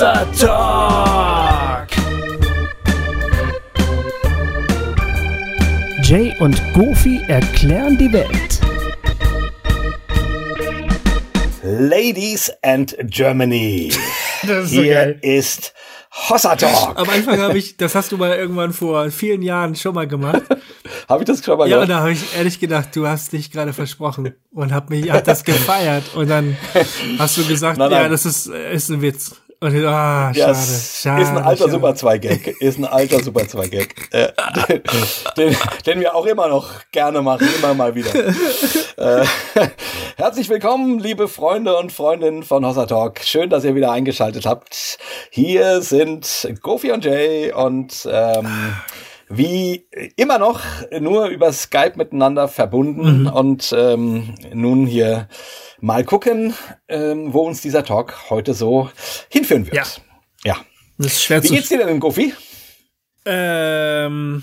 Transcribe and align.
Hossa 0.00 0.24
Talk. 0.40 1.88
Jay 6.02 6.34
und 6.40 6.58
Goofy 6.72 7.20
erklären 7.28 7.98
die 7.98 8.10
Welt. 8.10 8.60
Ladies 11.62 12.50
and 12.62 12.96
Germany. 13.08 13.92
Das 14.42 14.64
ist 14.64 14.70
so 14.70 14.80
Hier 14.80 14.94
geil. 14.94 15.18
ist 15.20 15.74
Hossa 16.30 16.56
Talk. 16.56 16.98
Am 16.98 17.06
Anfang 17.10 17.38
habe 17.38 17.58
ich, 17.58 17.76
das 17.76 17.94
hast 17.94 18.10
du 18.10 18.16
mal 18.16 18.34
irgendwann 18.34 18.72
vor 18.72 19.10
vielen 19.10 19.42
Jahren 19.42 19.74
schon 19.76 19.94
mal 19.94 20.08
gemacht. 20.08 20.40
Habe 21.10 21.24
ich 21.24 21.26
das 21.26 21.44
schon 21.44 21.58
mal 21.58 21.68
Ja, 21.68 21.76
und 21.76 21.88
gemacht? 21.88 21.90
da 21.98 22.00
habe 22.00 22.12
ich 22.12 22.20
ehrlich 22.38 22.58
gedacht, 22.58 22.88
du 22.96 23.06
hast 23.06 23.34
dich 23.34 23.50
gerade 23.50 23.74
versprochen 23.74 24.32
und 24.52 24.72
hab 24.72 24.88
mich, 24.88 25.10
hab 25.10 25.24
das 25.24 25.44
gefeiert 25.44 26.04
und 26.14 26.30
dann 26.30 26.56
hast 27.18 27.36
du 27.36 27.44
gesagt, 27.44 27.76
Nein, 27.76 27.90
nein. 27.90 28.02
ja, 28.04 28.08
das 28.08 28.24
ist, 28.24 28.46
ist 28.46 28.88
ein 28.88 29.02
Witz. 29.02 29.36
Und 29.62 29.76
ah, 29.84 30.32
Ja, 30.34 30.46
schade, 30.46 30.58
es 30.58 31.02
schade. 31.02 31.22
ist 31.22 31.28
ein 31.28 31.36
alter 31.36 31.64
schade. 31.64 31.70
Super 31.72 31.94
2 31.94 32.18
Gag. 32.18 32.46
Ist 32.62 32.78
ein 32.78 32.86
alter 32.86 33.22
Super 33.22 33.46
2 33.46 33.68
Gag. 33.68 33.94
Äh, 34.10 34.28
den, 34.68 34.82
den, 35.36 35.56
den 35.84 36.00
wir 36.00 36.14
auch 36.14 36.24
immer 36.24 36.48
noch 36.48 36.70
gerne 36.92 37.20
machen, 37.20 37.46
immer 37.58 37.74
mal 37.74 37.94
wieder. 37.94 38.10
äh, 38.96 39.26
herzlich 40.16 40.48
willkommen, 40.48 40.98
liebe 40.98 41.28
Freunde 41.28 41.76
und 41.76 41.92
Freundinnen 41.92 42.42
von 42.42 42.64
Hossa 42.64 42.86
Talk. 42.86 43.20
Schön, 43.22 43.50
dass 43.50 43.64
ihr 43.64 43.74
wieder 43.74 43.92
eingeschaltet 43.92 44.46
habt. 44.46 44.98
Hier 45.30 45.82
sind 45.82 46.48
Gofi 46.62 46.92
und 46.92 47.04
Jay 47.04 47.52
und 47.52 48.08
ähm, 48.10 48.48
wie 49.30 49.86
immer 50.16 50.38
noch 50.38 50.60
nur 50.98 51.28
über 51.28 51.52
Skype 51.52 51.92
miteinander 51.94 52.48
verbunden 52.48 53.28
und 53.28 53.72
ähm, 53.76 54.34
nun 54.52 54.86
hier 54.86 55.28
mal 55.80 56.04
gucken, 56.04 56.52
ähm, 56.88 57.32
wo 57.32 57.46
uns 57.46 57.62
dieser 57.62 57.84
Talk 57.84 58.30
heute 58.30 58.54
so 58.54 58.90
hinführen 59.28 59.66
wird. 59.66 59.76
Ja. 59.76 59.84
ja. 60.44 60.56
Das 60.98 61.12
ist 61.12 61.22
schwer 61.22 61.42
Wie 61.42 61.48
geht's 61.48 61.68
dir 61.68 61.78
denn, 61.78 62.00
Gofi? 62.00 62.34
Ähm, 63.24 64.42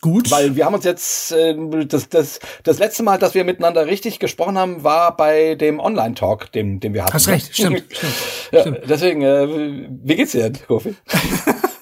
gut. 0.00 0.30
Weil 0.30 0.56
wir 0.56 0.66
haben 0.66 0.74
uns 0.74 0.84
jetzt, 0.84 1.32
äh, 1.32 1.54
das, 1.86 2.08
das, 2.08 2.40
das 2.64 2.78
letzte 2.78 3.04
Mal, 3.04 3.18
dass 3.18 3.34
wir 3.34 3.44
miteinander 3.44 3.86
richtig 3.86 4.18
gesprochen 4.18 4.58
haben, 4.58 4.82
war 4.82 5.16
bei 5.16 5.54
dem 5.54 5.78
Online-Talk, 5.78 6.50
den, 6.52 6.80
den 6.80 6.94
wir 6.94 7.04
hatten. 7.04 7.14
Hast 7.14 7.28
recht, 7.28 7.54
stimmt, 7.54 7.84
stimmt. 7.90 8.14
Ja, 8.50 8.60
stimmt. 8.62 8.80
deswegen, 8.88 9.22
äh, 9.22 9.88
wie 10.02 10.16
geht's 10.16 10.32
dir, 10.32 10.50
Gofi? 10.66 10.96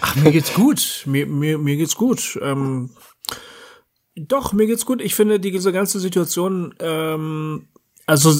Ach, 0.00 0.16
mir 0.16 0.32
geht's 0.32 0.54
gut. 0.54 1.02
Mir, 1.06 1.26
mir, 1.26 1.58
mir 1.58 1.76
geht's 1.76 1.94
gut. 1.96 2.38
Ähm, 2.42 2.90
doch, 4.16 4.52
mir 4.52 4.66
geht's 4.66 4.86
gut. 4.86 5.00
Ich 5.02 5.14
finde 5.14 5.40
diese 5.40 5.72
ganze 5.72 5.98
Situation, 6.00 6.74
ähm, 6.80 7.68
also 8.06 8.30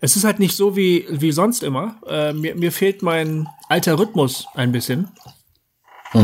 es 0.00 0.16
ist 0.16 0.24
halt 0.24 0.38
nicht 0.38 0.56
so 0.56 0.76
wie, 0.76 1.06
wie 1.08 1.32
sonst 1.32 1.62
immer. 1.62 2.00
Äh, 2.06 2.32
mir, 2.32 2.54
mir 2.56 2.72
fehlt 2.72 3.02
mein 3.02 3.48
alter 3.68 3.98
Rhythmus 3.98 4.46
ein 4.54 4.72
bisschen. 4.72 5.08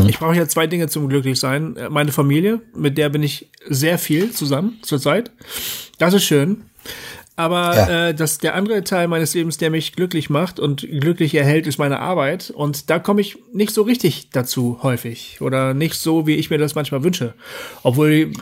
Ich 0.06 0.18
brauche 0.18 0.36
ja 0.36 0.46
zwei 0.46 0.66
Dinge 0.66 0.88
zum 0.88 1.08
Glücklichsein. 1.08 1.76
Äh, 1.76 1.88
Meine 1.88 2.12
Familie, 2.12 2.60
mit 2.74 2.98
der 2.98 3.08
bin 3.08 3.22
ich 3.22 3.50
sehr 3.66 3.98
viel 3.98 4.32
zusammen 4.32 4.78
zurzeit. 4.82 5.30
Das 5.98 6.12
ist 6.12 6.24
schön. 6.24 6.67
Aber 7.38 7.76
Ja. 7.76 8.08
äh, 8.08 8.14
das, 8.14 8.38
der 8.38 8.56
andere 8.56 8.82
Teil 8.82 9.06
meines 9.06 9.32
Lebens, 9.32 9.58
der 9.58 9.70
mich 9.70 9.92
glücklich 9.94 10.28
macht 10.28 10.58
und 10.58 10.80
glücklich 10.80 11.36
erhält, 11.36 11.68
ist 11.68 11.78
meine 11.78 12.00
Arbeit. 12.00 12.50
Und 12.50 12.90
da 12.90 12.98
komme 12.98 13.20
ich 13.20 13.38
nicht 13.52 13.72
so 13.72 13.82
richtig 13.82 14.30
dazu 14.30 14.80
häufig. 14.82 15.40
Oder 15.40 15.72
nicht 15.72 15.94
so, 15.94 16.26
wie 16.26 16.34
ich 16.34 16.50
mir 16.50 16.58
das 16.58 16.74
manchmal 16.74 17.04
wünsche. 17.04 17.34
Obwohl, 17.84 18.32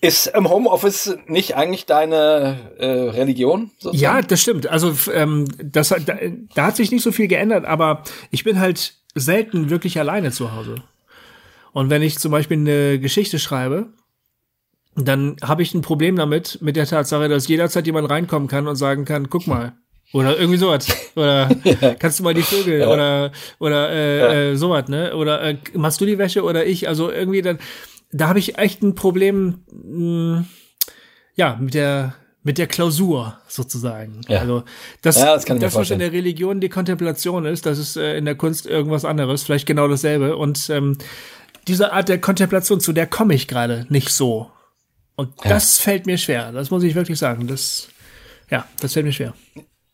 Ist 0.00 0.26
im 0.26 0.48
Homeoffice 0.50 1.16
nicht 1.28 1.54
eigentlich 1.54 1.86
deine 1.86 2.56
äh, 2.78 2.84
Religion? 2.86 3.70
sozusagen? 3.78 4.02
ja, 4.16 4.22
das 4.22 4.40
stimmt. 4.42 4.66
Also 4.66 4.92
ähm, 5.14 5.46
das, 5.62 5.92
hat- 5.92 6.08
da, 6.08 6.16
da 6.56 6.66
hat 6.66 6.74
sich 6.76 6.90
nicht 6.90 7.02
so 7.04 7.12
viel 7.12 7.28
geändert, 7.28 7.64
aber 7.64 8.02
ich 8.32 8.42
bin 8.42 8.58
halt 8.58 8.94
selten 9.14 9.70
wirklich 9.70 10.00
alleine 10.00 10.32
zu 10.32 10.52
Hause. 10.52 10.74
Und 11.72 11.90
wenn 11.90 12.02
ich 12.02 12.18
zum 12.18 12.32
Beispiel 12.32 12.56
eine 12.56 12.98
Geschichte 12.98 13.38
schreibe, 13.38 13.86
dann 14.96 15.36
habe 15.42 15.62
ich 15.62 15.74
ein 15.74 15.82
Problem 15.82 16.16
damit, 16.16 16.58
mit 16.62 16.76
der 16.76 16.86
Tatsache, 16.86 17.28
dass 17.28 17.48
jederzeit 17.48 17.86
jemand 17.86 18.08
reinkommen 18.10 18.48
kann 18.48 18.66
und 18.66 18.76
sagen 18.76 19.04
kann, 19.04 19.28
guck 19.28 19.46
mal. 19.46 19.74
Oder 20.12 20.38
irgendwie 20.38 20.58
sowas. 20.58 20.86
Oder 21.16 21.50
kannst 21.98 22.18
du 22.18 22.22
mal 22.22 22.34
die 22.34 22.42
Vögel 22.42 22.86
oder 22.86 23.32
oder 23.58 23.90
äh, 23.90 24.52
äh, 24.52 24.56
sowas, 24.56 24.88
ne? 24.88 25.14
Oder 25.16 25.42
äh, 25.42 25.58
machst 25.74 26.00
du 26.00 26.06
die 26.06 26.16
Wäsche 26.16 26.44
oder 26.44 26.64
ich? 26.64 26.88
Also 26.88 27.10
irgendwie 27.10 27.42
dann, 27.42 27.58
da 28.12 28.28
habe 28.28 28.38
ich 28.38 28.56
echt 28.56 28.82
ein 28.82 28.94
Problem, 28.94 29.64
mh, 29.72 30.44
ja, 31.34 31.58
mit 31.60 31.74
der 31.74 32.14
mit 32.46 32.58
der 32.58 32.68
Klausur 32.68 33.36
sozusagen. 33.48 34.20
Ja. 34.28 34.38
Also 34.38 34.62
das, 35.02 35.18
Ja, 35.18 35.34
das 35.34 35.44
kann 35.44 35.56
ich 35.56 35.64
das 35.64 35.74
was 35.74 35.90
in 35.90 35.98
der 35.98 36.12
Religion 36.12 36.60
die 36.60 36.68
Kontemplation 36.68 37.44
ist, 37.44 37.66
das 37.66 37.78
ist 37.78 37.96
äh, 37.96 38.16
in 38.16 38.24
der 38.24 38.36
Kunst 38.36 38.66
irgendwas 38.66 39.04
anderes, 39.04 39.42
vielleicht 39.42 39.66
genau 39.66 39.88
dasselbe. 39.88 40.36
Und 40.36 40.70
ähm, 40.70 40.96
diese 41.66 41.92
Art 41.92 42.08
der 42.08 42.20
Kontemplation, 42.20 42.78
zu 42.78 42.92
der 42.92 43.08
komme 43.08 43.34
ich 43.34 43.48
gerade 43.48 43.86
nicht 43.88 44.10
so. 44.10 44.52
Und 45.16 45.32
das 45.44 45.78
fällt 45.78 46.06
mir 46.06 46.18
schwer. 46.18 46.52
Das 46.52 46.70
muss 46.70 46.82
ich 46.82 46.94
wirklich 46.94 47.18
sagen. 47.18 47.46
Das, 47.46 47.88
ja, 48.50 48.66
das 48.80 48.92
fällt 48.92 49.06
mir 49.06 49.12
schwer. 49.12 49.34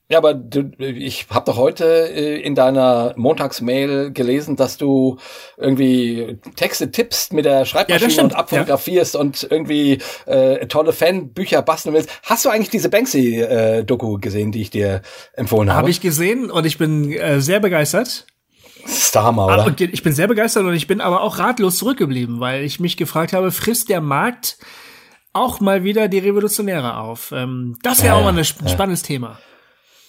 Ja, 0.09 0.19
aber 0.19 0.35
du, 0.35 0.73
ich 0.79 1.29
habe 1.31 1.51
doch 1.51 1.57
heute 1.57 1.87
äh, 1.87 2.39
in 2.43 2.55
deiner 2.55 3.15
Montagsmail 3.17 4.11
gelesen, 4.13 4.57
dass 4.57 4.77
du 4.77 5.17
irgendwie 5.57 6.39
Texte 6.55 6.91
tippst 6.91 7.33
mit 7.33 7.47
der 7.47 7.65
Schreibmaschine 7.65 8.11
stimmt, 8.11 8.33
und 8.33 8.39
abfotografierst 8.39 9.17
und 9.17 9.47
irgendwie 9.49 10.01
äh, 10.27 10.67
tolle 10.67 10.93
Fanbücher 10.93 11.63
basteln 11.63 11.95
willst. 11.95 12.11
Hast 12.25 12.45
du 12.45 12.51
eigentlich 12.51 12.69
diese 12.69 12.91
Banksy-Doku 12.91 14.19
gesehen, 14.19 14.53
die 14.53 14.61
ich 14.61 14.71
dir 14.71 15.01
empfohlen 15.33 15.71
habe? 15.71 15.79
Habe 15.79 15.91
ich 15.91 16.03
gesehen 16.03 16.51
und 16.51 16.67
ich 16.67 16.77
bin 16.77 17.11
äh, 17.13 17.41
sehr 17.41 17.61
begeistert. 17.61 18.27
Starmer, 18.87 19.49
Ah, 19.49 19.55
oder? 19.55 19.67
Und 19.67 19.81
ich 19.81 20.03
bin 20.03 20.13
sehr 20.13 20.27
begeistert 20.27 20.65
und 20.65 20.75
ich 20.75 20.89
bin 20.89 21.01
aber 21.01 21.23
auch 21.23 21.39
ratlos 21.39 21.79
zurückgeblieben, 21.79 22.39
weil 22.39 22.65
ich 22.65 22.81
mich 22.81 22.99
gefragt 22.99 23.33
habe, 23.33 23.51
frisst 23.51 23.89
der 23.89 24.03
Markt 24.03 24.59
auch 25.33 25.61
mal 25.61 25.85
wieder 25.85 26.09
die 26.09 26.19
Revolutionäre 26.19 26.97
auf? 26.99 27.33
Ähm, 27.35 27.79
das 27.83 28.03
wäre 28.03 28.15
Ja, 28.15 28.21
auch 28.21 28.25
mal 28.25 28.31
ein 28.31 28.37
ja, 28.37 28.43
sp 28.45 28.69
spannendes 28.69 29.03
Thema. 29.03 29.39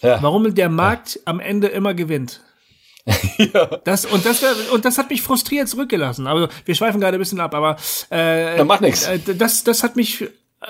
Ja. 0.02 0.22
Warum 0.22 0.54
der 0.54 0.70
Markt 0.70 1.20
am 1.26 1.40
Ende 1.40 1.68
immer 1.68 1.94
gewinnt. 1.94 2.42
Das, 3.84 4.06
und, 4.06 4.26
das, 4.26 4.42
und 4.72 4.86
das 4.86 4.98
hat 4.98 5.10
mich 5.10 5.22
frustriert 5.22 5.68
zurückgelassen. 5.68 6.26
Aber 6.28 6.48
wir 6.66 6.76
schweifen 6.76 7.02
gerade 7.02 7.18
ein 7.18 7.20
bisschen 7.20 7.42
ab, 7.42 7.54
aber 7.54 7.76
äh, 8.10 8.58
Na, 8.58 8.64
macht 8.64 8.82
nix. 8.82 9.06
äh, 9.08 9.20
das, 9.36 9.64
das 9.66 9.84
hat 9.84 9.96
mich 9.98 10.26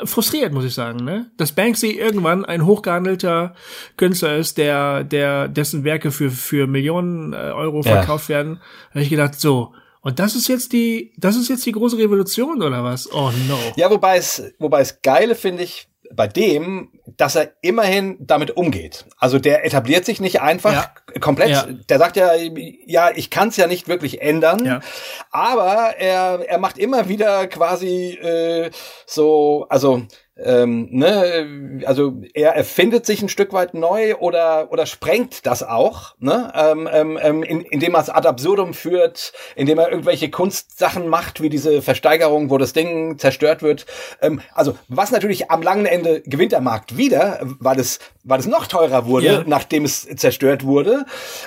frustriert, 0.06 0.52
muss 0.52 0.66
ich 0.66 0.74
sagen. 0.74 1.04
Ne? 1.04 1.30
Dass 1.38 1.52
Banksy 1.52 1.92
irgendwann 1.92 2.44
ein 2.46 2.66
hochgehandelter 2.66 3.54
Künstler 3.98 4.38
ist, 4.38 4.58
der, 4.58 5.04
der 5.04 5.48
dessen 5.48 5.84
Werke 5.84 6.10
für, 6.12 6.32
für 6.32 6.66
Millionen 6.66 7.34
äh, 7.34 7.36
Euro 7.38 7.82
Ja. 7.84 7.98
verkauft 7.98 8.30
werden, 8.30 8.60
habe 8.92 9.02
ich 9.02 9.10
gedacht, 9.10 9.40
so, 9.40 9.74
und 10.04 10.20
das 10.20 10.36
ist 10.36 10.48
jetzt 10.48 10.72
die, 10.74 11.14
das 11.18 11.36
ist 11.36 11.50
jetzt 11.50 11.66
die 11.66 11.72
große 11.72 11.98
Revolution 11.98 12.62
oder 12.62 12.84
was? 12.84 13.12
Oh 13.12 13.32
no. 13.48 13.58
Ja, 13.76 13.90
wobei 13.90 14.18
es, 14.18 14.44
wobei 14.60 14.82
es 14.82 15.02
geile 15.02 15.34
finde 15.36 15.64
ich 15.64 15.88
bei 16.16 16.28
dem, 16.28 16.90
dass 17.18 17.36
er 17.36 17.54
immerhin 17.62 18.18
damit 18.20 18.52
umgeht. 18.56 19.06
Also 19.18 19.40
der 19.40 19.66
etabliert 19.66 20.06
sich 20.06 20.22
nicht 20.22 20.42
einfach 20.42 20.74
Ja. 20.74 21.20
komplett. 21.20 21.50
Ja. 21.50 21.66
Der 21.90 21.98
sagt 21.98 22.18
ja, 22.18 22.34
ja, 22.86 23.10
ich 23.16 23.32
kann 23.32 23.48
es 23.48 23.58
ja 23.58 23.66
nicht 23.66 23.88
wirklich 23.88 24.22
ändern, 24.22 24.64
Ja. 24.64 24.80
aber 25.32 25.96
er, 25.98 26.46
er 26.48 26.58
macht 26.60 26.78
immer 26.78 27.10
wieder 27.10 27.48
quasi 27.48 28.12
äh, 28.22 28.70
so, 29.08 29.66
also 29.70 30.04
ähm, 30.36 30.88
ne, 30.92 31.82
also 31.86 32.22
er 32.34 32.56
erfindet 32.56 33.06
sich 33.06 33.22
ein 33.22 33.30
Stück 33.30 33.54
weit 33.54 33.74
neu 33.76 34.16
oder 34.16 34.72
oder 34.72 34.86
sprengt 34.88 35.46
das 35.46 35.62
auch, 35.62 36.16
ne, 36.20 36.52
ähm, 36.56 36.90
ähm, 36.92 37.20
ähm, 37.22 37.44
in, 37.44 37.62
indem 37.62 37.94
er 37.94 38.02
es 38.02 38.10
ad 38.10 38.28
absurdum 38.28 38.74
führt, 38.74 39.32
indem 39.56 39.78
er 39.78 39.92
irgendwelche 39.92 40.32
Kunstsachen 40.32 41.08
macht, 41.08 41.42
wie 41.42 41.50
diese 41.50 41.82
Versteigerung, 41.84 42.50
wo 42.50 42.58
das 42.58 42.74
Ding 42.74 43.20
zerstört 43.20 43.62
wird. 43.62 43.86
Ähm, 44.22 44.42
also 44.54 44.76
was 44.88 45.12
natürlich 45.12 45.52
am 45.52 45.62
langen 45.62 45.86
Ende 45.86 46.22
gewinnt 46.22 46.52
der 46.52 46.62
Markt 46.62 46.98
wieder, 46.98 47.40
weil 47.60 47.80
es 47.80 48.00
weil 48.24 48.40
es 48.40 48.48
noch 48.48 48.66
teurer 48.68 49.06
wurde, 49.06 49.26
Ja. 49.26 49.44
nachdem 49.46 49.86
es 49.86 50.08
zerstört 50.16 50.64
wurde. 50.66 51.06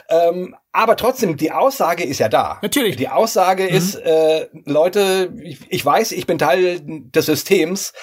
Ähm, 0.08 0.54
aber 0.72 0.96
trotzdem, 0.96 1.38
die 1.38 1.52
Aussage 1.52 2.04
ist 2.04 2.18
ja 2.18 2.28
da. 2.28 2.58
Natürlich. 2.60 2.96
Die 2.96 3.08
Aussage 3.08 3.66
ist, 3.66 3.94
äh, 3.94 4.46
Leute, 4.66 5.32
ich, 5.42 5.58
ich 5.70 5.84
weiß, 5.84 6.12
ich 6.12 6.26
bin 6.26 6.36
Teil 6.38 6.80
des 6.84 7.24
Systems 7.26 7.94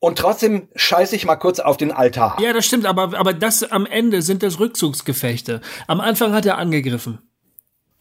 und 0.00 0.18
trotzdem 0.18 0.68
scheiße 0.74 1.14
ich 1.14 1.26
mal 1.26 1.36
kurz 1.36 1.60
auf 1.60 1.76
den 1.76 1.92
Altar. 1.92 2.38
Ja, 2.40 2.52
das 2.52 2.66
stimmt, 2.66 2.86
aber, 2.86 3.16
aber 3.18 3.34
das 3.34 3.62
am 3.62 3.86
Ende 3.86 4.22
sind 4.22 4.42
das 4.42 4.58
Rückzugsgefechte. 4.58 5.60
Am 5.86 6.00
Anfang 6.00 6.32
hat 6.32 6.46
er 6.46 6.58
angegriffen. 6.58 7.18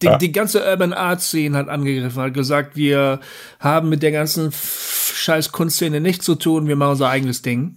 Die, 0.02 0.10
die 0.22 0.32
ganze 0.32 0.64
Urban 0.66 0.94
Art 0.94 1.22
Szene 1.22 1.58
hat 1.58 1.68
angegriffen, 1.68 2.22
hat 2.22 2.34
gesagt, 2.34 2.78
wir 2.78 3.20
haben 3.60 3.90
mit 3.90 4.02
der 4.02 4.14
ganzen 4.14 4.54
scheiß 4.54 5.52
Kunstszene 5.52 6.00
nichts 6.00 6.24
zu 6.24 6.36
tun, 6.36 6.70
wir 6.70 6.78
machen 6.78 6.92
unser 6.92 7.10
eigenes 7.10 7.42
Ding. 7.42 7.76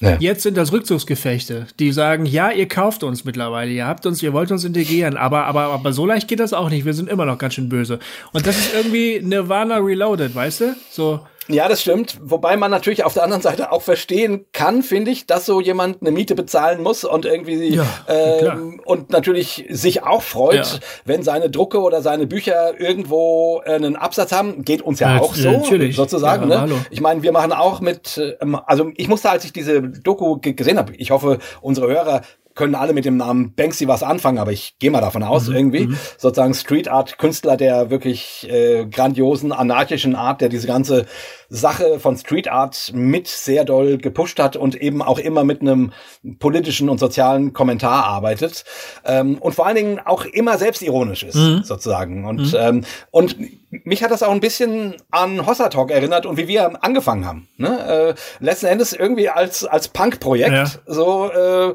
Ja. 0.00 0.16
Jetzt 0.18 0.42
sind 0.42 0.56
das 0.56 0.72
Rückzugsgefechte, 0.72 1.68
die 1.78 1.92
sagen, 1.92 2.26
ja, 2.26 2.50
ihr 2.50 2.66
kauft 2.66 3.04
uns 3.04 3.24
mittlerweile, 3.24 3.70
ihr 3.70 3.86
habt 3.86 4.06
uns, 4.06 4.20
ihr 4.24 4.32
wollt 4.32 4.50
uns 4.50 4.64
integrieren, 4.64 5.16
aber, 5.16 5.44
aber, 5.46 5.66
aber 5.66 5.92
so 5.92 6.04
leicht 6.04 6.26
geht 6.26 6.40
das 6.40 6.52
auch 6.52 6.68
nicht, 6.68 6.84
wir 6.84 6.94
sind 6.94 7.08
immer 7.08 7.26
noch 7.26 7.38
ganz 7.38 7.54
schön 7.54 7.68
böse. 7.68 8.00
Und 8.32 8.44
das 8.44 8.58
ist 8.58 8.74
irgendwie 8.74 9.20
Nirvana 9.22 9.76
Reloaded, 9.76 10.34
weißt 10.34 10.60
du? 10.62 10.76
So, 10.90 11.20
Ja, 11.48 11.68
das 11.68 11.80
stimmt. 11.82 12.18
Wobei 12.22 12.56
man 12.56 12.70
natürlich 12.70 13.04
auf 13.04 13.14
der 13.14 13.24
anderen 13.24 13.42
Seite 13.42 13.72
auch 13.72 13.82
verstehen 13.82 14.46
kann, 14.52 14.82
finde 14.82 15.10
ich, 15.10 15.26
dass 15.26 15.44
so 15.44 15.60
jemand 15.60 16.00
eine 16.00 16.12
Miete 16.12 16.34
bezahlen 16.36 16.82
muss 16.82 17.04
und 17.04 17.24
irgendwie 17.24 17.74
Ja, 17.74 17.84
ähm, 18.06 18.80
und 18.84 19.10
natürlich 19.10 19.64
sich 19.68 20.04
auch 20.04 20.22
freut, 20.22 20.54
Ja. 20.66 20.78
wenn 21.04 21.22
seine 21.24 21.50
Drucke 21.50 21.80
oder 21.80 22.00
seine 22.00 22.26
Bücher 22.28 22.78
irgendwo 22.78 23.60
äh, 23.64 23.72
einen 23.74 23.96
Absatz 23.96 24.30
haben. 24.30 24.64
Geht 24.64 24.82
uns 24.82 25.00
ja 25.00 25.16
Ja, 25.16 25.20
auch 25.20 25.34
so, 25.34 25.50
natürlich. 25.50 25.96
sozusagen. 25.96 26.46
Ne? 26.48 26.60
hallo. 26.60 26.76
Ich 26.90 27.00
meine, 27.00 27.22
wir 27.24 27.32
machen 27.32 27.52
auch 27.52 27.80
mit, 27.80 28.20
ähm, 28.40 28.58
also 28.66 28.90
ich 28.96 29.08
musste, 29.08 29.30
als 29.30 29.44
ich 29.44 29.52
diese 29.52 29.82
Doku 29.82 30.36
ge- 30.36 30.52
gesehen 30.52 30.78
habe, 30.78 30.94
ich 30.96 31.10
hoffe, 31.10 31.38
unsere 31.60 31.88
Hörer 31.88 32.22
können 32.54 32.74
alle 32.74 32.92
mit 32.92 33.04
dem 33.04 33.16
Namen 33.16 33.54
Banksy 33.54 33.88
was 33.88 34.02
anfangen, 34.02 34.38
aber 34.38 34.52
ich 34.52 34.78
gehe 34.78 34.90
mal 34.90 35.00
davon 35.00 35.22
aus, 35.22 35.48
Mhm, 35.48 35.54
irgendwie. 35.56 35.88
Sozusagen 36.18 36.54
Street 36.54 36.88
Art 36.88 37.18
Künstler 37.18 37.56
der 37.56 37.90
wirklich 37.90 38.48
äh, 38.50 38.86
grandiosen, 38.86 39.52
anarchischen 39.52 40.14
Art, 40.14 40.40
der 40.40 40.48
diese 40.48 40.66
ganze 40.66 41.06
Sache 41.48 41.98
von 41.98 42.16
Street 42.16 42.48
Art 42.48 42.92
mit 42.94 43.28
sehr 43.28 43.64
doll 43.64 43.98
gepusht 43.98 44.38
hat 44.38 44.56
und 44.56 44.74
eben 44.74 45.02
auch 45.02 45.18
immer 45.18 45.44
mit 45.44 45.60
einem 45.60 45.92
politischen 46.38 46.88
und 46.88 46.98
sozialen 46.98 47.52
Kommentar 47.52 48.04
arbeitet. 48.04 48.64
Ähm, 49.04 49.38
und 49.38 49.54
vor 49.54 49.66
allen 49.66 49.76
Dingen 49.76 50.00
auch 50.04 50.24
immer 50.24 50.58
selbstironisch 50.58 51.22
ist, 51.22 51.36
Mhm. 51.36 51.62
sozusagen. 51.64 52.24
Und, 52.24 52.56
ähm, 52.58 52.84
und 53.10 53.36
mich 53.84 54.04
hat 54.04 54.10
das 54.10 54.22
auch 54.22 54.30
ein 54.30 54.40
bisschen 54.40 54.94
an 55.10 55.46
Hossa 55.46 55.68
Talk 55.70 55.90
erinnert 55.90 56.26
und 56.26 56.36
wie 56.36 56.46
wir 56.46 56.84
angefangen 56.84 57.26
haben. 57.26 57.48
Ne? 57.56 58.14
Äh, 58.40 58.44
letzten 58.44 58.66
Endes 58.66 58.92
irgendwie 58.92 59.30
als, 59.30 59.64
als 59.64 59.88
Punk-Projekt. 59.88 60.52
Ja. 60.52 60.66
So, 60.86 61.30
äh, 61.32 61.68
äh, 61.70 61.74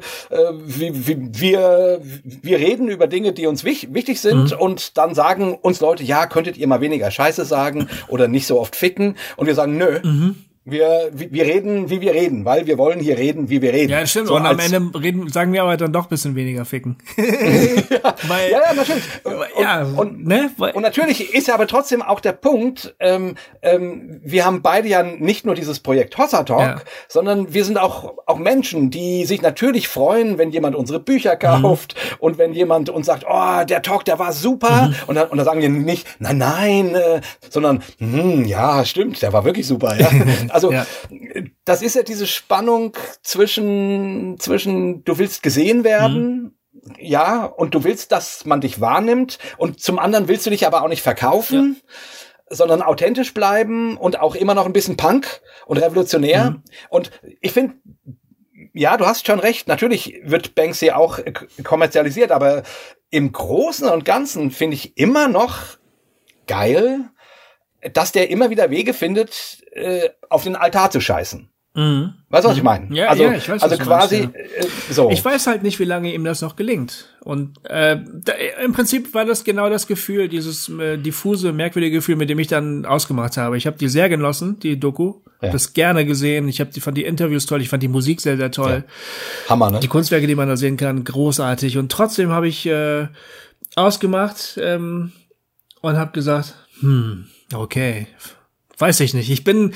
wie, 0.64 1.06
wie, 1.08 1.40
wir, 1.40 2.00
wir 2.24 2.58
reden 2.58 2.88
über 2.88 3.08
Dinge, 3.08 3.32
die 3.32 3.46
uns 3.46 3.64
wich, 3.64 3.92
wichtig 3.92 4.20
sind 4.20 4.52
Mhm. 4.52 4.58
und 4.58 4.96
dann 4.96 5.14
sagen 5.14 5.54
uns 5.54 5.80
Leute, 5.80 6.04
ja, 6.04 6.26
könntet 6.26 6.56
ihr 6.56 6.68
mal 6.68 6.80
weniger 6.80 7.10
Scheiße 7.10 7.44
sagen 7.44 7.88
oder 8.06 8.28
nicht 8.28 8.46
so 8.46 8.60
oft 8.60 8.76
ficken? 8.76 9.16
Und 9.36 9.46
wir 9.46 9.54
sagen, 9.54 9.76
nö. 9.76 9.98
Mhm. 10.02 10.36
Wir, 10.70 11.10
wir 11.12 11.44
reden, 11.44 11.90
wie 11.90 12.00
wir 12.00 12.12
reden, 12.14 12.44
weil 12.44 12.66
wir 12.66 12.78
wollen 12.78 13.00
hier 13.00 13.16
reden, 13.18 13.48
wie 13.50 13.62
wir 13.62 13.72
reden. 13.72 13.90
Ja, 13.90 14.06
stimmt. 14.06 14.28
So 14.28 14.36
und 14.36 14.46
am 14.46 14.58
Ende 14.58 14.80
reden, 15.00 15.28
sagen 15.30 15.52
wir 15.52 15.62
aber 15.62 15.76
dann 15.76 15.92
doch 15.92 16.04
ein 16.06 16.08
bisschen 16.10 16.34
weniger 16.34 16.64
ficken. 16.64 16.96
Weil, 17.16 18.50
Ja, 18.50 18.60
ja, 18.68 18.74
natürlich. 18.74 19.02
Und, 19.24 19.62
ja, 19.62 19.82
und, 19.96 20.26
ne? 20.26 20.50
Weil, 20.58 20.72
Und 20.72 20.82
natürlich 20.82 21.34
ist 21.34 21.48
ja 21.48 21.54
aber 21.54 21.66
trotzdem 21.66 22.02
auch 22.02 22.20
der 22.20 22.32
Punkt, 22.32 22.94
ähm, 23.00 23.34
ähm, 23.62 24.20
wir 24.22 24.44
haben 24.44 24.62
beide 24.62 24.88
ja 24.88 25.02
nicht 25.02 25.46
nur 25.46 25.54
dieses 25.54 25.80
Projekt 25.80 26.16
Hossa 26.18 26.42
Talk, 26.44 26.60
Ja. 26.60 26.76
sondern 27.08 27.52
wir 27.54 27.64
sind 27.64 27.78
auch, 27.78 28.14
auch 28.26 28.38
Menschen, 28.38 28.90
die 28.90 29.24
sich 29.24 29.42
natürlich 29.42 29.88
freuen, 29.88 30.38
wenn 30.38 30.50
jemand 30.50 30.76
unsere 30.76 31.00
Bücher 31.00 31.34
Mhm. 31.34 31.62
kauft 31.62 31.94
und 32.18 32.38
wenn 32.38 32.52
jemand 32.52 32.90
uns 32.90 33.06
sagt, 33.06 33.24
oh, 33.28 33.64
der 33.64 33.82
Talk, 33.82 34.04
der 34.04 34.18
war 34.18 34.32
super. 34.32 34.88
Mhm. 34.88 34.94
Und, 35.06 35.14
dann, 35.14 35.28
und 35.28 35.36
dann 35.38 35.44
sagen 35.46 35.60
wir 35.60 35.68
nicht, 35.68 36.06
nein, 36.18 36.38
nein, 36.38 36.94
äh, 36.94 37.20
sondern, 37.48 37.82
hm, 37.98 38.44
ja, 38.44 38.84
stimmt, 38.84 39.22
der 39.22 39.32
war 39.32 39.44
wirklich 39.44 39.66
super. 39.66 39.96
Ja? 39.98 40.08
Also 40.64 40.72
Ja. 40.72 40.86
das 41.64 41.82
ist 41.82 41.94
ja 41.94 42.02
diese 42.02 42.26
Spannung 42.26 42.96
zwischen, 43.22 44.36
zwischen 44.38 45.04
du 45.04 45.18
willst 45.18 45.42
gesehen 45.42 45.84
werden, 45.84 46.58
ja, 46.98 47.44
und 47.44 47.74
du 47.74 47.84
willst, 47.84 48.12
dass 48.12 48.44
man 48.44 48.60
dich 48.60 48.80
wahrnimmt 48.80 49.38
und 49.56 49.80
zum 49.80 49.98
anderen 49.98 50.28
willst 50.28 50.46
du 50.46 50.50
dich 50.50 50.66
aber 50.66 50.82
auch 50.82 50.88
nicht 50.88 51.02
verkaufen, 51.02 51.80
sondern 52.50 52.82
authentisch 52.82 53.34
bleiben 53.34 53.96
und 53.96 54.20
auch 54.20 54.34
immer 54.34 54.54
noch 54.54 54.66
ein 54.66 54.72
bisschen 54.72 54.96
Punk 54.96 55.40
und 55.66 55.78
revolutionär. 55.78 56.62
Und 56.88 57.10
ich 57.40 57.52
finde, 57.52 57.74
ja, 58.72 58.96
du 58.96 59.06
hast 59.06 59.26
schon 59.26 59.40
recht. 59.40 59.68
Natürlich 59.68 60.20
wird 60.24 60.54
Banksy 60.54 60.90
auch 60.92 61.18
kommerzialisiert, 61.64 62.30
aber 62.30 62.62
im 63.10 63.32
Großen 63.32 63.88
und 63.88 64.04
Ganzen 64.04 64.50
finde 64.50 64.76
ich 64.76 64.96
immer 64.96 65.28
noch 65.28 65.78
geil, 66.46 67.00
dass 67.92 68.12
der 68.12 68.30
immer 68.30 68.50
wieder 68.50 68.70
Wege 68.70 68.94
findet, 68.94 69.57
äh, 69.72 70.10
auf 70.28 70.44
den 70.44 70.56
Altar 70.56 70.90
zu 70.90 71.00
scheißen. 71.00 71.48
Mhm. 71.74 72.14
Weißt 72.30 72.44
du, 72.44 72.48
was 72.48 72.56
ich 72.56 72.62
meine? 72.62 72.92
Ja, 72.92 73.06
also, 73.06 73.22
ja, 73.22 73.34
ich 73.34 73.48
weiß, 73.48 73.62
also 73.62 73.76
quasi 73.76 74.22
meinst, 74.22 74.34
äh, 74.34 74.66
so. 74.90 75.10
Ich 75.10 75.24
weiß 75.24 75.46
halt 75.46 75.62
nicht, 75.62 75.78
wie 75.78 75.84
lange 75.84 76.12
ihm 76.12 76.24
das 76.24 76.42
noch 76.42 76.56
gelingt. 76.56 77.14
Und 77.20 77.64
äh, 77.64 77.98
da, 78.24 78.32
im 78.64 78.72
Prinzip 78.72 79.14
war 79.14 79.24
das 79.24 79.44
genau 79.44 79.70
das 79.70 79.86
Gefühl, 79.86 80.28
dieses 80.28 80.68
äh, 80.70 80.98
diffuse, 80.98 81.52
merkwürdige 81.52 81.98
Gefühl, 81.98 82.16
mit 82.16 82.30
dem 82.30 82.38
ich 82.40 82.48
dann 82.48 82.84
ausgemacht 82.84 83.36
habe. 83.36 83.56
Ich 83.56 83.66
habe 83.66 83.78
die 83.78 83.88
sehr 83.88 84.08
genossen, 84.08 84.58
die 84.58 84.80
Doku. 84.80 85.20
Ja. 85.40 85.50
Das 85.50 85.72
gerne 85.72 86.04
gesehen. 86.04 86.48
Ich 86.48 86.58
habe 86.58 86.70
die 86.70 86.80
fand 86.80 86.98
die 86.98 87.04
Interviews 87.04 87.46
toll. 87.46 87.62
Ich 87.62 87.68
fand 87.68 87.82
die 87.82 87.88
Musik 87.88 88.20
sehr, 88.20 88.36
sehr 88.36 88.50
toll. 88.50 88.82
Hammer, 89.48 89.70
ne? 89.70 89.78
Die 89.78 89.86
Kunstwerke, 89.86 90.26
die 90.26 90.34
man 90.34 90.48
da 90.48 90.56
sehen 90.56 90.76
kann, 90.76 91.04
großartig. 91.04 91.78
Und 91.78 91.92
trotzdem 91.92 92.30
habe 92.30 92.48
ich 92.48 92.66
äh, 92.66 93.06
ausgemacht 93.76 94.58
ähm, 94.60 95.12
und 95.80 95.96
habe 95.96 96.10
gesagt, 96.10 96.56
hm, 96.80 97.26
okay, 97.54 98.08
weiß 98.78 99.00
ich 99.00 99.14
nicht. 99.14 99.30
Ich 99.30 99.44
bin 99.44 99.72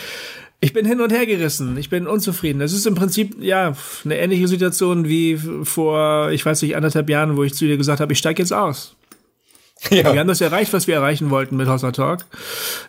ich 0.61 0.73
bin 0.73 0.87
hin 0.87 1.01
und 1.01 1.13
her 1.13 1.27
gerissen. 1.27 1.77
Ich 1.77 1.91
bin 1.91 2.07
unzufrieden. 2.07 2.61
Das 2.61 2.73
ist 2.73 2.87
im 2.87 2.95
Prinzip 2.95 3.35
ja 3.43 3.75
eine 4.05 4.17
ähnliche 4.19 4.47
Situation 4.47 5.09
wie 5.09 5.37
vor, 5.65 6.31
ich 6.31 6.47
weiß 6.47 6.63
nicht, 6.63 6.77
anderthalb 6.77 7.11
Jahren, 7.11 7.37
wo 7.37 7.43
ich 7.43 7.55
zu 7.55 7.65
dir 7.67 7.77
gesagt 7.77 8.01
habe, 8.01 8.13
ich 8.13 8.19
steige 8.21 8.41
jetzt 8.43 8.53
aus. 8.53 8.95
Wir 9.89 10.03
Ja. 10.03 10.15
haben 10.17 10.29
das 10.29 10.41
erreicht, 10.41 10.73
was 10.73 10.87
wir 10.87 10.95
erreichen 10.95 11.31
wollten 11.31 11.57
mit 11.57 11.67
Hossa 11.67 11.91
Talk. 11.91 12.25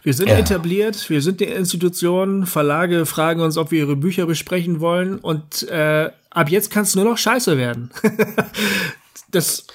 Wir 0.03 0.13
sind 0.13 0.29
Ja. 0.29 0.37
etabliert, 0.37 1.09
wir 1.09 1.23
sind 1.23 1.39
die 1.39 1.45
Institution, 1.45 2.45
Verlage 2.45 3.07
fragen 3.07 3.41
uns, 3.41 3.57
ob 3.57 3.71
wir 3.71 3.79
ihre 3.79 3.95
Bücher 3.95 4.27
besprechen 4.27 4.79
wollen 4.79 5.17
und 5.17 5.63
äh, 5.69 6.11
ab 6.29 6.49
jetzt 6.49 6.69
kann 6.69 6.83
es 6.83 6.93
nur 6.95 7.05
noch 7.05 7.17
scheiße 7.17 7.57
werden. 7.57 7.89
das, 9.31 9.65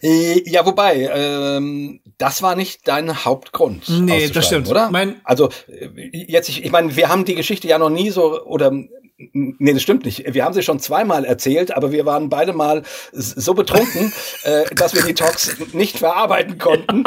Äh, 0.00 0.48
Ja, 0.48 0.64
wobei, 0.64 1.10
ähm, 1.12 1.98
das 2.18 2.42
war 2.42 2.56
nicht 2.56 2.86
dein 2.88 3.24
Hauptgrund. 3.24 3.88
Nee, 3.88 4.28
das 4.28 4.46
stimmt. 4.46 4.68
Oder? 4.68 4.90
Mein- 4.90 5.20
also, 5.24 5.48
äh, 5.68 5.88
jetzt, 6.12 6.48
ich, 6.48 6.64
ich 6.64 6.70
meine, 6.72 6.94
wir 6.96 7.08
haben 7.08 7.24
die 7.24 7.34
Geschichte 7.36 7.68
ja 7.68 7.78
noch 7.78 7.90
nie 7.90 8.10
so, 8.10 8.44
oder, 8.44 8.72
nee, 9.18 9.72
das 9.72 9.82
stimmt 9.82 10.04
nicht. 10.04 10.32
Wir 10.32 10.44
haben 10.44 10.54
sie 10.54 10.62
schon 10.62 10.78
zweimal 10.78 11.24
erzählt, 11.24 11.74
aber 11.74 11.90
wir 11.90 12.06
waren 12.06 12.28
beide 12.28 12.52
mal 12.52 12.82
so 13.12 13.54
betrunken, 13.54 14.12
äh, 14.44 14.64
dass 14.74 14.94
wir 14.94 15.02
die 15.02 15.14
Talks 15.14 15.56
nicht 15.72 15.98
verarbeiten 15.98 16.58
konnten. 16.58 17.04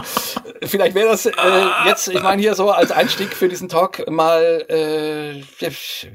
Vielleicht 0.63 0.93
wäre 0.93 1.09
das 1.09 1.25
äh, 1.25 1.31
jetzt, 1.85 2.09
ich 2.09 2.21
meine, 2.21 2.41
hier 2.41 2.55
so 2.55 2.71
als 2.71 2.91
Einstieg 2.91 3.33
für 3.33 3.47
diesen 3.47 3.69
Talk 3.69 4.09
mal, 4.09 4.65
äh, 4.69 5.41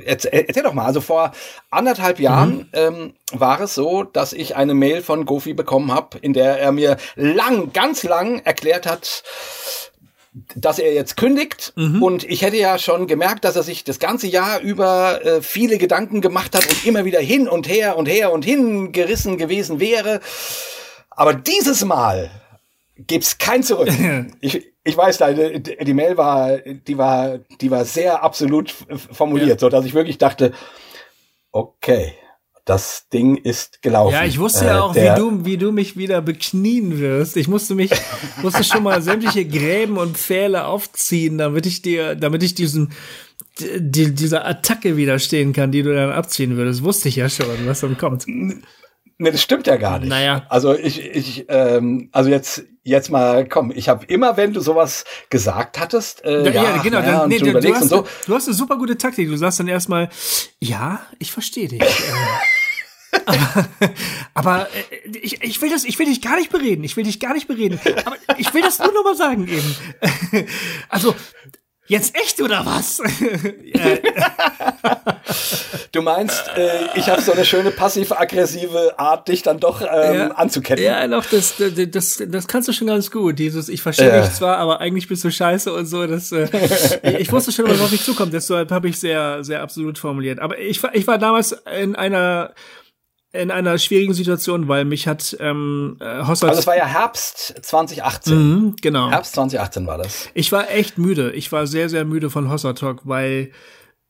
erzähl, 0.04 0.44
erzähl 0.46 0.62
doch 0.62 0.74
mal. 0.74 0.84
Also 0.84 1.00
vor 1.00 1.32
anderthalb 1.70 2.20
Jahren 2.20 2.68
ähm, 2.74 3.14
war 3.32 3.60
es 3.60 3.74
so, 3.74 4.04
dass 4.04 4.32
ich 4.32 4.54
eine 4.54 4.74
Mail 4.74 5.02
von 5.02 5.24
Gofi 5.24 5.54
bekommen 5.54 5.92
habe, 5.92 6.18
in 6.18 6.34
der 6.34 6.60
er 6.60 6.72
mir 6.72 6.98
lang, 7.14 7.72
ganz 7.72 8.02
lang 8.02 8.40
erklärt 8.44 8.86
hat, 8.86 9.22
dass 10.54 10.78
er 10.78 10.92
jetzt 10.92 11.16
kündigt 11.16 11.72
und 11.76 12.24
ich 12.24 12.42
hätte 12.42 12.56
ja 12.56 12.78
schon 12.78 13.06
gemerkt, 13.06 13.44
dass 13.44 13.56
er 13.56 13.62
sich 13.62 13.84
das 13.84 13.98
ganze 13.98 14.26
Jahr 14.26 14.60
über 14.60 15.24
äh, 15.24 15.40
viele 15.40 15.78
Gedanken 15.78 16.20
gemacht 16.20 16.54
hat 16.54 16.68
und 16.68 16.84
immer 16.84 17.04
wieder 17.06 17.20
hin 17.20 17.48
und 17.48 17.68
her 17.68 17.96
und 17.96 18.06
her 18.06 18.32
und 18.32 18.44
hin 18.44 18.92
gerissen 18.92 19.38
gewesen 19.38 19.80
wäre. 19.80 20.20
Aber 21.10 21.32
dieses 21.32 21.84
Mal 21.84 22.30
gibt's 22.98 23.38
kein 23.38 23.62
Zurück. 23.62 23.88
ich, 24.40 24.72
ich 24.84 24.96
weiß, 24.96 25.18
deine, 25.18 25.60
die 25.60 25.94
Mail 25.94 26.16
war, 26.18 26.58
die 26.58 26.98
war, 26.98 27.38
die 27.60 27.70
war 27.70 27.84
sehr 27.86 28.22
absolut 28.22 28.74
formuliert, 29.12 29.60
so 29.60 29.70
dass 29.70 29.86
ich 29.86 29.94
wirklich 29.94 30.18
dachte, 30.18 30.52
okay, 31.50 32.12
das 32.66 33.08
Ding 33.12 33.36
ist 33.36 33.80
gelaufen. 33.80 34.12
ja, 34.12 34.24
ich 34.24 34.38
wusste 34.38 34.64
Äh, 34.66 34.68
ja 34.68 34.80
auch, 34.82 34.92
der- 34.92 35.16
wie 35.16 35.20
du, 35.20 35.44
wie 35.46 35.56
du 35.56 35.72
mich 35.72 35.96
wieder 35.96 36.20
beknien 36.20 36.98
wirst. 37.00 37.36
Ich 37.38 37.48
musste 37.48 37.74
mich, 37.74 37.90
musste 38.42 38.62
schon 38.64 38.82
mal 38.82 39.00
sämtliche 39.00 39.46
Gräben 39.46 39.96
und 39.96 40.18
Pfähle 40.18 40.66
aufziehen, 40.66 41.38
damit 41.38 41.64
ich 41.64 41.80
dir, 41.80 42.14
damit 42.16 42.42
ich 42.42 42.54
diesem, 42.54 42.90
die, 43.58 44.14
dieser 44.14 44.44
Attacke 44.44 44.96
widerstehen 44.98 45.52
kann, 45.54 45.72
die 45.72 45.82
du 45.82 45.94
dann 45.94 46.10
abziehen 46.12 46.56
würdest. 46.58 46.82
Wusste 46.82 47.08
ich 47.08 47.16
ja 47.16 47.28
schon, 47.30 47.46
was 47.66 47.80
dann 47.80 47.96
kommt. 47.96 48.24
Nee, 49.18 49.30
das 49.30 49.40
stimmt 49.40 49.66
ja 49.66 49.76
gar 49.76 49.98
nicht. 49.98 50.10
Naja. 50.10 50.44
Also 50.50 50.74
ich, 50.76 51.00
ich, 51.02 51.46
ähm, 51.48 52.10
also 52.12 52.28
jetzt, 52.28 52.64
jetzt 52.82 53.10
mal, 53.10 53.48
komm, 53.48 53.72
ich 53.74 53.88
habe 53.88 54.04
immer, 54.06 54.36
wenn 54.36 54.52
du 54.52 54.60
sowas 54.60 55.06
gesagt 55.30 55.78
hattest, 55.80 56.22
äh, 56.22 56.44
Ja, 56.44 56.62
ja, 56.64 56.82
genau. 56.82 56.98
naja, 57.00 57.20
dann, 57.20 57.28
nee, 57.30 57.38
du 57.38 57.50
du, 57.58 57.74
hast, 57.74 57.88
so, 57.88 58.04
du 58.26 58.34
hast 58.34 58.46
eine 58.46 58.54
super 58.54 58.76
gute 58.76 58.98
Taktik. 58.98 59.28
Du 59.30 59.36
sagst 59.38 59.58
dann 59.58 59.68
erstmal, 59.68 60.10
ja, 60.60 61.00
ich 61.18 61.32
verstehe 61.32 61.68
dich. 61.68 61.80
Aber 63.24 63.68
aber 64.34 64.68
äh, 65.04 65.18
ich, 65.18 65.42
ich 65.42 65.60
will 65.62 65.70
das, 65.70 65.84
ich 65.84 65.98
will 65.98 66.06
dich 66.06 66.20
gar 66.20 66.36
nicht 66.36 66.50
bereden. 66.50 66.84
Ich 66.84 66.96
will 66.96 67.04
dich 67.04 67.20
gar 67.20 67.32
nicht 67.34 67.48
bereden. 67.48 67.80
Aber 68.04 68.16
ich 68.38 68.52
will 68.54 68.62
das 68.62 68.78
nur 68.78 68.92
noch 68.92 69.04
mal 69.04 69.16
sagen 69.16 69.46
eben. 69.48 69.76
Also, 70.88 71.14
jetzt 71.86 72.14
echt 72.16 72.40
oder 72.40 72.64
was? 72.66 73.00
Du 75.92 76.02
meinst, 76.02 76.44
äh, 76.56 76.98
ich 76.98 77.08
habe 77.08 77.22
so 77.22 77.32
eine 77.32 77.44
schöne 77.44 77.70
passiv-aggressive 77.70 78.98
Art, 78.98 79.28
dich 79.28 79.42
dann 79.42 79.58
doch 79.60 79.80
ähm, 79.80 80.14
Ja. 80.14 80.26
anzuketten. 80.32 80.84
Ja, 80.84 81.06
doch, 81.08 81.24
das, 81.24 81.54
das, 81.56 81.72
das, 81.90 82.22
das 82.28 82.46
kannst 82.46 82.68
du 82.68 82.72
schon 82.72 82.86
ganz 82.86 83.10
gut. 83.10 83.38
Dieses, 83.38 83.68
ich 83.68 83.80
verstehe 83.82 84.08
Ja. 84.08 84.20
dich 84.20 84.32
zwar, 84.34 84.58
aber 84.58 84.80
eigentlich 84.80 85.08
bist 85.08 85.24
du 85.24 85.30
scheiße 85.30 85.72
und 85.72 85.86
so. 85.86 86.06
Das, 86.06 86.32
äh, 86.32 86.48
ich 87.18 87.32
wusste 87.32 87.50
schon, 87.52 87.68
was 87.68 87.80
auf 87.80 87.90
mich 87.90 88.04
zukommt. 88.04 88.32
Deshalb 88.34 88.70
habe 88.70 88.88
ich 88.88 88.98
sehr, 89.00 89.42
sehr 89.42 89.62
absolut 89.62 89.98
formuliert. 89.98 90.38
Aber 90.38 90.58
ich 90.58 90.82
war, 90.82 90.94
ich 90.94 91.06
war 91.06 91.18
damals 91.18 91.52
in 91.80 91.96
einer 91.96 92.52
in 93.32 93.50
einer 93.50 93.78
schwierigen 93.78 94.14
Situation, 94.14 94.68
weil 94.68 94.84
mich 94.84 95.06
hat 95.06 95.36
ähm, 95.40 95.96
äh, 96.00 96.24
Hossert. 96.24 96.50
Also 96.50 96.60
es 96.60 96.66
war 96.66 96.76
ja 96.76 96.86
Herbst 96.86 97.54
2018. 97.62 98.36
Mhm, 98.36 98.76
genau. 98.80 99.10
Herbst 99.10 99.34
2018 99.34 99.86
war 99.86 99.98
das. 99.98 100.28
Ich 100.34 100.52
war 100.52 100.70
echt 100.70 100.98
müde. 100.98 101.32
Ich 101.32 101.52
war 101.52 101.66
sehr, 101.66 101.88
sehr 101.88 102.04
müde 102.04 102.30
von 102.30 102.50
Hossa 102.50 102.72
Talk, 102.72 103.02
weil 103.04 103.50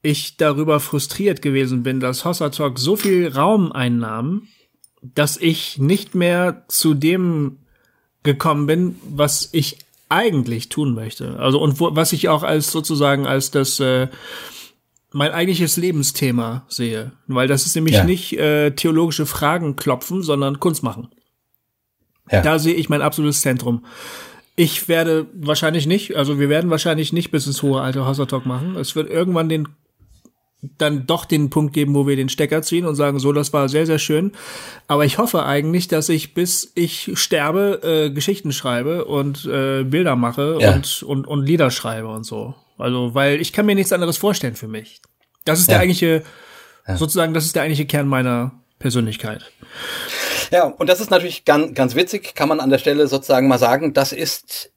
ich 0.02 0.36
darüber 0.36 0.78
frustriert 0.80 1.42
gewesen 1.42 1.82
bin, 1.82 2.00
dass 2.00 2.24
Hossa 2.24 2.50
Talk 2.50 2.78
so 2.78 2.96
viel 2.96 3.28
Raum 3.28 3.72
einnahm, 3.72 4.48
dass 5.02 5.36
ich 5.36 5.78
nicht 5.78 6.14
mehr 6.14 6.64
zu 6.68 6.94
dem 6.94 7.58
gekommen 8.22 8.66
bin, 8.66 8.96
was 9.08 9.48
ich 9.52 9.78
eigentlich 10.08 10.68
tun 10.68 10.94
möchte. 10.94 11.38
Also 11.38 11.60
und 11.60 11.80
wo, 11.80 11.94
was 11.96 12.12
ich 12.12 12.28
auch 12.28 12.42
als 12.42 12.70
sozusagen 12.70 13.26
als 13.26 13.50
das 13.50 13.80
äh, 13.80 14.08
mein 15.16 15.32
eigentliches 15.32 15.76
Lebensthema 15.78 16.64
sehe, 16.68 17.12
weil 17.26 17.48
das 17.48 17.64
ist 17.64 17.74
nämlich 17.74 17.94
Ja. 17.94 18.04
nicht 18.04 18.34
äh, 18.38 18.70
theologische 18.72 19.24
Fragen 19.24 19.74
klopfen, 19.74 20.22
sondern 20.22 20.60
Kunst 20.60 20.82
machen. 20.82 21.08
Ja. 22.30 22.42
Da 22.42 22.58
sehe 22.58 22.74
ich 22.74 22.88
mein 22.88 23.00
absolutes 23.02 23.40
Zentrum. 23.40 23.84
Ich 24.56 24.88
werde 24.88 25.26
wahrscheinlich 25.34 25.86
nicht, 25.86 26.16
also 26.16 26.38
wir 26.38 26.48
werden 26.48 26.70
wahrscheinlich 26.70 27.12
nicht 27.12 27.30
bis 27.30 27.46
ins 27.46 27.62
hohe 27.62 27.80
Alter 27.80 28.06
Hossa 28.06 28.26
Talk 28.26 28.44
machen. 28.46 28.76
Es 28.76 28.94
wird 28.94 29.08
irgendwann 29.10 29.48
den 29.48 29.68
dann 30.78 31.06
doch 31.06 31.24
den 31.26 31.48
Punkt 31.50 31.72
geben, 31.74 31.94
wo 31.94 32.06
wir 32.06 32.16
den 32.16 32.28
Stecker 32.28 32.60
ziehen 32.62 32.86
und 32.86 32.94
sagen, 32.96 33.18
so, 33.18 33.32
das 33.32 33.52
war 33.52 33.68
sehr, 33.68 33.86
sehr 33.86 33.98
schön. 33.98 34.32
Aber 34.88 35.04
ich 35.04 35.18
hoffe 35.18 35.44
eigentlich, 35.44 35.86
dass 35.88 36.08
ich, 36.08 36.34
bis 36.34 36.72
ich 36.74 37.10
sterbe, 37.14 37.80
äh, 37.82 38.10
Geschichten 38.10 38.52
schreibe 38.52 39.04
und 39.04 39.44
äh, 39.46 39.84
Bilder 39.84 40.16
mache 40.16 40.58
Ja. 40.60 40.74
und, 40.74 41.02
und, 41.04 41.26
und 41.26 41.46
Lieder 41.46 41.70
schreibe 41.70 42.08
und 42.08 42.24
so. 42.24 42.54
Also, 42.78 43.14
weil 43.14 43.40
ich 43.40 43.52
kann 43.52 43.66
mir 43.66 43.74
nichts 43.74 43.92
anderes 43.92 44.16
vorstellen 44.18 44.54
für 44.56 44.68
mich. 44.68 45.00
Das 45.44 45.58
ist 45.60 45.68
der 45.68 45.76
Ja. 45.76 45.82
eigentliche, 45.82 46.22
sozusagen, 46.96 47.34
das 47.34 47.44
ist 47.46 47.54
der 47.56 47.62
eigentliche 47.62 47.86
Kern 47.86 48.08
meiner 48.08 48.52
Persönlichkeit. 48.78 49.42
Ja, 50.50 50.64
und 50.64 50.88
das 50.88 51.00
ist 51.00 51.10
natürlich 51.10 51.44
ganz, 51.44 51.74
ganz 51.74 51.94
witzig, 51.94 52.34
kann 52.34 52.48
man 52.48 52.60
an 52.60 52.70
der 52.70 52.78
Stelle 52.78 53.06
sozusagen 53.08 53.48
mal 53.48 53.58
sagen, 53.58 53.94
das 53.94 54.12
ist, 54.12 54.70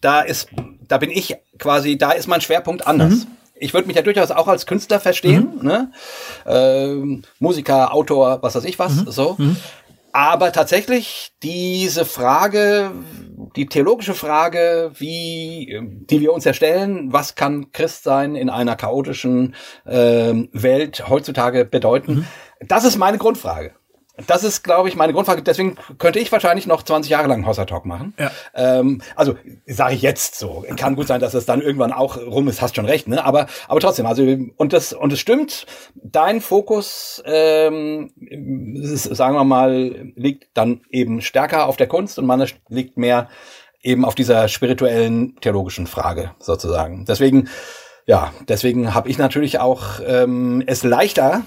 da 0.00 0.20
ist, 0.20 0.48
da 0.88 0.98
bin 0.98 1.10
ich 1.10 1.36
quasi, 1.58 1.96
da 1.96 2.12
ist 2.12 2.26
mein 2.26 2.40
Schwerpunkt 2.40 2.86
anders. 2.86 3.26
Ich 3.54 3.72
würde 3.74 3.86
mich 3.86 3.96
ja 3.96 4.02
durchaus 4.02 4.32
auch 4.32 4.48
als 4.48 4.66
Künstler 4.66 4.98
verstehen, 4.98 5.60
ne? 5.62 5.92
Ähm, 6.46 7.22
Musiker, 7.38 7.94
Autor, 7.94 8.42
was 8.42 8.56
weiß 8.56 8.64
ich 8.64 8.78
was, 8.78 8.94
so. 8.96 9.38
Aber 10.12 10.52
tatsächlich 10.52 11.30
diese 11.42 12.04
Frage, 12.04 12.90
die 13.56 13.66
theologische 13.66 14.14
Frage, 14.14 14.92
wie, 14.94 15.70
ähm, 15.70 16.06
die 16.08 16.20
wir 16.20 16.32
uns 16.32 16.44
ja 16.44 16.52
stellen, 16.52 17.12
was 17.12 17.34
kann 17.34 17.72
Christ 17.72 18.04
sein 18.04 18.34
in 18.34 18.50
einer 18.50 18.76
chaotischen 18.76 19.54
ähm, 19.86 20.48
Welt 20.52 21.08
heutzutage 21.08 21.64
bedeuten? 21.64 22.26
Das 22.60 22.84
ist 22.84 22.96
meine 22.96 23.18
Grundfrage. 23.18 23.74
Das 24.26 24.44
ist, 24.44 24.62
glaube 24.62 24.88
ich, 24.88 24.96
meine 24.96 25.14
Grundfrage. 25.14 25.42
Deswegen 25.42 25.76
könnte 25.98 26.18
ich 26.18 26.30
wahrscheinlich 26.30 26.66
noch 26.66 26.82
20 26.82 27.10
Jahre 27.10 27.28
lang 27.28 27.46
Hossa 27.46 27.64
Talk 27.64 27.86
machen. 27.86 28.12
Ja. 28.18 28.30
Ähm, 28.54 29.00
also 29.16 29.36
sage 29.66 29.94
ich 29.94 30.02
jetzt 30.02 30.38
so. 30.38 30.64
Kann 30.76 30.96
gut 30.96 31.06
sein, 31.06 31.20
dass 31.20 31.32
es 31.32 31.46
dann 31.46 31.62
irgendwann 31.62 31.92
auch 31.92 32.18
rum 32.18 32.46
ist. 32.48 32.60
Hast 32.60 32.76
schon 32.76 32.84
recht, 32.84 33.08
ne? 33.08 33.24
Aber 33.24 33.46
aber 33.68 33.80
trotzdem. 33.80 34.04
Also 34.04 34.22
und 34.56 34.72
das 34.72 34.92
und 34.92 35.12
es 35.12 35.20
stimmt. 35.20 35.66
Dein 35.94 36.42
Fokus, 36.42 37.22
ähm, 37.24 38.12
ist, 38.74 39.04
sagen 39.04 39.34
wir 39.34 39.44
mal, 39.44 40.12
liegt 40.14 40.48
dann 40.54 40.82
eben 40.90 41.22
stärker 41.22 41.66
auf 41.66 41.76
der 41.76 41.86
Kunst 41.88 42.18
und 42.18 42.26
meiner 42.26 42.46
liegt 42.68 42.98
mehr 42.98 43.28
eben 43.80 44.04
auf 44.04 44.14
dieser 44.14 44.46
spirituellen 44.48 45.36
theologischen 45.40 45.86
Frage 45.86 46.32
sozusagen. 46.38 47.06
Deswegen 47.06 47.48
ja, 48.04 48.32
deswegen 48.48 48.94
habe 48.94 49.08
ich 49.08 49.18
natürlich 49.18 49.60
auch 49.60 50.00
ähm, 50.04 50.62
es 50.66 50.82
leichter 50.82 51.42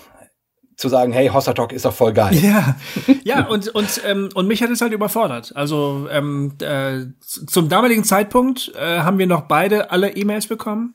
zu 0.77 0.89
sagen, 0.89 1.13
hey, 1.13 1.27
Hossa 1.29 1.53
Talk 1.53 1.71
ist 1.71 1.85
doch 1.85 1.93
voll 1.93 2.13
geil. 2.13 2.35
Ja, 2.35 2.75
ja 3.23 3.45
und 3.47 3.69
und 3.69 4.01
ähm, 4.05 4.29
und 4.33 4.47
mich 4.47 4.61
hat 4.61 4.69
es 4.69 4.81
halt 4.81 4.93
überfordert. 4.93 5.53
Also 5.55 6.07
ähm, 6.11 6.53
äh, 6.59 7.05
zum 7.21 7.69
damaligen 7.69 8.03
Zeitpunkt 8.03 8.71
äh, 8.75 8.99
haben 8.99 9.17
wir 9.17 9.27
noch 9.27 9.41
beide 9.43 9.91
alle 9.91 10.15
E-Mails 10.15 10.47
bekommen, 10.47 10.93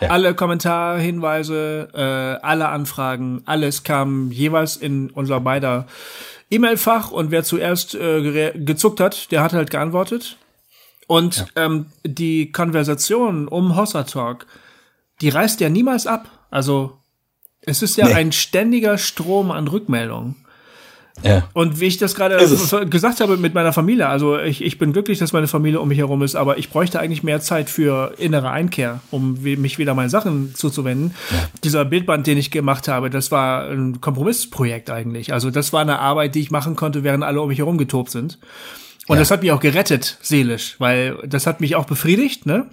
Ja. 0.00 0.08
alle 0.08 0.34
Kommentarhinweise, 0.34 1.88
äh, 1.94 2.44
alle 2.46 2.68
Anfragen, 2.68 3.42
alles 3.44 3.82
kam 3.82 4.30
jeweils 4.30 4.76
in 4.76 5.10
unser 5.10 5.40
beider 5.40 5.86
E-Mail-Fach 6.50 7.10
und 7.10 7.30
wer 7.30 7.44
zuerst 7.44 7.94
äh, 7.94 8.52
gezuckt 8.54 9.00
hat, 9.00 9.30
der 9.32 9.42
hat 9.42 9.52
halt 9.52 9.70
geantwortet. 9.70 10.36
Und 11.06 11.46
ähm, 11.56 11.86
die 12.04 12.52
Konversation 12.52 13.48
um 13.48 13.76
Hossa 13.76 14.04
Talk, 14.04 14.46
die 15.20 15.28
reißt 15.28 15.60
ja 15.60 15.68
niemals 15.68 16.06
ab. 16.06 16.30
Also 16.50 16.98
es 17.66 17.82
ist 17.82 17.96
ja 17.96 18.06
Nee. 18.06 18.14
ein 18.14 18.32
ständiger 18.32 18.98
Strom 18.98 19.50
an 19.50 19.68
Rückmeldungen. 19.68 20.36
Ja. 21.22 21.48
Und 21.52 21.78
wie 21.78 21.84
ich 21.84 21.96
das 21.98 22.16
gerade 22.16 22.36
gesagt 22.90 23.20
habe 23.20 23.36
mit 23.36 23.54
meiner 23.54 23.72
Familie, 23.72 24.08
also 24.08 24.36
ich, 24.38 24.60
ich 24.64 24.78
bin 24.78 24.92
glücklich, 24.92 25.20
dass 25.20 25.32
meine 25.32 25.46
Familie 25.46 25.80
um 25.80 25.86
mich 25.88 25.98
herum 25.98 26.22
ist, 26.22 26.34
aber 26.34 26.58
ich 26.58 26.70
bräuchte 26.70 26.98
eigentlich 26.98 27.22
mehr 27.22 27.40
Zeit 27.40 27.70
für 27.70 28.14
innere 28.18 28.50
Einkehr, 28.50 29.00
um 29.12 29.38
mich 29.40 29.78
wieder 29.78 29.94
meinen 29.94 30.08
Sachen 30.08 30.56
zuzuwenden. 30.56 31.14
Dieser 31.62 31.84
Bildband, 31.84 32.26
den 32.26 32.36
ich 32.36 32.50
gemacht 32.50 32.88
habe, 32.88 33.10
das 33.10 33.30
war 33.30 33.68
ein 33.70 34.00
Kompromissprojekt 34.00 34.90
eigentlich. 34.90 35.32
Also 35.32 35.52
das 35.52 35.72
war 35.72 35.82
eine 35.82 36.00
Arbeit, 36.00 36.34
die 36.34 36.40
ich 36.40 36.50
machen 36.50 36.74
konnte, 36.74 37.04
während 37.04 37.22
alle 37.22 37.40
um 37.40 37.48
mich 37.48 37.58
herum 37.58 37.78
getobt 37.78 38.10
sind. 38.10 38.38
Und 39.06 39.14
Ja. 39.14 39.20
das 39.20 39.30
hat 39.30 39.42
mich 39.42 39.52
auch 39.52 39.60
gerettet, 39.60 40.18
seelisch, 40.20 40.74
weil 40.80 41.16
das 41.26 41.46
hat 41.46 41.60
mich 41.60 41.76
auch 41.76 41.84
befriedigt, 41.86 42.44
ne? 42.44 42.66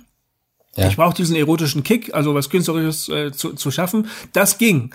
Ja. 0.75 0.87
Ich 0.87 0.95
brauche 0.95 1.13
diesen 1.13 1.35
erotischen 1.35 1.83
Kick, 1.83 2.13
also 2.13 2.33
was 2.33 2.49
Künstlerisches 2.49 3.09
äh, 3.09 3.31
zu, 3.31 3.53
zu 3.53 3.71
schaffen. 3.71 4.07
Das 4.33 4.57
ging. 4.57 4.93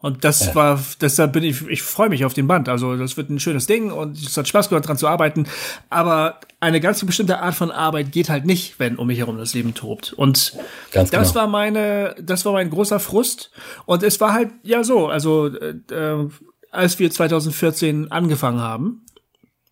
Und 0.00 0.22
das 0.24 0.54
war, 0.54 0.80
deshalb 1.00 1.32
bin 1.32 1.42
ich, 1.42 1.66
ich 1.66 1.82
freue 1.82 2.08
mich 2.08 2.24
auf 2.24 2.32
den 2.32 2.46
Band. 2.46 2.68
Also 2.68 2.96
das 2.96 3.16
wird 3.16 3.30
ein 3.30 3.40
schönes 3.40 3.66
Ding 3.66 3.90
und 3.90 4.16
es 4.16 4.36
hat 4.36 4.46
Spaß 4.46 4.68
gemacht, 4.68 4.86
dran 4.86 4.96
zu 4.96 5.08
arbeiten. 5.08 5.46
Aber 5.90 6.38
eine 6.60 6.80
ganz 6.80 7.04
bestimmte 7.04 7.40
Art 7.40 7.56
von 7.56 7.72
Arbeit 7.72 8.12
geht 8.12 8.30
halt 8.30 8.46
nicht, 8.46 8.78
wenn 8.78 8.96
um 8.96 9.08
mich 9.08 9.18
herum 9.18 9.38
das 9.38 9.54
Leben 9.54 9.74
tobt. 9.74 10.12
Und 10.12 10.54
Ganz 10.92 11.10
das 11.10 11.32
genau. 11.32 11.40
war 11.40 11.48
meine, 11.48 12.14
das 12.20 12.44
war 12.44 12.52
mein 12.52 12.70
großer 12.70 13.00
Frust. 13.00 13.50
Und 13.86 14.04
es 14.04 14.20
war 14.20 14.32
halt, 14.32 14.50
ja 14.62 14.84
so, 14.84 15.08
also 15.08 15.48
äh, 15.48 15.74
äh, 15.90 16.28
als 16.70 16.98
wir 17.00 17.10
2014 17.10 18.12
angefangen 18.12 18.60
haben, 18.60 19.04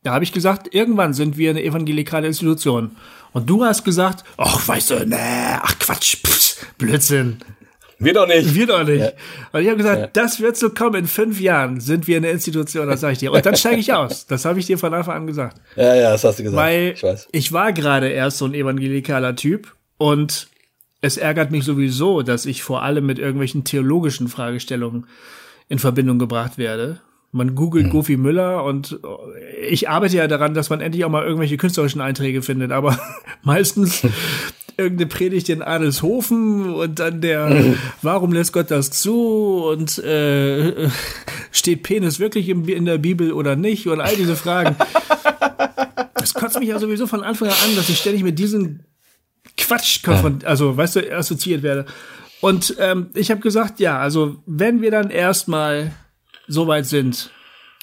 da 0.02 0.12
habe 0.12 0.24
ich 0.24 0.32
gesagt, 0.32 0.72
irgendwann 0.74 1.14
sind 1.14 1.36
wir 1.36 1.50
eine 1.50 1.62
evangelikale 1.62 2.26
Institution. 2.26 2.96
Und 3.32 3.48
du 3.48 3.64
hast 3.64 3.84
gesagt, 3.84 4.24
ach, 4.36 4.66
weißt 4.66 4.90
du, 4.90 5.06
nee, 5.06 5.16
ach 5.16 5.78
Quatsch, 5.78 6.16
pff, 6.24 6.66
Blödsinn. 6.78 7.38
Wir 7.98 8.12
doch 8.12 8.26
nicht. 8.26 8.54
Wir 8.54 8.66
doch 8.66 8.84
nicht. 8.84 9.14
Und 9.52 9.60
ich 9.62 9.68
habe 9.68 9.78
gesagt, 9.78 10.16
das 10.16 10.40
wird 10.40 10.56
so 10.56 10.70
kommen, 10.70 10.96
in 10.96 11.06
fünf 11.06 11.40
Jahren 11.40 11.80
sind 11.80 12.06
wir 12.06 12.18
eine 12.18 12.30
Institution, 12.30 12.86
das 12.88 13.00
sage 13.00 13.14
ich 13.14 13.18
dir. 13.20 13.32
Und 13.32 13.46
dann 13.46 13.56
steige 13.56 13.80
ich 13.80 13.92
aus. 13.92 14.26
Das 14.26 14.44
habe 14.44 14.58
ich 14.58 14.66
dir 14.66 14.78
von 14.78 14.92
Anfang 14.92 15.16
an 15.16 15.26
gesagt. 15.26 15.60
Ja, 15.76 15.94
ja, 15.94 16.10
das 16.10 16.24
hast 16.24 16.38
du 16.38 16.42
gesagt. 16.42 16.62
Weil 16.62 16.92
ich 16.94 17.02
weiß. 17.02 17.28
ich 17.32 17.52
war 17.52 17.72
gerade 17.72 18.08
erst 18.08 18.38
so 18.38 18.44
ein 18.44 18.54
evangelikaler 18.54 19.34
Typ 19.34 19.74
und 19.96 20.48
es 21.00 21.16
ärgert 21.16 21.50
mich 21.50 21.64
sowieso, 21.64 22.22
dass 22.22 22.44
ich 22.44 22.62
vor 22.62 22.82
allem 22.82 23.06
mit 23.06 23.18
irgendwelchen 23.18 23.64
theologischen 23.64 24.28
Fragestellungen 24.28 25.06
in 25.68 25.78
Verbindung 25.78 26.18
gebracht 26.18 26.58
werde. 26.58 27.00
Man 27.32 27.54
googelt 27.54 27.90
Goofy 27.90 28.16
Müller 28.16 28.64
und 28.64 28.98
ich 29.68 29.88
arbeite 29.88 30.16
ja 30.16 30.26
daran, 30.26 30.54
dass 30.54 30.70
man 30.70 30.80
endlich 30.80 31.04
auch 31.04 31.10
mal 31.10 31.24
irgendwelche 31.24 31.56
künstlerischen 31.56 32.00
Einträge 32.00 32.42
findet, 32.42 32.72
aber 32.72 32.98
meistens 33.42 34.06
irgendeine 34.76 35.08
Predigt 35.08 35.48
in 35.48 35.62
Adelshofen 35.62 36.72
und 36.74 36.98
dann 36.98 37.20
der 37.20 37.74
Warum 38.02 38.32
lässt 38.32 38.52
Gott 38.52 38.70
das 38.70 38.90
zu 38.90 39.64
und 39.64 39.98
äh, 39.98 40.88
steht 41.50 41.82
Penis 41.82 42.20
wirklich 42.20 42.48
im, 42.48 42.68
in 42.68 42.84
der 42.84 42.98
Bibel 42.98 43.32
oder 43.32 43.56
nicht 43.56 43.86
und 43.86 44.00
all 44.00 44.16
diese 44.16 44.36
Fragen. 44.36 44.76
Das 46.14 46.34
kotzt 46.34 46.58
mich 46.58 46.68
ja 46.68 46.78
sowieso 46.78 47.06
von 47.06 47.22
Anfang 47.22 47.48
an, 47.48 47.76
dass 47.76 47.88
ich 47.88 47.98
ständig 47.98 48.22
mit 48.22 48.38
diesem 48.38 48.80
Quatsch 49.56 50.02
konfront 50.02 50.44
also 50.44 50.76
weißt 50.76 50.96
du, 50.96 51.16
assoziiert 51.16 51.62
werde. 51.62 51.86
Und 52.40 52.76
ähm, 52.78 53.08
ich 53.14 53.30
habe 53.30 53.40
gesagt, 53.40 53.80
ja, 53.80 53.98
also 53.98 54.42
wenn 54.46 54.82
wir 54.82 54.90
dann 54.90 55.10
erstmal 55.10 55.92
so 56.48 56.66
weit 56.66 56.86
sind, 56.86 57.30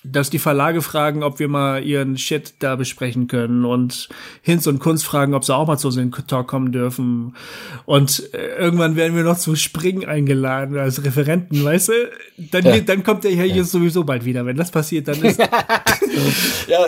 dass 0.04 0.30
die 0.30 0.40
Verlage 0.40 0.82
fragen, 0.82 1.24
ob 1.24 1.40
wir 1.40 1.48
mal 1.48 1.84
ihren 1.84 2.18
Shit 2.18 2.56
da 2.60 2.76
besprechen 2.76 3.28
können 3.28 3.66
und 3.66 4.10
Hinz 4.42 4.68
und 4.68 4.80
Kunst 4.80 5.06
fragen, 5.06 5.34
ob 5.34 5.46
sie 5.46 5.56
auch 5.56 5.68
mal 5.68 5.78
zu 5.78 5.92
so 5.92 6.00
einem 6.00 6.12
Talk 6.12 6.48
kommen 6.48 6.72
dürfen. 6.72 7.36
Und 7.86 8.34
äh, 8.34 8.58
irgendwann 8.58 8.96
werden 8.96 9.16
wir 9.16 9.24
noch 9.24 9.38
zu 9.38 9.56
Springen 9.56 10.06
eingeladen 10.06 10.78
als 10.78 11.04
Referenten, 11.04 11.64
weißt 11.64 11.90
du? 11.90 11.94
Dann, 12.38 12.66
Ja. 12.66 12.80
dann 12.80 13.04
kommt 13.04 13.24
der 13.24 13.32
hier 13.32 13.48
jetzt 13.48 13.72
sowieso 13.72 14.04
bald 14.04 14.26
wieder. 14.26 14.46
Wenn 14.46 14.58
das 14.58 14.72
passiert, 14.72 15.08
dann 15.08 15.22
ist 15.24 15.40
Ja, 16.68 16.80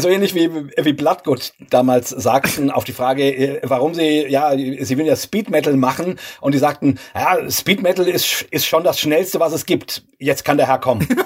so 0.00 0.08
ähnlich 0.08 0.34
wie, 0.34 0.50
wie 0.50 0.92
Bloodgood 0.92 1.52
damals 1.70 2.10
sagten 2.10 2.70
auf 2.70 2.84
die 2.84 2.92
Frage, 2.92 3.24
äh, 3.34 3.60
warum 3.64 3.94
sie, 3.94 4.26
ja, 4.28 4.52
sie 4.56 4.96
will 4.98 5.06
ja 5.06 5.16
Speed 5.16 5.50
Metal 5.50 5.76
machen 5.76 6.16
und 6.40 6.52
die 6.54 6.58
sagten, 6.58 6.98
ja, 7.14 7.50
Speed 7.50 7.82
Metal 7.82 8.06
ist, 8.08 8.42
ist 8.50 8.66
schon 8.66 8.84
das 8.84 8.98
Schnellste, 8.98 9.40
was 9.40 9.52
es 9.52 9.66
gibt. 9.66 10.04
Jetzt 10.18 10.44
kann 10.44 10.56
der 10.56 10.66
Herr 10.66 10.78
kommen. 10.78 11.06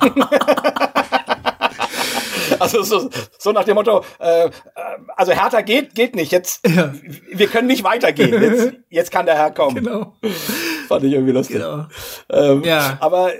Also 2.60 2.82
so, 2.82 3.10
so 3.38 3.52
nach 3.52 3.64
dem 3.64 3.74
Motto, 3.74 4.02
äh, 4.20 4.46
äh, 4.46 4.50
also 5.16 5.32
härter 5.32 5.62
geht, 5.62 5.94
geht 5.94 6.14
nicht. 6.14 6.32
Jetzt, 6.32 6.66
Ja. 6.66 6.92
wir 7.32 7.46
können 7.48 7.66
nicht 7.66 7.84
weitergehen. 7.84 8.42
Jetzt, 8.42 8.72
jetzt 8.88 9.10
kann 9.10 9.26
der 9.26 9.36
Herr 9.36 9.50
kommen. 9.50 9.74
genau. 9.74 10.14
Fand 10.88 11.04
ich 11.04 11.12
irgendwie 11.12 11.32
lustig. 11.32 11.56
genau. 11.56 11.86
Ähm, 12.30 12.62
Ja. 12.64 12.96
Aber 13.00 13.30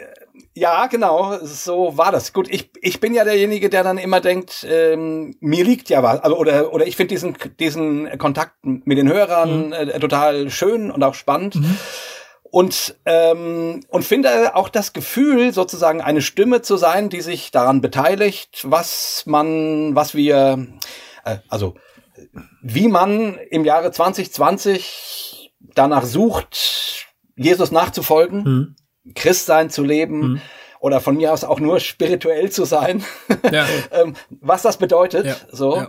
Ja, 0.54 0.86
genau, 0.86 1.36
so 1.42 1.96
war 1.98 2.12
das. 2.12 2.32
Gut, 2.32 2.48
ich, 2.50 2.70
ich 2.80 2.98
bin 2.98 3.12
ja 3.14 3.24
derjenige, 3.24 3.68
der 3.68 3.84
dann 3.84 3.98
immer 3.98 4.20
denkt, 4.20 4.66
ähm, 4.68 5.36
mir 5.40 5.64
liegt 5.64 5.90
ja 5.90 6.02
was, 6.02 6.20
also, 6.20 6.36
oder, 6.38 6.72
oder 6.72 6.86
ich 6.86 6.96
finde 6.96 7.14
diesen, 7.14 7.36
diesen 7.60 8.18
Kontakt 8.18 8.54
mit 8.64 8.96
den 8.96 9.12
Hörern 9.12 9.66
mhm. 9.68 9.72
äh, 9.72 10.00
total 10.00 10.48
schön 10.50 10.90
und 10.90 11.02
auch 11.04 11.14
spannend. 11.14 11.56
Mhm. 11.56 11.76
Und, 12.50 12.96
ähm, 13.06 13.84
und 13.88 14.04
finde 14.04 14.54
auch 14.54 14.68
das 14.68 14.92
Gefühl, 14.92 15.52
sozusagen 15.52 16.00
eine 16.00 16.22
Stimme 16.22 16.62
zu 16.62 16.76
sein, 16.76 17.08
die 17.08 17.20
sich 17.20 17.50
daran 17.50 17.80
beteiligt, 17.80 18.60
was 18.64 19.24
man, 19.26 19.94
was 19.94 20.14
wir, 20.14 20.66
äh, 21.24 21.38
also 21.48 21.74
wie 22.62 22.88
man 22.88 23.38
im 23.50 23.64
Jahre 23.64 23.90
2020 23.90 25.52
danach 25.60 26.04
sucht, 26.04 27.06
Jesus 27.36 27.70
nachzufolgen. 27.72 28.42
Mhm 28.42 28.76
Christsein 29.14 29.70
zu 29.70 29.84
leben 29.84 30.18
mhm. 30.18 30.40
oder 30.80 31.00
von 31.00 31.16
mir 31.16 31.32
aus 31.32 31.44
auch 31.44 31.60
nur 31.60 31.80
spirituell 31.80 32.50
zu 32.50 32.64
sein, 32.64 33.04
ja. 33.50 33.66
ähm, 33.92 34.14
was 34.30 34.62
das 34.62 34.78
bedeutet. 34.78 35.26
Ja. 35.26 35.36
So. 35.50 35.76
Ja. 35.76 35.88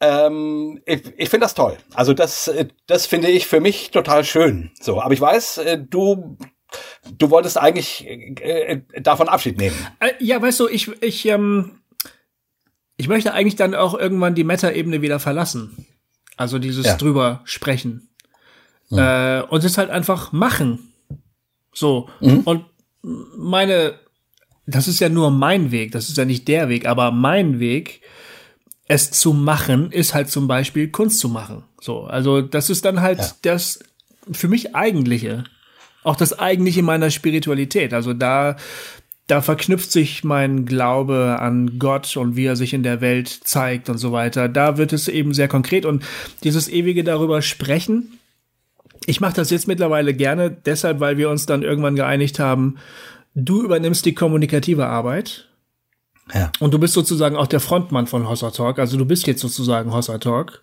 Ähm, 0.00 0.82
ich, 0.84 1.02
ich 1.16 1.28
finde 1.28 1.44
das 1.44 1.54
toll. 1.54 1.76
Also 1.94 2.12
das, 2.12 2.50
das 2.86 3.06
finde 3.06 3.28
ich 3.28 3.46
für 3.46 3.60
mich 3.60 3.90
total 3.90 4.24
schön. 4.24 4.70
So, 4.80 5.00
aber 5.00 5.14
ich 5.14 5.20
weiß, 5.20 5.58
äh, 5.58 5.78
du 5.78 6.36
du 7.16 7.30
wolltest 7.30 7.58
eigentlich 7.58 8.06
äh, 8.06 8.82
davon 9.00 9.28
Abschied 9.28 9.58
nehmen. 9.58 9.76
Äh, 10.00 10.12
ja, 10.18 10.40
weißt 10.40 10.60
du, 10.60 10.68
ich 10.68 10.90
ich 11.02 11.26
ähm, 11.26 11.80
ich 12.96 13.08
möchte 13.08 13.32
eigentlich 13.32 13.56
dann 13.56 13.74
auch 13.74 13.94
irgendwann 13.94 14.34
die 14.34 14.44
Meta-Ebene 14.44 15.02
wieder 15.02 15.20
verlassen. 15.20 15.86
Also 16.36 16.58
dieses 16.58 16.86
ja. 16.86 16.96
drüber 16.96 17.40
sprechen. 17.44 18.10
Mhm. 18.90 18.98
Äh, 18.98 19.42
und 19.42 19.64
es 19.64 19.78
halt 19.78 19.90
einfach 19.90 20.32
machen. 20.32 20.92
So. 21.72 22.08
Mhm. 22.20 22.40
Und 22.40 22.64
meine, 23.02 23.98
das 24.66 24.88
ist 24.88 25.00
ja 25.00 25.08
nur 25.08 25.30
mein 25.30 25.70
Weg, 25.70 25.92
das 25.92 26.08
ist 26.08 26.16
ja 26.16 26.24
nicht 26.24 26.48
der 26.48 26.68
Weg, 26.68 26.86
aber 26.86 27.10
mein 27.10 27.60
Weg, 27.60 28.00
es 28.88 29.10
zu 29.10 29.32
machen, 29.32 29.90
ist 29.90 30.14
halt 30.14 30.30
zum 30.30 30.46
Beispiel 30.46 30.88
Kunst 30.88 31.18
zu 31.18 31.28
machen. 31.28 31.64
So, 31.80 32.04
also 32.04 32.40
das 32.40 32.70
ist 32.70 32.84
dann 32.84 33.00
halt 33.00 33.18
ja. 33.18 33.30
das 33.42 33.80
für 34.30 34.48
mich 34.48 34.74
eigentliche, 34.74 35.44
auch 36.04 36.16
das 36.16 36.38
eigentliche 36.38 36.82
meiner 36.82 37.10
Spiritualität. 37.10 37.92
Also 37.92 38.12
da, 38.12 38.56
da 39.26 39.42
verknüpft 39.42 39.90
sich 39.90 40.22
mein 40.22 40.66
Glaube 40.66 41.38
an 41.40 41.78
Gott 41.78 42.16
und 42.16 42.36
wie 42.36 42.44
er 42.44 42.56
sich 42.56 42.74
in 42.74 42.84
der 42.84 43.00
Welt 43.00 43.28
zeigt 43.28 43.88
und 43.88 43.98
so 43.98 44.12
weiter. 44.12 44.48
Da 44.48 44.78
wird 44.78 44.92
es 44.92 45.08
eben 45.08 45.34
sehr 45.34 45.48
konkret 45.48 45.84
und 45.84 46.04
dieses 46.44 46.68
ewige 46.68 47.02
darüber 47.02 47.42
sprechen, 47.42 48.18
ich 49.04 49.20
mache 49.20 49.34
das 49.34 49.50
jetzt 49.50 49.68
mittlerweile 49.68 50.14
gerne, 50.14 50.50
deshalb, 50.50 51.00
weil 51.00 51.18
wir 51.18 51.28
uns 51.28 51.46
dann 51.46 51.62
irgendwann 51.62 51.96
geeinigt 51.96 52.38
haben, 52.38 52.76
du 53.34 53.62
übernimmst 53.62 54.06
die 54.06 54.14
kommunikative 54.14 54.86
Arbeit. 54.86 55.48
Ja. 56.34 56.50
Und 56.58 56.74
du 56.74 56.78
bist 56.78 56.94
sozusagen 56.94 57.36
auch 57.36 57.46
der 57.46 57.60
Frontmann 57.60 58.06
von 58.06 58.28
Hossa 58.28 58.50
Talk. 58.50 58.78
Also 58.78 58.96
du 58.96 59.04
bist 59.04 59.26
jetzt 59.26 59.40
sozusagen 59.40 59.92
Hossa 59.92 60.18
Talk. 60.18 60.62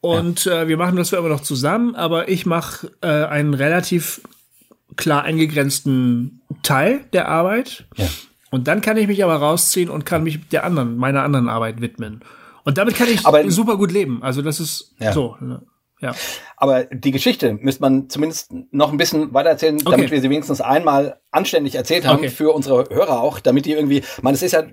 Und 0.00 0.44
ja. 0.44 0.62
äh, 0.62 0.68
wir 0.68 0.76
machen 0.76 0.96
das 0.96 1.08
zwar 1.08 1.20
immer 1.20 1.28
noch 1.28 1.42
zusammen, 1.42 1.94
aber 1.94 2.28
ich 2.28 2.46
mache 2.46 2.90
äh, 3.00 3.06
einen 3.06 3.54
relativ 3.54 4.20
klar 4.96 5.22
eingegrenzten 5.22 6.40
Teil 6.62 7.04
der 7.12 7.28
Arbeit. 7.28 7.86
Ja. 7.96 8.08
Und 8.50 8.66
dann 8.66 8.80
kann 8.80 8.96
ich 8.96 9.06
mich 9.06 9.22
aber 9.22 9.36
rausziehen 9.36 9.90
und 9.90 10.04
kann 10.04 10.24
mich 10.24 10.48
der 10.48 10.64
anderen, 10.64 10.96
meiner 10.96 11.22
anderen 11.22 11.48
Arbeit 11.48 11.80
widmen. 11.80 12.22
Und 12.64 12.78
damit 12.78 12.96
kann 12.96 13.08
ich 13.08 13.24
aber, 13.24 13.48
super 13.50 13.76
gut 13.76 13.92
leben. 13.92 14.22
Also 14.22 14.42
das 14.42 14.58
ist 14.58 14.94
ja. 14.98 15.12
so. 15.12 15.36
Ne? 15.40 15.62
Ja. 16.00 16.14
Aber 16.56 16.84
die 16.84 17.10
Geschichte 17.10 17.54
müsste 17.54 17.82
man 17.82 18.08
zumindest 18.08 18.52
noch 18.70 18.92
ein 18.92 18.98
bisschen 18.98 19.32
weiter 19.32 19.50
erzählen, 19.50 19.76
okay. 19.76 19.90
damit 19.90 20.10
wir 20.10 20.20
sie 20.20 20.30
wenigstens 20.30 20.60
einmal 20.60 21.20
anständig 21.30 21.74
erzählt 21.74 22.06
haben 22.06 22.18
okay. 22.18 22.28
für 22.28 22.52
unsere 22.52 22.84
Hörer 22.90 23.20
auch, 23.20 23.40
damit 23.40 23.66
die 23.66 23.72
irgendwie, 23.72 24.02
man, 24.20 24.34
es 24.34 24.42
ist 24.42 24.52
ja, 24.52 24.64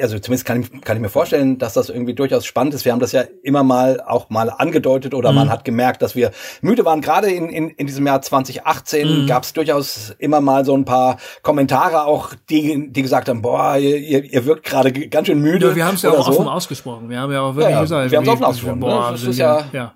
also 0.00 0.18
zumindest 0.18 0.44
kann 0.44 0.60
ich, 0.60 0.80
kann 0.82 0.96
ich 0.96 1.02
mir 1.02 1.08
vorstellen, 1.08 1.58
dass 1.58 1.74
das 1.74 1.88
irgendwie 1.88 2.14
durchaus 2.14 2.44
spannend 2.46 2.74
ist. 2.74 2.84
Wir 2.84 2.92
haben 2.92 3.00
das 3.00 3.12
ja 3.12 3.24
immer 3.42 3.62
mal 3.62 4.00
auch 4.00 4.30
mal 4.30 4.50
angedeutet 4.50 5.14
oder 5.14 5.30
mhm. 5.30 5.36
man 5.36 5.50
hat 5.50 5.64
gemerkt, 5.64 6.02
dass 6.02 6.16
wir 6.16 6.32
müde 6.62 6.84
waren. 6.84 7.00
Gerade 7.00 7.30
in, 7.30 7.48
in, 7.48 7.70
in 7.70 7.86
diesem 7.86 8.06
Jahr 8.06 8.22
2018 8.22 9.22
mhm. 9.22 9.26
gab 9.26 9.44
es 9.44 9.52
durchaus 9.52 10.14
immer 10.18 10.40
mal 10.40 10.64
so 10.64 10.76
ein 10.76 10.84
paar 10.84 11.18
Kommentare 11.42 12.04
auch, 12.04 12.34
die, 12.50 12.92
die 12.92 13.02
gesagt 13.02 13.28
haben, 13.28 13.42
boah, 13.42 13.76
ihr, 13.76 14.24
ihr 14.24 14.44
wirkt 14.46 14.64
gerade 14.64 14.92
ganz 14.92 15.28
schön 15.28 15.40
müde. 15.40 15.68
Ja, 15.68 15.76
wir 15.76 15.86
haben 15.86 15.94
es 15.94 16.02
ja 16.02 16.10
auch 16.10 16.26
so. 16.26 16.32
offen 16.32 16.48
ausgesprochen. 16.48 17.08
Wir 17.08 17.20
haben 17.20 17.32
ja 17.32 17.42
auch 17.42 17.54
wirklich 17.54 17.74
ja, 17.74 17.82
gesagt, 17.82 18.10
wir 18.10 18.18
haben 18.18 18.24
es 18.24 18.30
offen 18.30 18.44
ausgesprochen. 18.44 18.80
Boah, 18.80 19.06
ne? 19.06 19.12
das 19.12 19.22
ist 19.22 19.38
ja, 19.38 19.64
ja 19.72 19.94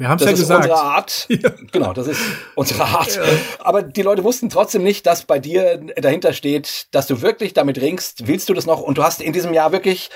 wir 0.00 0.08
haben 0.08 0.18
es 0.18 0.24
ja 0.24 0.30
gesagt. 0.30 0.64
Das 0.64 0.66
ist 0.66 0.72
unsere 0.72 0.82
Art. 0.82 1.28
Ja. 1.40 1.50
Genau, 1.72 1.92
das 1.92 2.06
ist 2.06 2.20
unsere 2.54 2.84
Art. 2.84 3.16
Ja. 3.16 3.22
Aber 3.58 3.82
die 3.82 4.00
Leute 4.00 4.24
wussten 4.24 4.48
trotzdem 4.48 4.82
nicht, 4.82 5.06
dass 5.06 5.24
bei 5.24 5.38
dir 5.38 5.78
dahinter 5.96 6.32
steht, 6.32 6.86
dass 6.92 7.06
du 7.06 7.20
wirklich 7.20 7.52
damit 7.52 7.80
ringst. 7.80 8.26
Willst 8.26 8.48
du 8.48 8.54
das 8.54 8.64
noch? 8.64 8.80
Und 8.80 8.96
du 8.96 9.02
hast 9.02 9.20
in 9.20 9.34
diesem 9.34 9.52
Jahr 9.52 9.72
wirklich 9.72 10.08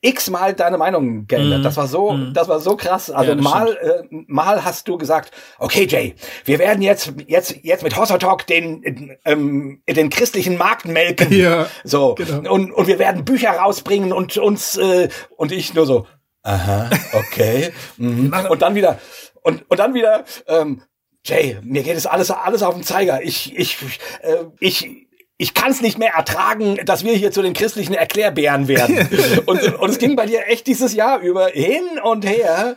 x-mal 0.00 0.54
deine 0.54 0.78
Meinung 0.78 1.26
geändert. 1.26 1.58
Mhm. 1.58 1.62
Das 1.64 1.76
war 1.76 1.88
so, 1.88 2.12
mhm. 2.12 2.34
das 2.34 2.48
war 2.48 2.60
so 2.60 2.76
krass. 2.76 3.10
Also 3.10 3.32
ja, 3.32 3.40
mal, 3.40 3.76
äh, 3.76 4.02
mal 4.10 4.64
hast 4.64 4.86
du 4.86 4.96
gesagt, 4.96 5.32
okay, 5.58 5.88
Jay, 5.90 6.14
wir 6.44 6.60
werden 6.60 6.80
jetzt, 6.80 7.12
jetzt, 7.26 7.56
jetzt 7.62 7.82
mit 7.82 7.96
Hossa 7.96 8.18
Talk 8.18 8.46
den, 8.46 9.16
ähm, 9.24 9.82
den 9.88 10.08
christlichen 10.08 10.56
Markt 10.56 10.86
melken. 10.86 11.32
Ja, 11.32 11.66
so. 11.82 12.14
Genau. 12.14 12.52
Und, 12.52 12.70
und 12.70 12.86
wir 12.86 13.00
werden 13.00 13.24
Bücher 13.24 13.50
rausbringen 13.50 14.12
und 14.12 14.36
uns, 14.36 14.76
äh, 14.76 15.08
und 15.36 15.50
ich 15.50 15.74
nur 15.74 15.84
so, 15.84 16.06
Aha, 16.46 16.90
okay. 17.12 17.72
Mhm. 17.96 18.32
Und 18.50 18.62
dann 18.62 18.74
wieder, 18.74 18.98
und, 19.42 19.64
und 19.68 19.78
dann 19.78 19.94
wieder, 19.94 20.24
ähm, 20.46 20.82
Jay, 21.24 21.58
mir 21.62 21.82
geht 21.82 21.96
es 21.96 22.06
alles, 22.06 22.30
alles 22.30 22.62
auf 22.62 22.74
den 22.74 22.84
Zeiger. 22.84 23.22
Ich, 23.22 23.56
ich, 23.56 23.78
äh, 24.22 24.44
ich, 24.60 25.08
ich 25.38 25.54
kann 25.54 25.70
es 25.70 25.80
nicht 25.80 25.98
mehr 25.98 26.12
ertragen, 26.12 26.78
dass 26.84 27.04
wir 27.04 27.14
hier 27.14 27.32
zu 27.32 27.42
den 27.42 27.52
christlichen 27.52 27.94
Erklärbären 27.94 28.68
werden. 28.68 29.08
und, 29.46 29.76
und 29.76 29.90
es 29.90 29.98
ging 29.98 30.14
bei 30.14 30.26
dir 30.26 30.46
echt 30.46 30.66
dieses 30.66 30.92
Jahr 30.94 31.20
über 31.20 31.48
hin 31.48 31.98
und 32.02 32.24
her. 32.24 32.76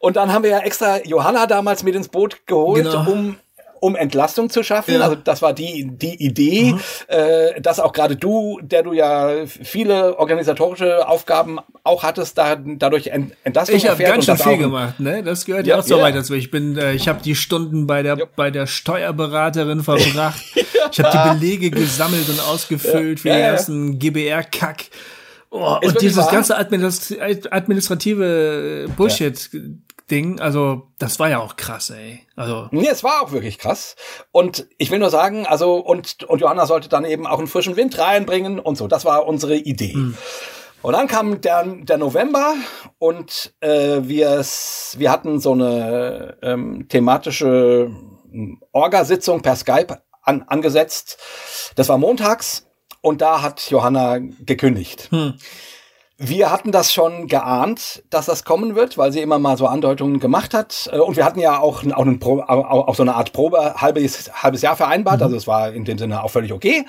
Und 0.00 0.16
dann 0.16 0.32
haben 0.32 0.42
wir 0.42 0.50
ja 0.50 0.58
extra 0.58 1.02
Johanna 1.04 1.46
damals 1.46 1.84
mit 1.84 1.94
ins 1.94 2.08
Boot 2.08 2.46
geholt, 2.46 2.84
genau. 2.84 3.10
um 3.10 3.36
um 3.86 3.94
Entlastung 3.94 4.50
zu 4.50 4.64
schaffen. 4.64 4.94
Ja. 4.94 5.02
Also 5.02 5.14
das 5.14 5.42
war 5.42 5.52
die, 5.52 5.88
die 5.88 6.16
Idee, 6.16 6.72
mhm. 6.72 6.80
äh, 7.06 7.60
dass 7.60 7.78
auch 7.78 7.92
gerade 7.92 8.16
du, 8.16 8.58
der 8.60 8.82
du 8.82 8.92
ja 8.92 9.46
viele 9.46 10.18
organisatorische 10.18 11.06
Aufgaben 11.06 11.60
auch 11.84 12.02
hattest, 12.02 12.36
da, 12.36 12.56
dadurch 12.56 13.06
Ent 13.06 13.34
Entlastung 13.44 13.76
Ich 13.76 13.88
habe 13.88 14.02
ganz 14.02 14.24
schön 14.24 14.36
viel 14.36 14.58
gemacht, 14.58 14.98
ne? 14.98 15.22
Das 15.22 15.44
gehört 15.44 15.68
ja, 15.68 15.76
ja 15.76 15.80
auch 15.80 15.86
so 15.86 15.98
ja. 15.98 16.02
weit 16.02 16.16
dazu. 16.16 16.34
Ich 16.34 16.50
bin, 16.50 16.76
äh, 16.76 16.94
ich 16.94 17.06
habe 17.06 17.22
die 17.22 17.36
Stunden 17.36 17.86
bei 17.86 18.02
der, 18.02 18.18
ja. 18.18 18.24
bei 18.34 18.50
der 18.50 18.66
Steuerberaterin 18.66 19.84
verbracht. 19.84 20.42
ich 20.90 20.98
habe 20.98 21.16
die 21.16 21.38
Belege 21.38 21.70
gesammelt 21.70 22.28
und 22.28 22.40
ausgefüllt 22.40 23.20
für 23.20 23.28
den 23.28 23.42
ganzen 23.42 24.00
GBR-Kack. 24.00 24.86
Oh, 25.50 25.78
und 25.80 26.02
dieses 26.02 26.24
wahr? 26.24 26.32
ganze 26.32 26.56
administrative 26.56 28.88
Bullshit. 28.96 29.48
Ding. 30.10 30.40
Also, 30.40 30.88
das 30.98 31.18
war 31.18 31.28
ja 31.28 31.38
auch 31.40 31.56
krass, 31.56 31.90
ey. 31.90 32.20
Also. 32.36 32.68
Nee, 32.70 32.88
es 32.88 33.02
war 33.02 33.22
auch 33.22 33.32
wirklich 33.32 33.58
krass. 33.58 33.96
Und 34.30 34.66
ich 34.78 34.90
will 34.90 34.98
nur 34.98 35.10
sagen, 35.10 35.46
also, 35.46 35.76
und, 35.76 36.24
und 36.24 36.40
Johanna 36.40 36.66
sollte 36.66 36.88
dann 36.88 37.04
eben 37.04 37.26
auch 37.26 37.38
einen 37.38 37.48
frischen 37.48 37.76
Wind 37.76 37.98
reinbringen 37.98 38.58
und 38.58 38.76
so. 38.76 38.86
Das 38.86 39.04
war 39.04 39.26
unsere 39.26 39.56
Idee. 39.56 39.94
Hm. 39.94 40.16
Und 40.82 40.92
dann 40.92 41.08
kam 41.08 41.40
der, 41.40 41.64
der 41.64 41.98
November 41.98 42.54
und 42.98 43.54
äh, 43.60 44.02
wir, 44.02 44.40
wir 44.40 45.10
hatten 45.10 45.40
so 45.40 45.52
eine 45.52 46.36
ähm, 46.42 46.86
thematische 46.88 47.90
hm, 48.30 48.60
Orgasitzung 48.70 49.42
per 49.42 49.56
Skype 49.56 50.00
an, 50.22 50.42
angesetzt. 50.42 51.18
Das 51.74 51.88
war 51.88 51.98
montags 51.98 52.66
und 53.00 53.20
da 53.20 53.42
hat 53.42 53.68
Johanna 53.70 54.18
gekündigt. 54.18 55.08
Hm. 55.10 55.34
Wir 56.18 56.50
hatten 56.50 56.72
das 56.72 56.94
schon 56.94 57.26
geahnt, 57.26 58.02
dass 58.08 58.24
das 58.24 58.44
kommen 58.44 58.74
wird, 58.74 58.96
weil 58.96 59.12
sie 59.12 59.20
immer 59.20 59.38
mal 59.38 59.58
so 59.58 59.66
Andeutungen 59.66 60.18
gemacht 60.18 60.54
hat. 60.54 60.88
Äh, 60.90 60.98
und 60.98 61.16
wir 61.16 61.24
hatten 61.24 61.40
ja 61.40 61.58
auch, 61.58 61.84
auch, 61.84 62.06
Pro, 62.18 62.40
auch 62.40 62.94
so 62.94 63.02
eine 63.02 63.14
Art 63.14 63.32
Probe 63.32 63.74
halbes, 63.76 64.32
halbes 64.42 64.62
Jahr 64.62 64.76
vereinbart. 64.76 65.20
Also 65.20 65.36
es 65.36 65.46
war 65.46 65.72
in 65.72 65.84
dem 65.84 65.98
Sinne 65.98 66.22
auch 66.22 66.30
völlig 66.30 66.52
okay. 66.52 66.86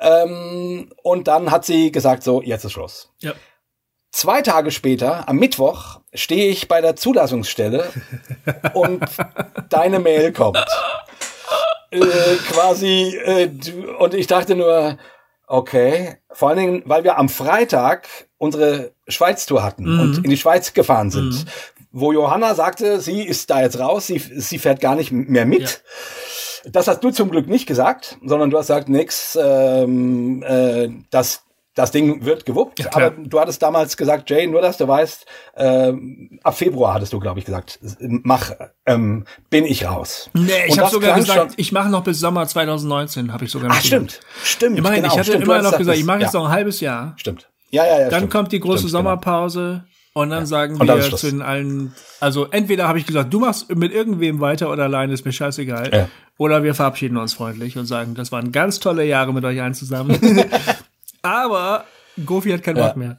Ähm, 0.00 0.90
und 1.02 1.28
dann 1.28 1.50
hat 1.50 1.64
sie 1.64 1.90
gesagt, 1.92 2.22
so, 2.22 2.42
jetzt 2.42 2.64
ist 2.64 2.72
Schluss. 2.72 3.10
Ja. 3.20 3.32
Zwei 4.10 4.42
Tage 4.42 4.70
später, 4.70 5.28
am 5.28 5.36
Mittwoch, 5.36 6.00
stehe 6.12 6.48
ich 6.48 6.68
bei 6.68 6.80
der 6.80 6.96
Zulassungsstelle 6.96 7.90
und 8.74 9.04
deine 9.68 9.98
Mail 9.98 10.32
kommt. 10.32 10.64
Äh, 11.90 12.00
quasi, 12.50 13.16
äh, 13.16 13.50
und 13.98 14.12
ich 14.12 14.26
dachte 14.26 14.56
nur, 14.56 14.98
Okay. 15.48 16.16
Vor 16.30 16.50
allen 16.50 16.58
Dingen, 16.58 16.82
weil 16.84 17.04
wir 17.04 17.18
am 17.18 17.30
Freitag 17.30 18.06
unsere 18.36 18.92
Schweiz-Tour 19.08 19.64
hatten 19.64 19.84
mhm. 19.84 20.00
und 20.00 20.24
in 20.24 20.30
die 20.30 20.36
Schweiz 20.36 20.74
gefahren 20.74 21.10
sind. 21.10 21.30
Mhm. 21.30 21.44
Wo 21.90 22.12
Johanna 22.12 22.54
sagte, 22.54 23.00
sie 23.00 23.22
ist 23.22 23.48
da 23.48 23.62
jetzt 23.62 23.78
raus, 23.78 24.06
sie, 24.06 24.18
sie 24.18 24.58
fährt 24.58 24.80
gar 24.80 24.94
nicht 24.94 25.10
mehr 25.10 25.46
mit. 25.46 25.82
Ja. 26.64 26.70
Das 26.70 26.86
hast 26.86 27.00
du 27.00 27.10
zum 27.10 27.30
Glück 27.30 27.48
nicht 27.48 27.66
gesagt, 27.66 28.18
sondern 28.22 28.50
du 28.50 28.58
hast 28.58 28.66
gesagt, 28.66 28.90
nix, 28.90 29.38
ähm, 29.40 30.42
äh, 30.42 30.90
das 31.10 31.44
das 31.78 31.92
Ding 31.92 32.24
wird 32.24 32.44
gewuppt, 32.44 32.80
Ja, 32.80 32.86
aber 32.92 33.10
du 33.10 33.38
hattest 33.38 33.62
damals 33.62 33.96
gesagt, 33.96 34.28
Jay, 34.28 34.48
nur 34.48 34.60
dass 34.60 34.78
du 34.78 34.88
weißt, 34.88 35.26
äh, 35.54 35.92
ab 36.42 36.58
Februar 36.58 36.94
hattest 36.94 37.12
du, 37.12 37.20
glaube 37.20 37.38
ich, 37.38 37.44
gesagt, 37.44 37.78
mach, 38.00 38.50
ähm, 38.84 39.24
bin 39.48 39.64
ich 39.64 39.86
raus. 39.86 40.28
Nee, 40.34 40.50
ich 40.66 40.76
habe 40.76 40.90
sogar 40.90 41.16
gesagt, 41.16 41.54
ich 41.56 41.70
mache 41.70 41.88
noch 41.88 42.02
bis 42.02 42.18
Sommer 42.18 42.48
2019, 42.48 43.32
habe 43.32 43.44
ich 43.44 43.52
sogar 43.52 43.68
noch 43.68 43.76
Ach, 43.76 43.82
stimmt, 43.82 44.20
stimmt. 44.42 44.76
Ich 44.76 44.82
meine, 44.82 44.96
genau, 44.96 45.08
ich 45.08 45.18
hatte 45.18 45.30
stimmt, 45.30 45.44
immer 45.44 45.62
noch 45.62 45.78
gesagt, 45.78 45.96
ich 45.96 46.04
mache 46.04 46.18
jetzt 46.18 46.34
ja, 46.34 46.40
noch 46.40 46.48
ein 46.48 46.52
halbes 46.52 46.80
Jahr. 46.80 47.14
Stimmt. 47.16 47.48
Ja, 47.70 47.86
ja, 47.86 48.00
ja. 48.00 48.08
Dann 48.08 48.20
stimmt. 48.20 48.32
kommt 48.32 48.52
die 48.52 48.58
große 48.58 48.78
Stimmt, 48.78 48.92
genau. 48.92 48.98
Sommerpause 48.98 49.84
und 50.14 50.30
dann 50.30 50.46
sagen 50.46 50.80
Und 50.80 50.88
dann 50.88 50.98
wir 50.98 51.04
Schluss. 51.04 51.20
zu 51.20 51.30
den 51.30 51.42
allen, 51.42 51.94
also 52.18 52.46
entweder 52.50 52.88
habe 52.88 52.98
ich 52.98 53.06
gesagt, 53.06 53.32
du 53.32 53.38
machst 53.38 53.72
mit 53.72 53.92
irgendwem 53.92 54.40
weiter 54.40 54.72
oder 54.72 54.82
alleine, 54.82 55.12
ist 55.12 55.24
mir 55.24 55.32
scheißegal. 55.32 55.90
Ja. 55.94 56.08
Oder 56.38 56.64
wir 56.64 56.74
verabschieden 56.74 57.16
uns 57.18 57.34
freundlich 57.34 57.78
und 57.78 57.86
sagen, 57.86 58.16
das 58.16 58.32
waren 58.32 58.50
ganz 58.50 58.80
tolle 58.80 59.04
Jahre 59.04 59.32
mit 59.32 59.44
euch 59.44 59.62
allen 59.62 59.74
zusammen. 59.74 60.18
Aber 61.22 61.84
Gofi 62.24 62.50
hat 62.50 62.62
kein 62.62 62.76
Ja. 62.76 62.84
Wort 62.84 62.96
mehr. 62.96 63.18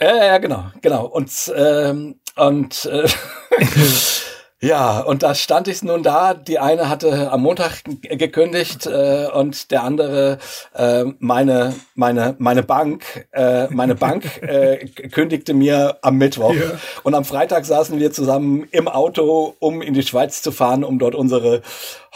Ja, 0.00 0.16
ja, 0.16 0.24
ja, 0.26 0.38
genau, 0.38 0.70
genau. 0.80 1.06
Und, 1.06 1.52
ähm, 1.56 2.20
und 2.36 2.84
äh, 2.86 3.08
ja, 4.60 5.00
und 5.00 5.22
da 5.22 5.36
stand 5.36 5.68
ich 5.68 5.82
nun 5.84 6.02
da. 6.02 6.34
Die 6.34 6.58
eine 6.58 6.88
hatte 6.88 7.30
am 7.30 7.42
Montag 7.42 7.82
gekündigt 8.02 8.86
äh, 8.86 9.28
und 9.32 9.70
der 9.70 9.84
andere 9.84 10.38
äh, 10.74 11.04
meine 11.20 11.76
meine 11.94 12.34
meine 12.38 12.64
Bank 12.64 13.26
äh, 13.32 13.68
meine 13.68 13.94
Bank 13.94 14.42
äh, 14.42 14.84
kündigte 15.10 15.54
mir 15.54 15.98
am 16.02 16.16
Mittwoch 16.16 16.56
und 17.04 17.14
am 17.14 17.24
Freitag 17.24 17.66
saßen 17.66 18.00
wir 18.00 18.12
zusammen 18.12 18.66
im 18.72 18.88
Auto, 18.88 19.54
um 19.60 19.80
in 19.80 19.94
die 19.94 20.02
Schweiz 20.02 20.42
zu 20.42 20.50
fahren, 20.50 20.82
um 20.82 20.98
dort 20.98 21.14
unsere 21.14 21.62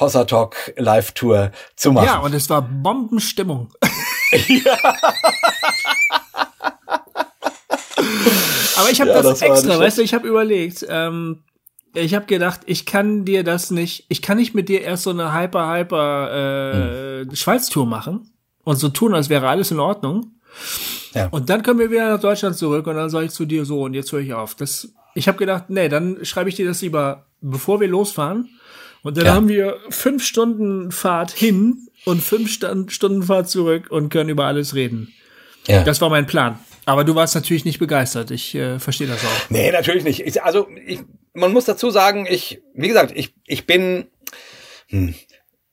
Hossa 0.01 0.25
Talk 0.25 0.73
Live 0.77 1.13
Tour 1.13 1.53
zu 1.77 1.93
machen. 1.93 2.07
Ja, 2.07 2.19
und 2.19 2.35
es 2.35 2.51
war 2.51 2.63
Bombenstimmung. 2.63 3.69
Aber 8.77 8.91
ich 8.91 9.01
habe 9.01 9.11
Ja, 9.11 9.23
das, 9.23 9.39
das 9.39 9.43
extra, 9.43 9.79
weißt 9.79 9.99
du, 9.99 10.03
ich 10.03 10.15
habe 10.15 10.27
überlegt, 10.27 10.85
ähm, 10.89 11.45
ich 11.95 12.15
habe 12.15 12.27
gedacht, 12.27 12.61
ich 12.67 12.87
kann 12.87 13.25
dir 13.25 13.45
das 13.45 13.71
nicht, 13.71 14.07
ich 14.09 14.23
kann 14.23 14.39
nicht 14.39 14.55
mit 14.55 14.69
dir 14.69 14.81
erst 14.83 15.03
so 15.05 15.11
eine 15.11 15.35
hyper 15.35 15.73
hyper 15.77 16.31
äh, 16.33 17.25
Hm. 17.25 17.35
Schweiz-Tour 17.37 17.87
machen 17.87 18.31
und 18.65 18.77
so 18.77 18.89
tun, 18.89 19.15
als 19.15 19.29
wäre 19.29 19.49
alles 19.49 19.71
in 19.71 19.79
Ordnung. 19.81 20.33
Ja. 21.15 21.29
Und 21.29 21.49
dann 21.51 21.63
kommen 21.63 21.79
wir 21.81 21.91
wieder 21.91 22.09
nach 22.11 22.21
Deutschland 22.21 22.57
zurück 22.57 22.87
und 22.87 22.97
dann 22.97 23.11
sage 23.11 23.27
ich 23.27 23.33
zu 23.33 23.45
dir 23.47 23.65
so 23.65 23.83
und 23.83 23.95
jetzt 23.95 24.13
höre 24.13 24.21
ich 24.21 24.33
auf. 24.35 24.55
Das, 24.55 24.89
ich 25.15 25.29
habe 25.29 25.39
gedacht, 25.39 25.65
nee, 25.69 25.89
dann 25.89 26.25
schreibe 26.25 26.49
ich 26.49 26.57
dir 26.57 26.67
das 26.67 26.81
lieber, 26.83 27.27
bevor 27.41 27.81
wir 27.81 27.89
losfahren. 27.89 28.49
Und 29.03 29.17
dann 29.17 29.25
Ja. 29.27 29.35
haben 29.35 29.49
wir 29.49 29.79
fünf 29.91 30.25
Stunden 30.25 30.93
Fahrt 30.93 31.33
hin 31.33 31.89
und 32.05 32.23
fünf 32.23 32.51
Stunden 32.53 33.23
Fahrt 33.23 33.49
zurück 33.51 33.87
und 33.91 34.11
können 34.11 34.31
über 34.31 34.45
alles 34.47 34.75
reden. 34.75 35.13
ja. 35.67 35.83
Das 35.85 36.01
war 36.01 36.09
mein 36.11 36.27
Plan. 36.27 36.59
Aber 36.85 37.05
du 37.05 37.15
warst 37.15 37.35
natürlich 37.35 37.65
nicht 37.65 37.79
begeistert. 37.79 38.31
Ich 38.31 38.55
äh, 38.55 38.79
verstehe 38.79 39.07
das 39.07 39.25
auch. 39.25 39.51
Nee, 39.51 39.71
natürlich 39.73 40.05
nicht. 40.05 40.21
Ich, 40.21 40.43
also 40.43 40.67
ich, 40.87 41.01
man 41.35 41.53
muss 41.53 41.65
dazu 41.65 41.91
sagen, 41.91 42.27
ich, 42.29 42.63
wie 42.75 42.89
gesagt, 42.89 43.13
ich, 43.15 43.35
ich 43.47 43.67
bin 43.67 44.07
hm, 44.89 45.15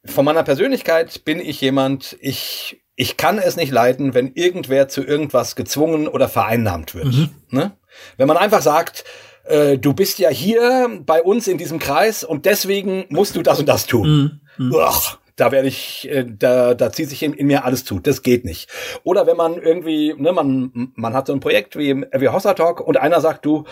von 0.06 0.26
meiner 0.26 0.44
Persönlichkeit 0.44 1.26
bin 1.26 1.40
ich 1.40 1.60
jemand, 1.62 2.18
ich, 2.22 2.82
ich 2.96 3.18
kann 3.18 3.38
es 3.38 3.56
nicht 3.56 3.72
leiden, 3.72 4.14
wenn 4.14 4.34
irgendwer 4.34 4.88
zu 4.88 5.04
irgendwas 5.04 5.56
gezwungen 5.56 6.08
oder 6.08 6.30
vereinnahmt 6.30 6.96
wird. 6.96 7.08
Ne? 7.50 7.72
Wenn 8.18 8.28
man 8.28 8.38
einfach 8.38 8.62
sagt, 8.62 9.04
äh, 9.46 9.78
du 9.78 9.94
bist 9.94 10.20
ja 10.20 10.30
hier 10.30 11.02
bei 11.06 11.22
uns 11.22 11.48
in 11.48 11.58
diesem 11.58 11.80
Kreis 11.80 12.24
und 12.24 12.46
deswegen 12.46 13.06
musst 13.10 13.36
du 13.36 13.42
das 13.42 13.60
und 13.60 13.68
das 13.68 13.86
tun. 13.88 14.42
Uah, 14.72 15.02
da 15.36 15.52
werde 15.52 15.68
ich, 15.68 16.10
äh, 16.10 16.26
da, 16.28 16.74
da 16.76 16.92
zieht 16.92 17.10
sich 17.10 17.24
in, 17.24 17.34
in 17.34 17.48
mir 17.48 17.66
alles 17.66 17.86
zu. 17.86 18.00
Das 18.00 18.22
geht 18.22 18.46
nicht. 18.46 18.70
Oder 19.04 19.28
wenn 19.28 19.38
man 19.38 19.56
irgendwie, 19.56 20.14
ne, 20.18 20.32
man, 20.32 20.92
man 20.96 21.14
hat 21.14 21.28
so 21.28 21.34
ein 21.34 21.40
Projekt 21.40 21.78
wie, 21.78 22.06
wie 22.14 22.30
Hossa 22.30 22.54
Talk 22.54 22.82
und 22.82 22.98
einer 22.98 23.22
sagt, 23.22 23.46
du, 23.46 23.66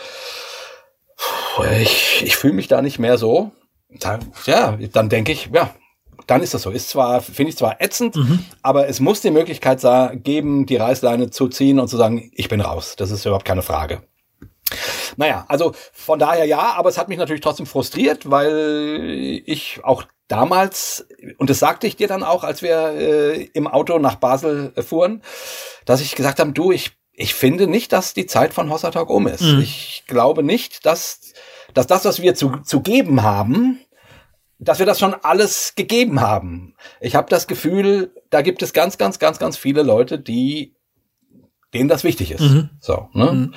ich, 1.65 2.23
ich 2.25 2.35
fühle 2.35 2.53
mich 2.53 2.67
da 2.67 2.81
nicht 2.81 2.99
mehr 2.99 3.17
so. 3.17 3.51
Dann, 3.89 4.19
ja, 4.45 4.77
dann 4.91 5.09
denke 5.09 5.31
ich, 5.31 5.49
ja, 5.53 5.73
dann 6.27 6.41
ist 6.41 6.53
das 6.53 6.63
so. 6.63 6.71
Ist 6.71 6.89
zwar, 6.89 7.21
finde 7.21 7.49
ich 7.49 7.57
zwar 7.57 7.81
ätzend, 7.81 8.17
aber 8.61 8.87
es 8.87 8.99
muss 8.99 9.21
die 9.21 9.31
Möglichkeit 9.31 9.81
geben, 10.23 10.65
die 10.65 10.75
Reißleine 10.75 11.29
zu 11.29 11.47
ziehen 11.47 11.79
und 11.79 11.87
zu 11.87 11.97
sagen, 11.97 12.31
ich 12.33 12.49
bin 12.49 12.61
raus. 12.61 12.95
Das 12.97 13.11
ist 13.11 13.25
überhaupt 13.25 13.45
keine 13.45 13.61
Frage. 13.61 14.01
Naja, 15.15 15.45
also 15.47 15.73
von 15.93 16.19
daher 16.19 16.45
ja, 16.45 16.73
aber 16.75 16.89
es 16.89 16.97
hat 16.97 17.07
mich 17.07 17.17
natürlich 17.17 17.41
trotzdem 17.41 17.65
frustriert, 17.65 18.29
weil 18.29 19.41
ich 19.45 19.79
auch 19.83 20.03
damals, 20.27 21.07
und 21.37 21.49
das 21.49 21.59
sagte 21.59 21.87
ich 21.87 21.95
dir 21.95 22.07
dann 22.07 22.23
auch, 22.23 22.43
als 22.43 22.61
wir 22.61 22.91
äh, 22.91 23.43
im 23.53 23.67
Auto 23.67 23.97
nach 23.99 24.15
Basel 24.15 24.73
äh, 24.75 24.81
fuhren, 24.81 25.23
dass 25.85 26.01
ich 26.01 26.15
gesagt 26.15 26.39
habe, 26.39 26.51
du, 26.51 26.71
ich, 26.71 26.97
ich 27.13 27.33
finde 27.33 27.67
nicht, 27.67 27.93
dass 27.93 28.13
die 28.13 28.25
Zeit 28.25 28.53
von 28.53 28.69
Hossa 28.69 28.91
Talk 28.91 29.09
um 29.09 29.27
ist. 29.27 29.41
Ich 29.41 30.03
glaube 30.07 30.43
nicht, 30.43 30.85
dass, 30.85 31.33
dass 31.77 31.85
das, 31.85 32.05
was 32.05 32.21
wir 32.21 32.33
zu, 32.33 32.57
zu 32.63 32.81
geben 32.81 33.21
haben, 33.21 33.77
dass 34.57 34.79
wir 34.79 34.87
das 34.87 34.97
schon 34.97 35.13
alles 35.13 35.73
gegeben 35.75 36.21
haben. 36.21 36.73
Ich 36.99 37.15
habe 37.15 37.29
das 37.29 37.45
Gefühl, 37.45 38.15
da 38.31 38.41
gibt 38.41 38.63
es 38.63 38.73
ganz, 38.73 38.97
ganz, 38.97 39.19
ganz, 39.19 39.37
ganz 39.37 39.57
viele 39.57 39.83
Leute, 39.83 40.17
die 40.17 40.75
denen 41.75 41.87
das 41.87 42.03
wichtig 42.03 42.31
ist. 42.31 42.41
So, 42.79 43.09
ne? 43.13 43.51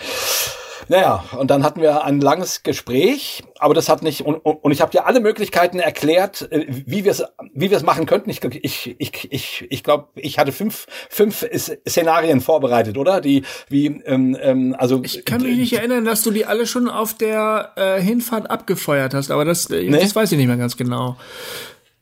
Naja, 0.90 1.22
und 1.38 1.52
dann 1.52 1.62
hatten 1.62 1.80
wir 1.80 2.02
ein 2.02 2.20
langes 2.20 2.64
Gespräch, 2.64 3.44
aber 3.60 3.74
das 3.74 3.88
hat 3.88 4.02
nicht, 4.02 4.22
und, 4.22 4.38
und, 4.38 4.72
ich 4.72 4.80
habe 4.80 4.90
dir 4.90 5.06
alle 5.06 5.20
Möglichkeiten 5.20 5.78
erklärt, 5.78 6.50
äh, 6.50 6.66
wie 6.68 7.04
wir 7.04 7.12
es 7.12 7.22
wie 7.54 7.70
wir 7.70 7.76
es 7.76 7.84
machen 7.84 8.06
könnten. 8.06 8.28
Ich 8.28 8.42
ich 8.42 8.96
ich 8.98 9.28
ich, 9.30 9.66
ich 9.70 9.84
glaube, 9.84 10.08
ich 10.16 10.40
hatte 10.40 10.50
fünf 10.50 10.88
fünf 11.08 11.46
Szenarien 11.88 12.40
vorbereitet, 12.40 12.98
oder? 12.98 13.20
Die 13.20 13.44
wie 13.68 13.86
ähm, 13.86 14.36
ähm, 14.40 14.74
also 14.76 15.00
Ich 15.04 15.24
kann 15.24 15.42
mich 15.42 15.58
nicht 15.58 15.74
erinnern, 15.74 16.04
dass 16.04 16.24
du 16.24 16.32
die 16.32 16.44
alle 16.44 16.66
schon 16.66 16.88
auf 16.88 17.14
der 17.14 17.70
äh, 17.76 18.00
Hinfahrt 18.02 18.50
abgefeuert 18.50 19.14
hast, 19.14 19.30
aber 19.30 19.44
das, 19.44 19.70
äh, 19.70 19.88
das 19.88 20.16
weiß 20.16 20.32
ich 20.32 20.38
nicht 20.38 20.48
mehr 20.48 20.56
ganz 20.56 20.76
genau. 20.76 21.16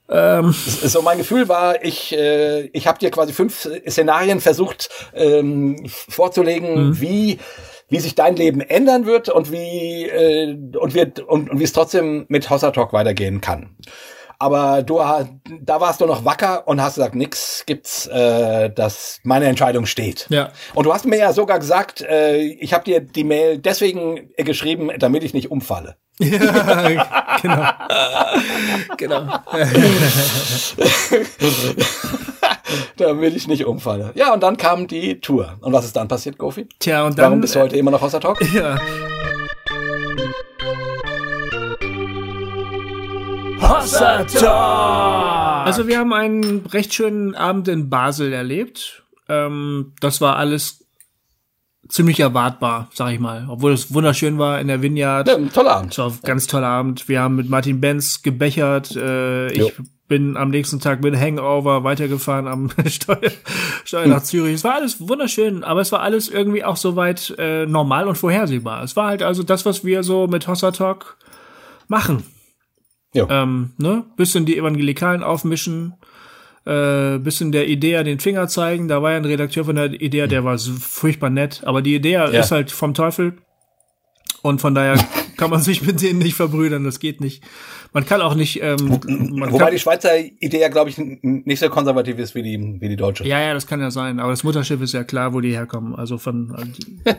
so 0.08 1.02
mein 1.02 1.18
Gefühl 1.18 1.50
war, 1.50 1.84
ich 1.84 2.16
äh, 2.16 2.70
ich 2.72 2.86
habe 2.86 2.98
dir 2.98 3.10
quasi 3.10 3.34
fünf 3.34 3.68
Szenarien 3.86 4.40
versucht 4.40 4.88
ähm, 5.12 5.76
vorzulegen, 6.08 6.98
wie 6.98 7.38
wie 7.88 8.00
sich 8.00 8.14
dein 8.14 8.36
Leben 8.36 8.60
ändern 8.60 9.06
wird 9.06 9.28
und 9.28 9.50
wie 9.50 10.04
äh, 10.04 10.56
und 10.78 10.94
wird 10.94 11.20
und, 11.20 11.50
und 11.50 11.58
wie 11.58 11.64
es 11.64 11.72
trotzdem 11.72 12.26
mit 12.28 12.50
Hossa 12.50 12.70
Talk 12.70 12.92
weitergehen 12.92 13.40
kann. 13.40 13.76
Aber 14.40 14.82
du 14.84 15.00
da 15.60 15.80
warst 15.80 16.00
du 16.00 16.06
noch 16.06 16.24
wacker 16.24 16.68
und 16.68 16.80
hast 16.80 16.94
gesagt, 16.94 17.16
nix 17.16 17.64
gibt's, 17.66 18.06
äh, 18.06 18.70
dass 18.70 19.18
meine 19.24 19.46
Entscheidung 19.46 19.86
steht. 19.86 20.26
Ja. 20.30 20.52
Und 20.74 20.84
du 20.84 20.94
hast 20.94 21.06
mir 21.06 21.18
ja 21.18 21.32
sogar 21.32 21.58
gesagt, 21.58 22.02
äh, 22.02 22.36
ich 22.36 22.72
habe 22.72 22.84
dir 22.84 23.00
die 23.00 23.24
Mail 23.24 23.58
deswegen 23.58 24.30
geschrieben, 24.36 24.90
damit 24.98 25.24
ich 25.24 25.34
nicht 25.34 25.50
umfalle. 25.50 25.96
Ja, 26.18 27.38
genau. 27.42 27.66
genau. 28.96 29.38
damit 32.96 33.36
ich 33.36 33.48
nicht 33.48 33.64
umfalle. 33.64 34.12
Ja, 34.14 34.32
und 34.32 34.42
dann 34.42 34.56
kam 34.56 34.86
die 34.86 35.20
Tour. 35.20 35.56
Und 35.60 35.72
was 35.72 35.84
ist 35.84 35.96
dann 35.96 36.08
passiert, 36.08 36.38
Gofi? 36.38 36.68
Tja, 36.78 37.04
und 37.04 37.18
dann. 37.18 37.26
Warum 37.26 37.40
bist 37.40 37.54
du 37.54 37.60
heute 37.60 37.76
immer 37.76 37.90
noch 37.90 38.02
Hossa 38.02 38.20
Talk? 38.20 38.38
Ja. 38.52 38.78
Hossa 43.60 44.24
Talk! 44.24 45.66
Also 45.66 45.86
wir 45.86 45.98
haben 45.98 46.12
einen 46.12 46.66
recht 46.66 46.94
schönen 46.94 47.34
Abend 47.34 47.68
in 47.68 47.90
Basel 47.90 48.32
erlebt. 48.32 49.04
Ähm, 49.28 49.92
das 50.00 50.20
war 50.20 50.36
alles 50.36 50.86
ziemlich 51.88 52.20
erwartbar, 52.20 52.88
sag 52.92 53.12
ich 53.12 53.20
mal. 53.20 53.46
Obwohl 53.48 53.72
es 53.72 53.92
wunderschön 53.92 54.38
war 54.38 54.60
in 54.60 54.68
der 54.68 54.82
Vineyard. 54.82 55.28
Ja, 55.28 55.36
ein 55.36 55.52
toller 55.52 55.76
Abend. 55.76 55.92
Es 55.92 55.98
war 55.98 56.08
ein 56.08 56.18
ganz 56.22 56.46
toller 56.46 56.66
Abend. 56.66 57.08
Wir 57.08 57.20
haben 57.20 57.36
mit 57.36 57.48
Martin 57.48 57.80
Benz 57.80 58.22
gebechert. 58.22 58.94
Äh, 58.96 59.56
Jo. 59.56 59.66
ich 59.68 59.74
bin 60.08 60.36
am 60.36 60.50
nächsten 60.50 60.80
Tag 60.80 61.02
mit 61.02 61.16
Hangover 61.16 61.84
weitergefahren 61.84 62.48
am 62.48 62.70
Steuer, 62.86 63.30
Steuer 63.84 64.06
nach 64.06 64.22
Zürich. 64.22 64.54
Es 64.54 64.64
war 64.64 64.74
alles 64.74 65.06
wunderschön, 65.06 65.64
aber 65.64 65.82
es 65.82 65.92
war 65.92 66.00
alles 66.00 66.28
irgendwie 66.28 66.64
auch 66.64 66.76
soweit 66.76 67.34
äh, 67.38 67.66
normal 67.66 68.08
und 68.08 68.16
vorhersehbar. 68.16 68.82
Es 68.82 68.96
war 68.96 69.08
halt 69.08 69.22
also 69.22 69.42
das, 69.42 69.66
was 69.66 69.84
wir 69.84 70.02
so 70.02 70.26
mit 70.26 70.48
Hossa 70.48 70.70
Talk 70.70 71.18
machen. 71.88 72.24
Jo. 73.14 73.26
Ähm, 73.30 73.72
ne? 73.78 74.04
Bisschen 74.16 74.46
die 74.46 74.56
Evangelikalen 74.56 75.22
aufmischen, 75.22 75.94
äh, 76.68 77.18
bisschen 77.18 77.50
der 77.52 77.66
Idee 77.68 78.02
den 78.04 78.20
Finger 78.20 78.46
zeigen. 78.48 78.88
Da 78.88 79.02
war 79.02 79.12
ja 79.12 79.16
ein 79.16 79.24
Redakteur 79.24 79.64
von 79.64 79.76
der 79.76 79.86
Idee, 80.00 80.26
der 80.26 80.44
war 80.44 80.58
so 80.58 80.72
furchtbar 80.72 81.30
nett, 81.30 81.62
aber 81.64 81.82
die 81.82 81.94
Idee 81.94 82.12
Ja. 82.12 82.24
ist 82.26 82.50
halt 82.50 82.70
vom 82.70 82.94
Teufel. 82.94 83.38
Und 84.42 84.60
von 84.60 84.74
daher 84.74 84.96
kann 85.36 85.50
man 85.50 85.62
sich 85.62 85.82
mit 85.82 86.00
denen 86.00 86.18
nicht 86.20 86.34
verbrüdern, 86.34 86.84
das 86.84 87.00
geht 87.00 87.20
nicht. 87.20 87.42
Man 87.92 88.04
kann 88.04 88.20
auch 88.20 88.34
nicht, 88.34 88.60
ähm, 88.62 89.00
man 89.32 89.50
Wobei 89.50 89.70
die 89.70 89.78
Schweizer 89.78 90.10
Idee 90.18 90.60
ja, 90.60 90.68
glaube 90.68 90.90
ich, 90.90 90.98
nicht 90.98 91.58
so 91.58 91.70
konservativ 91.70 92.18
ist 92.18 92.34
wie 92.34 92.42
die, 92.42 92.76
wie 92.80 92.88
die 92.90 92.96
deutsche. 92.96 93.26
ja, 93.26 93.40
ja, 93.40 93.54
das 93.54 93.66
kann 93.66 93.80
ja 93.80 93.90
sein, 93.90 94.20
aber 94.20 94.30
das 94.30 94.44
Mutterschiff 94.44 94.80
ist 94.82 94.92
ja 94.92 95.04
klar, 95.04 95.32
wo 95.32 95.40
die 95.40 95.52
herkommen. 95.52 95.94
Also 95.96 96.18
von. 96.18 96.54
Also 96.54 96.70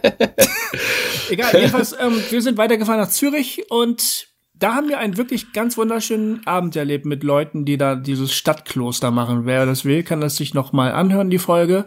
Egal, 1.31 1.53
jedenfalls, 1.55 1.93
ähm, 1.93 2.13
wir 2.29 2.41
sind 2.41 2.57
weitergefahren 2.57 2.99
nach 3.01 3.09
Zürich 3.09 3.63
und 3.69 4.28
da 4.59 4.75
haben 4.75 4.89
wir 4.89 4.99
einen 4.99 5.15
wirklich 5.15 5.53
ganz 5.53 5.77
wunderschönen 5.77 6.45
Abend 6.45 6.75
erlebt 6.75 7.05
mit 7.05 7.23
Leuten, 7.23 7.63
die 7.63 7.77
da 7.77 7.95
dieses 7.95 8.33
Stadtkloster 8.33 9.09
machen. 9.09 9.45
Wer 9.45 9.65
das 9.65 9.85
will, 9.85 10.03
kann 10.03 10.19
das 10.19 10.35
sich 10.35 10.53
noch 10.53 10.73
mal 10.73 10.91
anhören, 10.91 11.29
die 11.29 11.39
Folge. 11.39 11.85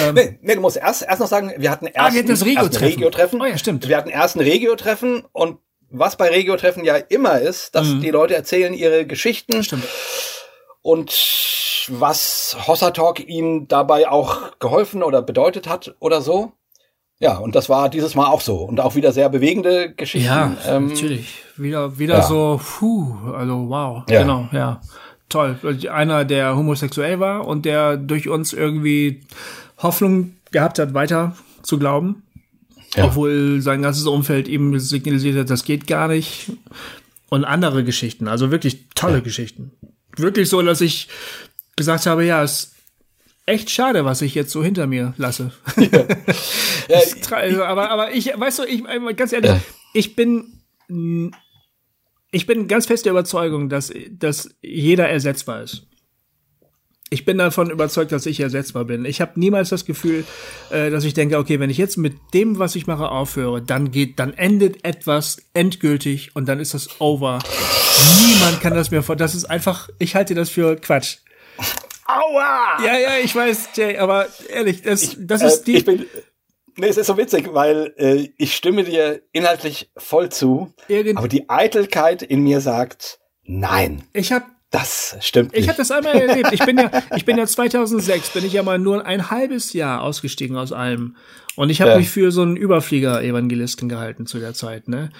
Ähm, 0.00 0.14
nee, 0.14 0.38
nee, 0.40 0.54
du 0.54 0.60
musst 0.60 0.76
erst, 0.76 1.02
erst 1.02 1.20
noch 1.20 1.26
sagen, 1.26 1.52
wir 1.56 1.70
hatten 1.70 1.86
erst, 1.86 1.98
ah, 1.98 2.14
wir 2.14 2.24
das 2.24 2.44
Regio-Treffen. 2.44 2.84
Regio-Treffen. 2.84 3.40
Oh 3.40 3.44
ja, 3.44 3.58
stimmt. 3.58 3.88
Wir 3.88 3.96
hatten 3.96 4.10
erst 4.10 4.36
ein 4.36 4.40
Regio-Treffen 4.40 5.24
und 5.32 5.58
was 5.90 6.16
bei 6.16 6.28
Regio-Treffen 6.28 6.84
ja 6.84 6.96
immer 6.96 7.40
ist, 7.40 7.74
dass 7.74 7.88
mhm. 7.88 8.00
die 8.00 8.10
Leute 8.10 8.34
erzählen 8.36 8.72
ihre 8.72 9.06
Geschichten. 9.06 9.64
Stimmt. 9.64 9.84
Und 10.82 11.10
was 11.88 12.56
Hossa 12.66 12.90
Talk 12.92 13.20
ihnen 13.20 13.66
dabei 13.68 14.08
auch 14.08 14.58
geholfen 14.58 15.02
oder 15.02 15.22
bedeutet 15.22 15.68
hat 15.68 15.96
oder 15.98 16.20
so. 16.20 16.52
Ja, 17.18 17.38
und 17.38 17.54
das 17.54 17.68
war 17.68 17.88
dieses 17.88 18.14
Mal 18.14 18.26
auch 18.26 18.42
so. 18.42 18.56
Und 18.56 18.78
auch 18.80 18.94
wieder 18.94 19.12
sehr 19.12 19.28
bewegende 19.28 19.92
Geschichten. 19.92 20.26
Ja, 20.26 20.56
ähm, 20.66 20.88
natürlich. 20.88 21.42
Wieder, 21.56 21.98
wieder 21.98 22.16
ja. 22.16 22.22
so, 22.22 22.60
puh, 22.62 23.16
also 23.34 23.68
wow. 23.68 24.02
Ja. 24.10 24.22
Genau, 24.22 24.48
ja. 24.52 24.80
Toll. 25.28 25.58
Einer, 25.90 26.24
der 26.24 26.56
homosexuell 26.56 27.18
war 27.18 27.46
und 27.46 27.64
der 27.64 27.96
durch 27.96 28.28
uns 28.28 28.52
irgendwie 28.52 29.22
Hoffnung 29.78 30.36
gehabt 30.52 30.78
hat, 30.78 30.94
weiter 30.94 31.34
zu 31.62 31.78
glauben. 31.78 32.22
Ja. 32.94 33.06
Obwohl 33.06 33.60
sein 33.60 33.82
ganzes 33.82 34.06
Umfeld 34.06 34.46
ihm 34.46 34.78
signalisiert 34.78 35.36
hat, 35.36 35.50
das 35.50 35.64
geht 35.64 35.86
gar 35.86 36.08
nicht. 36.08 36.52
Und 37.28 37.44
andere 37.44 37.82
Geschichten, 37.82 38.28
also 38.28 38.52
wirklich 38.52 38.86
tolle 38.94 39.20
Geschichten. 39.20 39.72
Wirklich 40.16 40.48
so, 40.48 40.62
dass 40.62 40.80
ich 40.80 41.08
gesagt 41.74 42.06
habe, 42.06 42.24
ja, 42.24 42.42
es 42.42 42.75
echt 43.46 43.70
schade, 43.70 44.04
was 44.04 44.22
ich 44.22 44.34
jetzt 44.34 44.50
so 44.50 44.62
hinter 44.62 44.86
mir 44.86 45.14
lasse. 45.16 45.52
Ja. 46.88 47.00
also, 47.36 47.64
aber, 47.64 47.90
aber 47.90 48.12
ich, 48.12 48.32
weißt 48.34 48.60
du, 48.60 48.64
ich, 48.64 48.84
ganz 49.16 49.32
ehrlich, 49.32 49.50
ja. 49.50 49.60
ich 49.92 50.14
bin, 50.14 50.62
ich 52.30 52.46
bin 52.46 52.68
ganz 52.68 52.86
fest 52.86 53.06
der 53.06 53.12
Überzeugung, 53.12 53.68
dass, 53.68 53.92
dass 54.10 54.50
jeder 54.62 55.08
ersetzbar 55.08 55.62
ist. 55.62 55.86
Ich 57.08 57.24
bin 57.24 57.38
davon 57.38 57.70
überzeugt, 57.70 58.10
dass 58.10 58.26
ich 58.26 58.40
ersetzbar 58.40 58.84
bin. 58.84 59.04
Ich 59.04 59.20
habe 59.20 59.38
niemals 59.38 59.68
das 59.68 59.84
Gefühl, 59.84 60.24
äh, 60.70 60.90
dass 60.90 61.04
ich 61.04 61.14
denke, 61.14 61.38
okay, 61.38 61.60
wenn 61.60 61.70
ich 61.70 61.78
jetzt 61.78 61.96
mit 61.98 62.14
dem, 62.34 62.58
was 62.58 62.74
ich 62.74 62.88
mache, 62.88 63.10
aufhöre, 63.10 63.62
dann 63.62 63.92
geht, 63.92 64.18
dann 64.18 64.32
endet 64.34 64.84
etwas 64.84 65.38
endgültig 65.54 66.34
und 66.34 66.48
dann 66.48 66.58
ist 66.58 66.74
das 66.74 67.00
over. 67.00 67.38
Niemand 68.26 68.60
kann 68.60 68.74
das 68.74 68.90
mir 68.90 69.02
vor. 69.02 69.14
Das 69.14 69.36
ist 69.36 69.44
einfach, 69.44 69.88
ich 70.00 70.16
halte 70.16 70.34
das 70.34 70.50
für 70.50 70.76
Quatsch. 70.76 71.18
Aua! 72.06 72.82
Ja, 72.82 72.98
ja, 72.98 73.18
ich 73.22 73.34
weiß, 73.34 73.70
Jay, 73.74 73.98
aber 73.98 74.26
ehrlich, 74.48 74.82
das, 74.82 75.02
ich, 75.02 75.16
das 75.20 75.42
ist 75.42 75.60
äh, 75.60 75.64
die. 75.64 75.76
Ich 75.76 75.84
bin, 75.84 76.06
nee, 76.76 76.88
es 76.88 76.96
ist 76.96 77.06
so 77.06 77.16
witzig, 77.16 77.52
weil 77.52 77.94
äh, 77.96 78.28
ich 78.38 78.54
stimme 78.54 78.84
dir 78.84 79.22
inhaltlich 79.32 79.90
voll 79.96 80.30
zu, 80.30 80.72
Irgend 80.88 81.18
aber 81.18 81.28
die 81.28 81.48
Eitelkeit 81.48 82.22
in 82.22 82.42
mir 82.42 82.60
sagt, 82.60 83.18
nein. 83.44 84.04
Ich 84.12 84.32
habe 84.32 84.46
das 84.70 85.16
stimmt 85.20 85.52
nicht. 85.52 85.62
Ich 85.62 85.68
habe 85.68 85.78
das 85.78 85.90
einmal 85.90 86.16
erlebt. 86.16 86.52
Ich 86.52 86.64
bin 86.64 86.76
ja, 86.76 86.90
ich 87.14 87.24
bin 87.24 87.38
ja 87.38 87.46
2006, 87.46 88.30
bin 88.30 88.44
ich 88.44 88.52
ja 88.52 88.62
mal 88.62 88.78
nur 88.78 89.06
ein 89.06 89.30
halbes 89.30 89.72
Jahr 89.72 90.02
ausgestiegen 90.02 90.56
aus 90.56 90.72
allem. 90.72 91.16
Und 91.54 91.70
ich 91.70 91.80
habe 91.80 91.92
ja. 91.92 91.98
mich 91.98 92.10
für 92.10 92.32
so 92.32 92.42
einen 92.42 92.56
Überflieger-Evangelisten 92.56 93.88
gehalten 93.88 94.26
zu 94.26 94.38
der 94.38 94.54
Zeit. 94.54 94.88
Ne? 94.88 95.10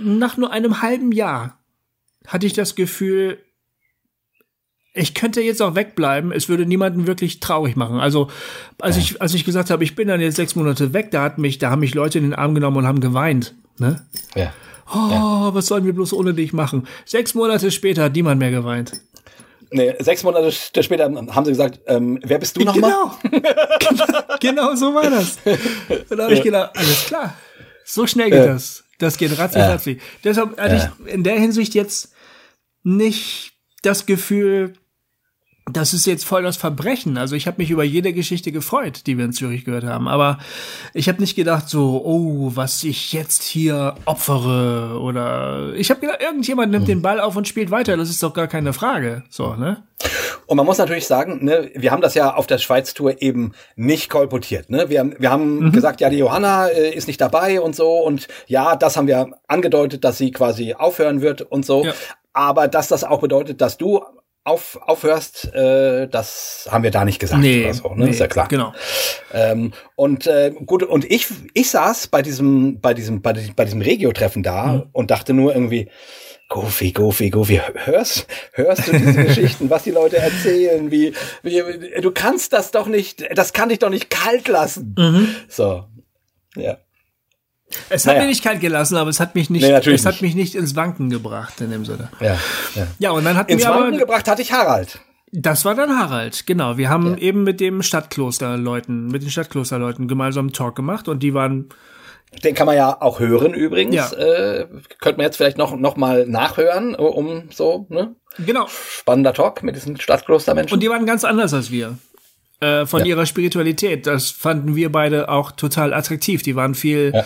Nach 0.00 0.36
nur 0.36 0.52
einem 0.52 0.82
halben 0.82 1.12
Jahr 1.12 1.58
hatte 2.26 2.46
ich 2.46 2.52
das 2.52 2.74
Gefühl, 2.74 3.38
ich 4.94 5.12
könnte 5.12 5.40
jetzt 5.42 5.60
auch 5.60 5.74
wegbleiben, 5.74 6.30
es 6.30 6.48
würde 6.48 6.64
niemanden 6.64 7.08
wirklich 7.08 7.40
traurig 7.40 7.74
machen. 7.74 7.98
Also, 7.98 8.28
als 8.80 8.96
ich, 8.96 9.20
als 9.20 9.34
ich 9.34 9.44
gesagt 9.44 9.70
habe, 9.70 9.82
ich 9.82 9.96
bin 9.96 10.06
dann 10.06 10.20
jetzt 10.20 10.36
sechs 10.36 10.54
Monate 10.54 10.92
weg, 10.92 11.10
da 11.10 11.22
hat 11.22 11.36
mich, 11.36 11.58
da 11.58 11.70
haben 11.70 11.80
mich 11.80 11.94
Leute 11.94 12.18
in 12.18 12.24
den 12.24 12.34
Arm 12.34 12.54
genommen 12.54 12.76
und 12.76 12.86
haben 12.86 13.00
geweint. 13.00 13.54
Ne? 13.78 14.00
Ja. 14.36 14.52
Oh, 14.94 15.10
ja. 15.10 15.54
was 15.54 15.66
sollen 15.66 15.84
wir 15.84 15.92
bloß 15.92 16.12
ohne 16.12 16.32
dich 16.32 16.52
machen? 16.52 16.86
Sechs 17.04 17.34
Monate 17.34 17.72
später 17.72 18.04
hat 18.04 18.14
niemand 18.14 18.38
mehr 18.38 18.52
geweint. 18.52 18.92
Nee, 19.72 19.94
sechs 19.98 20.22
Monate 20.22 20.52
später 20.52 21.04
haben 21.04 21.44
sie 21.44 21.50
gesagt, 21.50 21.80
ähm, 21.86 22.20
wer 22.22 22.38
bist 22.38 22.56
du 22.56 22.60
nochmal? 22.60 22.92
Genau. 23.30 23.42
genau 24.40 24.74
so 24.76 24.94
war 24.94 25.10
das. 25.10 25.38
Und 26.08 26.16
da 26.16 26.24
habe 26.24 26.34
ich 26.34 26.42
gedacht, 26.42 26.70
alles 26.76 27.06
klar. 27.06 27.34
So 27.84 28.06
schnell 28.06 28.30
geht 28.30 28.38
ja. 28.38 28.46
das. 28.46 28.84
Das 28.98 29.18
geht 29.18 29.36
ratzi 29.36 29.58
ratzi. 29.58 30.00
Deshalb 30.22 30.56
hatte 30.60 30.76
ja. 30.76 30.92
ich 31.06 31.12
in 31.12 31.24
der 31.24 31.40
Hinsicht 31.40 31.74
jetzt 31.74 32.12
nicht 32.84 33.54
das 33.82 34.06
Gefühl, 34.06 34.74
das 35.72 35.94
ist 35.94 36.04
jetzt 36.04 36.26
voll 36.26 36.42
das 36.42 36.58
Verbrechen. 36.58 37.16
Also 37.16 37.36
ich 37.36 37.46
habe 37.46 37.56
mich 37.58 37.70
über 37.70 37.84
jede 37.84 38.12
Geschichte 38.12 38.52
gefreut, 38.52 39.06
die 39.06 39.16
wir 39.16 39.24
in 39.24 39.32
Zürich 39.32 39.64
gehört 39.64 39.84
haben. 39.84 40.08
Aber 40.08 40.38
ich 40.92 41.08
habe 41.08 41.20
nicht 41.20 41.36
gedacht 41.36 41.70
so, 41.70 42.02
oh, 42.04 42.50
was 42.54 42.84
ich 42.84 43.14
jetzt 43.14 43.42
hier 43.42 43.94
opfere 44.04 45.00
oder 45.00 45.72
ich 45.74 45.88
habe 45.88 46.00
gedacht, 46.00 46.20
irgendjemand 46.20 46.70
nimmt 46.70 46.86
den 46.86 47.00
Ball 47.00 47.18
auf 47.18 47.34
und 47.36 47.48
spielt 47.48 47.70
weiter. 47.70 47.96
Das 47.96 48.10
ist 48.10 48.22
doch 48.22 48.34
gar 48.34 48.46
keine 48.46 48.74
Frage. 48.74 49.24
So, 49.30 49.54
ne? 49.54 49.82
Und 50.46 50.58
man 50.58 50.66
muss 50.66 50.76
natürlich 50.76 51.06
sagen, 51.06 51.42
ne, 51.42 51.70
wir 51.74 51.92
haben 51.92 52.02
das 52.02 52.12
ja 52.12 52.34
auf 52.34 52.46
der 52.46 52.58
Schweiz-Tour 52.58 53.22
eben 53.22 53.52
nicht 53.74 54.10
kolportiert. 54.10 54.68
Ne? 54.68 54.90
Wir, 54.90 55.14
wir 55.18 55.30
haben 55.30 55.60
mhm. 55.60 55.72
gesagt, 55.72 56.02
ja, 56.02 56.10
die 56.10 56.18
Johanna 56.18 56.66
äh, 56.66 56.90
ist 56.90 57.06
nicht 57.06 57.22
dabei 57.22 57.62
und 57.62 57.74
so. 57.74 58.00
Und 58.00 58.28
ja, 58.46 58.76
das 58.76 58.98
haben 58.98 59.06
wir 59.06 59.38
angedeutet, 59.48 60.04
dass 60.04 60.18
sie 60.18 60.30
quasi 60.30 60.74
aufhören 60.74 61.22
wird 61.22 61.40
und 61.40 61.64
so. 61.64 61.86
Ja. 61.86 61.94
Aber 62.34 62.68
dass 62.68 62.88
das 62.88 63.04
auch 63.04 63.20
bedeutet, 63.20 63.62
dass 63.62 63.78
du 63.78 64.02
auf, 64.44 64.78
aufhörst, 64.82 65.52
äh, 65.54 66.06
das 66.06 66.68
haben 66.70 66.84
wir 66.84 66.90
da 66.90 67.06
nicht 67.06 67.18
gesagt 67.18 67.40
nee, 67.40 67.64
oder 67.64 67.74
so, 67.74 67.94
ne? 67.94 68.04
Nee, 68.04 68.10
ist 68.10 68.20
ja 68.20 68.28
klar. 68.28 68.46
Genau. 68.48 68.74
Ähm, 69.32 69.72
und 69.96 70.26
äh, 70.26 70.52
gut, 70.66 70.82
und 70.82 71.10
ich, 71.10 71.26
ich 71.54 71.70
saß 71.70 72.08
bei 72.08 72.20
diesem, 72.20 72.78
bei 72.80 72.92
diesem, 72.92 73.22
bei 73.22 73.32
diesem, 73.32 73.54
bei 73.54 73.64
diesem 73.64 73.80
Regio-Treffen 73.80 74.42
da 74.42 74.66
mhm. 74.66 74.82
und 74.92 75.10
dachte 75.10 75.32
nur 75.32 75.54
irgendwie, 75.54 75.90
Goofy, 76.50 76.92
Goofy, 76.92 77.30
Goofy, 77.30 77.60
hörst, 77.84 78.26
hörst 78.52 78.86
du 78.86 78.92
diese 78.92 79.24
Geschichten, 79.24 79.70
was 79.70 79.84
die 79.84 79.90
Leute 79.90 80.18
erzählen, 80.18 80.90
wie, 80.90 81.14
wie, 81.42 81.62
du 82.02 82.10
kannst 82.10 82.52
das 82.52 82.70
doch 82.70 82.86
nicht, 82.86 83.24
das 83.34 83.54
kann 83.54 83.70
dich 83.70 83.78
doch 83.78 83.88
nicht 83.90 84.10
kalt 84.10 84.46
lassen. 84.46 84.94
Mhm. 84.98 85.28
So, 85.48 85.84
ja. 86.54 86.76
Es 87.88 88.06
hat 88.06 88.14
naja. 88.14 88.22
mir 88.22 88.28
nicht 88.28 88.42
kalt 88.42 88.60
gelassen, 88.60 88.96
aber 88.96 89.10
es 89.10 89.20
hat 89.20 89.34
mich 89.34 89.50
nicht, 89.50 89.62
nee, 89.62 89.72
es 89.72 89.86
nicht. 89.86 90.06
hat 90.06 90.22
mich 90.22 90.34
nicht 90.34 90.54
ins 90.54 90.76
Wanken 90.76 91.10
gebracht 91.10 91.60
in 91.60 91.70
dem 91.70 91.84
Sinne. 91.84 92.10
Ja, 92.20 92.38
ja. 92.74 92.86
ja 92.98 93.10
und 93.10 93.24
dann 93.24 93.36
hat 93.36 93.50
ins 93.50 93.64
mir 93.64 93.70
Wanken 93.70 93.88
aber, 93.88 93.98
gebracht 93.98 94.28
hatte 94.28 94.42
ich 94.42 94.52
Harald. 94.52 95.00
Das 95.32 95.64
war 95.64 95.74
dann 95.74 95.98
Harald, 95.98 96.46
genau. 96.46 96.76
Wir 96.76 96.88
haben 96.88 97.12
ja. 97.12 97.18
eben 97.18 97.42
mit 97.42 97.60
dem 97.60 97.82
Stadtklosterleuten, 97.82 99.08
mit 99.08 99.22
den 99.22 99.30
Stadtklosterleuten 99.30 100.06
gemeinsam 100.06 100.46
einen 100.46 100.52
Talk 100.52 100.76
gemacht 100.76 101.08
und 101.08 101.22
die 101.22 101.34
waren 101.34 101.70
den 102.42 102.54
kann 102.54 102.66
man 102.66 102.76
ja 102.76 103.00
auch 103.00 103.20
hören 103.20 103.54
übrigens. 103.54 103.94
Ja. 103.94 104.12
Äh, 104.12 104.66
könnte 104.98 105.18
man 105.18 105.26
jetzt 105.26 105.36
vielleicht 105.36 105.58
noch, 105.58 105.76
noch 105.76 105.96
mal 105.96 106.26
nachhören, 106.26 106.94
um 106.94 107.44
so, 107.50 107.86
ne? 107.90 108.16
Genau. 108.44 108.66
Spannender 108.66 109.32
Talk 109.32 109.62
mit 109.62 109.76
diesen 109.76 110.00
Stadtklostermenschen. 110.00 110.74
Und 110.74 110.82
die 110.82 110.88
waren 110.88 111.06
ganz 111.06 111.24
anders 111.24 111.54
als 111.54 111.70
wir. 111.70 111.96
Äh, 112.60 112.86
von 112.86 113.00
ja. 113.00 113.06
ihrer 113.06 113.26
Spiritualität. 113.26 114.06
Das 114.06 114.30
fanden 114.30 114.74
wir 114.74 114.90
beide 114.90 115.28
auch 115.28 115.52
total 115.52 115.94
attraktiv. 115.94 116.42
Die 116.42 116.56
waren 116.56 116.74
viel 116.74 117.12
ja 117.14 117.24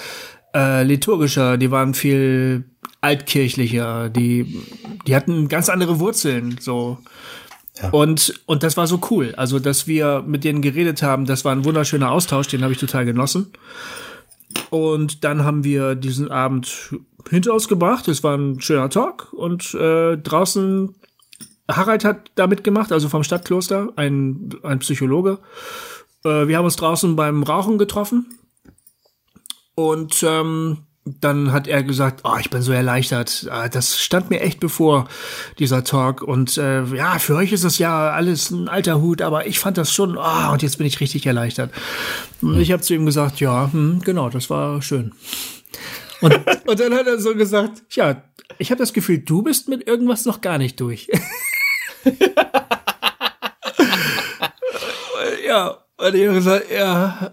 äh, 0.54 0.82
liturgischer, 0.82 1.56
die 1.56 1.70
waren 1.70 1.94
viel 1.94 2.64
altkirchlicher, 3.00 4.08
die, 4.08 4.62
die 5.06 5.14
hatten 5.14 5.48
ganz 5.48 5.68
andere 5.68 6.00
Wurzeln, 6.00 6.56
so. 6.60 6.98
Ja. 7.80 7.90
Und, 7.90 8.40
und 8.46 8.64
das 8.64 8.76
war 8.76 8.88
so 8.88 9.00
cool. 9.10 9.34
Also, 9.36 9.60
dass 9.60 9.86
wir 9.86 10.24
mit 10.26 10.42
denen 10.42 10.62
geredet 10.62 11.02
haben, 11.02 11.26
das 11.26 11.44
war 11.44 11.52
ein 11.52 11.64
wunderschöner 11.64 12.10
Austausch, 12.10 12.48
den 12.48 12.62
habe 12.62 12.72
ich 12.72 12.80
total 12.80 13.04
genossen. 13.04 13.52
Und 14.70 15.22
dann 15.22 15.44
haben 15.44 15.62
wir 15.62 15.94
diesen 15.94 16.30
Abend 16.30 16.92
hinter 17.30 17.54
uns 17.54 17.68
gebracht. 17.68 18.08
Es 18.08 18.24
war 18.24 18.36
ein 18.36 18.60
schöner 18.60 18.90
Talk 18.90 19.32
und 19.32 19.74
äh, 19.74 20.16
draußen 20.16 20.94
Harald 21.70 22.04
hat 22.04 22.30
da 22.34 22.46
mitgemacht, 22.46 22.92
also 22.92 23.08
vom 23.08 23.22
Stadtkloster, 23.22 23.92
ein, 23.96 24.50
ein 24.62 24.78
Psychologe. 24.80 25.38
Äh, 26.24 26.48
wir 26.48 26.56
haben 26.56 26.64
uns 26.64 26.76
draußen 26.76 27.14
beim 27.14 27.42
Rauchen 27.42 27.78
getroffen 27.78 28.37
und 29.78 30.24
ähm, 30.24 30.78
dann 31.04 31.52
hat 31.52 31.68
er 31.68 31.84
gesagt, 31.84 32.22
oh, 32.24 32.34
ich 32.40 32.50
bin 32.50 32.62
so 32.62 32.72
erleichtert. 32.72 33.46
Ah, 33.48 33.68
das 33.68 34.00
stand 34.00 34.28
mir 34.28 34.40
echt 34.40 34.58
bevor, 34.58 35.06
dieser 35.60 35.84
Talk. 35.84 36.20
Und 36.20 36.58
äh, 36.58 36.82
ja, 36.82 37.20
für 37.20 37.36
euch 37.36 37.52
ist 37.52 37.62
das 37.62 37.78
ja 37.78 38.10
alles 38.10 38.50
ein 38.50 38.68
alter 38.68 39.00
Hut, 39.00 39.22
aber 39.22 39.46
ich 39.46 39.60
fand 39.60 39.78
das 39.78 39.92
schon, 39.92 40.16
oh, 40.18 40.52
und 40.52 40.64
jetzt 40.64 40.78
bin 40.78 40.86
ich 40.88 40.98
richtig 40.98 41.26
erleichtert. 41.26 41.70
Und 42.42 42.58
ich 42.58 42.72
habe 42.72 42.82
zu 42.82 42.92
ihm 42.92 43.06
gesagt, 43.06 43.38
ja, 43.38 43.72
hm, 43.72 44.00
genau, 44.04 44.28
das 44.30 44.50
war 44.50 44.82
schön. 44.82 45.12
Und, 46.22 46.34
und 46.66 46.80
dann 46.80 46.92
hat 46.94 47.06
er 47.06 47.20
so 47.20 47.36
gesagt, 47.36 47.84
ja, 47.90 48.20
ich 48.58 48.72
habe 48.72 48.80
das 48.80 48.92
Gefühl, 48.92 49.18
du 49.18 49.42
bist 49.42 49.68
mit 49.68 49.86
irgendwas 49.86 50.24
noch 50.24 50.40
gar 50.40 50.58
nicht 50.58 50.80
durch. 50.80 51.08
ja, 55.46 55.84
und 55.98 56.14
ich 56.14 56.26
habe 56.26 56.34
gesagt, 56.34 56.66
ja, 56.70 57.32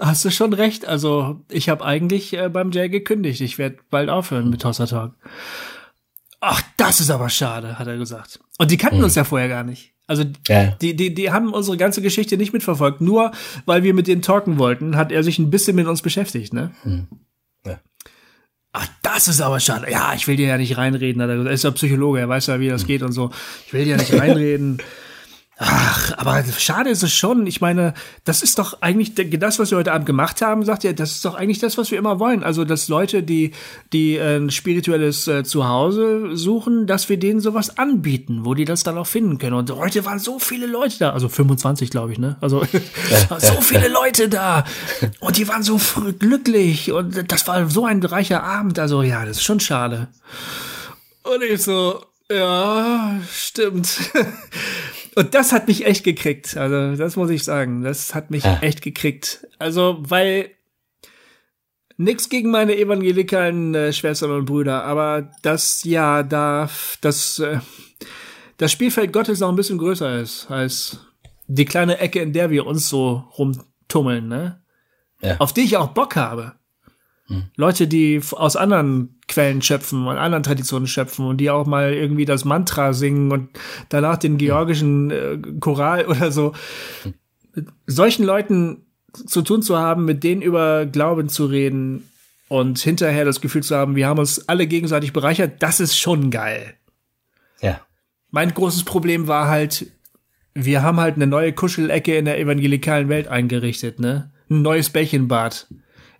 hast 0.00 0.24
du 0.24 0.30
schon 0.30 0.52
recht. 0.52 0.84
Also 0.84 1.40
ich 1.48 1.68
habe 1.68 1.84
eigentlich 1.84 2.32
äh, 2.36 2.48
beim 2.48 2.72
Jay 2.72 2.88
gekündigt. 2.88 3.40
Ich 3.40 3.56
werde 3.56 3.78
bald 3.88 4.08
aufhören 4.08 4.50
mit 4.50 4.62
Tosser 4.62 4.88
Talk. 4.88 5.14
Ach, 6.40 6.60
das 6.76 6.98
ist 6.98 7.10
aber 7.10 7.30
schade, 7.30 7.78
hat 7.78 7.86
er 7.86 7.96
gesagt. 7.96 8.40
Und 8.58 8.72
die 8.72 8.76
kannten 8.76 8.98
mhm. 8.98 9.04
uns 9.04 9.14
ja 9.14 9.22
vorher 9.22 9.48
gar 9.48 9.62
nicht. 9.62 9.92
Also 10.08 10.24
ja. 10.48 10.72
die, 10.82 10.96
die, 10.96 11.14
die 11.14 11.30
haben 11.30 11.54
unsere 11.54 11.76
ganze 11.76 12.02
Geschichte 12.02 12.36
nicht 12.36 12.52
mitverfolgt. 12.52 13.00
Nur 13.00 13.30
weil 13.64 13.84
wir 13.84 13.94
mit 13.94 14.08
denen 14.08 14.22
talken 14.22 14.58
wollten, 14.58 14.96
hat 14.96 15.12
er 15.12 15.22
sich 15.22 15.38
ein 15.38 15.50
bisschen 15.50 15.76
mit 15.76 15.86
uns 15.86 16.02
beschäftigt, 16.02 16.52
ne? 16.52 16.72
Mhm. 16.82 17.06
Ja. 17.64 17.78
Ach, 18.72 18.88
das 19.02 19.28
ist 19.28 19.40
aber 19.40 19.60
schade. 19.60 19.88
Ja, 19.90 20.14
ich 20.14 20.26
will 20.26 20.36
dir 20.36 20.48
ja 20.48 20.58
nicht 20.58 20.76
reinreden. 20.76 21.22
Er 21.22 21.46
ist 21.46 21.62
ja 21.62 21.70
Psychologe, 21.70 22.18
er 22.18 22.28
weiß 22.28 22.48
ja, 22.48 22.58
wie 22.58 22.68
das 22.68 22.86
geht 22.86 23.02
und 23.02 23.12
so. 23.12 23.30
Ich 23.66 23.72
will 23.72 23.84
dir 23.84 23.92
ja 23.92 23.96
nicht 23.98 24.12
reinreden. 24.12 24.78
Ach, 25.56 26.12
aber 26.16 26.42
schade 26.58 26.90
ist 26.90 27.04
es 27.04 27.14
schon. 27.14 27.46
Ich 27.46 27.60
meine, 27.60 27.94
das 28.24 28.42
ist 28.42 28.58
doch 28.58 28.82
eigentlich 28.82 29.14
das, 29.14 29.60
was 29.60 29.70
wir 29.70 29.78
heute 29.78 29.92
Abend 29.92 30.04
gemacht 30.04 30.42
haben, 30.42 30.64
sagt 30.64 30.82
ihr, 30.82 30.94
das 30.94 31.12
ist 31.12 31.24
doch 31.24 31.36
eigentlich 31.36 31.60
das, 31.60 31.78
was 31.78 31.92
wir 31.92 31.98
immer 31.98 32.18
wollen. 32.18 32.42
Also, 32.42 32.64
dass 32.64 32.88
Leute, 32.88 33.22
die, 33.22 33.52
die 33.92 34.16
äh, 34.16 34.38
ein 34.38 34.50
spirituelles 34.50 35.28
äh, 35.28 35.44
Zuhause 35.44 36.36
suchen, 36.36 36.88
dass 36.88 37.08
wir 37.08 37.18
denen 37.18 37.38
sowas 37.38 37.78
anbieten, 37.78 38.40
wo 38.44 38.54
die 38.54 38.64
das 38.64 38.82
dann 38.82 38.98
auch 38.98 39.06
finden 39.06 39.38
können. 39.38 39.54
Und 39.54 39.70
heute 39.70 40.04
waren 40.04 40.18
so 40.18 40.40
viele 40.40 40.66
Leute 40.66 40.98
da, 40.98 41.10
also 41.10 41.28
25, 41.28 41.88
glaube 41.88 42.12
ich, 42.12 42.18
ne? 42.18 42.36
Also 42.40 42.64
so 43.38 43.60
viele 43.60 43.86
Leute 43.86 44.28
da. 44.28 44.64
Und 45.20 45.36
die 45.36 45.46
waren 45.46 45.62
so 45.62 45.80
glücklich. 46.18 46.90
Und 46.90 47.30
das 47.30 47.46
war 47.46 47.70
so 47.70 47.84
ein 47.84 48.02
reicher 48.02 48.42
Abend. 48.42 48.80
Also, 48.80 49.02
ja, 49.02 49.24
das 49.24 49.36
ist 49.36 49.44
schon 49.44 49.60
schade. 49.60 50.08
Und 51.22 51.44
ich 51.44 51.62
so, 51.62 52.04
ja, 52.30 53.20
stimmt. 53.32 53.98
Und 55.16 55.34
das 55.34 55.52
hat 55.52 55.68
mich 55.68 55.86
echt 55.86 56.04
gekriegt. 56.04 56.56
Also, 56.56 56.96
das 56.96 57.16
muss 57.16 57.30
ich 57.30 57.44
sagen. 57.44 57.82
Das 57.82 58.14
hat 58.14 58.30
mich 58.30 58.44
ja. 58.44 58.58
echt 58.60 58.82
gekriegt. 58.82 59.46
Also, 59.58 59.98
weil 60.00 60.50
nix 61.96 62.28
gegen 62.28 62.50
meine 62.50 62.76
evangelikalen 62.76 63.74
äh, 63.74 63.92
Schwestern 63.92 64.30
und 64.32 64.46
Brüder, 64.46 64.84
aber 64.84 65.30
das 65.42 65.84
ja 65.84 66.22
darf, 66.22 66.98
das, 67.00 67.38
äh, 67.38 67.58
das 68.56 68.72
Spielfeld 68.72 69.12
Gottes 69.12 69.40
noch 69.40 69.48
ein 69.48 69.56
bisschen 69.56 69.78
größer 69.78 70.20
ist 70.20 70.50
als 70.50 70.98
die 71.46 71.64
kleine 71.64 71.98
Ecke, 71.98 72.20
in 72.20 72.32
der 72.32 72.50
wir 72.50 72.66
uns 72.66 72.88
so 72.88 73.24
rumtummeln, 73.38 74.28
ne? 74.28 74.62
Ja. 75.20 75.36
Auf 75.38 75.52
die 75.52 75.62
ich 75.62 75.76
auch 75.76 75.88
Bock 75.88 76.16
habe. 76.16 76.54
Hm. 77.26 77.44
Leute, 77.56 77.86
die 77.86 78.20
aus 78.32 78.56
anderen 78.56 79.13
Quellen 79.28 79.62
schöpfen 79.62 80.06
und 80.06 80.16
anderen 80.16 80.42
Traditionen 80.42 80.86
schöpfen 80.86 81.26
und 81.26 81.38
die 81.38 81.50
auch 81.50 81.66
mal 81.66 81.92
irgendwie 81.92 82.24
das 82.24 82.44
Mantra 82.44 82.92
singen 82.92 83.32
und 83.32 83.48
danach 83.88 84.18
den 84.18 84.36
georgischen 84.38 85.10
äh, 85.10 85.38
Choral 85.60 86.06
oder 86.08 86.30
so. 86.30 86.52
Mit 87.54 87.68
solchen 87.86 88.24
Leuten 88.24 88.86
zu 89.12 89.42
tun 89.42 89.62
zu 89.62 89.78
haben, 89.78 90.04
mit 90.04 90.24
denen 90.24 90.42
über 90.42 90.86
Glauben 90.86 91.28
zu 91.28 91.46
reden 91.46 92.08
und 92.48 92.78
hinterher 92.78 93.24
das 93.24 93.40
Gefühl 93.40 93.62
zu 93.62 93.76
haben, 93.76 93.96
wir 93.96 94.08
haben 94.08 94.18
uns 94.18 94.48
alle 94.48 94.66
gegenseitig 94.66 95.12
bereichert, 95.12 95.62
das 95.62 95.80
ist 95.80 95.96
schon 95.96 96.30
geil. 96.30 96.74
Ja. 97.60 97.80
Mein 98.30 98.52
großes 98.52 98.84
Problem 98.84 99.28
war 99.28 99.48
halt, 99.48 99.86
wir 100.54 100.82
haben 100.82 101.00
halt 101.00 101.14
eine 101.14 101.26
neue 101.26 101.52
Kuschelecke 101.52 102.16
in 102.16 102.24
der 102.24 102.38
evangelikalen 102.38 103.08
Welt 103.08 103.28
eingerichtet, 103.28 104.00
ne? 104.00 104.32
Ein 104.50 104.62
neues 104.62 104.90
Bällchenbad 104.90 105.68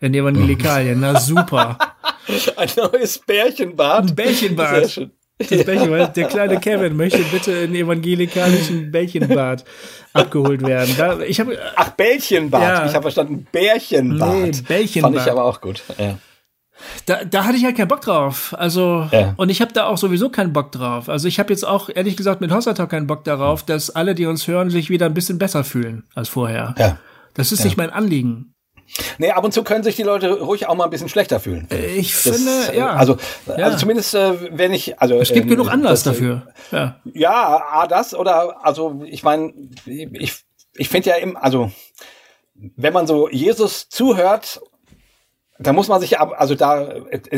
in 0.01 0.15
Evangelikalien. 0.15 1.01
Na 1.01 1.19
super. 1.19 1.79
Ein 2.57 2.69
neues 2.77 3.19
Bärchenbad. 3.19 4.11
Ein 4.11 4.15
Bärchenbad. 4.15 4.77
Sehr 4.77 4.89
schön. 4.89 5.11
Das 5.39 5.65
Bällchenbad. 5.65 6.17
Der 6.17 6.29
kleine 6.29 6.61
Kevin 6.61 6.97
möchte 6.97 7.19
bitte 7.25 7.51
in 7.53 7.75
evangelikalischen 7.75 8.93
Bällchenbad 8.93 9.65
abgeholt 10.13 10.63
werden. 10.65 10.95
Da, 10.97 11.19
ich 11.21 11.41
hab, 11.41 11.49
Ach, 11.75 11.91
Bällchenbad. 11.91 12.63
Ja. 12.63 12.87
Ich 12.87 12.95
habe 12.95 13.03
verstanden, 13.03 13.47
Bärchenbad. 13.51 14.31
Nee, 14.31 14.53
Bällchenbad. 14.69 15.13
Fand 15.15 15.27
ich 15.27 15.33
aber 15.33 15.45
auch 15.45 15.61
gut. 15.61 15.83
Ja. 15.99 16.19
Da, 17.07 17.25
da 17.25 17.45
hatte 17.45 17.57
ich 17.57 17.65
halt 17.65 17.77
keinen 17.77 17.89
Bock 17.89 18.01
drauf. 18.01 18.55
Also, 18.57 19.09
ja. 19.11 19.35
und 19.37 19.49
ich 19.49 19.61
habe 19.61 19.73
da 19.73 19.87
auch 19.87 19.99
sowieso 19.99 20.29
keinen 20.29 20.53
Bock 20.53 20.71
drauf. 20.71 21.09
Also 21.09 21.27
ich 21.27 21.39
habe 21.41 21.53
jetzt 21.53 21.67
auch, 21.67 21.89
ehrlich 21.93 22.17
gesagt, 22.17 22.41
mit 22.41 22.53
Hossata 22.53 22.87
keinen 22.87 23.07
Bock 23.07 23.25
darauf, 23.25 23.65
dass 23.65 23.91
alle, 23.91 24.15
die 24.15 24.27
uns 24.27 24.47
hören, 24.47 24.71
sich 24.71 24.91
wieder 24.91 25.07
ein 25.07 25.15
bisschen 25.15 25.39
besser 25.39 25.65
fühlen 25.65 26.05
als 26.15 26.29
vorher. 26.29 26.75
Ja. 26.79 26.99
Das 27.35 27.51
ist 27.51 27.61
ja. 27.61 27.65
nicht 27.67 27.77
mein 27.77 27.91
Anliegen. 27.91 28.54
Nee, 29.19 29.31
ab 29.31 29.45
und 29.45 29.53
zu 29.53 29.65
können 29.65 29.83
sich 29.85 29.97
die 29.97 30.03
Leute 30.03 30.41
ruhig 30.41 30.67
auch 30.67 30.75
mal 30.75 30.85
ein 30.85 30.91
bisschen 30.91 31.09
schlechter 31.09 31.41
fühlen. 31.41 31.67
Ich, 31.71 31.97
ich 31.97 32.15
finde, 32.15 32.67
das, 32.67 32.75
ja. 32.75 32.91
Also, 32.91 33.17
ja. 33.47 33.65
also 33.67 33.79
zumindest, 33.79 34.15
äh, 34.15 34.57
wenn 34.57 34.73
ich, 34.73 35.01
also. 35.01 35.17
Es 35.17 35.33
gibt 35.33 35.45
ähm, 35.45 35.51
genug 35.51 35.71
Anlass 35.71 36.03
das, 36.03 36.15
dafür. 36.15 36.49
Ja. 36.71 37.01
Ja, 37.13 37.63
A, 37.71 37.87
das 37.87 38.15
oder, 38.15 38.65
also, 38.65 39.03
ich 39.07 39.23
meine, 39.23 39.53
ich, 39.87 40.35
ich 40.75 40.89
finde 40.89 41.11
ja 41.11 41.17
im, 41.17 41.37
also, 41.37 41.71
wenn 42.55 42.93
man 42.93 43.07
so 43.07 43.29
Jesus 43.29 43.89
zuhört, 43.89 44.61
da 45.59 45.73
muss 45.73 45.89
man 45.89 46.01
sich 46.01 46.19
ab, 46.19 46.35
also 46.37 46.55
da, 46.55 46.95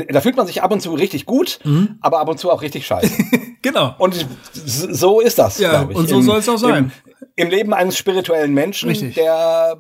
da 0.09 0.21
fühlt 0.21 0.37
man 0.37 0.47
sich 0.47 0.63
ab 0.63 0.73
und 0.73 0.81
zu 0.81 0.95
richtig 0.95 1.27
gut, 1.27 1.59
mhm. 1.65 1.99
aber 2.01 2.19
ab 2.19 2.29
und 2.29 2.39
zu 2.39 2.51
auch 2.51 2.63
richtig 2.63 2.87
scheiße. 2.87 3.13
genau. 3.63 3.95
Und 3.99 4.27
so 4.53 5.21
ist 5.21 5.39
das, 5.39 5.59
ja, 5.59 5.71
glaube 5.71 5.93
ich. 5.93 5.99
Und 5.99 6.09
so 6.09 6.21
soll 6.23 6.39
es 6.39 6.49
auch 6.49 6.57
sein. 6.57 6.93
Im, 7.37 7.47
Im 7.47 7.51
Leben 7.51 7.75
eines 7.75 7.99
spirituellen 7.99 8.55
Menschen, 8.55 8.89
richtig. 8.89 9.15
der 9.15 9.79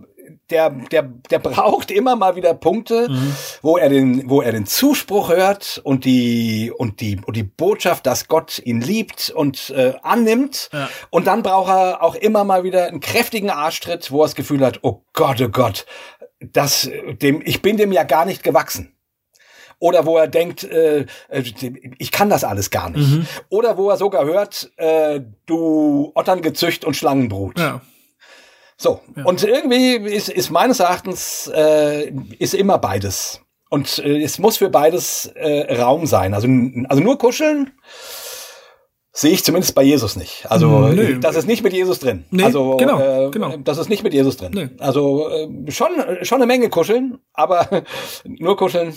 der, 0.50 0.70
der, 0.70 1.02
der 1.02 1.38
braucht 1.38 1.90
immer 1.90 2.16
mal 2.16 2.36
wieder 2.36 2.54
Punkte, 2.54 3.08
mhm. 3.08 3.36
wo 3.62 3.76
er 3.76 3.88
den, 3.88 4.28
wo 4.28 4.42
er 4.42 4.52
den 4.52 4.66
Zuspruch 4.66 5.28
hört 5.28 5.80
und 5.84 6.04
die, 6.04 6.72
und 6.76 7.00
die, 7.00 7.20
und 7.24 7.36
die 7.36 7.42
Botschaft, 7.42 8.06
dass 8.06 8.28
Gott 8.28 8.60
ihn 8.64 8.80
liebt 8.80 9.30
und 9.30 9.70
äh, 9.70 9.94
annimmt. 10.02 10.70
Ja. 10.72 10.88
Und 11.10 11.26
dann 11.26 11.42
braucht 11.42 11.70
er 11.70 12.02
auch 12.02 12.14
immer 12.14 12.44
mal 12.44 12.64
wieder 12.64 12.86
einen 12.86 13.00
kräftigen 13.00 13.50
Arschtritt, 13.50 14.10
wo 14.10 14.22
er 14.22 14.26
das 14.26 14.34
Gefühl 14.34 14.64
hat, 14.64 14.80
oh 14.82 15.02
Gott, 15.12 15.40
oh 15.40 15.48
Gott, 15.48 15.86
das, 16.40 16.90
dem, 17.22 17.42
ich 17.44 17.62
bin 17.62 17.76
dem 17.76 17.92
ja 17.92 18.04
gar 18.04 18.24
nicht 18.24 18.42
gewachsen 18.42 18.96
oder 19.78 20.06
wo 20.06 20.16
er 20.16 20.28
denkt, 20.28 20.64
äh, 20.64 21.06
äh 21.28 21.42
ich 21.98 22.10
kann 22.10 22.30
das 22.30 22.44
alles 22.44 22.70
gar 22.70 22.90
nicht. 22.90 23.10
Mhm. 23.10 23.26
Oder 23.48 23.76
wo 23.76 23.90
er 23.90 23.96
sogar 23.96 24.24
hört, 24.24 24.70
äh, 24.76 25.20
du 25.46 26.12
Otterngezücht 26.14 26.84
und 26.84 26.96
Schlangenbrut. 26.96 27.58
Ja. 27.58 27.82
So, 28.76 29.00
ja. 29.16 29.24
und 29.24 29.42
irgendwie 29.42 29.94
ist, 29.94 30.28
ist 30.28 30.50
meines 30.50 30.80
Erachtens 30.80 31.50
äh, 31.54 32.12
ist 32.38 32.54
immer 32.54 32.78
beides. 32.78 33.40
Und 33.70 33.98
äh, 33.98 34.22
es 34.22 34.38
muss 34.38 34.58
für 34.58 34.68
beides 34.68 35.26
äh, 35.34 35.74
Raum 35.80 36.06
sein. 36.06 36.34
Also, 36.34 36.48
also 36.88 37.02
nur 37.02 37.18
kuscheln 37.18 37.72
sehe 39.16 39.32
ich 39.32 39.44
zumindest 39.44 39.74
bei 39.74 39.82
Jesus 39.82 40.16
nicht. 40.16 40.44
Also 40.50 40.88
Nö. 40.88 41.18
das 41.20 41.36
ist 41.36 41.46
nicht 41.46 41.62
mit 41.62 41.72
Jesus 41.72 41.98
drin. 42.00 42.26
Nee, 42.30 42.44
also 42.44 42.76
genau, 42.76 43.00
äh, 43.00 43.30
genau. 43.30 43.56
das 43.56 43.78
ist 43.78 43.88
nicht 43.88 44.02
mit 44.02 44.12
Jesus 44.12 44.36
drin. 44.36 44.52
Nee. 44.54 44.68
Also 44.78 45.30
äh, 45.30 45.70
schon 45.70 45.88
schon 46.22 46.36
eine 46.36 46.46
Menge 46.46 46.68
kuscheln, 46.68 47.18
aber 47.32 47.84
nur 48.24 48.56
kuscheln, 48.58 48.94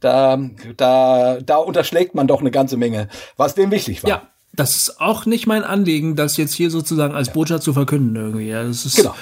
da 0.00 0.38
da 0.76 1.38
da 1.40 1.56
unterschlägt 1.56 2.14
man 2.14 2.26
doch 2.26 2.40
eine 2.40 2.50
ganze 2.50 2.76
Menge, 2.76 3.08
was 3.38 3.54
dem 3.54 3.70
wichtig 3.70 4.02
war. 4.02 4.10
Ja, 4.10 4.22
das 4.56 4.76
ist 4.76 5.00
auch 5.00 5.26
nicht 5.26 5.46
mein 5.46 5.64
Anliegen, 5.64 6.16
das 6.16 6.36
jetzt 6.36 6.54
hier 6.54 6.70
sozusagen 6.70 7.14
als 7.14 7.32
Botschaft 7.32 7.62
zu 7.62 7.72
verkünden 7.72 8.16
irgendwie. 8.16 8.48
Ja, 8.48 8.64
das 8.64 8.86
ist, 8.86 8.96
genau. 8.96 9.14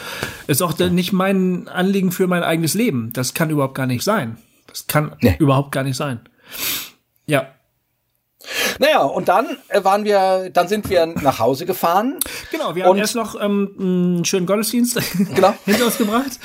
ist 0.46 0.62
auch 0.62 0.78
nicht 0.78 1.12
mein 1.12 1.68
Anliegen 1.68 2.12
für 2.12 2.26
mein 2.26 2.42
eigenes 2.42 2.74
Leben. 2.74 3.12
Das 3.12 3.34
kann 3.34 3.50
überhaupt 3.50 3.74
gar 3.74 3.86
nicht 3.86 4.04
sein. 4.04 4.38
Das 4.68 4.86
kann 4.86 5.16
nee. 5.20 5.36
überhaupt 5.38 5.72
gar 5.72 5.84
nicht 5.84 5.96
sein. 5.96 6.20
Ja. 7.26 7.48
Naja, 8.78 9.02
und 9.02 9.28
dann 9.28 9.56
äh, 9.68 9.82
waren 9.84 10.04
wir, 10.04 10.50
dann 10.52 10.68
sind 10.68 10.88
wir 10.90 11.06
nach 11.06 11.38
Hause 11.38 11.66
gefahren. 11.66 12.18
Genau, 12.50 12.74
wir 12.74 12.84
haben 12.84 12.98
erst 12.98 13.14
noch 13.14 13.40
ähm, 13.40 13.74
einen 13.78 14.24
schönen 14.24 14.46
Gottesdienst 14.46 15.00
genau. 15.34 15.54
hinter 15.64 15.86
uns 15.86 15.98
gebracht. 15.98 16.38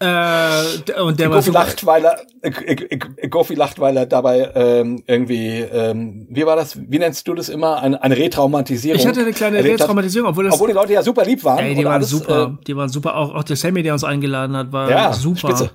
Äh, 0.00 1.00
und 1.00 1.20
der 1.20 1.28
Goofy 1.28 1.54
war 1.54 1.64
lacht, 1.64 1.86
weil 1.86 2.04
er, 2.04 2.20
äh, 2.42 2.98
Goofy 3.28 3.54
lacht, 3.54 3.78
weil 3.78 3.96
er 3.96 4.06
dabei 4.06 4.50
ähm, 4.54 5.04
irgendwie, 5.06 5.60
ähm, 5.60 6.26
wie 6.28 6.44
war 6.44 6.56
das, 6.56 6.76
wie 6.76 6.98
nennst 6.98 7.28
du 7.28 7.34
das 7.34 7.48
immer, 7.48 7.80
eine, 7.80 8.02
eine 8.02 8.16
Retraumatisierung? 8.16 9.00
Ich 9.00 9.06
hatte 9.06 9.20
eine 9.20 9.32
kleine 9.32 9.62
Retraumatisierung, 9.62 10.30
obwohl 10.30 10.44
das, 10.44 10.54
obwohl 10.54 10.68
die 10.68 10.74
Leute 10.74 10.92
ja 10.94 11.02
super 11.02 11.24
lieb 11.24 11.44
waren. 11.44 11.60
Ey, 11.60 11.76
die 11.76 11.84
waren 11.84 11.94
alles, 11.94 12.10
super, 12.10 12.56
äh, 12.60 12.64
die 12.66 12.76
waren 12.76 12.88
super, 12.88 13.16
auch, 13.16 13.34
auch 13.34 13.44
der 13.44 13.54
Sammy, 13.54 13.84
der 13.84 13.92
uns 13.92 14.02
eingeladen 14.02 14.56
hat, 14.56 14.72
war 14.72 14.90
ja, 14.90 15.12
super. 15.12 15.38
Spitze. 15.38 15.70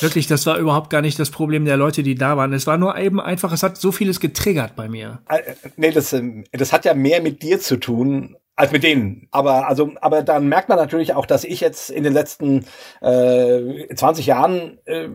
Wirklich, 0.00 0.26
das 0.26 0.46
war 0.46 0.58
überhaupt 0.58 0.90
gar 0.90 1.02
nicht 1.02 1.18
das 1.18 1.30
Problem 1.30 1.64
der 1.64 1.76
Leute, 1.76 2.02
die 2.02 2.14
da 2.14 2.36
waren. 2.36 2.52
Es 2.52 2.66
war 2.66 2.78
nur 2.78 2.96
eben 2.96 3.20
einfach, 3.20 3.52
es 3.52 3.62
hat 3.62 3.76
so 3.76 3.92
vieles 3.92 4.20
getriggert 4.20 4.76
bei 4.76 4.88
mir. 4.88 5.20
Äh, 5.28 5.54
nee, 5.76 5.90
das, 5.90 6.12
ähm, 6.12 6.44
das 6.52 6.72
hat 6.72 6.84
ja 6.84 6.94
mehr 6.94 7.20
mit 7.20 7.42
dir 7.42 7.60
zu 7.60 7.78
tun 7.78 8.36
als 8.60 8.72
mit 8.72 8.82
denen. 8.82 9.26
Aber 9.30 9.66
also, 9.66 9.92
aber 10.00 10.22
dann 10.22 10.48
merkt 10.48 10.68
man 10.68 10.78
natürlich 10.78 11.14
auch, 11.14 11.26
dass 11.26 11.44
ich 11.44 11.60
jetzt 11.60 11.90
in 11.90 12.04
den 12.04 12.12
letzten 12.12 12.66
äh, 13.00 13.94
20 13.94 14.26
Jahren 14.26 14.78
äh, 14.84 15.08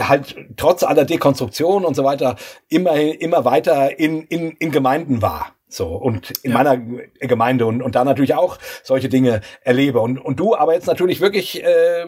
halt 0.00 0.36
trotz 0.56 0.82
aller 0.82 1.04
Dekonstruktion 1.04 1.84
und 1.84 1.94
so 1.94 2.04
weiter 2.04 2.36
immer 2.68 2.94
immer 2.96 3.44
weiter 3.44 3.98
in 3.98 4.22
in, 4.22 4.50
in 4.52 4.72
Gemeinden 4.72 5.22
war. 5.22 5.52
So, 5.70 5.88
und 5.88 6.30
in 6.42 6.52
ja. 6.52 6.56
meiner 6.56 6.78
Gemeinde 7.20 7.66
und, 7.66 7.82
und 7.82 7.94
da 7.94 8.04
natürlich 8.04 8.34
auch 8.34 8.58
solche 8.82 9.10
Dinge 9.10 9.42
erlebe. 9.60 10.00
Und, 10.00 10.18
und 10.18 10.40
du 10.40 10.56
aber 10.56 10.72
jetzt 10.72 10.86
natürlich 10.86 11.20
wirklich 11.20 11.62
äh, 11.62 12.06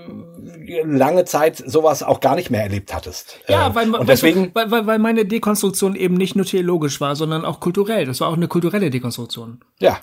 lange 0.84 1.26
Zeit 1.26 1.62
sowas 1.64 2.02
auch 2.02 2.20
gar 2.20 2.36
nicht 2.36 2.50
mehr 2.50 2.62
erlebt 2.62 2.94
hattest. 2.94 3.38
Ja, 3.48 3.68
äh, 3.68 3.74
weil, 3.74 3.94
und 3.94 4.08
deswegen, 4.08 4.50
weil, 4.54 4.70
weil, 4.70 4.86
weil 4.86 4.98
meine 4.98 5.26
Dekonstruktion 5.26 5.94
eben 5.94 6.14
nicht 6.14 6.36
nur 6.36 6.46
theologisch 6.46 7.00
war, 7.02 7.16
sondern 7.16 7.44
auch 7.44 7.60
kulturell. 7.60 8.06
Das 8.06 8.20
war 8.20 8.28
auch 8.28 8.36
eine 8.36 8.48
kulturelle 8.48 8.88
Dekonstruktion. 8.88 9.60
Ja, 9.78 9.98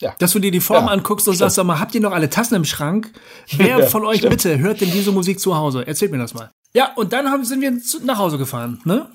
ja. 0.00 0.14
Dass 0.18 0.32
du 0.32 0.38
dir 0.38 0.50
die 0.50 0.60
Form 0.60 0.86
ja, 0.86 0.92
anguckst 0.92 1.28
und 1.28 1.34
stimmt. 1.34 1.46
sagst, 1.46 1.56
sag 1.56 1.66
mal, 1.66 1.78
habt 1.78 1.94
ihr 1.94 2.00
noch 2.00 2.12
alle 2.12 2.28
Tassen 2.28 2.56
im 2.56 2.64
Schrank? 2.64 3.12
Wer 3.56 3.78
ja, 3.80 3.86
von 3.86 4.04
euch 4.04 4.18
stimmt. 4.18 4.30
bitte 4.30 4.58
hört 4.58 4.80
denn 4.80 4.90
diese 4.90 5.12
Musik 5.12 5.38
zu 5.38 5.56
Hause? 5.56 5.86
Erzählt 5.86 6.10
mir 6.10 6.18
das 6.18 6.34
mal. 6.34 6.50
Ja, 6.72 6.92
und 6.96 7.12
dann 7.12 7.30
haben, 7.30 7.44
sind 7.44 7.60
wir 7.60 7.72
nach 8.04 8.18
Hause 8.18 8.38
gefahren, 8.38 8.80
ne? 8.84 9.08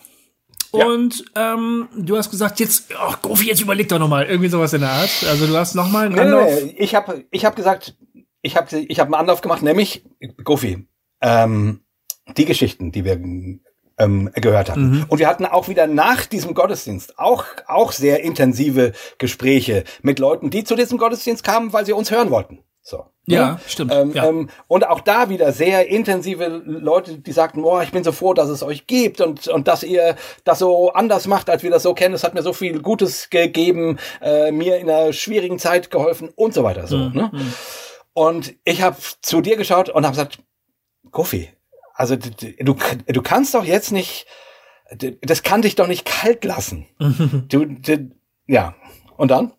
Und 0.72 1.26
ähm, 1.36 1.88
du 1.96 2.18
hast 2.18 2.30
gesagt, 2.30 2.60
jetzt, 2.60 2.94
ach 2.98 3.22
Gofi, 3.22 3.48
jetzt 3.48 3.62
überleg 3.62 3.90
doch 3.90 4.00
noch 4.00 4.08
mal 4.08 4.26
irgendwie 4.26 4.50
sowas 4.50 4.74
in 4.74 4.82
der 4.82 4.92
Art. 4.92 5.10
Also 5.28 5.48
du 5.48 5.58
hast 5.58 5.76
noch 5.76 5.90
mal 5.90 6.06
einen 6.06 6.16
nee, 6.16 6.22
Anlauf. 6.22 6.52
Nee, 6.64 6.76
ich 6.78 6.96
habe 6.96 7.26
ich 7.32 7.46
hab 7.46 7.56
gesagt, 7.56 7.96
ich 8.42 8.56
habe 8.56 8.78
ich 8.78 9.00
hab 9.00 9.08
einen 9.08 9.16
Anlauf 9.16 9.42
gemacht, 9.42 9.62
nämlich 9.62 10.06
Gofi, 10.44 10.88
ähm, 11.22 11.82
die 12.38 12.46
Geschichten, 12.46 12.92
die 12.92 13.04
wir 13.04 13.20
ähm, 14.00 14.32
gehört 14.36 14.70
hatten. 14.70 14.92
Mhm. 14.92 15.06
Und 15.10 15.20
wir 15.20 15.28
hatten 15.28 15.46
auch 15.46 15.68
wieder 15.68 15.88
nach 15.88 16.26
diesem 16.26 16.54
Gottesdienst 16.54 17.20
auch, 17.20 17.46
auch 17.68 17.92
sehr 17.92 18.24
intensive 18.24 18.94
Gespräche 19.18 19.84
mit 20.02 20.20
Leuten, 20.20 20.50
die 20.50 20.64
zu 20.64 20.76
diesem 20.76 20.98
Gottesdienst 20.98 21.44
kamen, 21.44 21.74
weil 21.74 21.86
sie 21.86 21.94
uns 21.94 22.12
hören 22.12 22.32
wollten. 22.32 22.60
So. 22.90 23.06
Ja, 23.28 23.52
ne? 23.52 23.60
stimmt. 23.68 23.94
Ähm, 23.94 24.14
ja. 24.14 24.26
Ähm, 24.26 24.50
und 24.68 24.88
auch 24.88 25.02
da 25.02 25.30
wieder 25.30 25.52
sehr 25.52 25.88
intensive 25.90 26.48
Leute, 26.66 27.20
die 27.20 27.32
sagten, 27.32 27.62
boah, 27.62 27.84
ich 27.84 27.92
bin 27.92 28.04
so 28.04 28.12
froh, 28.12 28.34
dass 28.34 28.50
es 28.50 28.64
euch 28.64 28.88
gibt 28.88 29.22
und, 29.22 29.48
und 29.48 29.68
dass 29.68 29.84
ihr 29.84 30.16
das 30.44 30.58
so 30.58 30.92
anders 30.94 31.28
macht, 31.28 31.52
als 31.52 31.62
wir 31.62 31.70
das 31.70 31.84
so 31.84 31.94
kennen. 31.94 32.16
Es 32.16 32.24
hat 32.24 32.34
mir 32.34 32.42
so 32.42 32.52
viel 32.52 32.82
Gutes 32.82 33.30
gegeben, 33.30 34.00
äh, 34.22 34.52
mir 34.52 34.78
in 34.78 34.90
einer 34.90 35.14
schwierigen 35.14 35.60
Zeit 35.60 35.92
geholfen 35.92 36.30
und 36.36 36.56
so 36.56 36.64
weiter. 36.64 36.88
So, 36.88 36.98
mhm. 36.98 37.12
ne? 37.14 37.30
Mhm. 37.32 37.54
Und 38.14 38.56
ich 38.66 38.82
habe 38.82 38.98
zu 39.22 39.42
dir 39.42 39.56
geschaut 39.56 39.90
und 39.90 40.04
habe 40.04 40.16
gesagt, 40.16 40.40
Kofi, 41.12 41.50
also 41.94 42.16
du, 42.16 42.76
du 43.06 43.22
kannst 43.22 43.54
doch 43.54 43.66
jetzt 43.66 43.92
nicht, 43.92 44.26
das 45.22 45.44
kann 45.44 45.62
dich 45.62 45.76
doch 45.76 45.88
nicht 45.88 46.06
kalt 46.06 46.44
lassen. 46.44 46.88
du, 47.48 47.66
du, 47.66 48.10
ja. 48.48 48.74
Und 49.16 49.30
dann? 49.30 49.54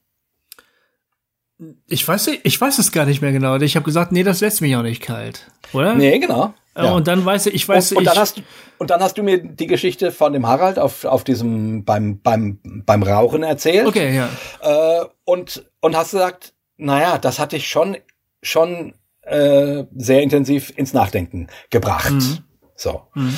Ich 1.86 2.06
weiß, 2.06 2.30
ich 2.42 2.60
weiß 2.60 2.78
es 2.78 2.92
gar 2.92 3.04
nicht 3.04 3.20
mehr 3.20 3.32
genau. 3.32 3.56
Ich 3.56 3.76
habe 3.76 3.84
gesagt, 3.84 4.12
nee, 4.12 4.22
das 4.22 4.40
lässt 4.40 4.62
mich 4.62 4.74
auch 4.76 4.82
nicht 4.82 5.02
kalt, 5.02 5.50
oder? 5.72 5.94
Nee, 5.94 6.18
genau. 6.18 6.54
Äh, 6.74 6.84
ja. 6.84 6.92
Und 6.92 7.06
dann 7.06 7.24
weiß 7.24 7.46
ich, 7.46 7.54
ich 7.54 7.68
weiß 7.68 7.92
und, 7.92 7.98
und 7.98 8.04
ich, 8.04 8.08
dann 8.08 8.18
hast 8.18 8.38
du 8.38 8.42
und 8.78 8.90
dann 8.90 9.00
hast 9.00 9.18
du 9.18 9.22
mir 9.22 9.42
die 9.42 9.66
Geschichte 9.66 10.12
von 10.12 10.32
dem 10.32 10.46
Harald 10.46 10.78
auf 10.78 11.04
auf 11.04 11.24
diesem 11.24 11.84
beim 11.84 12.20
beim 12.20 12.60
beim 12.62 13.02
Rauchen 13.02 13.42
erzählt. 13.42 13.86
Okay, 13.86 14.16
ja. 14.16 14.28
Äh, 14.62 15.04
und 15.24 15.66
und 15.80 15.96
hast 15.96 16.12
gesagt, 16.12 16.54
naja, 16.76 17.18
das 17.18 17.38
hatte 17.38 17.56
ich 17.56 17.68
schon 17.68 17.98
schon 18.42 18.94
äh, 19.22 19.84
sehr 19.94 20.22
intensiv 20.22 20.72
ins 20.76 20.94
Nachdenken 20.94 21.48
gebracht. 21.68 22.12
Mhm. 22.12 22.38
So. 22.74 23.02
Mhm. 23.14 23.36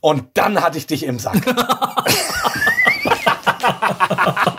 Und 0.00 0.24
dann 0.34 0.60
hatte 0.60 0.78
ich 0.78 0.86
dich 0.86 1.04
im 1.04 1.20
Sack. 1.20 1.36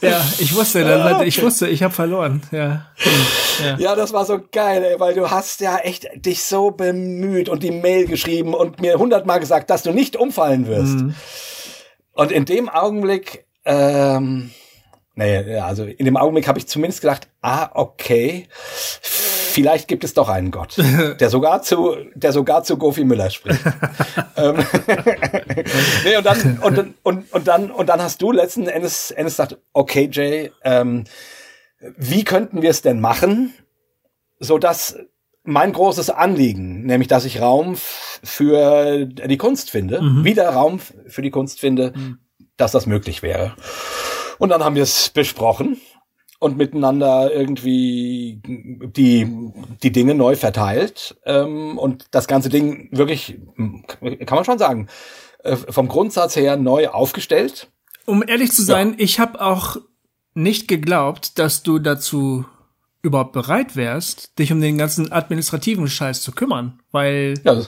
ja, 0.00 0.24
ich 0.38 0.54
wusste, 0.54 0.84
dann, 0.84 1.14
okay. 1.14 1.26
ich 1.26 1.42
wusste, 1.42 1.68
ich 1.68 1.82
habe 1.82 1.94
verloren. 1.94 2.42
Ja. 2.50 2.86
ja. 3.64 3.76
ja, 3.78 3.94
das 3.94 4.12
war 4.12 4.24
so 4.24 4.40
geil, 4.52 4.84
ey, 4.84 5.00
weil 5.00 5.14
du 5.14 5.30
hast 5.30 5.60
ja 5.60 5.78
echt 5.78 6.08
dich 6.14 6.42
so 6.42 6.70
bemüht 6.70 7.48
und 7.48 7.62
die 7.62 7.70
Mail 7.70 8.06
geschrieben 8.06 8.54
und 8.54 8.80
mir 8.80 8.98
hundertmal 8.98 9.40
gesagt, 9.40 9.70
dass 9.70 9.82
du 9.82 9.92
nicht 9.92 10.16
umfallen 10.16 10.66
wirst. 10.66 10.96
Mhm. 10.96 11.14
Und 12.12 12.32
in 12.32 12.44
dem 12.44 12.68
Augenblick, 12.68 13.46
ähm, 13.64 14.50
nee, 15.14 15.58
also 15.58 15.84
in 15.84 16.04
dem 16.04 16.16
Augenblick 16.16 16.48
habe 16.48 16.58
ich 16.58 16.66
zumindest 16.66 17.00
gedacht, 17.00 17.28
ah, 17.42 17.70
okay, 17.74 18.48
vielleicht 19.48 19.88
gibt 19.88 20.04
es 20.04 20.14
doch 20.14 20.28
einen 20.28 20.50
Gott, 20.50 20.76
der 21.20 21.30
sogar 21.30 21.62
zu, 21.62 21.96
der 22.14 22.32
sogar 22.32 22.62
zu 22.62 22.76
Gofi 22.76 23.04
Müller 23.04 23.30
spricht. 23.30 23.60
Ähm, 24.36 24.54
nee, 26.04 26.16
und 26.16 26.24
dann, 26.24 26.58
und, 26.62 26.94
und, 27.02 27.32
und 27.32 27.48
dann, 27.48 27.72
und 27.72 27.88
dann 27.88 28.00
hast 28.00 28.22
du 28.22 28.30
letzten 28.30 28.68
Endes, 28.68 29.10
Endes 29.10 29.32
gesagt, 29.32 29.58
okay, 29.72 30.08
Jay, 30.12 30.52
ähm, 30.62 31.04
wie 31.96 32.22
könnten 32.22 32.62
wir 32.62 32.70
es 32.70 32.80
denn 32.80 33.00
machen, 33.00 33.52
so 34.38 34.58
dass 34.58 34.96
mein 35.42 35.72
großes 35.72 36.10
Anliegen, 36.10 36.84
nämlich 36.84 37.08
dass 37.08 37.24
ich 37.24 37.40
Raum 37.40 37.76
für 38.22 39.06
die 39.06 39.38
Kunst 39.38 39.72
finde, 39.72 40.02
mhm. 40.02 40.24
wieder 40.24 40.48
Raum 40.50 40.78
für 40.78 41.22
die 41.22 41.30
Kunst 41.30 41.58
finde, 41.58 41.92
mhm. 41.96 42.18
dass 42.56 42.70
das 42.70 42.86
möglich 42.86 43.22
wäre. 43.22 43.56
Und 44.38 44.50
dann 44.50 44.62
haben 44.62 44.76
wir 44.76 44.84
es 44.84 45.08
besprochen 45.08 45.80
und 46.38 46.56
miteinander 46.56 47.32
irgendwie 47.32 48.40
die, 48.44 49.26
die 49.82 49.92
Dinge 49.92 50.14
neu 50.14 50.36
verteilt 50.36 51.16
ähm, 51.24 51.78
und 51.78 52.06
das 52.12 52.28
ganze 52.28 52.48
Ding 52.48 52.88
wirklich, 52.92 53.38
kann 53.56 54.36
man 54.36 54.44
schon 54.44 54.58
sagen, 54.58 54.88
äh, 55.42 55.56
vom 55.56 55.88
Grundsatz 55.88 56.36
her 56.36 56.56
neu 56.56 56.88
aufgestellt. 56.88 57.68
Um 58.06 58.22
ehrlich 58.26 58.52
zu 58.52 58.62
sein, 58.62 58.90
ja. 58.90 58.96
ich 58.98 59.18
habe 59.18 59.40
auch 59.40 59.76
nicht 60.34 60.68
geglaubt, 60.68 61.38
dass 61.38 61.62
du 61.62 61.78
dazu 61.78 62.44
überhaupt 63.02 63.32
bereit 63.32 63.76
wärst, 63.76 64.38
dich 64.38 64.52
um 64.52 64.60
den 64.60 64.78
ganzen 64.78 65.12
administrativen 65.12 65.88
Scheiß 65.88 66.22
zu 66.22 66.32
kümmern, 66.32 66.80
weil 66.92 67.34
ja, 67.44 67.62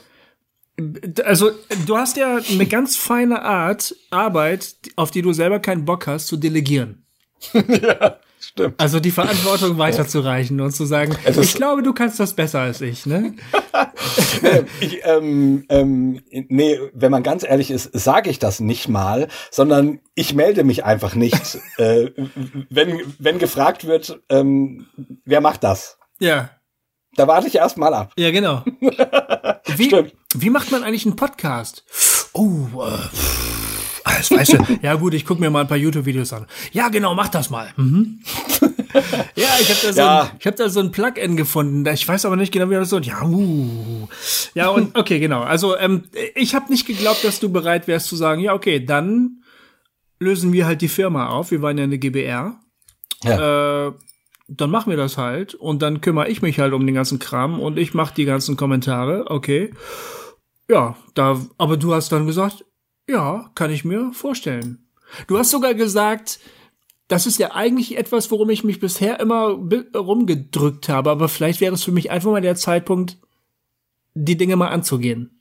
also 1.24 1.50
du 1.86 1.96
hast 1.96 2.16
ja 2.16 2.38
eine 2.50 2.66
ganz 2.66 2.96
feine 2.96 3.42
Art 3.42 3.94
Arbeit, 4.10 4.76
auf 4.96 5.10
die 5.10 5.22
du 5.22 5.32
selber 5.32 5.60
keinen 5.60 5.84
Bock 5.84 6.06
hast, 6.06 6.26
zu 6.26 6.36
delegieren. 6.36 7.04
ja. 7.52 8.18
Stimmt. 8.41 8.80
Also 8.80 9.01
die 9.01 9.11
Verantwortung 9.11 9.76
weiterzureichen 9.78 10.61
und 10.62 10.72
zu 10.72 10.86
sagen, 10.86 11.14
ich 11.26 11.55
glaube, 11.55 11.82
du 11.82 11.93
kannst 11.93 12.18
das 12.18 12.34
besser 12.34 12.61
als 12.61 12.80
ich, 12.80 13.05
ne? 13.05 13.34
ich, 14.80 15.01
ähm, 15.05 15.66
ähm, 15.68 16.22
nee, 16.30 16.78
wenn 16.95 17.11
man 17.11 17.22
ganz 17.22 17.45
ehrlich 17.45 17.70
ist, 17.70 17.91
sage 17.93 18.30
ich 18.30 18.38
das 18.38 18.59
nicht 18.59 18.88
mal, 18.88 19.28
sondern 19.51 20.01
ich 20.14 20.34
melde 20.34 20.64
mich 20.64 20.84
einfach 20.84 21.14
nicht, 21.14 21.59
äh, 21.76 22.11
wenn, 22.70 23.01
wenn 23.18 23.38
gefragt 23.38 23.86
wird, 23.86 24.20
ähm, 24.30 24.86
wer 25.26 25.43
macht 25.43 25.62
das? 25.62 25.99
Ja. 26.18 26.51
Da 27.16 27.26
warte 27.26 27.47
ich 27.47 27.57
erst 27.57 27.76
mal 27.76 27.93
ab. 27.93 28.12
Ja, 28.16 28.30
genau. 28.30 28.64
Wie, 29.76 29.86
Stimmt. 29.86 30.14
wie 30.34 30.51
macht 30.51 30.70
man 30.70 30.82
eigentlich 30.82 31.05
einen 31.05 31.16
Podcast? 31.16 31.84
Oh, 32.32 32.66
äh, 32.86 33.59
das 34.16 34.30
weißt 34.30 34.52
du. 34.54 34.58
ja 34.82 34.94
gut, 34.94 35.14
ich 35.14 35.24
gucke 35.24 35.40
mir 35.40 35.50
mal 35.50 35.62
ein 35.62 35.68
paar 35.68 35.76
YouTube-Videos 35.76 36.32
an. 36.32 36.46
Ja, 36.72 36.88
genau, 36.88 37.14
mach 37.14 37.28
das 37.28 37.50
mal. 37.50 37.68
Mhm. 37.76 38.20
ja, 39.34 39.48
ich 39.61 39.68
habe 39.68 39.80
da, 39.82 39.92
so 39.92 40.00
ja. 40.00 40.22
Ein, 40.22 40.30
ich 40.38 40.46
hab 40.46 40.56
da 40.56 40.68
so 40.68 40.80
ein 40.80 40.90
Plugin 40.90 41.36
gefunden. 41.36 41.86
Ich 41.92 42.06
weiß 42.06 42.24
aber 42.24 42.36
nicht 42.36 42.52
genau, 42.52 42.70
wie 42.70 42.74
das 42.74 42.90
so. 42.90 42.98
Ja, 42.98 43.24
uh. 43.24 44.08
ja 44.54 44.68
und 44.68 44.96
okay, 44.98 45.18
genau. 45.18 45.42
Also 45.42 45.76
ähm, 45.76 46.04
ich 46.34 46.54
habe 46.54 46.70
nicht 46.70 46.86
geglaubt, 46.86 47.24
dass 47.24 47.40
du 47.40 47.50
bereit 47.50 47.88
wärst 47.88 48.08
zu 48.08 48.16
sagen, 48.16 48.40
ja, 48.40 48.54
okay, 48.54 48.84
dann 48.84 49.42
lösen 50.18 50.52
wir 50.52 50.66
halt 50.66 50.82
die 50.82 50.88
Firma 50.88 51.28
auf. 51.28 51.50
Wir 51.50 51.62
waren 51.62 51.78
ja 51.78 51.84
eine 51.84 51.98
GBR. 51.98 52.61
Ja. 53.24 53.88
Äh, 53.88 53.92
dann 54.48 54.70
machen 54.70 54.90
wir 54.90 54.96
das 54.96 55.16
halt 55.16 55.54
und 55.54 55.80
dann 55.80 56.00
kümmere 56.00 56.28
ich 56.28 56.42
mich 56.42 56.58
halt 56.58 56.72
um 56.72 56.84
den 56.84 56.94
ganzen 56.94 57.20
Kram 57.20 57.61
und 57.61 57.78
ich 57.78 57.94
mache 57.94 58.14
die 58.14 58.24
ganzen 58.24 58.56
Kommentare. 58.56 59.26
Okay. 59.28 59.72
Ja, 60.68 60.96
da, 61.14 61.40
aber 61.56 61.76
du 61.76 61.94
hast 61.94 62.11
dann 62.12 62.26
gesagt, 62.26 62.64
ja, 63.11 63.50
kann 63.54 63.70
ich 63.70 63.84
mir 63.84 64.12
vorstellen. 64.12 64.86
Du 65.26 65.38
hast 65.38 65.50
sogar 65.50 65.74
gesagt, 65.74 66.38
das 67.08 67.26
ist 67.26 67.38
ja 67.38 67.52
eigentlich 67.52 67.98
etwas, 67.98 68.30
worum 68.30 68.50
ich 68.50 68.62
mich 68.62 68.78
bisher 68.78 69.18
immer 69.18 69.58
rumgedrückt 69.94 70.88
habe, 70.88 71.11
aber 71.11 71.28
vielleicht 71.28 71.61
wäre 71.61 71.74
es 71.74 71.82
für 71.82 71.92
mich 71.92 72.11
einfach 72.11 72.30
mal 72.30 72.40
der 72.40 72.54
Zeitpunkt, 72.54 73.18
die 74.14 74.36
Dinge 74.36 74.56
mal 74.56 74.68
anzugehen. 74.68 75.40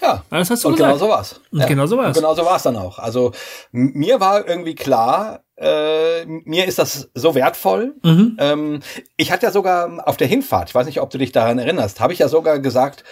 Ja, 0.00 0.24
das 0.30 0.50
hast 0.50 0.64
du 0.64 0.68
und 0.68 0.76
gesagt. 0.76 0.92
genau 0.92 1.04
so 1.04 1.10
war's. 1.10 1.40
Ja. 1.52 1.66
Genau 1.66 1.86
so 1.86 1.96
war's. 1.96 2.16
Und 2.16 2.22
genau 2.22 2.34
so 2.34 2.44
war's 2.44 2.62
dann 2.62 2.76
auch. 2.76 2.98
Also 2.98 3.32
mir 3.72 4.20
war 4.20 4.46
irgendwie 4.46 4.74
klar, 4.74 5.40
äh, 5.56 6.24
mir 6.26 6.66
ist 6.66 6.78
das 6.78 7.08
so 7.14 7.34
wertvoll. 7.34 7.94
Mhm. 8.02 8.36
Ähm, 8.38 8.80
ich 9.16 9.32
hatte 9.32 9.46
ja 9.46 9.52
sogar 9.52 10.06
auf 10.06 10.16
der 10.16 10.26
Hinfahrt, 10.26 10.68
ich 10.68 10.74
weiß 10.74 10.86
nicht, 10.86 11.00
ob 11.00 11.10
du 11.10 11.18
dich 11.18 11.32
daran 11.32 11.58
erinnerst, 11.58 11.98
habe 11.98 12.12
ich 12.12 12.18
ja 12.18 12.28
sogar 12.28 12.58
gesagt, 12.58 13.04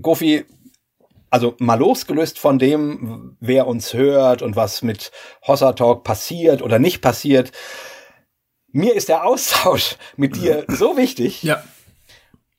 Gofi, 0.00 0.44
also 1.30 1.54
mal 1.58 1.78
losgelöst 1.78 2.38
von 2.38 2.58
dem, 2.58 3.36
wer 3.40 3.66
uns 3.66 3.94
hört 3.94 4.42
und 4.42 4.56
was 4.56 4.82
mit 4.82 5.10
Hossa 5.46 5.72
Talk 5.72 6.04
passiert 6.04 6.62
oder 6.62 6.78
nicht 6.78 7.00
passiert. 7.00 7.52
Mir 8.70 8.94
ist 8.94 9.08
der 9.08 9.24
Austausch 9.24 9.96
mit 10.16 10.36
dir 10.36 10.64
so 10.68 10.96
wichtig. 10.96 11.42
Ja. 11.42 11.62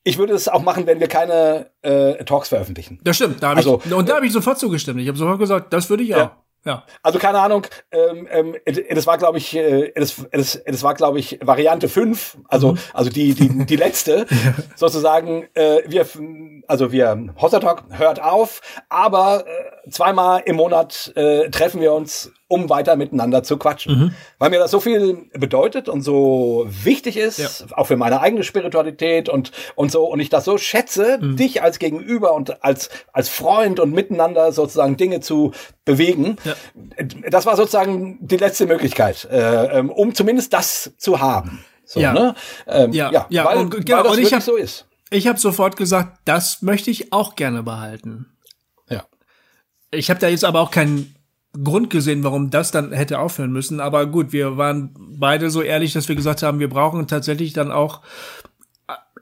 Ich 0.02 0.18
würde 0.18 0.32
es 0.32 0.48
auch 0.48 0.62
machen, 0.62 0.86
wenn 0.86 0.98
wir 0.98 1.08
keine 1.08 1.70
äh, 1.82 2.24
Talks 2.24 2.48
veröffentlichen. 2.48 2.98
Das 3.04 3.16
stimmt. 3.16 3.42
Da 3.42 3.52
also, 3.52 3.82
ich, 3.84 3.92
und 3.92 4.08
da 4.08 4.16
habe 4.16 4.26
ich 4.26 4.32
sofort 4.32 4.58
zugestimmt. 4.58 5.00
Ich 5.00 5.08
habe 5.08 5.18
sofort 5.18 5.38
gesagt, 5.38 5.72
das 5.72 5.90
würde 5.90 6.02
ich 6.02 6.14
auch. 6.14 6.30
Ja. 6.64 6.70
Ja. 6.70 6.84
Also 7.02 7.18
keine 7.18 7.40
Ahnung, 7.40 7.66
ähm, 7.90 8.28
ähm, 8.30 8.56
das 8.90 9.06
war 9.06 9.16
glaube 9.16 9.38
ich, 9.38 9.56
äh, 9.56 9.92
das, 9.94 10.26
das, 10.30 10.62
das 10.64 10.82
war 10.82 10.94
glaube 10.94 11.18
ich 11.18 11.38
Variante 11.42 11.88
5, 11.88 12.38
also 12.48 12.72
mhm. 12.72 12.78
also 12.92 13.10
die 13.10 13.34
die 13.34 13.64
die 13.64 13.76
letzte 13.76 14.26
sozusagen. 14.76 15.48
Äh, 15.54 15.82
wir 15.86 16.06
also 16.66 16.92
wir 16.92 17.32
Hossertalk 17.40 17.84
hört 17.90 18.20
auf, 18.22 18.60
aber 18.90 19.44
äh, 19.46 19.90
zweimal 19.90 20.42
im 20.44 20.56
Monat 20.56 21.12
äh, 21.16 21.48
treffen 21.50 21.80
wir 21.80 21.94
uns 21.94 22.30
um 22.50 22.68
weiter 22.68 22.96
miteinander 22.96 23.44
zu 23.44 23.56
quatschen. 23.56 23.98
Mhm. 23.98 24.14
Weil 24.38 24.50
mir 24.50 24.58
das 24.58 24.72
so 24.72 24.80
viel 24.80 25.28
bedeutet 25.32 25.88
und 25.88 26.02
so 26.02 26.66
wichtig 26.68 27.16
ist, 27.16 27.38
ja. 27.38 27.48
auch 27.76 27.86
für 27.86 27.96
meine 27.96 28.20
eigene 28.20 28.42
Spiritualität 28.42 29.28
und, 29.28 29.52
und 29.76 29.92
so, 29.92 30.04
und 30.04 30.18
ich 30.18 30.30
das 30.30 30.44
so 30.44 30.58
schätze, 30.58 31.18
mhm. 31.20 31.36
dich 31.36 31.62
als 31.62 31.78
Gegenüber 31.78 32.34
und 32.34 32.64
als, 32.64 32.90
als 33.12 33.28
Freund 33.28 33.78
und 33.78 33.92
miteinander 33.92 34.50
sozusagen 34.50 34.96
Dinge 34.96 35.20
zu 35.20 35.52
bewegen. 35.84 36.36
Ja. 36.44 36.54
Das 37.30 37.46
war 37.46 37.56
sozusagen 37.56 38.18
die 38.20 38.36
letzte 38.36 38.66
Möglichkeit, 38.66 39.28
äh, 39.30 39.78
ähm, 39.78 39.88
um 39.90 40.12
zumindest 40.12 40.52
das 40.52 40.92
zu 40.98 41.20
haben. 41.20 41.64
So, 41.84 42.00
ja. 42.00 42.12
Ne? 42.12 42.34
Ähm, 42.66 42.92
ja, 42.92 43.12
ja, 43.12 43.26
ja, 43.30 43.44
weil, 43.44 43.58
und, 43.58 43.86
genau, 43.86 43.98
weil 43.98 44.02
das 44.02 44.12
und 44.16 44.22
ich 44.22 44.34
hab, 44.34 44.42
so 44.42 44.56
ist. 44.56 44.86
Ich 45.10 45.28
habe 45.28 45.38
sofort 45.38 45.76
gesagt, 45.76 46.18
das 46.24 46.62
möchte 46.62 46.90
ich 46.90 47.12
auch 47.12 47.36
gerne 47.36 47.62
behalten. 47.62 48.26
Ja. 48.88 49.04
Ich 49.92 50.10
habe 50.10 50.18
da 50.18 50.26
jetzt 50.26 50.44
aber 50.44 50.60
auch 50.60 50.72
keinen 50.72 51.14
Grund 51.52 51.90
gesehen, 51.90 52.22
warum 52.22 52.50
das 52.50 52.70
dann 52.70 52.92
hätte 52.92 53.18
aufhören 53.18 53.50
müssen. 53.50 53.80
Aber 53.80 54.06
gut, 54.06 54.32
wir 54.32 54.56
waren 54.56 54.94
beide 54.98 55.50
so 55.50 55.62
ehrlich, 55.62 55.92
dass 55.92 56.08
wir 56.08 56.16
gesagt 56.16 56.42
haben, 56.42 56.60
wir 56.60 56.68
brauchen 56.68 57.06
tatsächlich 57.06 57.52
dann 57.52 57.72
auch 57.72 58.00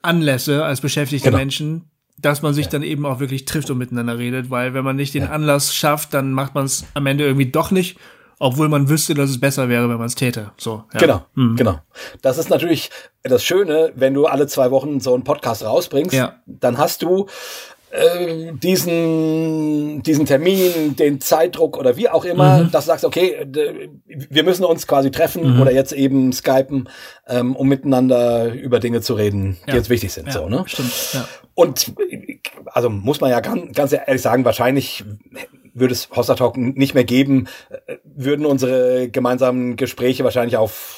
Anlässe 0.02 0.64
als 0.64 0.80
beschäftigte 0.80 1.28
genau. 1.28 1.38
Menschen, 1.38 1.90
dass 2.18 2.42
man 2.42 2.52
sich 2.54 2.68
dann 2.68 2.82
eben 2.82 3.06
auch 3.06 3.20
wirklich 3.20 3.44
trifft 3.44 3.70
und 3.70 3.78
miteinander 3.78 4.18
redet, 4.18 4.50
weil 4.50 4.74
wenn 4.74 4.84
man 4.84 4.96
nicht 4.96 5.14
den 5.14 5.24
Anlass 5.24 5.74
schafft, 5.74 6.14
dann 6.14 6.32
macht 6.32 6.54
man 6.54 6.66
es 6.66 6.84
am 6.94 7.06
Ende 7.06 7.24
irgendwie 7.24 7.50
doch 7.50 7.70
nicht, 7.70 7.98
obwohl 8.38 8.68
man 8.68 8.88
wüsste, 8.88 9.14
dass 9.14 9.30
es 9.30 9.40
besser 9.40 9.68
wäre, 9.68 9.88
wenn 9.88 9.98
man 9.98 10.06
es 10.06 10.14
täte. 10.14 10.52
So. 10.56 10.84
Ja. 10.92 11.00
Genau, 11.00 11.26
genau. 11.56 11.80
Das 12.22 12.38
ist 12.38 12.50
natürlich 12.50 12.90
das 13.22 13.44
Schöne, 13.44 13.92
wenn 13.96 14.14
du 14.14 14.26
alle 14.26 14.46
zwei 14.46 14.70
Wochen 14.70 15.00
so 15.00 15.14
einen 15.14 15.24
Podcast 15.24 15.64
rausbringst, 15.64 16.12
Ja. 16.12 16.36
dann 16.46 16.78
hast 16.78 17.02
du 17.02 17.26
äh, 17.90 18.52
diesen, 18.52 20.02
diesen 20.02 20.26
Termin, 20.26 20.96
den 20.96 21.20
Zeitdruck 21.20 21.76
oder 21.78 21.96
wie 21.96 22.08
auch 22.08 22.24
immer, 22.24 22.64
dass 22.64 22.84
du 22.84 22.88
sagst, 22.90 23.04
okay, 23.04 23.46
wir 24.06 24.42
müssen 24.44 24.64
uns 24.64 24.86
quasi 24.86 25.10
treffen 25.10 25.60
oder 25.60 25.72
jetzt 25.72 25.92
eben 25.92 26.32
skypen, 26.32 26.88
ähm, 27.26 27.56
um 27.56 27.68
miteinander 27.68 28.52
über 28.52 28.80
Dinge 28.80 29.00
zu 29.00 29.14
reden, 29.14 29.56
die 29.66 29.70
Ja. 29.70 29.76
jetzt 29.76 29.90
wichtig 29.90 30.12
sind. 30.12 30.26
Ja, 30.26 30.32
so, 30.32 30.48
ne? 30.48 30.64
Stimmt. 30.66 30.92
Ja. 31.14 31.28
Und 31.54 31.92
also 32.66 32.90
muss 32.90 33.20
man 33.20 33.30
ja 33.30 33.40
ganz, 33.40 33.74
ganz 33.74 33.92
ehrlich 33.92 34.22
sagen, 34.22 34.44
wahrscheinlich 34.44 35.04
würde 35.74 35.92
es 35.94 36.08
Hossa 36.10 36.34
Talk 36.34 36.56
nicht 36.56 36.94
mehr 36.94 37.04
geben, 37.04 37.46
äh, 37.86 37.96
würden 38.04 38.44
unsere 38.46 39.08
gemeinsamen 39.08 39.76
Gespräche 39.76 40.24
wahrscheinlich 40.24 40.56
auf 40.56 40.97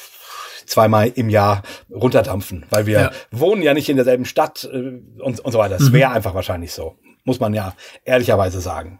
zweimal 0.71 1.09
im 1.15 1.29
Jahr 1.29 1.63
runterdampfen, 1.89 2.65
weil 2.69 2.85
wir 2.85 2.99
Ja. 2.99 3.11
wohnen 3.31 3.61
ja 3.61 3.73
nicht 3.73 3.89
in 3.89 3.97
derselben 3.97 4.25
Stadt 4.25 4.63
äh, 4.71 5.01
und, 5.21 5.39
und 5.41 5.51
so 5.51 5.59
weiter. 5.59 5.77
Das 5.77 5.91
wäre 5.91 6.11
einfach 6.11 6.33
wahrscheinlich 6.33 6.71
so, 6.71 6.95
muss 7.25 7.39
man 7.39 7.53
ja 7.53 7.73
ehrlicherweise 8.05 8.61
sagen. 8.61 8.99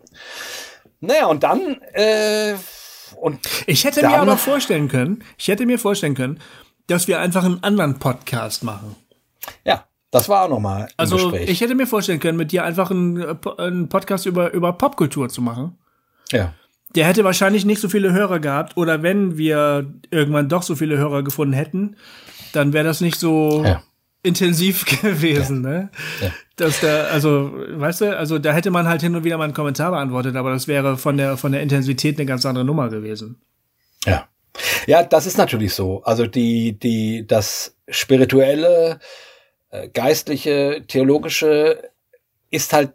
Naja, 1.00 1.28
und 1.28 1.44
dann 1.44 1.82
äh, 1.94 2.56
und 3.16 3.40
Ich 3.68 3.84
hätte 3.86 4.02
mir 4.08 4.20
aber 4.20 4.38
vorstellen 4.38 4.88
können, 4.88 5.24
ich 5.38 5.48
hätte 5.48 5.66
mir 5.66 5.80
vorstellen 5.80 6.16
können, 6.16 6.40
dass 6.88 7.08
wir 7.08 7.20
einfach 7.20 7.44
einen 7.46 7.64
anderen 7.64 8.00
Podcast 8.00 8.64
machen. 8.64 8.96
ja, 9.64 9.86
das 10.12 10.28
war 10.28 10.44
auch 10.44 10.50
nochmal 10.50 10.90
Also 10.98 11.16
Gespräch. 11.16 11.50
ich 11.50 11.62
hätte 11.62 11.74
mir 11.76 11.88
vorstellen 11.88 12.20
können, 12.20 12.38
mit 12.38 12.52
dir 12.52 12.64
einfach 12.66 12.92
einen, 12.92 13.22
äh, 13.22 13.36
einen 13.58 13.88
Podcast 13.90 14.26
über, 14.26 14.52
über 14.52 14.74
Popkultur 14.74 15.30
zu 15.30 15.42
machen. 15.42 15.78
ja. 16.32 16.54
Der 16.96 17.06
hätte 17.06 17.24
wahrscheinlich 17.24 17.66
nicht 17.66 17.80
so 17.82 17.88
viele 17.90 18.12
Hörer 18.12 18.40
gehabt 18.40 18.76
oder 18.78 19.02
wenn 19.04 19.38
wir 19.38 19.94
irgendwann 20.10 20.50
doch 20.50 20.64
so 20.64 20.76
viele 20.76 20.98
Hörer 20.98 21.24
gefunden 21.24 21.54
hätten, 21.54 21.96
dann 22.54 22.74
wäre 22.74 22.84
das 22.86 23.00
nicht 23.02 23.18
so 23.20 23.64
Ja. 23.66 23.82
intensiv 24.24 24.86
gewesen, 25.02 25.62
ne? 25.62 25.90
Dass 26.58 26.82
da, 26.82 27.06
also, 27.06 27.54
weißt 27.56 28.02
du, 28.02 28.18
also 28.18 28.38
da 28.40 28.52
hätte 28.54 28.70
man 28.72 28.88
halt 28.88 29.02
hin 29.02 29.16
und 29.16 29.24
wieder 29.24 29.38
mal 29.38 29.46
einen 29.46 29.54
Kommentar 29.54 29.92
beantwortet, 29.92 30.36
aber 30.36 30.52
das 30.52 30.68
wäre 30.68 30.98
von 30.98 31.18
der 31.18 31.38
von 31.38 31.52
der 31.54 31.62
Intensität 31.62 32.18
eine 32.18 32.26
ganz 32.26 32.46
andere 32.46 32.66
Nummer 32.66 32.90
gewesen. 32.90 33.42
Ja. 34.06 34.28
Ja, 34.86 35.02
das 35.04 35.26
ist 35.28 35.38
natürlich 35.38 35.74
so. 35.74 36.04
Also 36.04 36.28
die, 36.28 36.78
die, 36.78 37.26
das 37.26 37.78
spirituelle, 37.88 39.00
äh, 39.70 39.88
geistliche, 39.90 40.84
theologische 40.88 41.82
ist 42.50 42.74
halt 42.74 42.92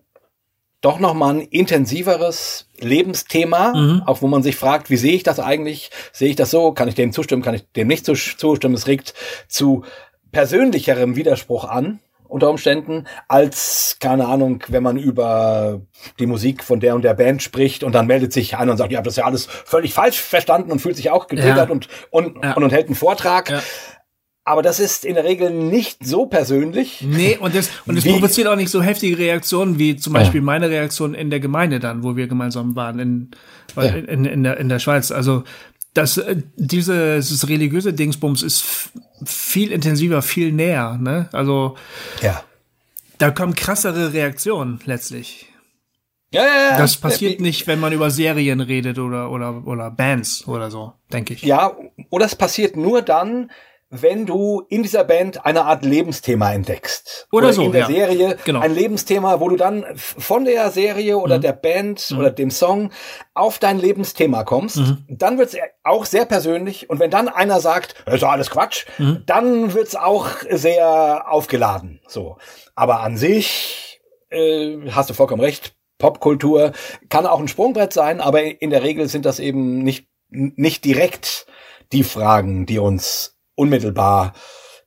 doch 0.87 1.01
nochmal 1.01 1.35
ein 1.35 1.41
intensiveres 1.41 2.69
Lebensthema, 2.79 4.03
auch 4.07 4.23
wo 4.23 4.29
man 4.29 4.43
sich 4.45 4.55
fragt, 4.55 4.89
wie 4.89 4.97
sehe 4.97 5.15
ich 5.15 5.25
das 5.25 5.41
eigentlich? 5.41 5.91
Sehe 6.13 6.29
ich 6.31 6.37
das 6.37 6.51
so? 6.53 6.73
Kann 6.73 6.87
ich 6.89 6.95
dem 6.95 7.13
zustimmen? 7.13 7.43
Kann 7.43 7.55
ich 7.57 7.65
dem 7.73 7.89
nicht 7.89 8.05
zus- 8.07 8.37
zustimmen? 8.39 8.75
Es 8.75 8.87
regt 8.87 9.13
zu 9.49 9.83
persönlicherem 10.33 11.17
Widerspruch 11.17 11.65
an 11.65 11.99
unter 12.29 12.51
Umständen, 12.51 13.07
als, 13.29 13.99
keine 14.01 14.27
Ahnung, 14.27 14.63
wenn 14.69 14.83
man 14.83 14.97
über 14.97 15.81
die 16.19 16.27
Musik 16.27 16.65
von 16.65 16.81
der 16.81 16.95
und 16.97 17.03
der 17.03 17.15
Band 17.15 17.41
spricht 17.43 17.85
und 17.85 17.95
dann 17.95 18.07
meldet 18.09 18.33
sich 18.33 18.57
einer 18.57 18.73
und 18.73 18.79
sagt, 18.79 18.91
ja, 18.91 19.01
das 19.01 19.13
ist 19.15 19.19
ja 19.19 19.25
alles 19.25 19.47
völlig 19.47 19.95
falsch 19.95 20.21
verstanden 20.21 20.73
und 20.73 20.81
fühlt 20.81 20.97
sich 20.97 21.11
auch 21.11 21.29
getriggert 21.29 21.69
Ja. 21.69 21.73
und, 21.73 21.89
und, 22.11 22.45
Ja. 22.45 22.55
und, 22.55 22.65
und 22.65 22.73
hält 22.73 22.87
einen 22.87 22.97
Vortrag. 22.97 23.51
Ja. 23.51 23.63
Aber 24.49 24.63
das 24.63 24.79
ist 24.79 25.05
in 25.05 25.15
der 25.17 25.25
Regel 25.25 25.51
nicht 25.51 26.07
so 26.07 26.27
persönlich. 26.27 27.01
Nee, 27.03 27.37
und 27.37 27.53
das, 27.53 27.69
und 27.85 27.97
es 27.99 28.05
provoziert 28.05 28.47
auch 28.47 28.55
nicht 28.55 28.71
so 28.71 28.81
heftige 28.81 29.19
Reaktionen 29.19 29.81
wie 29.81 29.97
zum 29.97 30.13
Beispiel 30.13 30.41
meine 30.41 30.71
Reaktion 30.71 31.15
in 31.15 31.31
der 31.31 31.41
Gemeinde 31.41 31.81
dann, 31.81 32.05
wo 32.05 32.15
wir 32.17 32.29
gemeinsam 32.29 32.77
waren 32.77 33.01
in, 33.01 33.31
weil- 33.75 34.05
in, 34.05 34.25
in, 34.25 34.45
der, 34.45 34.57
in 34.59 34.69
der 34.69 34.79
Schweiz. 34.79 35.11
Also 35.11 35.43
das, 35.95 36.17
äh, 36.19 36.37
dieses 36.55 37.49
religiöse 37.49 37.93
Dingsbums 37.93 38.45
ist 38.45 38.65
viel 39.25 39.73
intensiver, 39.73 40.23
viel 40.23 40.53
näher. 40.53 40.97
Ne? 41.03 41.29
Also 41.33 41.75
Ja. 42.23 42.45
da 43.19 43.33
kommen 43.33 43.57
krassere 43.57 44.13
Reaktionen 44.13 44.79
letztlich. 44.85 45.47
Ja, 46.33 46.43
ja, 46.43 46.71
ja. 46.73 46.79
Das 46.79 46.97
passiert 46.99 47.41
Äh, 47.41 47.43
nicht, 47.43 47.67
wenn 47.67 47.81
man 47.81 47.93
über 47.93 48.11
Serien 48.11 48.61
redet 48.61 48.99
oder, 49.01 49.31
oder, 49.33 49.67
oder 49.67 49.91
Bands 49.91 50.47
oder 50.47 50.71
so, 50.71 50.93
denke 51.13 51.35
ich. 51.35 51.43
Ja, 51.43 51.77
oder 52.11 52.27
es 52.27 52.37
passiert 52.37 52.77
nur 52.77 53.03
dann, 53.03 53.51
wenn 53.89 54.27
du 54.27 54.65
in 54.69 54.83
dieser 54.83 55.05
Band 55.05 55.47
eine 55.47 55.65
Art 55.65 55.85
Lebensthema 55.85 56.53
entdeckst. 56.53 57.29
Oder 57.31 57.53
so, 57.53 57.63
in 57.63 57.73
der 57.73 57.83
ja. 57.83 57.87
Serie 57.87 58.37
Genau. 58.45 58.61
ein 58.61 58.75
Lebensthema, 58.75 59.39
wo 59.39 59.49
du 59.49 59.57
dann 59.57 59.85
von 59.95 60.45
der 60.45 60.71
Serie 60.71 61.15
Mhm. 61.17 61.23
oder 61.23 61.39
der 61.39 61.53
Band 61.53 62.13
oder 62.19 62.31
dem 62.31 62.51
Song 62.51 62.91
auf 63.35 63.59
dein 63.61 63.79
Lebensthema 63.79 64.43
kommst. 64.45 64.79
Mhm. 64.79 65.05
Dann 65.09 65.39
wird's 65.39 65.57
auch 65.85 66.05
sehr 66.05 66.25
persönlich. 66.25 66.91
Und 66.91 66.99
wenn 66.99 67.11
dann 67.11 67.29
einer 67.29 67.61
sagt, 67.61 67.95
das 68.07 68.17
ist 68.17 68.25
alles 68.25 68.51
Quatsch, 68.51 68.87
Mhm. 68.99 69.23
dann 69.27 69.73
wird's 69.75 69.95
auch 69.95 70.29
sehr 70.51 71.31
aufgeladen. 71.31 72.01
So. 72.09 72.39
Aber 72.75 73.01
an 73.01 73.17
sich 73.17 74.01
äh, 74.31 74.79
hast 74.91 75.09
du 75.11 75.15
vollkommen 75.15 75.41
recht. 75.43 75.77
Popkultur 75.99 76.73
kann 77.09 77.27
auch 77.27 77.39
ein 77.41 77.49
Sprungbrett 77.49 77.93
sein, 77.93 78.21
aber 78.21 78.43
in 78.61 78.71
der 78.71 78.83
Regel 78.83 79.09
sind 79.09 79.25
das 79.25 79.39
eben 79.39 79.79
nicht, 79.85 80.09
nicht 80.29 80.85
direkt 80.85 81.47
die 81.93 82.03
Fragen, 82.03 82.67
die 82.67 82.79
uns 82.81 83.36
unmittelbar 83.57 84.33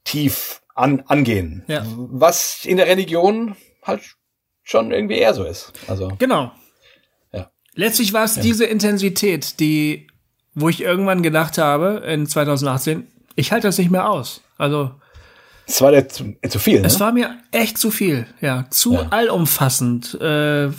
tief 0.06 0.62
an, 0.76 1.04
angehen. 1.08 1.64
Ja. 1.68 1.84
Was 1.86 2.64
in 2.64 2.78
der 2.78 2.88
Religion 2.88 3.56
halt 3.84 4.02
schon 4.64 4.92
irgendwie 4.92 5.18
eher 5.18 5.34
so 5.34 5.44
ist. 5.44 5.74
Also, 5.88 6.10
Genau. 6.20 6.52
Ja. 7.34 7.52
Letztlich 7.74 8.14
war 8.14 8.24
es 8.24 8.36
diese 8.36 8.66
Intensität, 8.66 9.60
die, 9.60 10.08
wo 10.54 10.70
ich 10.70 10.82
irgendwann 10.82 11.22
gedacht 11.24 11.58
habe, 11.58 12.04
in 12.08 12.28
2018, 12.28 13.08
ich 13.36 13.52
halte 13.52 13.68
das 13.68 13.78
nicht 13.78 13.92
mehr 13.92 14.10
aus. 14.10 14.42
Also, 14.58 14.92
es 15.68 15.82
war 15.82 15.92
der 15.92 16.10
zu, 16.10 16.36
zu 16.48 16.60
viel, 16.60 16.82
ne? 16.82 16.88
es 16.88 17.00
war 17.00 17.12
mir 17.12 17.38
echt 17.52 17.78
zu 17.78 17.92
viel, 17.92 18.26
ja, 18.42 18.66
zu 18.72 18.94
Ja. 18.94 19.08
allumfassend. 19.10 20.18
Äh, 20.20 20.70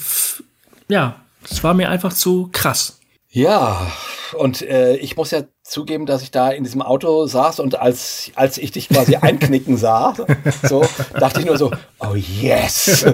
ja, 0.88 1.20
es 1.48 1.62
war 1.62 1.74
mir 1.74 1.90
einfach 1.90 2.12
zu 2.12 2.48
krass. 2.52 2.98
Ja, 3.28 3.90
und 4.36 4.62
äh, 4.62 4.96
ich 4.96 5.16
muss 5.16 5.30
ja 5.30 5.42
zugeben, 5.70 6.04
dass 6.04 6.22
ich 6.22 6.32
da 6.32 6.50
in 6.50 6.64
diesem 6.64 6.82
Auto 6.82 7.26
saß 7.26 7.60
und 7.60 7.78
als, 7.78 8.32
als 8.34 8.58
ich 8.58 8.72
dich 8.72 8.88
quasi 8.88 9.16
einknicken 9.20 9.76
sah, 9.76 10.14
so, 10.64 10.84
dachte 11.18 11.40
ich 11.40 11.46
nur 11.46 11.56
so, 11.56 11.70
oh 12.00 12.14
yes, 12.14 13.06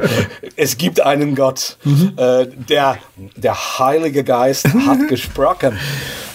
es 0.56 0.78
gibt 0.78 1.00
einen 1.00 1.34
Gott. 1.34 1.76
Äh, 2.16 2.46
der, 2.46 2.98
der 3.36 3.78
Heilige 3.78 4.24
Geist 4.24 4.68
hat 4.86 5.06
gesprochen. 5.08 5.78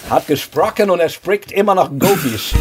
Hat 0.08 0.26
gesprochen 0.28 0.90
und 0.90 1.00
er 1.00 1.08
spricht 1.08 1.50
immer 1.50 1.74
noch 1.74 1.90
gofisch. 1.98 2.52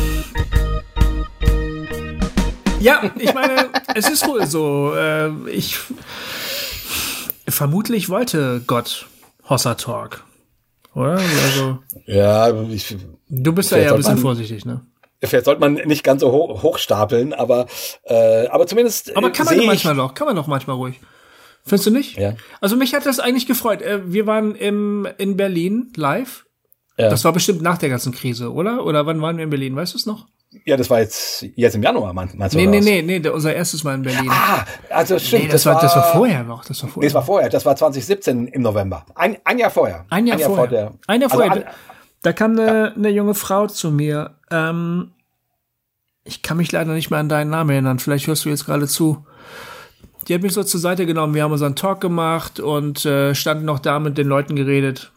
Ja, 2.79 3.11
ich 3.15 3.33
meine, 3.33 3.69
es 3.93 4.09
ist 4.09 4.27
wohl 4.27 4.47
so. 4.47 4.95
Äh, 4.95 5.29
ich 5.51 5.77
vermutlich 7.47 8.09
wollte 8.09 8.63
Gott 8.65 9.05
Hossa 9.47 9.75
Talk. 9.75 10.23
Oder? 10.93 11.13
Also, 11.19 11.79
Ja, 12.05 12.49
ich, 12.69 12.95
du 13.29 13.53
bist 13.53 13.71
da 13.71 13.77
ja 13.77 13.91
ein 13.91 13.97
bisschen 13.97 14.13
man- 14.15 14.21
vorsichtig, 14.21 14.65
ne? 14.65 14.85
vielleicht 15.23 15.45
sollte 15.45 15.61
man 15.61 15.73
nicht 15.73 16.03
ganz 16.03 16.21
so 16.21 16.31
hoch, 16.31 16.63
hochstapeln, 16.63 17.33
aber, 17.33 17.67
äh, 18.05 18.47
aber 18.47 18.65
zumindest. 18.65 19.15
Aber 19.15 19.27
äh, 19.27 19.31
kann 19.31 19.45
man 19.45 19.55
doch 19.57 19.65
manchmal 19.65 19.95
doch, 19.95 20.13
kann 20.15 20.25
man 20.27 20.35
doch 20.35 20.47
manchmal 20.47 20.75
ruhig. 20.77 20.99
Findest 21.63 21.85
du 21.85 21.91
nicht? 21.91 22.17
Ja. 22.17 22.33
Also 22.59 22.75
mich 22.75 22.95
hat 22.95 23.05
das 23.05 23.19
eigentlich 23.19 23.45
gefreut. 23.45 23.83
Äh, 23.83 24.01
Wir 24.11 24.25
waren 24.25 24.55
im, 24.55 25.07
in 25.19 25.37
Berlin 25.37 25.93
live. 25.95 26.45
Ja. 26.97 27.09
Das 27.09 27.23
war 27.23 27.33
bestimmt 27.33 27.61
nach 27.61 27.77
der 27.77 27.89
ganzen 27.89 28.11
Krise, 28.13 28.51
oder? 28.51 28.83
Oder 28.83 29.05
wann 29.05 29.21
waren 29.21 29.37
wir 29.37 29.43
in 29.43 29.51
Berlin? 29.51 29.75
Weißt 29.75 29.93
du 29.93 29.97
es 29.97 30.07
noch? 30.07 30.25
Ja, 30.65 30.75
das 30.75 30.89
war 30.89 30.99
jetzt, 30.99 31.45
jetzt 31.55 31.75
im 31.75 31.83
Januar, 31.83 32.11
mein- 32.13 32.29
meinst 32.35 32.53
du? 32.55 32.59
Nee, 32.59 32.67
nee, 32.67 32.81
nee, 32.81 33.01
nee, 33.19 33.29
unser 33.29 33.53
erstes 33.55 33.83
Mal 33.85 33.95
in 33.95 34.01
Berlin. 34.01 34.29
Ah, 34.29 34.65
also 34.89 35.17
stimmt. 35.17 35.43
nee, 35.43 35.49
das, 35.49 35.65
war, 35.65 35.79
das 35.79 35.95
war 35.95 36.11
vorher 36.11 36.43
noch. 36.43 36.65
Das 36.65 36.81
war 36.83 36.87
Nee, 36.87 36.93
vorher. 36.93 37.07
das 37.07 37.13
war 37.15 37.23
vorher. 37.23 37.49
Das 37.49 37.65
war 37.65 37.75
2017 37.75 38.47
im 38.47 38.61
November. 38.61 39.05
Ein, 39.15 39.37
ein 39.45 39.57
Jahr 39.59 39.71
vorher. 39.71 40.05
Ein 40.09 40.27
Jahr, 40.27 40.37
vorher. 40.39 40.55
vor 40.57 40.67
der. 40.67 40.91
Ein 41.07 41.21
Jahr 41.21 41.31
also 41.31 41.43
vorher. 41.43 41.67
an- 41.67 41.73
da 42.23 42.33
kam 42.33 42.51
eine, 42.51 42.93
eine 42.95 43.09
junge 43.09 43.33
Frau 43.33 43.67
zu 43.67 43.91
mir. 43.91 44.35
Ähm, 44.51 45.11
ich 46.25 46.41
kann 46.43 46.57
mich 46.57 46.71
leider 46.71 46.93
nicht 46.93 47.09
mehr 47.09 47.19
an 47.19 47.29
deinen 47.29 47.49
Namen 47.49 47.69
erinnern. 47.71 47.99
Vielleicht 47.99 48.27
hörst 48.27 48.45
du 48.45 48.49
jetzt 48.49 48.65
gerade 48.65 48.87
zu. 48.87 49.25
Die 50.27 50.35
hat 50.35 50.41
mich 50.43 50.53
so 50.53 50.63
zur 50.63 50.79
Seite 50.79 51.05
genommen. 51.07 51.33
Wir 51.33 51.43
haben 51.43 51.51
unseren 51.51 51.75
Talk 51.75 51.99
gemacht 52.01 52.59
und 52.59 53.05
äh, 53.05 53.33
standen 53.33 53.65
noch 53.65 53.79
da 53.79 53.99
mit 53.99 54.17
den 54.19 54.27
Leuten 54.27 54.55
geredet. 54.55 55.11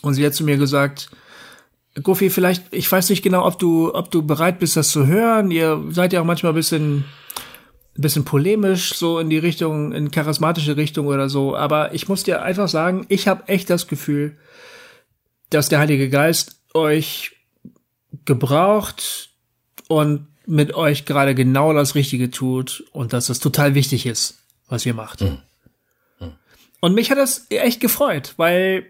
Und 0.00 0.14
sie 0.14 0.24
hat 0.24 0.32
zu 0.34 0.44
mir 0.44 0.56
gesagt, 0.56 1.10
Gofi, 2.02 2.30
vielleicht, 2.30 2.64
ich 2.72 2.90
weiß 2.90 3.10
nicht 3.10 3.22
genau, 3.22 3.46
ob 3.46 3.58
du, 3.58 3.94
ob 3.94 4.10
du 4.10 4.22
bereit 4.22 4.58
bist, 4.58 4.76
das 4.76 4.90
zu 4.90 5.06
hören. 5.06 5.50
Ihr 5.50 5.82
seid 5.90 6.12
ja 6.12 6.20
auch 6.20 6.24
manchmal 6.24 6.52
ein 6.52 6.56
bisschen, 6.56 7.04
ein 7.96 8.02
bisschen 8.02 8.24
polemisch, 8.24 8.94
so 8.94 9.18
in 9.18 9.30
die 9.30 9.38
Richtung, 9.38 9.92
in 9.92 10.10
charismatische 10.10 10.76
Richtung 10.76 11.06
oder 11.06 11.28
so. 11.28 11.56
Aber 11.56 11.94
ich 11.94 12.08
muss 12.08 12.22
dir 12.22 12.42
einfach 12.42 12.68
sagen, 12.68 13.06
ich 13.08 13.28
habe 13.28 13.48
echt 13.48 13.70
das 13.70 13.88
Gefühl, 13.88 14.36
dass 15.50 15.68
der 15.68 15.78
Heilige 15.78 16.08
Geist 16.10 16.60
euch 16.74 17.36
gebraucht 18.24 19.30
und 19.88 20.26
mit 20.46 20.74
euch 20.74 21.04
gerade 21.04 21.34
genau 21.34 21.72
das 21.72 21.94
Richtige 21.94 22.30
tut 22.30 22.84
und 22.92 23.12
dass 23.12 23.26
das 23.26 23.38
total 23.38 23.74
wichtig 23.74 24.06
ist. 24.06 24.38
was 24.68 24.84
ihr 24.84 24.94
macht. 24.94 25.22
Mhm. 25.22 25.38
Mhm. 26.20 26.32
Und 26.80 26.94
mich 26.94 27.10
hat 27.10 27.18
das 27.18 27.46
echt 27.50 27.80
gefreut, 27.80 28.34
weil. 28.36 28.86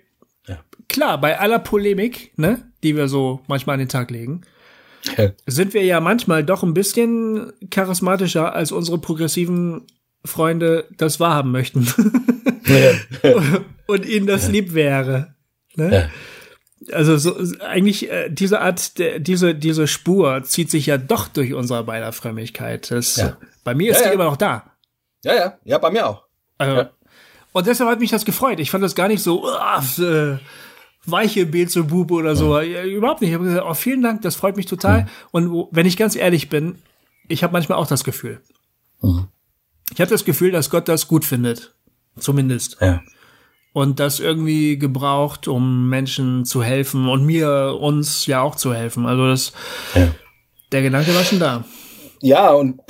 Klar, 0.88 1.20
bei 1.20 1.38
aller 1.38 1.58
Polemik, 1.58 2.32
ne, 2.36 2.70
die 2.82 2.96
wir 2.96 3.08
so 3.08 3.40
manchmal 3.46 3.74
an 3.74 3.80
den 3.80 3.88
Tag 3.88 4.10
legen, 4.10 4.42
ja. 5.16 5.30
sind 5.46 5.74
wir 5.74 5.84
ja 5.84 6.00
manchmal 6.00 6.44
doch 6.44 6.62
ein 6.62 6.74
bisschen 6.74 7.52
charismatischer, 7.70 8.54
als 8.54 8.72
unsere 8.72 8.98
progressiven 8.98 9.86
Freunde 10.24 10.86
das 10.96 11.20
wahrhaben 11.20 11.52
möchten. 11.52 11.86
Ja. 12.66 12.92
Und 13.86 14.04
ihnen 14.04 14.26
das 14.26 14.48
lieb 14.48 14.74
wäre. 14.74 15.34
Ne? 15.74 16.10
Also 16.92 17.16
so, 17.16 17.36
eigentlich 17.60 18.10
äh, 18.10 18.28
diese 18.28 18.60
Art, 18.60 18.98
der, 18.98 19.18
diese 19.18 19.54
diese 19.54 19.86
Spur 19.86 20.42
zieht 20.44 20.70
sich 20.70 20.86
ja 20.86 20.98
doch 20.98 21.28
durch 21.28 21.54
unsere 21.54 21.84
beider 21.84 22.12
Frömmigkeit. 22.12 22.90
Das, 22.90 23.34
Bei 23.64 23.74
mir 23.74 23.92
ist 23.92 24.04
die 24.04 24.12
immer 24.12 24.24
noch 24.24 24.36
da. 24.36 24.72
Ja, 25.24 25.34
ja, 25.34 25.58
ja, 25.64 25.78
bei 25.78 25.90
mir 25.90 26.06
auch. 26.06 26.24
Also, 26.58 26.88
und 27.52 27.66
deshalb 27.66 27.90
hat 27.90 28.00
mich 28.00 28.10
das 28.10 28.24
gefreut. 28.24 28.60
Ich 28.60 28.70
fand 28.70 28.84
das 28.84 28.94
gar 28.94 29.08
nicht 29.08 29.22
so 29.22 29.44
uh, 29.44 30.38
weiche 31.06 31.46
Beelzebub 31.46 32.10
oder 32.10 32.36
so. 32.36 32.58
Ja. 32.60 32.84
Überhaupt 32.84 33.20
nicht. 33.20 33.30
Ich 33.30 33.34
habe 33.34 33.44
gesagt, 33.44 33.66
oh, 33.68 33.74
vielen 33.74 34.02
Dank, 34.02 34.22
das 34.22 34.36
freut 34.36 34.56
mich 34.56 34.66
total. 34.66 35.02
Mhm. 35.02 35.08
Und 35.30 35.68
wenn 35.72 35.86
ich 35.86 35.96
ganz 35.96 36.16
ehrlich 36.16 36.48
bin, 36.48 36.76
ich 37.28 37.42
habe 37.42 37.52
manchmal 37.52 37.78
auch 37.78 37.86
das 37.86 38.04
Gefühl. 38.04 38.40
Mhm. 39.00 39.28
Ich 39.92 40.00
habe 40.00 40.10
das 40.10 40.24
Gefühl, 40.24 40.50
dass 40.50 40.70
Gott 40.70 40.88
das 40.88 41.08
gut 41.08 41.24
findet. 41.24 41.74
Zumindest. 42.18 42.78
Ja. 42.80 43.00
Und 43.72 44.00
das 44.00 44.18
irgendwie 44.18 44.78
gebraucht, 44.78 45.46
um 45.46 45.88
Menschen 45.88 46.44
zu 46.44 46.62
helfen 46.62 47.08
und 47.08 47.24
mir, 47.24 47.76
uns 47.78 48.26
ja 48.26 48.40
auch 48.40 48.56
zu 48.56 48.74
helfen. 48.74 49.06
Also 49.06 49.26
das, 49.26 49.52
ja. 49.94 50.08
der 50.72 50.82
Gedanke 50.82 51.14
war 51.14 51.24
schon 51.24 51.38
da. 51.38 51.64
Ja, 52.20 52.52
und 52.52 52.80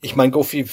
ich 0.00 0.16
meine, 0.16 0.32
Gofi, 0.32 0.64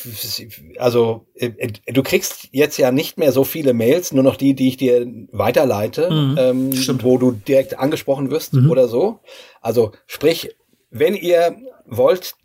also 0.78 1.26
äh, 1.36 1.52
du 1.88 2.04
kriegst 2.04 2.50
jetzt 2.52 2.78
ja 2.78 2.92
nicht 2.92 3.18
mehr 3.18 3.32
so 3.32 3.44
viele 3.44 3.74
Mails, 3.74 4.14
nur 4.14 4.24
noch 4.24 4.36
die, 4.36 4.54
die 4.54 4.70
ich 4.70 4.78
dir 4.78 5.08
weiterleite, 5.32 6.10
mhm, 6.10 6.36
ähm, 6.40 7.04
wo 7.04 7.18
du 7.18 7.32
direkt 7.32 7.78
angesprochen 7.78 8.32
wirst 8.32 8.54
mhm. 8.54 8.70
oder 8.70 8.88
so. 8.88 9.20
Also 9.62 9.92
sprich, 10.06 10.56
wenn 10.90 11.16
ihr 11.16 11.58
wollt, 11.86 12.36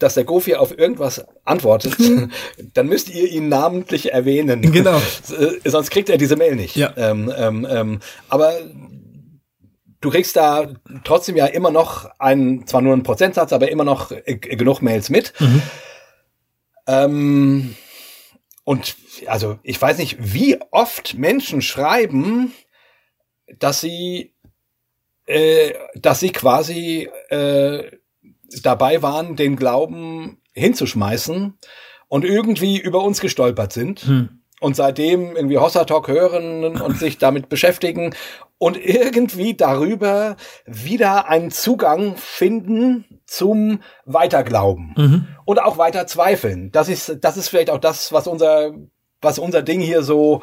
dass 0.00 0.14
der 0.14 0.24
Gofi 0.24 0.54
auf 0.54 0.76
irgendwas 0.76 1.24
antwortet, 1.44 1.98
mhm. 1.98 2.30
dann 2.74 2.86
müsst 2.88 3.14
ihr 3.14 3.28
ihn 3.30 3.48
namentlich 3.48 4.12
erwähnen. 4.12 4.62
Genau. 4.72 5.00
Äh, 5.30 5.68
sonst 5.68 5.90
kriegt 5.90 6.08
er 6.08 6.18
diese 6.18 6.36
Mail 6.36 6.56
nicht. 6.56 6.76
Ja. 6.76 6.92
Ähm, 6.96 7.32
ähm, 7.36 7.66
ähm, 7.70 8.00
aber 8.28 8.52
du 10.00 10.10
kriegst 10.10 10.36
da 10.36 10.68
trotzdem 11.04 11.36
ja 11.36 11.46
immer 11.46 11.70
noch 11.70 12.10
einen, 12.18 12.66
zwar 12.66 12.80
nur 12.80 12.92
einen 12.92 13.02
Prozentsatz, 13.02 13.52
aber 13.52 13.70
immer 13.70 13.84
noch 13.84 14.10
äh, 14.10 14.36
genug 14.36 14.82
Mails 14.82 15.10
mit. 15.10 15.32
Mhm. 15.40 15.62
Ähm, 16.86 17.76
und 18.64 18.96
also 19.26 19.58
ich 19.62 19.80
weiß 19.80 19.98
nicht, 19.98 20.16
wie 20.18 20.58
oft 20.70 21.14
Menschen 21.14 21.62
schreiben, 21.62 22.52
dass 23.58 23.80
sie, 23.80 24.34
äh, 25.26 25.74
dass 25.94 26.20
sie 26.20 26.30
quasi 26.30 27.08
äh, 27.28 27.90
dabei 28.62 29.02
waren, 29.02 29.36
den 29.36 29.56
Glauben 29.56 30.40
hinzuschmeißen 30.52 31.58
und 32.08 32.24
irgendwie 32.24 32.78
über 32.78 33.02
uns 33.02 33.20
gestolpert 33.20 33.72
sind. 33.72 34.00
Hm 34.00 34.40
und 34.60 34.76
seitdem 34.76 35.36
irgendwie 35.36 35.56
Hossa 35.56 35.84
Talk 35.84 36.08
hören 36.08 36.64
und 36.80 36.98
sich 36.98 37.16
damit 37.16 37.48
beschäftigen 37.48 38.14
und 38.60 38.76
irgendwie 38.76 39.54
darüber 39.54 40.36
wieder 40.66 41.28
einen 41.28 41.50
Zugang 41.50 42.16
finden 42.16 43.22
zum 43.24 43.80
Weiterglauben 44.04 44.94
mhm. 44.96 45.26
und 45.46 45.62
auch 45.62 45.78
weiter 45.78 46.06
zweifeln. 46.06 46.70
Das 46.70 46.90
ist, 46.90 47.16
das 47.22 47.38
ist 47.38 47.48
vielleicht 47.48 47.70
auch 47.70 47.78
das, 47.78 48.12
was 48.12 48.26
unser, 48.26 48.72
was 49.22 49.38
unser 49.38 49.62
Ding 49.62 49.80
hier 49.80 50.02
so 50.02 50.42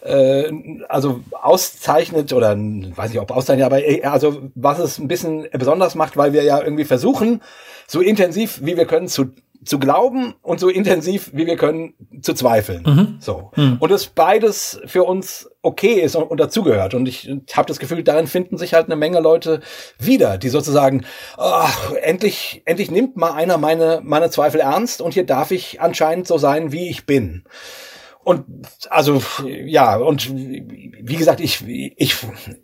äh, 0.00 0.50
also 0.88 1.20
auszeichnet 1.32 2.32
oder 2.32 2.56
weiß 2.56 3.10
ich 3.10 3.20
ob 3.20 3.30
auszeichnet, 3.30 3.66
aber 3.66 3.84
äh, 3.84 4.02
also 4.02 4.48
was 4.54 4.78
es 4.78 4.98
ein 4.98 5.08
bisschen 5.08 5.46
besonders 5.52 5.94
macht, 5.94 6.16
weil 6.16 6.32
wir 6.32 6.44
ja 6.44 6.62
irgendwie 6.62 6.84
versuchen, 6.84 7.42
so 7.86 8.00
intensiv 8.00 8.60
wie 8.62 8.78
wir 8.78 8.86
können 8.86 9.08
zu 9.08 9.26
zu 9.68 9.78
glauben 9.78 10.34
und 10.42 10.60
so 10.60 10.68
intensiv 10.68 11.30
wie 11.34 11.46
wir 11.46 11.56
können 11.56 11.94
zu 12.22 12.32
zweifeln. 12.32 12.82
Mhm. 12.86 13.16
So. 13.20 13.50
Mhm. 13.54 13.76
Und 13.78 13.90
das 13.90 14.06
beides 14.06 14.80
für 14.86 15.04
uns 15.04 15.50
okay 15.60 16.00
ist 16.00 16.16
und, 16.16 16.24
und 16.24 16.40
dazugehört. 16.40 16.94
Und 16.94 17.06
ich 17.06 17.30
habe 17.52 17.68
das 17.68 17.78
Gefühl, 17.78 18.02
darin 18.02 18.26
finden 18.26 18.56
sich 18.56 18.72
halt 18.72 18.86
eine 18.86 18.96
Menge 18.96 19.20
Leute 19.20 19.60
wieder, 19.98 20.38
die 20.38 20.48
sozusagen, 20.48 21.04
ach, 21.36 21.92
endlich, 21.92 22.62
endlich 22.64 22.90
nimmt 22.90 23.16
mal 23.16 23.32
einer 23.32 23.58
meine, 23.58 24.00
meine 24.02 24.30
Zweifel 24.30 24.60
ernst 24.60 25.02
und 25.02 25.12
hier 25.12 25.26
darf 25.26 25.50
ich 25.50 25.80
anscheinend 25.80 26.26
so 26.26 26.38
sein, 26.38 26.72
wie 26.72 26.88
ich 26.88 27.04
bin. 27.04 27.44
Und 28.24 28.44
also 28.90 29.22
ja, 29.46 29.96
und 29.96 30.30
wie 30.30 31.16
gesagt, 31.16 31.40
ich, 31.40 31.64
ich, 31.66 32.16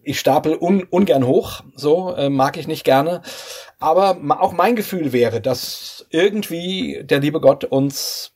ich 0.02 0.20
stapel 0.20 0.58
un, 0.60 0.82
ungern 0.90 1.26
hoch, 1.26 1.62
so 1.74 2.14
äh, 2.14 2.28
mag 2.28 2.58
ich 2.58 2.66
nicht 2.66 2.84
gerne. 2.84 3.22
Aber 3.78 4.16
auch 4.40 4.52
mein 4.52 4.76
Gefühl 4.76 5.12
wäre, 5.12 5.40
dass 5.40 6.06
irgendwie 6.10 7.02
der 7.04 7.20
liebe 7.20 7.40
Gott 7.40 7.64
uns 7.64 8.32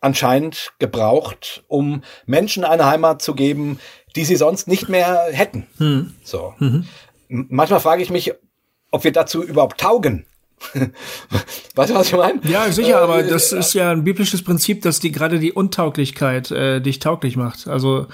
anscheinend 0.00 0.72
gebraucht, 0.78 1.64
um 1.68 2.02
Menschen 2.26 2.64
eine 2.64 2.86
Heimat 2.86 3.22
zu 3.22 3.34
geben, 3.34 3.78
die 4.14 4.24
sie 4.24 4.36
sonst 4.36 4.68
nicht 4.68 4.88
mehr 4.88 5.26
hätten. 5.30 5.66
Hm. 5.78 6.14
So. 6.22 6.54
Mhm. 6.58 6.86
Manchmal 7.28 7.80
frage 7.80 8.02
ich 8.02 8.10
mich, 8.10 8.32
ob 8.90 9.04
wir 9.04 9.12
dazu 9.12 9.42
überhaupt 9.42 9.80
taugen. 9.80 10.26
weißt 11.74 11.90
du, 11.90 11.94
was 11.94 12.08
ich 12.08 12.16
meine? 12.16 12.40
Ja, 12.44 12.70
sicher, 12.72 13.00
aber 13.00 13.24
äh, 13.24 13.28
das 13.28 13.52
ist 13.52 13.74
ja 13.74 13.90
ein 13.90 14.04
biblisches 14.04 14.42
Prinzip, 14.42 14.82
dass 14.82 15.00
die 15.00 15.12
gerade 15.12 15.38
die 15.38 15.52
Untauglichkeit 15.52 16.50
äh, 16.50 16.80
dich 16.80 16.98
tauglich 16.98 17.36
macht. 17.36 17.68
Also 17.68 18.06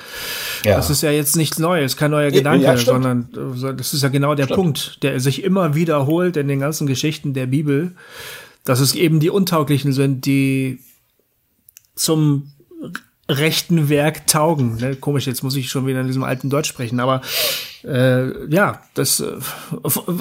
ja. 0.65 0.77
das 0.77 0.91
ist 0.91 1.03
ja 1.03 1.11
jetzt 1.11 1.37
nichts 1.37 1.59
Neues, 1.59 1.97
kein 1.97 2.11
neuer 2.11 2.31
Gedanke, 2.31 2.65
ja, 2.65 2.77
sondern 2.77 3.29
äh, 3.35 3.75
das 3.75 3.95
ist 3.95 4.03
ja 4.03 4.09
genau 4.09 4.35
der 4.35 4.45
stimmt. 4.45 4.57
Punkt, 4.57 5.03
der 5.03 5.21
sich 5.21 5.45
immer 5.45 5.75
wiederholt 5.75 6.37
in 6.37 6.49
den 6.49 6.61
ganzen 6.61 6.87
Geschichten 6.87 7.33
der 7.33 7.47
Bibel, 7.47 7.95
dass 8.65 8.81
es 8.81 8.95
eben 8.95 9.21
die 9.21 9.31
Untauglichen 9.31 9.93
sind, 9.93 10.27
die 10.27 10.81
zum 11.95 12.52
rechten 13.29 13.89
Werk 13.89 14.27
taugen. 14.27 14.77
Ne? 14.77 14.97
Komisch, 14.97 15.27
jetzt 15.27 15.43
muss 15.43 15.57
ich 15.57 15.71
schon 15.71 15.87
wieder 15.87 16.01
in 16.01 16.07
diesem 16.07 16.25
alten 16.25 16.51
Deutsch 16.51 16.69
sprechen, 16.69 17.01
aber 17.01 17.23
äh, 17.85 18.47
ja, 18.53 18.83
das 18.95 19.21
äh, 19.21 19.39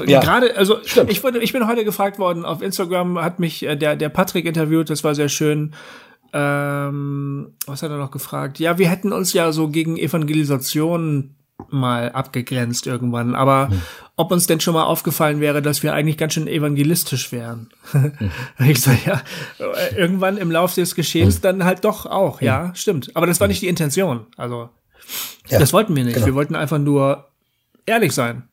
ja, 0.05 0.21
gerade, 0.21 0.55
also 0.55 0.77
ich 1.07 1.23
wurde, 1.23 1.39
ich 1.39 1.53
bin 1.53 1.67
heute 1.67 1.83
gefragt 1.83 2.19
worden 2.19 2.45
auf 2.45 2.61
Instagram, 2.61 3.19
hat 3.19 3.39
mich 3.39 3.63
äh, 3.63 3.75
der 3.75 3.95
der 3.95 4.09
Patrick 4.09 4.45
interviewt, 4.45 4.89
das 4.89 5.03
war 5.03 5.15
sehr 5.15 5.29
schön. 5.29 5.73
Ähm, 6.33 7.53
was 7.65 7.83
hat 7.83 7.91
er 7.91 7.97
noch 7.97 8.11
gefragt? 8.11 8.59
Ja, 8.59 8.77
wir 8.77 8.89
hätten 8.89 9.11
uns 9.11 9.33
ja 9.33 9.51
so 9.51 9.67
gegen 9.67 9.97
Evangelisation 9.97 11.35
mal 11.69 12.11
abgegrenzt 12.11 12.87
irgendwann. 12.87 13.35
Aber 13.35 13.69
hm. 13.69 13.81
ob 14.15 14.31
uns 14.31 14.47
denn 14.47 14.59
schon 14.59 14.73
mal 14.73 14.83
aufgefallen 14.83 15.39
wäre, 15.39 15.61
dass 15.61 15.83
wir 15.83 15.93
eigentlich 15.93 16.17
ganz 16.17 16.33
schön 16.33 16.47
evangelistisch 16.47 17.31
wären. 17.31 17.69
Hm. 17.91 18.13
ich 18.59 18.81
sage 18.81 18.99
ja, 19.05 19.21
irgendwann 19.95 20.37
im 20.37 20.51
Lauf 20.51 20.73
des 20.73 20.95
Geschehens 20.95 21.35
hm. 21.35 21.41
dann 21.41 21.63
halt 21.63 21.83
doch 21.83 22.05
auch, 22.05 22.41
ja, 22.41 22.67
hm. 22.67 22.75
stimmt. 22.75 23.15
Aber 23.15 23.27
das 23.27 23.39
war 23.39 23.47
nicht 23.47 23.61
die 23.61 23.67
Intention. 23.67 24.27
Also 24.37 24.69
ja, 25.49 25.59
das 25.59 25.73
wollten 25.73 25.95
wir 25.95 26.03
nicht. 26.03 26.15
Genau. 26.15 26.25
Wir 26.25 26.35
wollten 26.35 26.55
einfach 26.55 26.79
nur 26.79 27.27
ehrlich 27.85 28.13
sein. 28.13 28.47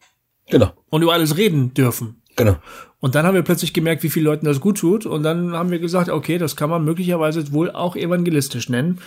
Genau. 0.50 0.72
Und 0.90 1.02
über 1.02 1.12
alles 1.12 1.36
reden 1.36 1.74
dürfen. 1.74 2.22
Genau. 2.36 2.56
Und 3.00 3.14
dann 3.14 3.26
haben 3.26 3.34
wir 3.34 3.42
plötzlich 3.42 3.72
gemerkt, 3.72 4.02
wie 4.02 4.10
vielen 4.10 4.24
Leuten 4.24 4.46
das 4.46 4.60
gut 4.60 4.78
tut. 4.78 5.06
Und 5.06 5.22
dann 5.22 5.52
haben 5.52 5.70
wir 5.70 5.78
gesagt, 5.78 6.08
okay, 6.08 6.38
das 6.38 6.56
kann 6.56 6.68
man 6.68 6.84
möglicherweise 6.84 7.52
wohl 7.52 7.70
auch 7.70 7.94
evangelistisch 7.94 8.68
nennen. 8.68 9.00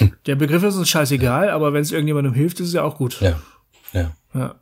Der 0.26 0.36
Begriff 0.36 0.62
ist 0.62 0.76
uns 0.76 0.88
scheißegal, 0.88 1.50
aber 1.50 1.72
wenn 1.72 1.82
es 1.82 1.92
irgendjemandem 1.92 2.32
hilft, 2.32 2.60
ist 2.60 2.68
es 2.68 2.74
ja 2.74 2.84
auch 2.84 2.96
gut. 2.96 3.20
Ja. 3.20 3.40
Ja. 3.92 4.12
Ja. 4.34 4.54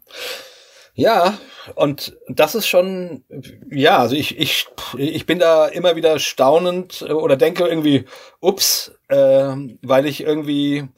Ja, 0.99 1.39
und 1.75 2.17
das 2.27 2.55
ist 2.55 2.67
schon, 2.67 3.23
ja, 3.71 3.99
also 3.99 4.17
ich, 4.17 4.39
ich, 4.39 4.67
ich 4.97 5.27
bin 5.27 5.39
da 5.39 5.67
immer 5.67 5.95
wieder 5.95 6.19
staunend 6.19 7.03
oder 7.03 7.37
denke 7.37 7.67
irgendwie, 7.67 8.07
ups, 8.41 8.93
äh, 9.09 9.55
weil 9.83 10.07
ich 10.07 10.23
irgendwie, 10.23 10.89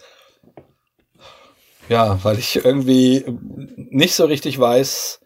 ja, 1.88 2.22
weil 2.22 2.38
ich 2.38 2.64
irgendwie 2.64 3.24
nicht 3.76 4.14
so 4.14 4.26
richtig 4.26 4.60
weiß, 4.60 5.20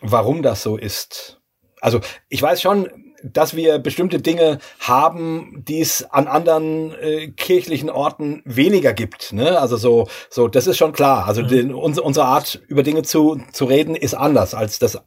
warum 0.00 0.42
das 0.42 0.62
so 0.62 0.76
ist. 0.76 1.40
Also 1.80 2.00
ich 2.28 2.42
weiß 2.42 2.60
schon, 2.60 2.88
dass 3.22 3.54
wir 3.54 3.78
bestimmte 3.78 4.20
Dinge 4.20 4.58
haben, 4.78 5.62
die 5.66 5.80
es 5.80 6.10
an 6.10 6.26
anderen 6.26 6.92
äh, 6.94 7.28
kirchlichen 7.28 7.90
Orten 7.90 8.42
weniger 8.44 8.92
gibt. 8.92 9.32
Ne? 9.32 9.58
Also 9.58 9.76
so, 9.76 10.08
so, 10.30 10.48
das 10.48 10.66
ist 10.66 10.78
schon 10.78 10.92
klar. 10.92 11.26
Also 11.26 11.42
den, 11.42 11.74
unsere, 11.74 12.06
unsere 12.06 12.26
Art, 12.26 12.60
über 12.68 12.82
Dinge 12.82 13.02
zu, 13.02 13.40
zu 13.52 13.64
reden, 13.66 13.94
ist 13.94 14.14
anders, 14.14 14.54
als 14.54 14.78
das 14.78 14.94
äh, 14.94 15.00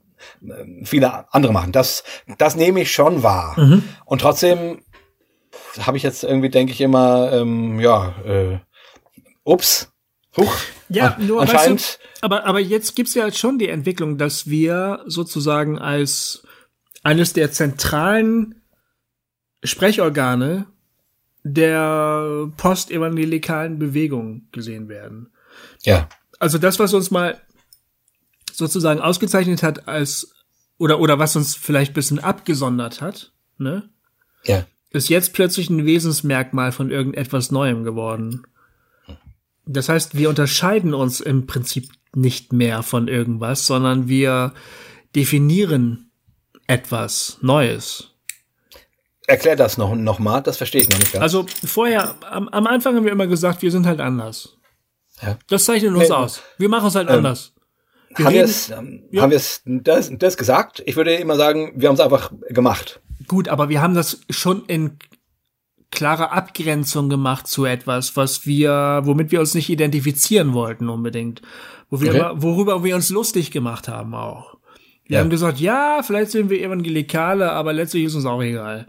viele 0.83 1.33
andere 1.33 1.53
machen. 1.53 1.71
Das, 1.71 2.03
das 2.37 2.55
nehme 2.55 2.81
ich 2.81 2.91
schon 2.91 3.23
wahr. 3.23 3.59
Mhm. 3.59 3.83
Und 4.05 4.21
trotzdem 4.21 4.81
habe 5.79 5.97
ich 5.97 6.03
jetzt 6.03 6.23
irgendwie, 6.23 6.49
denke 6.49 6.71
ich 6.71 6.81
immer, 6.81 7.31
ähm, 7.33 7.79
ja, 7.79 8.13
äh, 8.25 8.59
ups, 9.43 9.93
Huch. 10.35 10.55
Ja, 10.93 11.17
nur 11.19 11.41
anscheinend. 11.41 11.81
Weißt 11.81 11.99
du, 12.01 12.25
aber, 12.25 12.45
aber 12.45 12.59
jetzt 12.59 12.95
gibt's 12.95 13.13
ja 13.13 13.31
schon 13.31 13.57
die 13.57 13.69
Entwicklung, 13.69 14.17
dass 14.17 14.47
wir 14.47 15.03
sozusagen 15.07 15.79
als 15.79 16.43
eines 17.03 17.33
der 17.33 17.51
zentralen 17.51 18.61
Sprechorgane 19.63 20.67
der 21.43 22.51
postevangelikalen 22.57 23.79
Bewegung 23.79 24.47
gesehen 24.51 24.87
werden. 24.87 25.31
Ja. 25.83 26.07
Also 26.39 26.57
das, 26.57 26.79
was 26.79 26.93
uns 26.93 27.11
mal 27.11 27.41
sozusagen 28.51 29.01
ausgezeichnet 29.01 29.63
hat 29.63 29.87
als 29.87 30.33
oder 30.77 30.99
oder 30.99 31.19
was 31.19 31.35
uns 31.35 31.55
vielleicht 31.55 31.91
ein 31.91 31.95
bisschen 31.95 32.19
abgesondert 32.19 33.01
hat, 33.01 33.33
ne? 33.57 33.89
Ja. 34.43 34.65
Ist 34.91 35.09
jetzt 35.09 35.33
plötzlich 35.33 35.69
ein 35.69 35.85
Wesensmerkmal 35.85 36.71
von 36.71 36.91
irgendetwas 36.91 37.51
Neuem 37.51 37.83
geworden. 37.83 38.45
Das 39.65 39.89
heißt, 39.89 40.15
wir 40.17 40.29
unterscheiden 40.29 40.93
uns 40.93 41.19
im 41.21 41.47
Prinzip 41.47 41.89
nicht 42.15 42.53
mehr 42.53 42.83
von 42.83 43.07
irgendwas, 43.07 43.65
sondern 43.65 44.07
wir 44.07 44.53
definieren 45.15 46.11
etwas 46.67 47.37
Neues. 47.41 48.09
Erklär 49.25 49.55
das 49.55 49.77
noch, 49.77 49.95
noch 49.95 50.19
mal, 50.19 50.41
das 50.41 50.57
verstehe 50.57 50.81
ich 50.81 50.89
noch 50.89 50.99
nicht 50.99 51.13
ganz. 51.13 51.21
Also 51.23 51.45
vorher, 51.65 52.15
am, 52.29 52.49
am 52.49 52.67
Anfang 52.67 52.95
haben 52.95 53.05
wir 53.05 53.11
immer 53.11 53.27
gesagt, 53.27 53.61
wir 53.61 53.71
sind 53.71 53.85
halt 53.85 54.01
anders. 54.01 54.57
Ja. 55.21 55.37
Das 55.47 55.65
zeichnet 55.65 55.93
uns 55.93 56.09
Nee, 56.09 56.15
aus. 56.15 56.41
Wir 56.57 56.67
machen 56.67 56.85
uns 56.85 56.95
halt 56.95 57.09
ähm, 57.09 57.17
anders. 57.17 57.53
Wir 58.15 58.25
haben 58.25 58.33
wir 58.33 58.43
es, 58.43 58.69
ähm, 58.69 59.03
Ja. 59.11 59.21
haben 59.21 59.29
wir 59.29 59.37
es 59.37 59.61
das, 59.65 60.11
das 60.13 60.37
gesagt? 60.37 60.83
Ich 60.85 60.97
würde 60.97 61.15
immer 61.15 61.35
sagen, 61.37 61.71
wir 61.75 61.87
haben 61.87 61.95
es 61.95 62.01
einfach 62.01 62.31
gemacht. 62.49 63.01
Gut, 63.27 63.47
aber 63.47 63.69
wir 63.69 63.81
haben 63.81 63.95
das 63.95 64.19
schon 64.29 64.65
in 64.65 64.97
klarer 65.93 66.33
Abgrenzung 66.33 67.09
gemacht 67.09 67.47
zu 67.47 67.65
etwas, 67.65 68.17
was 68.17 68.45
wir, 68.45 69.01
womit 69.03 69.31
wir 69.31 69.39
uns 69.39 69.53
nicht 69.53 69.69
identifizieren 69.69 70.53
wollten 70.53 70.89
unbedingt, 70.89 71.41
wo 71.89 72.01
wir 72.01 72.09
Okay. 72.13 72.31
worüber 72.35 72.83
wir 72.83 72.95
uns 72.95 73.09
lustig 73.09 73.51
gemacht 73.51 73.87
haben 73.87 74.13
auch. 74.13 74.57
Wir 75.05 75.15
Ja. 75.17 75.19
haben 75.23 75.29
gesagt, 75.29 75.59
ja, 75.59 76.01
vielleicht 76.03 76.31
sind 76.31 76.49
wir 76.49 76.61
Evangelikale, 76.61 77.51
aber 77.51 77.73
letztlich 77.73 78.05
ist 78.05 78.15
uns 78.15 78.25
auch 78.25 78.41
egal. 78.41 78.87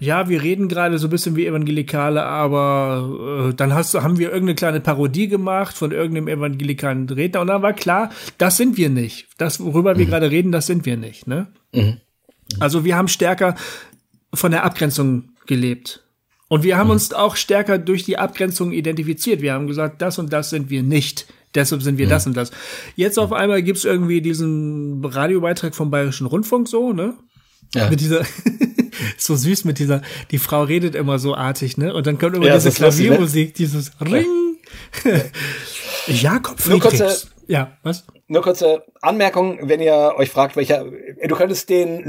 Ja. 0.00 0.28
wir 0.28 0.42
reden 0.42 0.68
gerade 0.68 0.98
so 0.98 1.08
ein 1.08 1.10
bisschen 1.10 1.34
wie 1.34 1.46
Evangelikale, 1.46 2.22
aber 2.24 3.48
äh, 3.50 3.54
dann 3.54 3.74
hast, 3.74 3.94
haben 3.94 4.18
wir 4.18 4.28
irgendeine 4.28 4.54
kleine 4.54 4.80
Parodie 4.80 5.28
gemacht 5.28 5.76
von 5.76 5.90
irgendeinem 5.90 6.28
evangelikalen 6.28 7.08
Redner 7.08 7.40
und 7.40 7.48
dann 7.48 7.62
war 7.62 7.72
klar, 7.72 8.10
das 8.38 8.56
sind 8.56 8.76
wir 8.76 8.90
nicht. 8.90 9.28
Das, 9.38 9.58
worüber 9.60 9.96
wir 9.98 10.06
gerade 10.06 10.30
reden, 10.30 10.52
das 10.52 10.66
sind 10.66 10.86
wir 10.86 10.96
nicht. 10.96 11.26
Ne? 11.26 11.48
Also 12.60 12.84
wir 12.84 12.96
haben 12.96 13.08
stärker 13.08 13.56
von 14.32 14.52
der 14.52 14.62
Abgrenzung 14.64 15.30
gelebt. 15.46 16.04
Und 16.52 16.64
wir 16.64 16.76
haben 16.76 16.90
uns 16.90 17.14
auch 17.14 17.36
stärker 17.36 17.78
durch 17.78 18.04
die 18.04 18.18
Abgrenzung 18.18 18.72
identifiziert. 18.72 19.40
Wir 19.40 19.54
haben 19.54 19.66
gesagt, 19.68 20.02
das 20.02 20.18
und 20.18 20.34
das 20.34 20.50
sind 20.50 20.68
wir 20.68 20.82
nicht. 20.82 21.26
Deshalb 21.54 21.82
sind 21.82 21.96
wir 21.96 22.06
das 22.06 22.26
und 22.26 22.36
das. 22.36 22.50
Jetzt 22.94 23.18
auf 23.18 23.32
einmal 23.32 23.62
gibt's 23.62 23.86
irgendwie 23.86 24.20
diesen 24.20 25.02
Radiobeitrag 25.02 25.74
vom 25.74 25.90
Bayerischen 25.90 26.26
Rundfunk 26.26 26.68
so, 26.68 26.92
ne? 26.92 27.14
Ja. 27.74 27.88
Mit 27.88 28.00
dieser, 28.00 28.26
so 29.16 29.34
süß 29.34 29.64
mit 29.64 29.78
dieser, 29.78 30.02
die 30.30 30.36
Frau 30.36 30.64
redet 30.64 30.94
immer 30.94 31.18
so 31.18 31.34
artig, 31.34 31.78
ne? 31.78 31.94
Und 31.94 32.06
dann 32.06 32.18
kommt 32.18 32.36
immer 32.36 32.44
Ja, 32.44 32.56
diese 32.56 32.68
ne? 32.68 32.74
Klaviermusik, 32.74 33.54
dieses 33.54 33.92
Ring. 34.02 34.58
Jakob 36.06 36.58
Nur 36.68 36.80
kurze- 36.80 36.96
Friedrichs. 36.98 37.30
Ja, 37.46 37.78
was? 37.82 38.04
Nur 38.28 38.42
kurze 38.42 38.82
Anmerkung, 39.00 39.58
wenn 39.62 39.80
ihr 39.80 40.12
euch 40.18 40.28
fragt, 40.28 40.56
welcher, 40.56 40.84
du 40.84 41.34
könntest 41.34 41.70
den, 41.70 42.02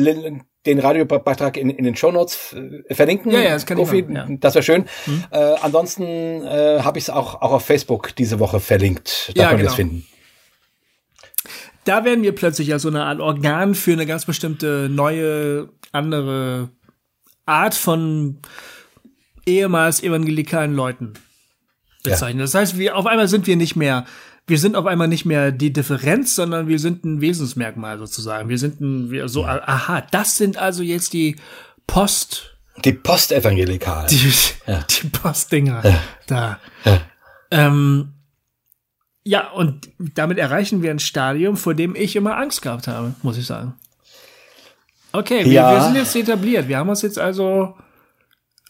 den 0.65 0.79
Radiobeitrag 0.79 1.57
in, 1.57 1.69
in 1.69 1.83
den 1.83 1.95
Shownotes 1.95 2.53
äh, 2.53 2.93
verlinken. 2.93 3.31
Ja, 3.31 3.41
ja, 3.41 3.49
das 3.51 3.65
kann 3.65 3.77
ich 3.77 3.83
Kofi, 3.83 4.03
machen, 4.03 4.31
ja. 4.31 4.37
Das 4.39 4.55
wäre 4.55 4.63
schön. 4.63 4.85
Äh, 5.31 5.37
ansonsten 5.61 6.03
äh, 6.03 6.79
habe 6.81 6.97
ich 6.97 7.05
es 7.05 7.09
auch, 7.09 7.41
auch 7.41 7.51
auf 7.51 7.65
Facebook 7.65 8.15
diese 8.15 8.39
Woche 8.39 8.59
verlinkt. 8.59 9.31
Da 9.35 9.41
Ja, 9.43 9.49
könnt 9.49 9.59
ihr 9.59 9.63
genau. 9.63 9.71
es 9.71 9.75
finden. 9.75 10.07
da 11.85 12.05
werden 12.05 12.23
wir 12.23 12.33
plötzlich 12.33 12.69
ja 12.69 12.79
so 12.79 12.87
eine 12.87 13.03
Art 13.03 13.19
Organ 13.19 13.75
für 13.75 13.91
eine 13.91 14.05
ganz 14.05 14.25
bestimmte 14.25 14.87
neue, 14.89 15.69
andere 15.91 16.69
Art 17.45 17.75
von 17.75 18.39
ehemals 19.45 20.01
evangelikalen 20.01 20.73
Leuten 20.73 21.13
bezeichnet. 22.03 22.43
Das 22.43 22.53
heißt, 22.53 22.77
wir 22.77 22.95
auf 22.95 23.05
einmal 23.05 23.27
sind 23.27 23.47
wir 23.47 23.57
nicht 23.57 23.75
mehr, 23.75 24.05
wir 24.47 24.57
sind 24.57 24.75
auf 24.75 24.85
einmal 24.85 25.07
nicht 25.07 25.25
mehr 25.25 25.51
die 25.51 25.71
Differenz, 25.71 26.35
sondern 26.35 26.67
wir 26.67 26.79
sind 26.79 27.05
ein 27.05 27.21
Wesensmerkmal 27.21 27.97
sozusagen. 27.97 28.49
Wir 28.49 28.57
sind 28.57 28.81
ein, 28.81 29.09
wir 29.11 29.29
so, 29.29 29.45
aha, 29.45 30.01
das 30.11 30.35
sind 30.37 30.57
also 30.57 30.83
jetzt 30.83 31.13
die 31.13 31.37
Post, 31.87 32.55
Die 32.83 32.91
Postevangelikalen. 32.93 34.07
die, 34.09 34.31
Ja. 34.67 34.83
die 35.01 35.07
Postdinger 35.09 35.81
da. 36.27 36.59
Ähm, 37.51 38.13
ja, 39.23 39.51
und 39.51 39.89
damit 39.99 40.37
erreichen 40.37 40.81
wir 40.81 40.91
ein 40.91 40.99
Stadium, 40.99 41.55
vor 41.55 41.73
dem 41.75 41.95
ich 41.95 42.15
immer 42.17 42.35
Angst 42.37 42.61
gehabt 42.61 42.87
habe, 42.87 43.13
muss 43.21 43.37
ich 43.37 43.45
sagen. 43.45 43.75
Okay, 45.13 45.45
wir, 45.45 45.51
Ja. 45.53 45.71
wir 45.75 45.81
sind 45.83 45.95
jetzt 45.95 46.15
etabliert. 46.15 46.67
Wir 46.67 46.77
haben 46.77 46.89
uns 46.89 47.01
jetzt 47.03 47.19
also. 47.19 47.77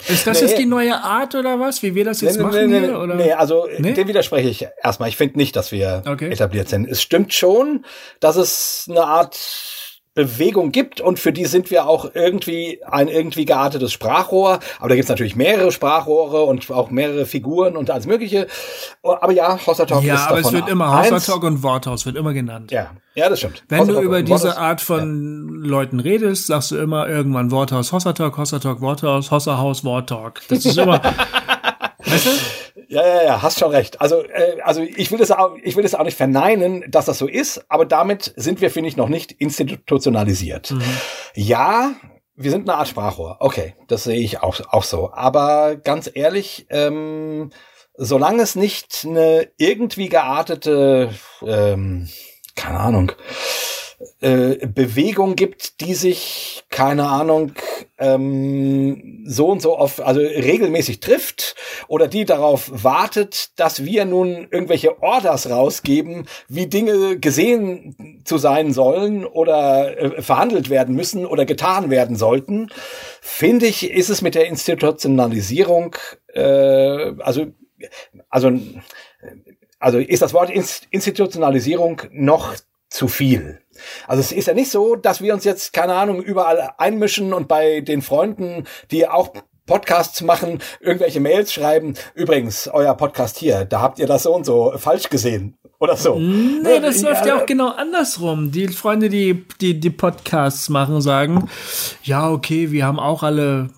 Ist 0.08 0.28
das 0.28 0.42
Nee. 0.42 0.48
jetzt 0.48 0.58
die 0.60 0.66
neue 0.66 0.96
Art 1.02 1.34
oder 1.36 1.60
was? 1.60 1.82
Wie 1.84 1.96
wir 1.96 2.04
das 2.06 2.22
jetzt 2.22 2.38
Nee, 2.38 2.44
machen 2.44 2.70
nee, 2.70 2.80
hier? 2.80 3.00
Oder? 3.00 3.16
nee, 3.16 3.32
also 3.34 3.68
dem 3.68 3.96
widerspreche 4.08 4.50
ich 4.50 4.68
erstmal. 4.84 5.10
Ich 5.10 5.18
finde 5.18 5.38
nicht, 5.38 5.56
dass 5.56 5.72
wir 5.72 6.04
Okay. 6.06 6.30
etabliert 6.32 6.70
sind. 6.70 6.88
Es 6.90 7.02
stimmt 7.02 7.34
schon, 7.34 7.86
dass 8.20 8.36
es 8.36 8.86
eine 8.90 9.04
Art 9.06 9.36
Bewegung 10.16 10.72
gibt 10.72 11.02
und 11.02 11.20
für 11.20 11.34
die 11.34 11.46
sind 11.46 11.72
wir 11.72 11.88
auch 11.88 12.14
irgendwie 12.14 12.80
ein 12.86 13.08
irgendwie 13.08 13.46
geartetes 13.46 13.92
Sprachrohr. 13.92 14.60
Aber 14.80 14.90
da 14.90 14.96
gibt 14.96 15.06
es 15.06 15.10
natürlich 15.10 15.36
mehrere 15.36 15.72
Sprachrohre 15.72 16.44
und 16.44 16.70
auch 16.70 16.92
mehrere 16.92 17.26
Figuren 17.26 17.76
und 17.76 17.90
alles 17.90 18.06
Mögliche. 18.06 18.46
Aber 19.02 19.32
ja, 19.32 19.58
Hossa 19.66 19.86
Talk 19.86 20.04
ja, 20.04 20.16
ist 20.16 20.28
aber 20.28 20.38
es 20.38 20.44
davon 20.44 20.60
wird 20.60 20.70
immer 20.70 20.96
eins. 20.96 21.12
Haushaltalk 21.12 21.44
und 21.44 21.64
Worthaus 21.64 22.06
wird 22.06 22.16
immer 22.16 22.34
genannt. 22.34 22.72
Ja, 22.72 22.92
ja, 23.16 23.28
das 23.28 23.40
stimmt. 23.40 23.64
Wenn 23.70 23.80
Hossa 23.80 23.88
du 23.92 23.96
Talk 23.96 24.06
über 24.06 24.22
diese 24.22 24.50
Worthaus- 24.50 24.58
Art 24.58 24.82
von 24.82 25.48
Leuten 25.64 26.00
redest, 26.00 26.46
sagst 26.48 26.70
du 26.72 26.78
immer 26.78 27.08
irgendwann 27.10 27.50
Worthaus, 27.50 27.92
Hossertalk, 27.92 28.38
Hossertalk, 28.38 28.82
Worthaus, 28.82 29.32
Hosserhaus, 29.32 29.84
Worttalk. 29.84 30.42
Das 30.48 30.64
ist 30.64 30.78
immer. 30.78 31.02
weißt 32.06 32.26
du? 32.28 32.73
Ja, 32.88 33.06
ja, 33.06 33.24
ja, 33.24 33.42
hast 33.42 33.60
schon 33.60 33.72
recht. 33.72 34.02
Also, 34.02 34.24
äh, 34.24 34.62
also 34.64 34.82
ich 34.82 35.12
will 35.12 35.18
das 35.18 35.32
auch, 35.32 35.56
ich 35.64 35.76
will 35.76 35.84
das 35.84 35.96
auch 35.96 36.04
nicht 36.04 36.18
verneinen, 36.18 36.84
dass 36.90 37.06
das 37.06 37.18
so 37.18 37.28
ist, 37.28 37.66
aber 37.70 37.86
damit 37.86 38.34
sind 38.36 38.62
wir, 38.62 38.72
finde 38.72 38.90
ich, 38.90 38.98
noch 38.98 39.10
nicht 39.10 39.32
institutionalisiert. 39.32 40.74
Ja, 41.36 41.94
wir 42.36 42.52
sind 42.52 42.68
eine 42.68 42.78
Art 42.78 42.88
Sprachrohr. 42.88 43.38
Okay, 43.40 43.76
das 43.88 44.04
sehe 44.04 44.20
ich 44.20 44.42
auch, 44.42 44.60
auch 44.70 44.84
so. 44.84 45.12
Aber 45.14 45.76
ganz 45.76 46.10
ehrlich, 46.14 46.66
ähm, 46.70 47.52
solange 47.96 48.42
es 48.42 48.56
nicht 48.56 49.06
eine 49.08 49.50
irgendwie 49.58 50.10
geartete, 50.10 51.12
ähm, 51.46 52.10
keine 52.56 52.80
Ahnung, 52.80 53.12
äh, 54.22 54.68
Bewegung 54.68 55.36
gibt, 55.36 55.82
die 55.82 55.94
sich, 55.94 56.64
keine 56.70 57.08
Ahnung, 57.08 57.54
ähm, 57.98 59.24
so 59.26 59.48
und 59.48 59.62
so 59.62 59.78
oft, 59.78 60.02
also 60.02 60.20
regelmäßig 60.20 61.00
trifft 61.00 61.56
oder 61.88 62.08
die 62.08 62.26
darauf 62.26 62.72
wartet, 62.84 63.60
dass 63.60 63.86
wir 63.86 64.06
nun 64.06 64.48
irgendwelche 64.52 65.02
Orders 65.02 65.50
rausgeben, 65.50 66.28
wie 66.48 66.68
Dinge 66.68 67.20
gesehen 67.20 68.22
zu 68.26 68.38
sein 68.38 68.74
sollen 68.74 69.26
oder 69.26 69.98
äh, 69.98 70.22
verhandelt 70.22 70.70
werden 70.70 70.96
müssen 70.96 71.26
oder 71.26 71.46
getan 71.46 71.90
werden 71.90 72.16
sollten, 72.16 72.70
finde 73.22 73.68
ich, 73.68 73.90
ist 73.90 74.10
es 74.10 74.22
mit 74.22 74.36
der 74.36 74.48
Institutionalisierung, 74.48 75.96
äh, 76.34 77.14
also, 77.20 77.48
also, 78.30 78.52
also 79.80 79.98
ist 80.00 80.22
das 80.22 80.34
Wort 80.34 80.50
Inst- 80.50 80.88
Institutionalisierung 80.92 82.02
noch 82.12 82.56
zu 82.90 83.08
viel. 83.08 83.63
Also 84.08 84.22
es 84.22 84.32
ist 84.32 84.48
ja 84.48 84.54
nicht 84.54 84.72
so, 84.72 84.96
dass 84.96 85.22
wir 85.22 85.34
uns 85.34 85.44
jetzt, 85.44 85.74
keine 85.74 85.94
Ahnung, 85.96 86.22
überall 86.22 86.72
einmischen 86.78 87.34
und 87.34 87.48
bei 87.48 87.82
den 87.82 88.02
Freunden, 88.02 88.66
die 88.92 89.08
auch 89.08 89.34
Podcasts 89.66 90.22
machen, 90.22 90.60
irgendwelche 90.82 91.22
Mails 91.22 91.54
schreiben. 91.54 91.96
Übrigens, 92.16 92.68
euer 92.68 92.96
Podcast 92.96 93.38
hier, 93.38 93.64
da 93.66 93.82
habt 93.82 93.98
ihr 93.98 94.08
das 94.08 94.24
so 94.24 94.36
und 94.36 94.46
so 94.46 94.74
falsch 94.78 95.10
gesehen. 95.10 95.58
Oder 95.80 95.98
so. 95.98 96.18
Nee, 96.18 96.80
das 96.82 97.02
läuft 97.02 97.26
ja 97.26 97.38
auch 97.38 97.46
genau 97.46 97.70
andersrum. 97.70 98.52
Die 98.52 98.70
Freunde, 98.70 99.10
die, 99.10 99.46
die, 99.60 99.80
die 99.80 99.90
Podcasts 99.90 100.70
machen, 100.70 101.02
sagen, 101.02 101.50
ja, 102.04 102.30
okay, 102.30 102.72
wir 102.72 102.86
haben 102.86 103.00
auch 103.00 103.22
alle 103.24 103.70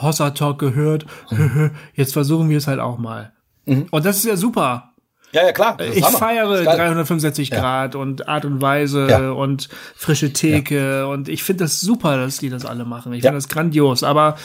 Hossa 0.00 0.30
Talk 0.30 0.58
gehört. 0.58 1.06
Jetzt 1.94 2.12
versuchen 2.12 2.48
wir 2.48 2.58
es 2.58 2.66
halt 2.66 2.80
auch 2.80 2.98
mal. 2.98 3.32
Und 3.66 4.04
das 4.04 4.18
ist 4.18 4.24
ja 4.24 4.36
super. 4.36 4.92
Ja, 5.32 5.44
ja, 5.44 5.52
klar. 5.52 5.78
Ich 5.80 6.02
Hammer. 6.04 6.18
feiere 6.18 6.48
Das 6.50 6.60
ist 6.60 6.66
geil. 6.66 6.76
365 6.76 7.50
Grad 7.50 7.94
und 7.94 8.28
Art 8.28 8.44
und 8.44 8.62
Weise 8.62 9.08
Ja. 9.08 9.30
und 9.32 9.68
frische 9.94 10.32
Theke 10.32 11.06
und 11.08 11.28
ich 11.28 11.42
finde 11.42 11.64
das 11.64 11.80
super, 11.80 12.16
dass 12.16 12.38
die 12.38 12.48
das 12.48 12.64
alle 12.64 12.84
machen. 12.84 13.12
Ich 13.12 13.22
Ja. 13.24 13.30
finde 13.30 13.38
das 13.38 13.48
grandios, 13.48 14.02
aber 14.02 14.36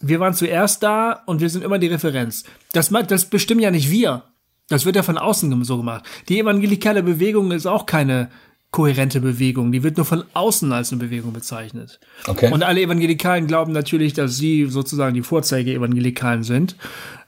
wir 0.00 0.20
waren 0.20 0.34
zuerst 0.34 0.82
da 0.82 1.22
und 1.26 1.40
wir 1.40 1.50
sind 1.50 1.64
immer 1.64 1.78
die 1.78 1.88
Referenz. 1.88 2.44
Das, 2.72 2.90
das 3.08 3.24
bestimmen 3.26 3.60
ja 3.60 3.70
nicht 3.70 3.90
wir. 3.90 4.22
Das 4.68 4.84
wird 4.84 4.94
ja 4.96 5.02
von 5.02 5.18
außen 5.18 5.64
so 5.64 5.76
gemacht. 5.78 6.04
Die 6.28 6.38
evangelikale 6.38 7.02
Bewegung 7.02 7.50
ist 7.50 7.66
auch 7.66 7.86
keine 7.86 8.30
kohärente 8.70 9.20
Bewegung. 9.20 9.72
Die 9.72 9.82
wird 9.82 9.96
nur 9.96 10.06
von 10.06 10.22
außen 10.32 10.72
als 10.72 10.92
eine 10.92 11.00
Bewegung 11.00 11.32
bezeichnet. 11.32 11.98
Okay. 12.28 12.52
Und 12.52 12.62
alle 12.62 12.80
Evangelikalen 12.80 13.46
glauben 13.46 13.72
natürlich, 13.72 14.12
dass 14.12 14.36
sie 14.36 14.66
sozusagen 14.66 15.14
die 15.14 15.22
Vorzeige-Evangelikalen 15.22 16.42
sind. 16.44 16.76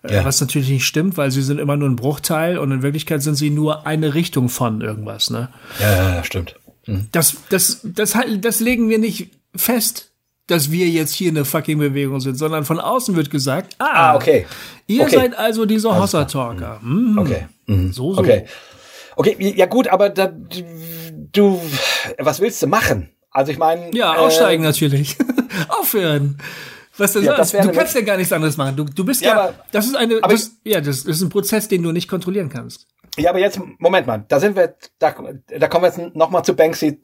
Äh, 0.04 0.14
Ja. 0.14 0.24
Was 0.24 0.40
natürlich 0.40 0.68
nicht 0.68 0.86
stimmt, 0.86 1.16
weil 1.16 1.30
sie 1.30 1.42
sind 1.42 1.58
immer 1.58 1.76
nur 1.76 1.88
ein 1.88 1.96
Bruchteil 1.96 2.58
und 2.58 2.70
in 2.72 2.82
Wirklichkeit 2.82 3.22
sind 3.22 3.34
sie 3.34 3.50
nur 3.50 3.86
eine 3.86 4.14
Richtung 4.14 4.48
von 4.48 4.80
irgendwas. 4.80 5.30
Ne? 5.30 5.48
Ja, 5.80 5.92
ja, 5.92 6.14
ja, 6.16 6.24
stimmt. 6.24 6.56
Das, 7.12 7.36
das, 7.48 7.80
das, 7.84 8.14
halt- 8.14 8.44
das 8.44 8.60
legen 8.60 8.88
wir 8.88 8.98
nicht 8.98 9.30
fest. 9.54 10.08
dass 10.48 10.70
wir 10.72 10.88
jetzt 10.88 11.14
hier 11.14 11.30
eine 11.30 11.44
fucking 11.44 11.78
Bewegung 11.78 12.20
sind, 12.20 12.36
sondern 12.36 12.64
von 12.64 12.80
außen 12.80 13.14
wird 13.16 13.30
gesagt, 13.30 13.76
ah, 13.78 14.10
Ah, 14.10 14.16
okay. 14.16 14.44
ihr 14.88 15.02
Okay. 15.02 15.14
seid 15.14 15.38
also 15.38 15.64
diese 15.66 15.96
Hossa-Talker. 15.96 16.80
Mhm. 16.82 17.16
Okay. 17.16 17.46
Mhm. 17.66 17.92
So, 17.92 18.12
so. 18.14 18.20
Okay. 18.20 18.44
Okay, 19.14 19.54
ja 19.56 19.66
gut, 19.66 19.86
aber 19.88 20.08
da, 20.10 20.32
du, 21.32 21.60
was 22.18 22.40
willst 22.40 22.62
du 22.62 22.66
machen? 22.66 23.10
Also 23.30 23.52
ich 23.52 23.58
meine, 23.58 23.90
Ja, 23.94 24.14
aussteigen 24.16 24.62
natürlich. 24.62 25.16
Aufhören. 25.68 26.38
Was 26.98 27.14
denn 27.14 27.24
Ja, 27.24 27.36
sonst? 27.42 27.54
Du 27.66 27.72
kannst 27.72 27.94
ja 27.94 28.02
gar 28.02 28.16
nichts 28.18 28.32
anderes 28.32 28.56
machen. 28.58 28.76
Du, 28.76 28.84
du 28.84 29.04
bist 29.04 29.22
ja, 29.22 29.28
Ja, 29.28 29.40
aber- 29.44 29.54
das 29.72 29.86
ist 29.86 29.96
eine, 29.96 30.20
das, 30.20 30.52
ja, 30.64 30.80
das 30.80 31.04
ist 31.04 31.22
ein 31.22 31.30
Prozess, 31.30 31.68
den 31.68 31.82
du 31.82 31.90
nicht 31.92 32.08
kontrollieren 32.08 32.48
kannst. 32.50 32.86
Ja, 33.18 33.30
aber 33.30 33.38
jetzt, 33.40 33.60
Moment 33.78 34.06
mal, 34.06 34.24
da 34.28 34.40
sind 34.40 34.56
wir, 34.56 34.74
da, 34.98 35.14
da 35.58 35.68
kommen 35.68 35.82
wir 35.84 35.88
jetzt 35.88 36.14
nochmal 36.14 36.44
zu 36.44 36.54
Banksy 36.54 37.00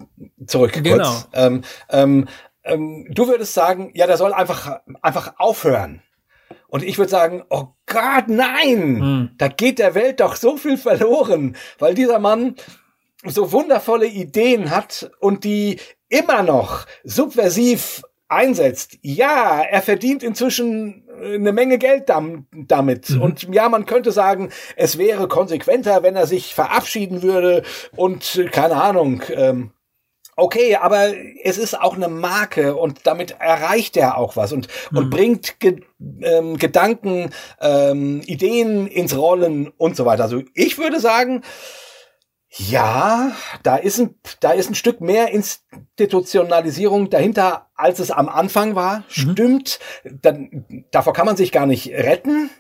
zurück. 0.47 0.73
Genau. 0.83 1.05
Kurz. 1.05 1.29
Ähm, 1.33 1.63
ähm, 1.91 2.29
ähm, 2.65 3.07
du 3.11 3.29
würdest 3.29 3.55
sagen, 3.55 3.91
ja, 3.95 4.07
der 4.07 4.17
soll 4.17 4.33
einfach, 4.33 4.81
einfach 5.03 5.35
aufhören. 5.39 6.03
Und 6.69 6.83
ich 6.83 6.99
würde 6.99 7.11
sagen, 7.11 7.45
oh 7.49 7.69
Gott, 7.87 8.29
nein! 8.29 9.01
Hm. 9.01 9.31
Da 9.39 9.49
geht 9.49 9.79
der 9.79 9.95
Welt 9.95 10.21
doch 10.21 10.37
so 10.37 10.57
viel 10.59 10.77
verloren, 10.77 11.57
weil 11.79 11.95
dieser 11.95 12.19
Mann 12.19 12.57
so 13.29 13.53
wundervolle 13.53 14.07
Ideen 14.07 14.71
hat 14.71 15.11
und 15.21 15.45
die 15.45 15.79
immer 16.09 16.43
noch 16.43 16.87
subversiv 17.05 18.03
einsetzt. 18.29 18.99
Ja, 19.03 19.63
er 19.63 19.83
verdient 19.83 20.23
inzwischen 20.23 21.09
äh, 21.21 21.35
eine 21.35 21.53
Menge 21.53 21.79
Geld 21.79 22.09
dam 22.09 22.47
damit. 22.53 23.11
Und 23.11 23.49
ja, 23.55 23.69
man 23.69 23.87
könnte 23.87 24.13
sagen, 24.13 24.51
es 24.77 24.99
wäre 24.99 25.29
konsequenter, 25.29 26.03
wenn 26.03 26.17
er 26.17 26.27
sich 26.27 26.55
verabschieden 26.55 27.23
würde 27.23 27.63
und 27.97 28.37
äh, 28.37 28.45
keine 28.47 28.81
Ahnung. 28.83 29.23
Ähm, 29.35 29.71
okay, 30.37 30.77
aber 30.77 31.13
es 31.43 31.59
ist 31.59 31.81
auch 31.81 31.97
eine 31.97 32.09
Marke 32.09 32.77
und 32.77 33.01
damit 33.07 33.37
erreicht 33.41 33.97
er 33.97 34.19
auch 34.19 34.37
was 34.37 34.53
und, 34.53 34.69
und 34.93 35.11
bringt 35.11 35.59
Ge 35.59 35.81
ähm, 36.23 36.59
Gedanken, 36.59 37.31
ähm, 37.61 38.21
Ideen 38.27 38.87
ins 38.87 39.17
Rollen 39.17 39.73
und 39.79 39.97
so 39.97 40.07
weiter. 40.07 40.23
Also 40.25 40.43
ich 40.55 40.79
würde 40.79 41.01
sagen, 41.01 41.43
ja, 42.51 43.33
da 43.63 43.77
ist 43.77 43.99
ein, 43.99 44.15
da 44.41 44.53
ist 44.53 44.71
ein 44.71 44.75
Stück 44.75 45.01
mehr 45.01 45.29
Institutionalisierung 45.33 47.11
dahinter, 47.11 47.71
als 47.75 47.99
es 47.99 48.11
am 48.11 48.29
Anfang 48.29 48.75
war. 48.75 49.05
Stimmt. 49.09 49.79
Dann, 50.05 50.85
davor 50.91 51.13
kann 51.13 51.27
man 51.27 51.37
sich 51.37 51.53
gar 51.53 51.67
nicht 51.67 51.89
retten. 51.91 52.51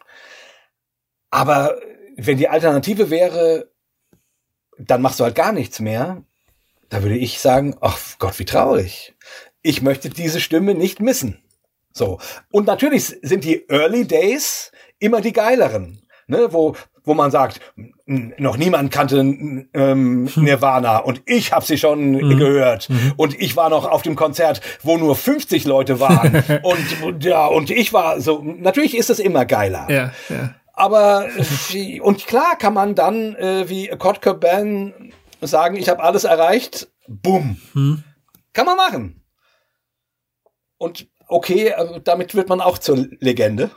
Aber 1.30 1.78
wenn 2.16 2.36
die 2.36 2.48
Alternative 2.48 3.10
wäre, 3.10 3.70
dann 4.78 5.02
machst 5.02 5.20
du 5.20 5.24
halt 5.24 5.34
gar 5.34 5.52
nichts 5.52 5.80
mehr. 5.80 6.22
Da 6.90 7.02
würde 7.02 7.16
ich 7.16 7.40
sagen, 7.40 7.76
ach 7.80 7.98
Gott, 8.18 8.38
wie 8.38 8.44
traurig. 8.44 9.14
Ich 9.62 9.82
möchte 9.82 10.10
diese 10.10 10.40
Stimme 10.40 10.74
nicht 10.74 11.00
missen. 11.00 11.42
So. 11.92 12.20
Und 12.50 12.66
natürlich 12.66 13.16
sind 13.22 13.44
die 13.44 13.68
Early 13.68 14.06
Days 14.06 14.70
immer 14.98 15.20
die 15.20 15.32
geileren, 15.32 16.02
ne, 16.26 16.52
wo, 16.52 16.76
wo 17.08 17.14
man 17.14 17.30
sagt, 17.30 17.60
noch 18.06 18.56
niemand 18.56 18.92
kannte 18.92 19.18
ähm, 19.18 20.30
Nirvana 20.36 20.98
und 20.98 21.22
ich 21.26 21.52
habe 21.52 21.64
sie 21.64 21.78
schon 21.78 22.16
gehört 22.38 22.88
und 23.16 23.40
ich 23.40 23.56
war 23.56 23.70
noch 23.70 23.84
auf 23.84 24.02
dem 24.02 24.14
Konzert, 24.14 24.60
wo 24.82 24.96
nur 24.96 25.16
50 25.16 25.64
Leute 25.64 25.98
waren 25.98 26.44
und, 26.62 27.24
ja 27.24 27.46
und 27.46 27.70
ich 27.70 27.92
war 27.92 28.20
so. 28.20 28.42
Natürlich 28.42 28.96
ist 28.96 29.10
es 29.10 29.18
immer 29.18 29.44
geiler. 29.44 29.86
Ja, 29.90 30.12
ja. 30.28 30.54
Aber 30.72 31.28
äh, 31.72 32.00
und 32.00 32.26
klar 32.26 32.56
kann 32.56 32.74
man 32.74 32.94
dann 32.94 33.34
äh, 33.34 33.68
wie 33.68 33.88
Kurt 33.88 34.22
Cobain 34.22 35.12
sagen, 35.40 35.76
ich 35.76 35.88
habe 35.88 36.02
alles 36.02 36.24
erreicht. 36.24 36.88
Boom. 37.08 37.56
Hm. 37.72 38.04
Kann 38.52 38.66
man 38.66 38.76
machen. 38.76 39.22
Und 40.76 41.08
okay, 41.26 41.72
also 41.72 41.98
damit 41.98 42.34
wird 42.34 42.48
man 42.48 42.60
auch 42.60 42.78
zur 42.78 43.08
Legende. 43.20 43.70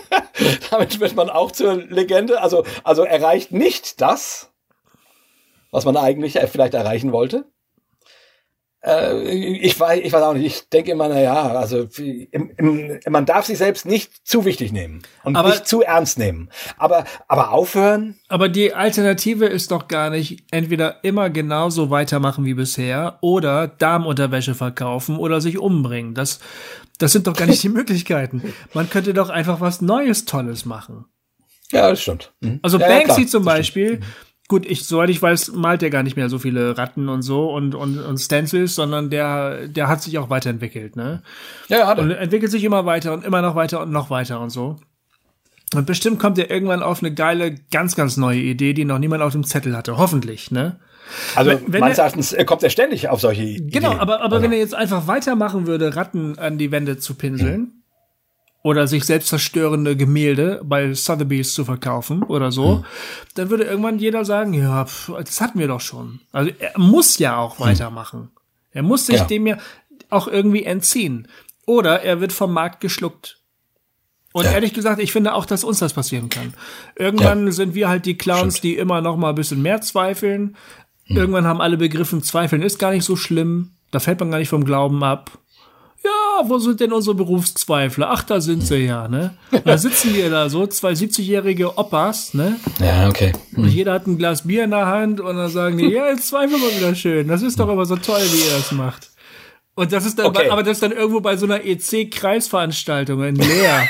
damit 0.70 1.00
wird 1.00 1.14
man 1.14 1.30
auch 1.30 1.50
zur 1.50 1.76
Legende. 1.76 2.40
Also 2.40 2.64
also 2.84 3.04
erreicht 3.04 3.52
nicht 3.52 4.00
das, 4.00 4.50
was 5.70 5.84
man 5.84 5.96
eigentlich 5.96 6.38
vielleicht 6.50 6.74
erreichen 6.74 7.12
wollte. 7.12 7.51
Äh, 8.84 9.28
ich 9.30 9.78
weiß, 9.78 10.00
ich 10.02 10.12
weiß 10.12 10.22
auch 10.22 10.34
nicht. 10.34 10.44
Ich 10.46 10.68
denke 10.68 10.90
immer, 10.90 11.08
na 11.08 11.20
ja, 11.20 11.40
also 11.54 11.86
im, 11.98 12.50
im, 12.56 13.00
man 13.08 13.26
darf 13.26 13.46
sich 13.46 13.58
selbst 13.58 13.86
nicht 13.86 14.26
zu 14.26 14.44
wichtig 14.44 14.72
nehmen 14.72 15.02
und 15.22 15.36
Aber- 15.36 15.50
nicht 15.50 15.66
zu 15.68 15.82
ernst 15.82 16.18
nehmen. 16.18 16.48
Aber 16.76 17.04
aber 17.28 17.52
aufhören. 17.52 18.16
Aber 18.28 18.48
die 18.48 18.74
Alternative 18.74 19.46
ist 19.46 19.70
doch 19.70 19.86
gar 19.88 20.10
nicht 20.10 20.44
entweder 20.50 21.04
immer 21.04 21.30
genauso 21.30 21.90
weitermachen 21.90 22.44
wie 22.44 22.54
bisher 22.54 23.18
oder 23.20 23.68
Darmunterwäsche 23.68 24.54
verkaufen 24.54 25.16
oder 25.16 25.40
sich 25.40 25.58
umbringen. 25.58 26.14
Das, 26.14 26.40
das 26.98 27.12
sind 27.12 27.26
doch 27.28 27.36
gar 27.36 27.46
nicht 27.46 27.62
die 27.62 27.68
Möglichkeiten. 27.70 28.52
Man 28.74 28.90
könnte 28.90 29.14
doch 29.14 29.28
einfach 29.30 29.60
was 29.60 29.80
Neues, 29.80 30.24
Tolles 30.24 30.64
machen. 30.64 31.04
Ja, 31.70 31.88
das 31.88 32.02
stimmt. 32.02 32.32
Mhm. 32.40 32.58
Also 32.62 32.78
ja, 32.78 32.88
ja, 32.90 32.96
Banksy 32.98 33.22
klar, 33.22 33.26
zum 33.28 33.44
Beispiel, 33.44 34.00
gut, 34.52 34.66
ich, 34.66 34.84
soweit 34.84 35.08
ich 35.08 35.22
weiß, 35.22 35.52
malt 35.52 35.80
der 35.80 35.88
gar 35.88 36.02
nicht 36.02 36.14
mehr 36.14 36.28
so 36.28 36.38
viele 36.38 36.76
Ratten 36.76 37.08
und 37.08 37.22
so 37.22 37.50
und, 37.50 37.74
und, 37.74 37.98
und 37.98 38.18
Stencils, 38.18 38.74
sondern 38.74 39.08
der, 39.08 39.66
der 39.66 39.88
hat 39.88 40.02
sich 40.02 40.18
auch 40.18 40.28
weiterentwickelt, 40.28 40.94
ne? 40.94 41.22
stimmt. 41.64 41.80
Ja, 41.80 41.86
hat 41.86 41.98
Und 41.98 42.10
er. 42.10 42.20
entwickelt 42.20 42.52
sich 42.52 42.62
immer 42.62 42.84
weiter 42.84 43.14
und 43.14 43.24
immer 43.24 43.40
noch 43.40 43.54
weiter 43.54 43.80
und 43.80 43.90
noch 43.90 44.10
weiter 44.10 44.40
und 44.40 44.50
so. 44.50 44.76
Und 45.74 45.86
bestimmt 45.86 46.18
kommt 46.20 46.36
er 46.38 46.50
irgendwann 46.50 46.82
auf 46.82 47.02
eine 47.02 47.14
geile, 47.14 47.54
ganz, 47.70 47.96
ganz 47.96 48.18
neue 48.18 48.40
Idee, 48.40 48.74
die 48.74 48.84
noch 48.84 48.98
niemand 48.98 49.22
auf 49.22 49.32
dem 49.32 49.42
Zettel 49.42 49.74
hatte. 49.74 49.96
Hoffentlich, 49.96 50.50
ne? 50.50 50.78
Also 51.34 51.52
wenn 51.66 51.80
meines 51.80 51.96
er- 51.96 52.04
Erachtens 52.04 52.34
äh, 52.34 52.44
kommt 52.44 52.62
er 52.62 52.68
ständig 52.68 53.08
auf 53.08 53.20
solche 53.22 53.42
Ideen. 53.42 53.70
Genau, 53.70 53.92
aber, 53.92 54.20
aber 54.20 54.34
also, 54.36 54.42
wenn 54.42 54.52
er 54.52 54.58
jetzt 54.58 54.74
einfach 54.74 55.06
weitermachen 55.06 55.66
würde, 55.66 55.96
Ratten 55.96 56.38
an 56.38 56.58
die 56.58 56.70
Wände 56.70 56.98
zu 56.98 57.14
pinseln 57.14 57.81
oder 58.62 58.86
sich 58.86 59.04
selbst 59.04 59.28
zerstörende 59.28 59.96
Gemälde 59.96 60.60
bei 60.64 60.94
Sotheby's 60.94 61.52
zu 61.54 61.64
verkaufen 61.64 62.22
oder 62.22 62.52
so, 62.52 62.84
dann 63.34 63.50
würde 63.50 63.64
irgendwann 63.64 63.98
jeder 63.98 64.24
sagen, 64.24 64.54
ja, 64.54 64.84
pf, 64.84 65.10
das 65.18 65.40
hatten 65.40 65.58
wir 65.58 65.66
doch 65.68 65.80
schon. 65.80 66.20
Also 66.30 66.50
er 66.58 66.78
muss 66.78 67.18
ja 67.18 67.36
auch 67.36 67.58
weitermachen. 67.58 68.30
Er 68.70 68.82
muss 68.82 69.06
sich 69.06 69.16
Ja. 69.16 69.24
dem 69.24 69.46
ja 69.46 69.58
auch 70.10 70.28
irgendwie 70.28 70.64
entziehen. 70.64 71.26
Oder 71.66 72.02
er 72.02 72.20
wird 72.20 72.32
vom 72.32 72.52
Markt 72.52 72.80
geschluckt. 72.80 73.38
Und 74.32 74.44
Ja. 74.44 74.52
ehrlich 74.52 74.72
gesagt, 74.72 75.00
ich 75.00 75.12
finde 75.12 75.34
auch, 75.34 75.44
dass 75.44 75.64
uns 75.64 75.78
das 75.80 75.92
passieren 75.92 76.28
kann. 76.28 76.54
Irgendwann 76.96 77.52
sind 77.52 77.74
wir 77.74 77.88
halt 77.88 78.06
die 78.06 78.16
Clowns, 78.16 78.60
die 78.60 78.76
immer 78.76 79.00
noch 79.00 79.16
mal 79.16 79.30
ein 79.30 79.34
bisschen 79.34 79.60
mehr 79.60 79.80
zweifeln. 79.80 80.56
Irgendwann 81.06 81.46
haben 81.46 81.60
alle 81.60 81.76
begriffen, 81.76 82.22
Zweifeln 82.22 82.62
ist 82.62 82.78
gar 82.78 82.92
nicht 82.92 83.04
so 83.04 83.16
schlimm. 83.16 83.72
Da 83.90 83.98
fällt 84.00 84.20
man 84.20 84.30
gar 84.30 84.38
nicht 84.38 84.48
vom 84.48 84.64
Glauben 84.64 85.02
ab. 85.04 85.38
Ja, 86.04 86.48
wo 86.48 86.58
sind 86.58 86.80
denn 86.80 86.92
unsere 86.92 87.14
Berufszweifler? 87.14 88.10
Ach, 88.10 88.24
da 88.24 88.40
sind 88.40 88.62
sie 88.66 88.86
ja, 88.86 89.06
ne? 89.06 89.34
Und 89.52 89.66
da 89.66 89.78
sitzen 89.78 90.14
wir 90.14 90.30
da 90.30 90.48
so, 90.48 90.66
zwei 90.66 90.92
70-jährige 90.92 91.78
Oppas, 91.78 92.34
ne? 92.34 92.56
Ja, 92.80 93.08
okay. 93.08 93.32
Und 93.56 93.68
jeder 93.68 93.92
hat 93.92 94.08
ein 94.08 94.18
Glas 94.18 94.46
Bier 94.46 94.64
in 94.64 94.72
der 94.72 94.86
Hand 94.86 95.20
und 95.20 95.36
dann 95.36 95.48
sagen 95.48 95.78
die, 95.78 95.86
ja, 95.86 96.08
jetzt 96.08 96.26
zweifeln 96.26 96.60
wir 96.60 96.76
wieder 96.76 96.94
schön. 96.96 97.28
Das 97.28 97.42
ist 97.42 97.60
doch 97.60 97.68
immer 97.68 97.86
so 97.86 97.94
toll, 97.96 98.20
wie 98.32 98.44
ihr 98.44 98.56
das 98.56 98.72
macht. 98.72 99.10
Und 99.74 99.92
das 99.92 100.04
ist 100.04 100.18
dann, 100.18 100.26
Okay. 100.26 100.46
bei, 100.46 100.52
aber 100.52 100.64
das 100.64 100.72
ist 100.78 100.82
dann 100.82 100.92
irgendwo 100.92 101.20
bei 101.20 101.36
so 101.36 101.46
einer 101.46 101.64
EC-Kreisveranstaltung 101.64 103.22
in 103.22 103.36
Leer. 103.36 103.88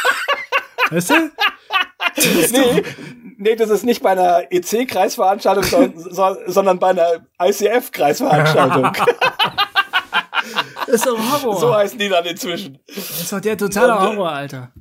weißt 0.90 1.10
du? 1.10 1.14
Nee, 2.52 2.82
nee, 3.38 3.56
das 3.56 3.70
ist 3.70 3.84
nicht 3.84 4.02
bei 4.02 4.10
einer 4.10 4.42
EC-Kreisveranstaltung, 4.50 5.62
sondern, 5.64 5.94
so, 5.96 6.36
sondern 6.48 6.78
bei 6.80 6.88
einer 6.88 7.24
ICF-Kreisveranstaltung. 7.40 8.90
Ist 10.90 11.06
doch 11.06 11.18
Horror. 11.18 11.60
so 11.60 11.74
heißen 11.74 11.98
die 11.98 12.08
dann 12.08 12.24
inzwischen. 12.24 12.78
das 12.86 13.20
ist 13.20 13.32
doch 13.32 13.40
der 13.40 13.56
totale 13.56 13.92
Und, 13.92 13.98
äh, 13.98 14.16
Horror, 14.16 14.30
Alter. 14.30 14.72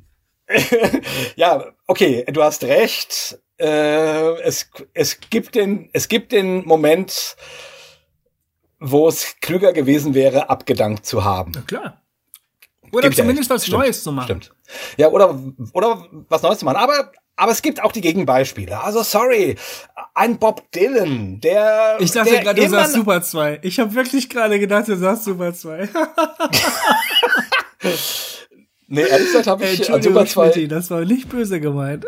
Ja, 1.35 1.65
okay, 1.87 2.25
du 2.31 2.43
hast 2.43 2.63
recht. 2.63 3.39
Äh, 3.57 4.39
es, 4.41 4.69
es, 4.93 5.19
gibt 5.19 5.55
den, 5.55 5.89
es 5.93 6.07
gibt 6.07 6.31
den 6.31 6.65
Moment, 6.65 7.35
wo 8.79 9.07
es 9.07 9.35
klüger 9.41 9.73
gewesen 9.73 10.13
wäre, 10.13 10.49
abgedankt 10.49 11.05
zu 11.05 11.23
haben. 11.23 11.51
Na 11.53 11.61
klar. 11.61 12.01
Oder 12.91 13.03
Gib 13.03 13.11
ich 13.11 13.15
dir 13.17 13.21
zumindest 13.23 13.49
was 13.49 13.65
Stimmt, 13.65 13.79
Neues 13.79 14.03
zu 14.03 14.11
machen. 14.11 14.25
Stimmt. 14.25 14.51
Ja, 14.97 15.09
oder, 15.09 15.37
oder 15.73 16.07
was 16.29 16.41
Neues 16.41 16.59
zu 16.59 16.65
machen. 16.65 16.77
Aber, 16.77 17.11
aber 17.39 17.53
es 17.53 17.61
gibt 17.61 17.81
auch 17.81 17.93
die 17.93 18.01
Gegenbeispiele. 18.01 18.83
Also, 18.83 19.01
sorry, 19.01 19.55
ein 20.13 20.39
Bob 20.39 20.69
Dylan, 20.73 21.39
der. 21.39 21.95
Ich 21.99 22.11
dachte 22.11 22.37
gerade, 22.37 22.61
du 22.61 22.69
sagst 22.69 22.93
Super 22.93 23.21
2. 23.21 23.59
Ich 23.61 23.79
habe 23.79 23.95
wirklich 23.95 24.29
gerade 24.29 24.59
gedacht, 24.59 24.89
du 24.89 24.97
sagst 24.97 25.23
Super 25.23 25.53
2. 25.53 25.89
Nee, 28.91 29.03
ehrlich 29.03 29.27
gesagt 29.27 29.45
habe 29.45 29.65
ich 29.65 29.69
an 29.69 29.97
Entschuldigung, 29.97 30.13
Super 30.13 30.25
2, 30.25 30.51
Schmitty, 30.51 30.67
das 30.67 30.89
war 30.89 31.05
nicht 31.05 31.29
böse 31.29 31.59
gemeint. 31.59 32.07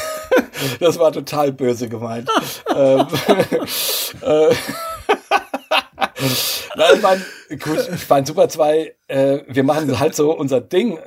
das 0.80 0.98
war 0.98 1.12
total 1.12 1.52
böse 1.52 1.88
gemeint. 1.88 2.28
ähm, 2.76 3.06
äh, 4.22 4.54
ich 6.24 7.02
meine, 7.02 7.22
gut, 7.62 7.88
ich 7.94 8.08
meine, 8.08 8.26
Super 8.26 8.48
2, 8.48 8.94
äh, 9.08 9.38
wir 9.46 9.64
machen 9.64 9.98
halt 9.98 10.14
so 10.14 10.36
unser 10.36 10.60
Ding. 10.60 10.98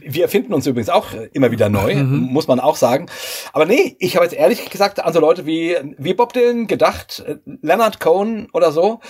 Wir 0.00 0.24
erfinden 0.24 0.54
uns 0.54 0.66
übrigens 0.66 0.90
auch 0.90 1.08
immer 1.32 1.50
wieder 1.50 1.68
neu, 1.68 1.94
muss 1.96 2.48
man 2.48 2.60
auch 2.60 2.76
sagen. 2.76 3.06
Aber 3.52 3.66
nee, 3.66 3.96
ich 3.98 4.16
habe 4.16 4.24
jetzt 4.24 4.34
ehrlich 4.34 4.68
gesagt 4.70 5.00
an 5.00 5.12
so 5.12 5.20
Leute 5.20 5.46
wie, 5.46 5.76
wie 5.98 6.14
Bob 6.14 6.32
Dylan 6.32 6.66
gedacht, 6.66 7.24
äh, 7.26 7.36
Leonard 7.62 8.00
Cohen 8.00 8.48
oder 8.52 8.72
so, 8.72 9.00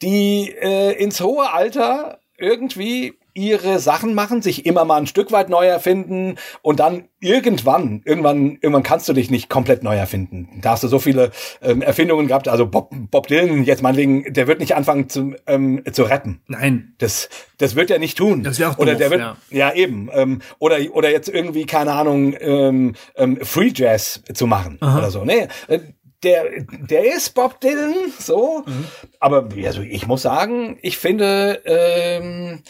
die 0.00 0.54
äh, 0.60 0.92
ins 0.92 1.20
hohe 1.20 1.52
Alter 1.52 2.18
irgendwie 2.38 3.14
ihre 3.34 3.78
Sachen 3.78 4.14
machen, 4.14 4.42
sich 4.42 4.66
immer 4.66 4.84
mal 4.84 4.96
ein 4.96 5.06
Stück 5.06 5.32
weit 5.32 5.48
neu 5.48 5.66
erfinden 5.66 6.36
und 6.60 6.80
dann 6.80 7.04
irgendwann, 7.20 8.02
irgendwann, 8.04 8.58
irgendwann 8.60 8.82
kannst 8.82 9.08
du 9.08 9.12
dich 9.12 9.30
nicht 9.30 9.48
komplett 9.48 9.82
neu 9.82 9.96
erfinden. 9.96 10.60
Da 10.60 10.72
hast 10.72 10.82
du 10.82 10.88
so 10.88 10.98
viele 10.98 11.30
ähm, 11.62 11.82
Erfindungen 11.82 12.26
gehabt. 12.26 12.48
Also 12.48 12.66
Bob, 12.66 12.92
Bob 13.10 13.28
Dylan, 13.28 13.64
jetzt 13.64 13.82
meinetwegen, 13.82 14.32
der 14.32 14.48
wird 14.48 14.60
nicht 14.60 14.74
anfangen 14.74 15.08
zu, 15.08 15.34
ähm, 15.46 15.82
zu 15.92 16.02
rappen. 16.02 16.42
Nein. 16.48 16.94
Das, 16.98 17.28
das 17.58 17.76
wird 17.76 17.90
er 17.90 17.98
nicht 17.98 18.18
tun. 18.18 18.42
Das 18.42 18.58
wäre 18.58 18.70
auch 18.70 18.78
Oder 18.78 18.92
doof, 18.92 18.98
der 18.98 19.10
wird, 19.10 19.20
ja. 19.20 19.36
ja, 19.50 19.72
eben. 19.72 20.10
Ähm, 20.12 20.42
oder, 20.58 20.78
oder 20.92 21.10
jetzt 21.10 21.28
irgendwie, 21.28 21.64
keine 21.64 21.92
Ahnung, 21.92 22.34
ähm, 22.40 22.94
ähm, 23.16 23.38
Free 23.42 23.72
Jazz 23.74 24.22
zu 24.34 24.46
machen 24.46 24.78
oder 24.78 25.10
so. 25.10 25.24
Nee, 25.24 25.48
äh, 25.68 25.78
der, 26.22 26.44
der 26.88 27.14
ist 27.14 27.30
Bob 27.34 27.60
Dylan, 27.60 27.94
so. 28.18 28.62
Mhm. 28.66 28.84
Aber 29.18 29.48
also 29.64 29.82
ich 29.82 30.06
muss 30.06 30.22
sagen, 30.22 30.78
ich 30.82 30.98
finde, 30.98 31.60
ähm, 31.64 32.62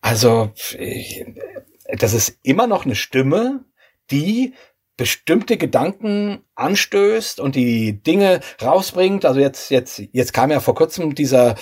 also 0.00 0.52
das 1.98 2.14
ist 2.14 2.38
immer 2.42 2.66
noch 2.66 2.84
eine 2.84 2.94
Stimme, 2.94 3.64
die 4.10 4.54
bestimmte 4.96 5.58
Gedanken 5.58 6.38
anstößt 6.54 7.38
und 7.38 7.54
die 7.54 8.02
Dinge 8.02 8.40
rausbringt. 8.62 9.26
Also 9.26 9.40
jetzt, 9.40 9.70
jetzt, 9.70 10.02
jetzt 10.12 10.32
kam 10.32 10.50
ja 10.50 10.60
vor 10.60 10.74
kurzem 10.74 11.14
dieser, 11.14 11.54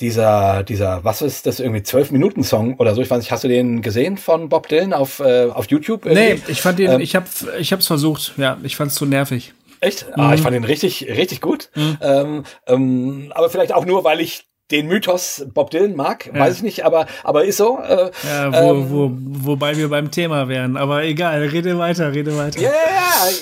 dieser, 0.00 0.62
dieser, 0.64 1.02
was 1.02 1.22
ist 1.22 1.46
das 1.46 1.60
irgendwie 1.60 1.82
zwölf 1.82 2.10
Minuten 2.10 2.44
Song 2.44 2.76
oder 2.76 2.94
so. 2.94 3.00
Ich 3.00 3.10
weiß 3.10 3.18
nicht, 3.18 3.32
hast 3.32 3.44
du 3.44 3.48
den 3.48 3.80
gesehen 3.80 4.18
von 4.18 4.50
Bob 4.50 4.68
Dylan 4.68 4.92
auf 4.92 5.20
äh, 5.20 5.46
auf 5.46 5.70
YouTube? 5.70 6.04
Nee, 6.04 6.32
irgendwie? 6.32 6.52
ich 6.52 6.60
fand 6.60 6.78
den, 6.78 6.90
Ähm, 6.92 7.00
ich 7.00 7.16
hab, 7.16 7.26
ich 7.58 7.72
hab's 7.72 7.86
versucht. 7.86 8.34
Ja, 8.36 8.58
ich 8.62 8.76
fand's 8.76 8.96
zu 8.96 9.06
nervig. 9.06 9.54
Echt? 9.80 10.06
Ah, 10.14 10.34
ich 10.34 10.40
fand 10.42 10.54
den 10.54 10.64
richtig, 10.64 11.08
richtig 11.08 11.40
gut. 11.40 11.70
Ähm, 12.00 12.44
ähm, 12.66 13.32
aber 13.34 13.50
vielleicht 13.50 13.72
auch 13.72 13.84
nur, 13.84 14.04
weil 14.04 14.20
ich 14.20 14.46
den 14.70 14.86
Mythos 14.86 15.46
Bob 15.52 15.70
Dylan 15.70 15.94
mag, 15.94 16.30
weiß 16.32 16.56
ich 16.56 16.62
nicht, 16.62 16.84
aber, 16.84 17.06
aber 17.22 17.44
ist 17.44 17.58
so. 17.58 17.78
Äh, 17.78 18.10
Ja, 18.26 18.52
wo, 18.52 18.56
ähm, 18.56 18.90
wo, 18.90 19.10
wobei 19.50 19.76
wir 19.76 19.88
beim 19.88 20.10
Thema 20.10 20.48
wären. 20.48 20.76
Aber 20.76 21.04
egal, 21.04 21.42
rede 21.42 21.78
weiter, 21.78 22.14
rede 22.14 22.36
weiter. 22.36 22.60
Ja, 22.60 22.70
ja, 22.70 22.74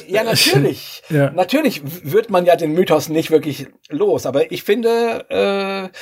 ja, 0.08 0.14
ja, 0.16 0.24
natürlich. 0.30 1.02
Ja. 1.10 1.30
Natürlich 1.30 1.82
wird 2.04 2.30
man 2.30 2.44
ja 2.44 2.56
den 2.56 2.72
Mythos 2.72 3.08
nicht 3.08 3.30
wirklich 3.30 3.66
los, 3.88 4.26
aber 4.26 4.50
ich 4.50 4.64
finde, 4.64 5.24
äh, 5.30 5.96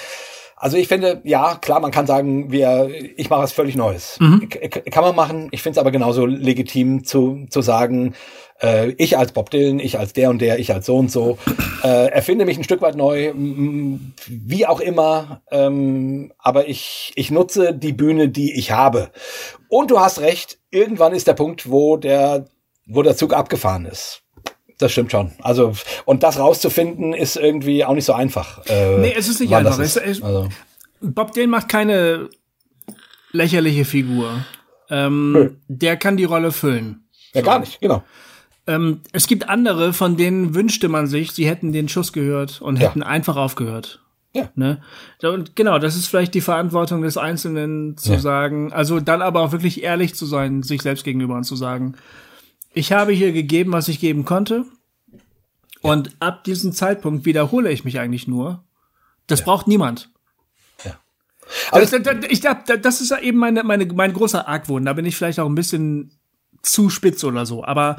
also 0.56 0.76
ich 0.76 0.88
finde, 0.88 1.20
ja, 1.24 1.54
klar, 1.56 1.80
man 1.80 1.90
kann 1.90 2.06
sagen, 2.06 2.50
wir, 2.52 2.90
ich 3.16 3.30
mache 3.30 3.42
was 3.42 3.52
völlig 3.52 3.76
Neues. 3.76 4.18
K 4.50 4.68
kann 4.90 5.04
man 5.04 5.16
machen. 5.16 5.48
Ich 5.52 5.62
finde 5.62 5.78
es 5.78 5.80
aber 5.80 5.90
genauso 5.90 6.26
legitim 6.26 7.04
zu, 7.04 7.46
zu 7.48 7.62
sagen, 7.62 8.14
äh, 8.62 8.90
ich 8.98 9.16
als 9.18 9.32
Bob 9.32 9.50
Dylan, 9.50 9.78
ich 9.78 9.98
als 9.98 10.12
der 10.12 10.30
und 10.30 10.40
der, 10.40 10.58
ich 10.58 10.72
als 10.72 10.86
so 10.86 10.96
und 10.96 11.10
so, 11.10 11.38
äh, 11.82 12.08
erfinde 12.10 12.44
mich 12.46 12.56
ein 12.58 12.64
Stück 12.64 12.80
weit 12.82 12.94
neu, 12.96 13.32
wie 13.34 14.66
auch 14.66 14.80
immer, 14.80 15.42
ähm, 15.50 16.32
aber 16.38 16.68
ich, 16.68 17.12
ich 17.16 17.30
nutze 17.30 17.74
die 17.74 17.92
Bühne, 17.92 18.28
die 18.28 18.52
ich 18.58 18.70
habe. 18.70 19.10
Und 19.68 19.90
du 19.90 20.00
hast 20.00 20.20
recht, 20.20 20.58
irgendwann 20.70 21.14
ist 21.14 21.26
der 21.26 21.34
Punkt, 21.34 21.70
wo 21.70 21.96
der, 21.96 22.46
wo 22.86 23.02
der 23.02 23.16
Zug 23.16 23.32
abgefahren 23.34 23.86
ist. 23.86 24.22
Das 24.78 24.92
stimmt 24.92 25.12
schon. 25.12 25.32
Also, 25.42 25.72
und 26.06 26.22
das 26.22 26.38
rauszufinden, 26.38 27.12
ist 27.12 27.36
irgendwie 27.36 27.84
auch 27.84 27.92
nicht 27.94 28.06
so 28.06 28.14
einfach. 28.14 28.64
Äh, 28.66 28.98
Nee, 28.98 29.14
es 29.16 29.28
ist 29.28 29.40
nicht 29.40 29.54
einfach. 29.54 29.78
Ist. 29.78 29.96
es- 29.96 30.22
Also, 30.22 30.48
Bob 31.02 31.32
Dylan 31.32 31.50
macht 31.50 31.68
keine 31.68 32.30
lächerliche 33.32 33.84
Figur. 33.84 34.44
Ähm, 34.88 35.58
der 35.68 35.96
kann 35.96 36.16
die 36.16 36.24
Rolle 36.24 36.50
füllen. 36.50 37.04
ja, 37.34 37.42
gar 37.42 37.58
nicht, 37.60 37.80
genau. 37.80 38.02
Ähm, 38.70 39.00
es 39.12 39.26
gibt 39.26 39.48
andere, 39.48 39.92
von 39.92 40.16
denen 40.16 40.54
wünschte 40.54 40.88
man 40.88 41.06
sich, 41.06 41.32
sie 41.32 41.46
hätten 41.48 41.72
den 41.72 41.88
Schuss 41.88 42.12
gehört 42.12 42.60
und 42.62 42.78
Ja. 42.78 42.88
hätten 42.88 43.02
einfach 43.02 43.36
aufgehört. 43.36 44.00
Ja. 44.32 44.48
Ne? 44.54 44.80
Und 45.22 45.56
genau, 45.56 45.78
das 45.80 45.96
ist 45.96 46.06
vielleicht 46.06 46.34
die 46.34 46.40
Verantwortung 46.40 47.02
des 47.02 47.16
Einzelnen 47.16 47.96
zu 47.96 48.12
Ja. 48.12 48.18
sagen, 48.20 48.72
also 48.72 49.00
dann 49.00 49.22
aber 49.22 49.40
auch 49.40 49.50
wirklich 49.52 49.82
ehrlich 49.82 50.14
zu 50.14 50.24
sein, 50.24 50.62
sich 50.62 50.82
selbst 50.82 51.02
gegenüber 51.04 51.34
und 51.34 51.42
zu 51.44 51.56
sagen, 51.56 51.94
ich 52.72 52.92
habe 52.92 53.10
hier 53.12 53.32
gegeben, 53.32 53.72
was 53.72 53.88
ich 53.88 53.98
geben 53.98 54.24
konnte. 54.24 54.64
Und 55.82 56.14
ab 56.20 56.44
diesem 56.44 56.72
Zeitpunkt 56.72 57.24
wiederhole 57.24 57.72
ich 57.72 57.84
mich 57.84 57.98
eigentlich 57.98 58.28
nur. 58.28 58.62
Das 59.26 59.42
braucht 59.42 59.66
niemand. 59.66 60.10
Also, 61.72 61.98
Das, 61.98 62.04
das, 62.20 62.30
ich 62.30 62.40
glaub, 62.42 62.64
das- 62.66 62.80
das 62.80 63.00
ist 63.00 63.10
ja 63.10 63.18
eben 63.18 63.38
meine, 63.38 63.64
meine, 63.64 63.84
mein 63.86 64.12
großer 64.12 64.46
Argwohn. 64.46 64.84
Da 64.84 64.92
bin 64.92 65.04
ich 65.04 65.16
vielleicht 65.16 65.40
auch 65.40 65.48
ein 65.48 65.54
bisschen 65.56 66.12
zu 66.62 66.90
spitz 66.90 67.24
oder 67.24 67.44
so. 67.46 67.64
Aber 67.64 67.96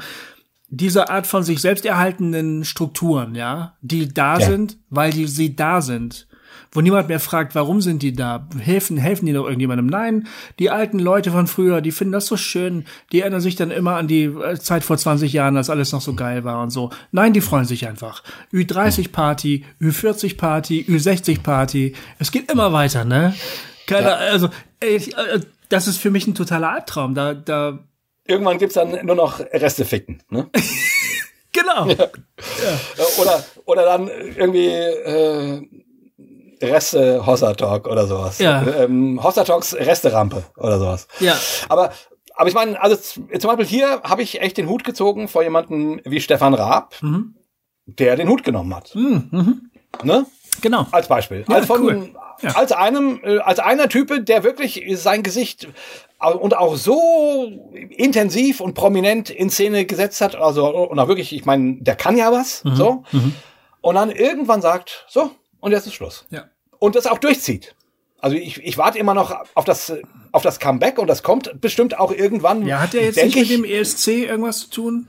diese 0.74 1.10
Art 1.10 1.26
von 1.26 1.42
sich 1.42 1.60
selbst 1.60 1.84
erhaltenen 1.84 2.64
Strukturen, 2.64 3.34
ja, 3.34 3.74
die 3.82 4.08
da 4.12 4.38
Ja. 4.38 4.46
sind, 4.46 4.78
weil 4.90 5.12
die 5.12 5.26
sie 5.26 5.54
da 5.54 5.80
sind. 5.82 6.26
Wo 6.74 6.80
niemand 6.80 7.08
mehr 7.08 7.20
fragt, 7.20 7.54
warum 7.54 7.82
sind 7.82 8.02
die 8.02 8.14
da? 8.14 8.48
Helfen, 8.58 8.96
helfen 8.96 9.26
die 9.26 9.32
noch 9.32 9.44
irgendjemandem? 9.44 9.86
Nein, 9.86 10.26
die 10.58 10.70
alten 10.70 10.98
Leute 10.98 11.30
von 11.30 11.46
früher, 11.46 11.82
die 11.82 11.92
finden 11.92 12.12
das 12.12 12.26
so 12.26 12.38
schön. 12.38 12.86
Die 13.12 13.20
erinnern 13.20 13.42
sich 13.42 13.56
dann 13.56 13.70
immer 13.70 13.96
an 13.96 14.08
die 14.08 14.22
äh, 14.24 14.58
Zeit 14.58 14.82
vor 14.82 14.96
20 14.96 15.30
Jahren, 15.34 15.58
als 15.58 15.68
alles 15.68 15.92
noch 15.92 16.00
so 16.00 16.14
geil 16.14 16.44
war 16.44 16.62
und 16.62 16.70
so. 16.70 16.88
Nein, 17.10 17.34
die 17.34 17.42
freuen 17.42 17.66
sich 17.66 17.86
einfach. 17.86 18.22
Ü30-Party, 18.54 19.64
Ü40-Party, 19.82 20.86
Ü60-Party. 20.88 21.94
Es 22.18 22.32
geht 22.32 22.50
immer 22.50 22.72
weiter, 22.72 23.04
ne? 23.04 23.34
Keine, 23.86 24.08
Ja. 24.08 24.14
also, 24.16 24.48
ich, 24.82 25.16
äh, 25.16 25.40
das 25.68 25.88
ist 25.88 25.98
für 25.98 26.10
mich 26.10 26.26
ein 26.26 26.34
totaler 26.34 26.70
Albtraum. 26.72 27.14
Da, 27.14 27.34
da, 27.34 27.78
irgendwann 28.26 28.58
gibt's 28.58 28.74
dann 28.74 29.04
nur 29.04 29.16
noch 29.16 29.40
Reste 29.40 29.84
ficken. 29.84 30.22
Ne? 30.30 30.48
genau. 31.52 31.88
Äh, 31.88 32.08
oder, 33.20 33.44
oder 33.64 33.84
dann 33.84 34.08
irgendwie 34.08 34.66
äh, 34.68 35.62
Reste 36.62 37.26
Hossa 37.26 37.54
Talk 37.54 37.88
oder 37.88 38.06
sowas. 38.06 38.38
Ja. 38.38 38.64
Ähm, 38.64 39.22
Hossa 39.22 39.44
Talks 39.44 39.74
Resterampe 39.74 40.44
oder 40.56 40.78
sowas. 40.78 41.08
Ja. 41.20 41.36
Aber, 41.68 41.92
aber 42.34 42.48
ich 42.48 42.54
meine, 42.54 42.80
also 42.80 42.96
zum 42.96 43.26
Beispiel 43.28 43.66
hier 43.66 44.00
habe 44.04 44.22
ich 44.22 44.40
echt 44.40 44.56
den 44.56 44.68
Hut 44.68 44.84
gezogen 44.84 45.28
vor 45.28 45.42
jemanden 45.42 46.00
wie 46.04 46.20
Stefan 46.20 46.54
Raab, 46.54 46.94
Mhm. 47.02 47.34
der 47.86 48.16
den 48.16 48.28
Hut 48.28 48.44
genommen 48.44 48.74
hat. 48.74 48.94
Ne? 48.94 50.26
Genau. 50.60 50.86
Als 50.92 51.08
Beispiel. 51.08 51.44
Ja, 51.48 51.56
als, 51.56 51.66
von, 51.66 51.82
cool. 51.82 52.10
Ja. 52.42 52.50
als 52.50 52.70
einem, 52.72 53.20
äh, 53.24 53.38
als 53.38 53.58
einer 53.58 53.88
Type, 53.88 54.22
der 54.22 54.44
wirklich 54.44 54.84
sein 54.94 55.22
Gesicht 55.22 55.66
und 56.30 56.56
auch 56.56 56.76
so 56.76 57.50
intensiv 57.90 58.60
und 58.60 58.74
prominent 58.74 59.30
in 59.30 59.50
Szene 59.50 59.84
gesetzt 59.84 60.20
hat, 60.20 60.34
also 60.36 60.66
und 60.68 60.98
auch 60.98 61.08
wirklich, 61.08 61.32
ich 61.34 61.44
meine, 61.44 61.76
der 61.80 61.96
kann 61.96 62.16
ja 62.16 62.32
was, 62.32 62.64
Mhm. 62.64 62.74
so. 62.76 63.04
Und 63.80 63.94
dann 63.96 64.10
irgendwann 64.10 64.62
sagt, 64.62 65.04
so, 65.08 65.30
und 65.60 65.72
jetzt 65.72 65.86
ist 65.86 65.94
Schluss. 65.94 66.26
Ja. 66.30 66.44
Und 66.78 66.94
das 66.96 67.06
auch 67.06 67.18
durchzieht. 67.18 67.74
Also 68.20 68.36
ich, 68.36 68.62
ich 68.62 68.78
warte 68.78 68.98
immer 68.98 69.14
noch 69.14 69.34
auf 69.54 69.64
das, 69.64 69.92
auf 70.30 70.42
das 70.42 70.60
Comeback 70.60 70.98
und 70.98 71.08
das 71.08 71.24
kommt 71.24 71.60
bestimmt 71.60 71.98
auch 71.98 72.12
irgendwann. 72.12 72.64
Ja, 72.66 72.78
hat 72.80 72.92
der 72.92 73.02
jetzt 73.02 73.16
nicht 73.16 73.34
mit 73.34 73.44
ich. 73.44 73.50
dem 73.50 73.64
ESC 73.64 74.08
irgendwas 74.28 74.60
zu 74.60 74.70
tun? 74.70 75.08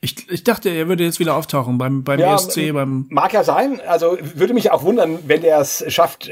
Ich, 0.00 0.28
ich 0.30 0.44
dachte, 0.44 0.68
er 0.70 0.88
würde 0.88 1.04
jetzt 1.04 1.18
wieder 1.20 1.34
auftauchen 1.36 1.78
beim, 1.78 2.04
beim 2.04 2.20
Ja, 2.20 2.34
ESC, 2.34 2.72
beim. 2.72 3.06
Mag 3.10 3.32
ja 3.34 3.42
sein. 3.44 3.80
Also 3.86 4.16
würde 4.34 4.52
mich 4.54 4.70
auch 4.70 4.82
wundern, 4.82 5.18
wenn 5.26 5.40
der 5.42 5.58
es 5.60 5.82
schafft, 5.88 6.30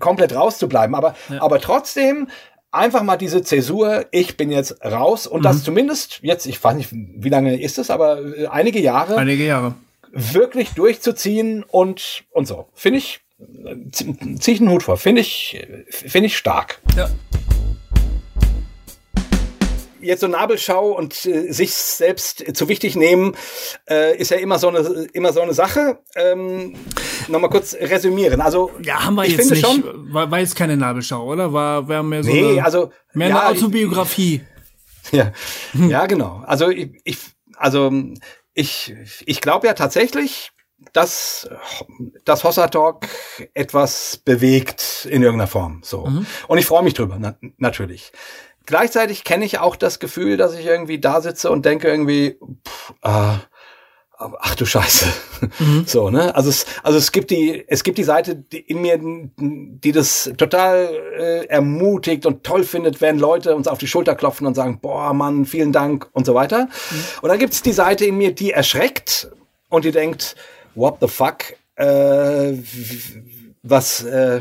komplett 0.00 0.34
rauszubleiben. 0.34 0.94
Aber, 0.94 1.14
aber 1.40 1.60
trotzdem 1.60 2.28
einfach 2.74 3.02
mal 3.02 3.16
diese 3.16 3.42
Zäsur, 3.42 4.06
ich 4.10 4.36
bin 4.36 4.50
jetzt 4.50 4.84
raus 4.84 5.26
und 5.26 5.40
Mhm. 5.40 5.44
das 5.44 5.62
zumindest 5.64 6.18
jetzt, 6.22 6.46
ich 6.46 6.62
weiß 6.62 6.74
nicht, 6.76 6.90
wie 6.92 7.28
lange 7.28 7.60
ist 7.60 7.78
es, 7.78 7.90
aber 7.90 8.20
äh, 8.36 8.46
einige 8.46 8.80
Jahre 8.80 9.16
Einige 9.16 9.44
Jahre. 9.46 9.74
wirklich 10.12 10.70
durchzuziehen 10.70 11.62
und, 11.64 12.24
und 12.30 12.46
so. 12.46 12.68
Finde 12.74 12.98
ich, 12.98 13.20
äh, 13.40 13.74
zie- 13.90 14.38
zieh 14.40 14.52
ich 14.52 14.60
einen 14.60 14.70
Hut 14.70 14.82
vor. 14.82 14.96
Finde 14.96 15.20
ich, 15.20 15.56
äh, 15.60 15.84
finde 15.90 16.26
ich 16.26 16.36
stark. 16.36 16.80
Ja. 16.96 17.08
Jetzt 20.04 20.20
so 20.20 20.28
Nabelschau 20.28 20.90
und 20.92 21.26
äh, 21.26 21.50
sich 21.52 21.74
selbst 21.74 22.44
zu 22.56 22.68
wichtig 22.68 22.96
nehmen, 22.96 23.36
äh, 23.88 24.16
ist 24.16 24.30
ja 24.30 24.36
immer 24.36 24.58
so 24.58 24.68
eine 24.68 24.78
immer 25.12 25.32
so 25.32 25.40
eine 25.40 25.54
Sache. 25.54 25.98
Ähm, 26.14 26.74
Nochmal 27.28 27.50
kurz 27.50 27.74
resümieren. 27.74 28.40
Also 28.40 28.70
Ja, 28.82 29.04
haben 29.04 29.14
wir 29.14 29.24
ich 29.24 29.36
jetzt 29.36 29.50
nicht. 29.50 29.64
schon. 29.64 29.82
War, 30.12 30.30
war 30.30 30.38
jetzt 30.40 30.56
keine 30.56 30.76
Nabelschau, 30.76 31.24
oder? 31.24 31.52
War, 31.52 31.88
war 31.88 32.02
mehr 32.02 32.22
so 32.22 32.30
Nee, 32.30 32.52
eine, 32.52 32.64
also 32.64 32.90
mehr 33.14 33.28
ja, 33.28 33.40
eine 33.40 33.56
Autobiografie. 33.56 34.42
Ja, 35.12 35.32
ja, 35.74 36.06
genau. 36.06 36.42
Also 36.46 36.70
ich, 36.70 36.92
ich 37.04 37.18
also 37.56 37.92
ich, 38.54 38.94
ich 39.26 39.40
glaube 39.42 39.66
ja 39.66 39.74
tatsächlich, 39.74 40.50
dass 40.94 41.48
das 42.24 42.42
Hossa 42.44 42.68
Talk 42.68 43.06
etwas 43.52 44.16
bewegt 44.24 45.06
in 45.10 45.22
irgendeiner 45.22 45.46
Form. 45.48 45.80
So. 45.84 46.08
Und 46.48 46.58
ich 46.58 46.66
freue 46.66 46.82
mich 46.82 46.94
drüber, 46.94 47.16
na, 47.18 47.36
natürlich. 47.58 48.12
Gleichzeitig 48.66 49.24
kenne 49.24 49.44
ich 49.44 49.58
auch 49.58 49.76
das 49.76 49.98
Gefühl, 49.98 50.36
dass 50.36 50.54
ich 50.54 50.64
irgendwie 50.64 50.98
da 50.98 51.20
sitze 51.20 51.50
und 51.50 51.64
denke 51.66 51.88
irgendwie, 51.88 52.38
pff, 52.66 52.94
äh, 53.02 53.38
ach 54.18 54.54
du 54.54 54.64
Scheiße. 54.64 55.06
So, 55.86 56.08
ne? 56.08 56.34
Also 56.34 56.48
es, 56.48 56.64
also 56.82 56.96
es 56.96 57.12
gibt 57.12 57.30
die, 57.30 57.64
es 57.68 57.84
gibt 57.84 57.98
die 57.98 58.04
Seite 58.04 58.34
die 58.34 58.60
in 58.60 58.80
mir, 58.80 58.98
die 58.98 59.92
das 59.92 60.32
total 60.38 60.88
äh, 61.18 61.44
ermutigt 61.46 62.24
und 62.24 62.44
toll 62.44 62.64
findet, 62.64 63.02
wenn 63.02 63.18
Leute 63.18 63.54
uns 63.54 63.68
auf 63.68 63.76
die 63.76 63.86
Schulter 63.86 64.14
klopfen 64.14 64.46
und 64.46 64.54
sagen, 64.54 64.78
boah, 64.80 65.12
Mann, 65.12 65.44
vielen 65.44 65.72
Dank 65.72 66.08
und 66.12 66.24
so 66.24 66.34
weiter. 66.34 66.68
Und 67.20 67.28
dann 67.28 67.38
gibt's 67.38 67.60
die 67.60 67.72
Seite 67.72 68.06
in 68.06 68.16
mir, 68.16 68.34
die 68.34 68.52
erschreckt 68.52 69.28
und 69.68 69.84
die 69.84 69.92
denkt, 69.92 70.34
what 70.74 70.96
the 71.00 71.08
fuck, 71.08 71.56
äh, 71.76 72.54
was, 73.62 74.02
äh, 74.04 74.40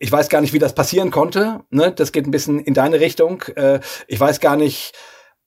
ich 0.00 0.10
weiß 0.10 0.30
gar 0.30 0.40
nicht, 0.40 0.54
wie 0.54 0.58
das 0.58 0.74
passieren 0.74 1.10
konnte. 1.10 1.60
Ne? 1.68 1.92
Das 1.92 2.10
geht 2.10 2.26
ein 2.26 2.30
bisschen 2.30 2.58
in 2.58 2.74
deine 2.74 2.98
Richtung. 2.98 3.42
Äh, 3.54 3.80
ich 4.08 4.18
weiß 4.18 4.40
gar 4.40 4.56
nicht, 4.56 4.94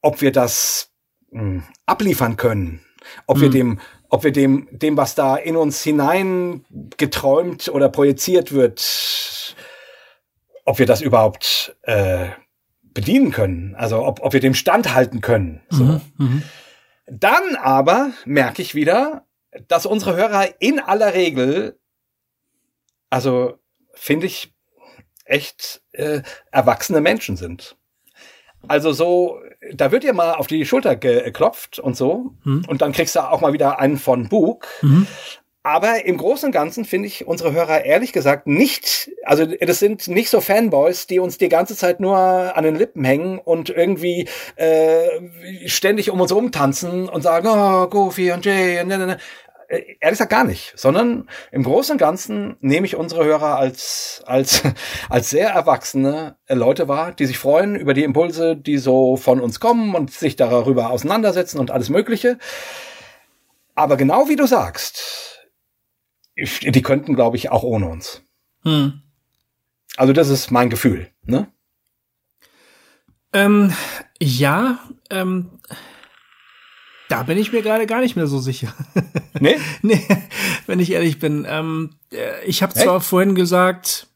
ob 0.01 0.21
wir 0.21 0.31
das 0.31 0.91
mh, 1.31 1.41
hm, 1.41 1.63
abliefern 1.87 2.37
können, 2.37 2.79
ob 3.25 3.37
mhm. 3.37 3.41
wir 3.41 3.49
dem, 3.49 3.79
ob 4.09 4.23
wir 4.23 4.31
dem, 4.31 4.69
dem, 4.71 4.95
was 4.95 5.15
da 5.15 5.35
in 5.35 5.57
uns 5.57 5.81
hinein 5.81 6.63
geträumt 6.97 7.67
oder 7.67 7.89
projiziert 7.89 8.51
wird, 8.51 9.55
ob 10.65 10.77
wir 10.77 10.85
das 10.85 11.01
überhaupt 11.01 11.75
äh, 11.81 12.27
bedienen 12.83 13.31
können. 13.31 13.73
Also 13.75 14.05
ob, 14.05 14.21
ob 14.21 14.33
wir 14.33 14.39
dem 14.39 14.53
standhalten 14.53 15.21
können. 15.21 15.63
So. 15.69 15.83
Mhm. 15.83 16.01
Mhm. 16.17 16.43
Dann 17.07 17.55
aber 17.55 18.11
merke 18.25 18.61
ich 18.61 18.75
wieder, 18.75 19.25
dass 19.67 19.87
unsere 19.87 20.15
Hörer 20.15 20.61
in 20.61 20.79
aller 20.79 21.15
Regel, 21.15 21.79
also 23.09 23.57
finde 23.93 24.27
ich, 24.27 24.53
echt 25.25 25.81
äh, 25.93 26.21
erwachsene 26.51 27.01
Menschen 27.01 27.37
sind. 27.37 27.77
Also 28.67 28.93
so, 28.93 29.39
da 29.73 29.91
wird 29.91 30.03
dir 30.03 30.13
mal 30.13 30.33
auf 30.33 30.47
die 30.47 30.65
Schulter 30.65 30.95
geklopft 30.95 31.79
und 31.79 31.97
so. 31.97 32.33
Mhm. 32.43 32.65
Und 32.67 32.81
dann 32.81 32.93
kriegst 32.93 33.15
du 33.15 33.19
auch 33.19 33.41
mal 33.41 33.53
wieder 33.53 33.79
einen 33.79 33.97
von 33.97 34.29
Bug. 34.29 34.67
Mhm. 34.81 35.07
Aber 35.65 36.05
im 36.05 36.17
Großen 36.17 36.47
und 36.47 36.51
Ganzen 36.51 36.83
finde 36.83 37.07
ich 37.07 37.25
unsere 37.25 37.53
Hörer 37.53 37.85
ehrlich 37.85 38.11
gesagt 38.11 38.47
nicht, 38.47 39.09
also 39.23 39.45
das 39.45 39.79
sind 39.79 40.09
nicht 40.09 40.29
so 40.29 40.41
Fanboys, 40.41 41.07
die 41.07 41.19
uns 41.19 41.37
die 41.37 41.47
ganze 41.47 41.77
Zeit 41.77 42.01
nur 42.01 42.17
an 42.17 42.65
den 42.65 42.75
Lippen 42.75 43.05
hängen 43.05 43.39
und 43.39 43.69
irgendwie 43.69 44.27
äh, 44.57 45.07
ständig 45.65 46.09
um 46.09 46.19
uns 46.19 46.35
rumtanzen 46.35 47.07
und 47.07 47.21
sagen, 47.21 47.47
oh, 47.47 47.87
Goofy 47.87 48.33
und 48.33 48.45
Jay 48.45 48.81
und 48.81 48.89
ne, 48.89 48.97
ne, 48.97 49.07
ne. 49.07 49.17
Ehrlich 49.73 50.17
gesagt 50.17 50.31
gar 50.31 50.43
nicht, 50.43 50.73
sondern 50.75 51.29
im 51.51 51.63
Großen 51.63 51.93
und 51.93 51.97
Ganzen 51.97 52.57
nehme 52.59 52.85
ich 52.85 52.95
unsere 52.95 53.25
Hörer 53.25 53.57
als, 53.57 54.23
als, 54.25 54.63
als 55.09 55.29
sehr 55.29 55.49
erwachsene 55.49 56.37
Leute 56.47 56.87
wahr, 56.87 57.11
die 57.11 57.25
sich 57.25 57.37
freuen 57.37 57.75
über 57.75 57.93
die 57.93 58.03
Impulse, 58.03 58.55
die 58.55 58.77
so 58.77 59.17
von 59.17 59.39
uns 59.39 59.59
kommen 59.59 59.95
und 59.95 60.11
sich 60.11 60.35
darüber 60.35 60.89
auseinandersetzen 60.89 61.59
und 61.59 61.71
alles 61.71 61.89
Mögliche. 61.89 62.37
Aber 63.75 63.97
genau 63.97 64.29
wie 64.29 64.35
du 64.35 64.45
sagst, 64.45 65.41
die 66.35 66.81
könnten, 66.81 67.15
glaube 67.15 67.37
ich, 67.37 67.51
auch 67.51 67.63
ohne 67.63 67.87
uns. 67.87 68.21
Hm. 68.63 69.01
Also 69.97 70.13
das 70.13 70.29
ist 70.29 70.51
mein 70.51 70.69
Gefühl, 70.69 71.11
ne? 71.23 71.51
Ähm, 73.33 73.73
ja, 74.21 74.79
ähm, 75.09 75.59
da 77.13 77.21
bin 77.21 77.37
ich 77.37 77.51
mir 77.51 77.61
gerade 77.61 77.85
gar 77.85 78.01
nicht 78.01 78.15
mehr 78.15 78.27
so 78.27 78.39
sicher. 78.39 78.73
Nee? 79.39 79.57
nee, 79.81 80.07
wenn 80.67 80.79
ich 80.79 80.91
ehrlich 80.91 81.19
bin. 81.19 81.45
Ähm, 81.49 81.95
äh, 82.11 82.45
ich 82.45 82.63
habe 82.63 82.73
zwar 82.73 83.01
vorhin 83.01 83.35
gesagt, 83.35 84.07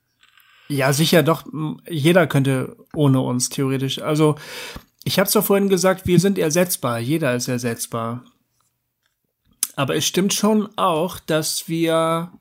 ja, 0.69 0.93
sicher 0.93 1.23
doch, 1.23 1.43
jeder 1.89 2.27
könnte 2.27 2.77
ohne 2.93 3.19
uns 3.19 3.49
theoretisch. 3.49 3.99
Also, 3.99 4.35
ich 5.03 5.19
habe 5.19 5.27
zwar 5.27 5.41
vorhin 5.41 5.69
gesagt, 5.69 6.05
wir 6.05 6.19
sind 6.19 6.37
ersetzbar, 6.37 6.99
jeder 6.99 7.35
ist 7.35 7.47
ersetzbar. 7.49 8.23
Aber 9.75 9.95
es 9.95 10.05
stimmt 10.05 10.33
schon 10.33 10.69
auch, 10.77 11.19
dass 11.19 11.67
wir 11.67 12.31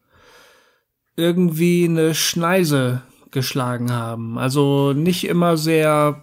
irgendwie 1.17 1.87
eine 1.87 2.15
Schneise 2.15 3.03
geschlagen 3.31 3.91
haben. 3.91 4.39
Also 4.39 4.93
nicht 4.93 5.25
immer 5.25 5.57
sehr, 5.57 6.23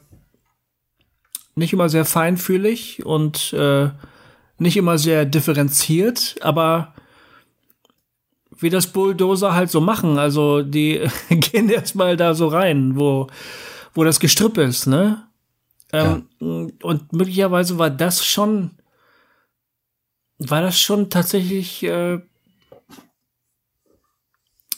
nicht 1.56 1.74
immer 1.74 1.90
sehr 1.90 2.06
feinfühlig 2.06 3.06
und 3.06 3.54
äh, 3.54 3.90
nicht 4.58 4.78
immer 4.78 4.98
sehr 4.98 5.26
differenziert, 5.26 6.36
aber 6.42 6.94
wie 8.58 8.70
das 8.70 8.88
Bulldozer 8.88 9.54
halt 9.54 9.70
so 9.70 9.82
machen. 9.82 10.18
Also 10.18 10.62
die 10.62 11.02
gehen 11.30 11.70
erstmal 11.70 12.18
da 12.18 12.34
so 12.34 12.48
rein, 12.48 12.98
wo, 12.98 13.28
wo 13.94 14.04
das 14.04 14.20
Gestrüpp 14.20 14.58
ist, 14.58 14.88
ne? 14.88 15.28
Ähm, 15.92 16.28
ja. 16.40 16.48
Und 16.82 17.14
möglicherweise 17.14 17.78
war 17.78 17.90
das 17.90 18.26
schon 18.26 18.72
war 20.40 20.62
das 20.62 20.80
schon 20.80 21.10
tatsächlich 21.10 21.84
äh, 21.84 22.20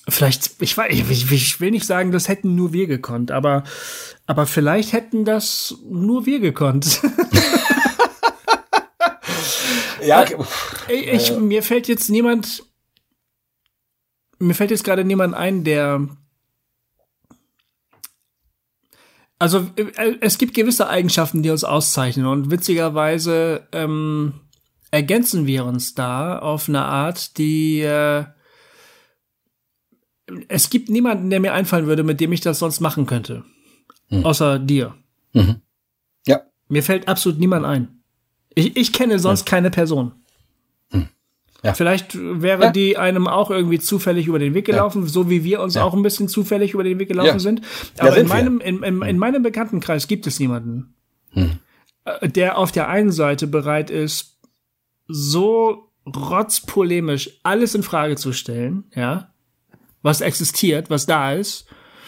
vielleicht 0.07 0.61
ich 0.61 0.77
weiß 0.77 0.91
ich, 0.91 1.31
ich 1.31 1.61
will 1.61 1.71
nicht 1.71 1.85
sagen, 1.85 2.11
das 2.11 2.27
hätten 2.27 2.55
nur 2.55 2.73
wir 2.73 2.87
gekonnt, 2.87 3.31
aber 3.31 3.63
aber 4.27 4.45
vielleicht 4.45 4.93
hätten 4.93 5.25
das 5.25 5.75
nur 5.89 6.25
wir 6.25 6.39
gekonnt. 6.39 7.01
ja, 10.05 10.25
ich, 10.87 11.07
ich, 11.07 11.37
mir 11.37 11.63
fällt 11.63 11.87
jetzt 11.87 12.09
niemand 12.09 12.63
mir 14.39 14.53
fällt 14.53 14.71
jetzt 14.71 14.83
gerade 14.83 15.03
niemand 15.03 15.33
ein, 15.33 15.63
der 15.63 16.07
also 19.37 19.67
äh, 19.75 20.15
es 20.21 20.37
gibt 20.37 20.53
gewisse 20.53 20.87
Eigenschaften, 20.89 21.43
die 21.43 21.49
uns 21.49 21.63
auszeichnen 21.63 22.25
und 22.25 22.51
witzigerweise 22.51 23.67
ähm, 23.71 24.33
ergänzen 24.91 25.45
wir 25.45 25.65
uns 25.65 25.93
da 25.93 26.39
auf 26.39 26.69
eine 26.69 26.83
Art, 26.83 27.37
die 27.37 27.81
äh, 27.81 28.25
es 30.47 30.69
gibt 30.69 30.89
niemanden, 30.89 31.29
der 31.29 31.39
mir 31.39 31.53
einfallen 31.53 31.85
würde, 31.85 32.03
mit 32.03 32.19
dem 32.19 32.31
ich 32.31 32.41
das 32.41 32.59
sonst 32.59 32.79
machen 32.79 33.05
könnte. 33.05 33.43
Hm. 34.07 34.25
Außer 34.25 34.57
dir. 34.57 34.95
Mhm. 35.33 35.61
Ja. 36.25 36.41
Mir 36.67 36.81
fällt 36.81 37.07
absolut 37.07 37.39
niemand 37.39 37.65
ein. 37.65 37.94
Ich, 38.55 38.75
ich 38.75 38.93
kenne 38.93 39.19
sonst 39.19 39.41
ja. 39.41 39.45
keine 39.45 39.69
Person. 39.69 40.13
Hm. 40.89 41.09
Ja. 41.63 41.73
Vielleicht 41.73 42.15
wäre 42.15 42.63
ja. 42.63 42.71
die 42.71 42.97
einem 42.97 43.27
auch 43.27 43.51
irgendwie 43.51 43.79
zufällig 43.79 44.27
über 44.27 44.39
den 44.39 44.53
Weg 44.53 44.65
gelaufen, 44.65 45.03
ja. 45.03 45.07
so 45.07 45.29
wie 45.29 45.43
wir 45.43 45.61
uns 45.61 45.77
auch 45.77 45.93
ein 45.93 46.03
bisschen 46.03 46.27
zufällig 46.27 46.73
über 46.73 46.83
den 46.83 46.97
Weg 46.97 47.09
gelaufen 47.09 47.39
sind. 47.39 47.61
Aber 47.97 48.13
sind 48.13 48.23
in 48.23 48.27
meinem, 48.27 48.59
in, 48.61 48.83
in, 48.83 49.01
in, 49.01 49.09
hm. 49.09 49.17
meinem 49.17 49.43
Bekanntenkreis 49.43 50.07
gibt 50.07 50.25
es 50.25 50.39
niemanden, 50.39 50.95
hm. 51.31 51.59
Äh, 52.05 52.29
der 52.29 52.57
auf 52.57 52.71
der 52.71 52.87
einen 52.87 53.11
Seite 53.11 53.47
bereit 53.47 53.89
ist, 53.89 54.37
so 55.07 55.91
rotzpolemisch 56.05 57.39
alles 57.43 57.75
in 57.75 57.83
Frage 57.83 58.15
zu 58.15 58.31
stellen, 58.31 58.85
ja, 58.95 59.33
was 60.01 60.21
existiert, 60.21 60.89
was 60.89 61.05
da 61.05 61.33
ist. 61.33 61.65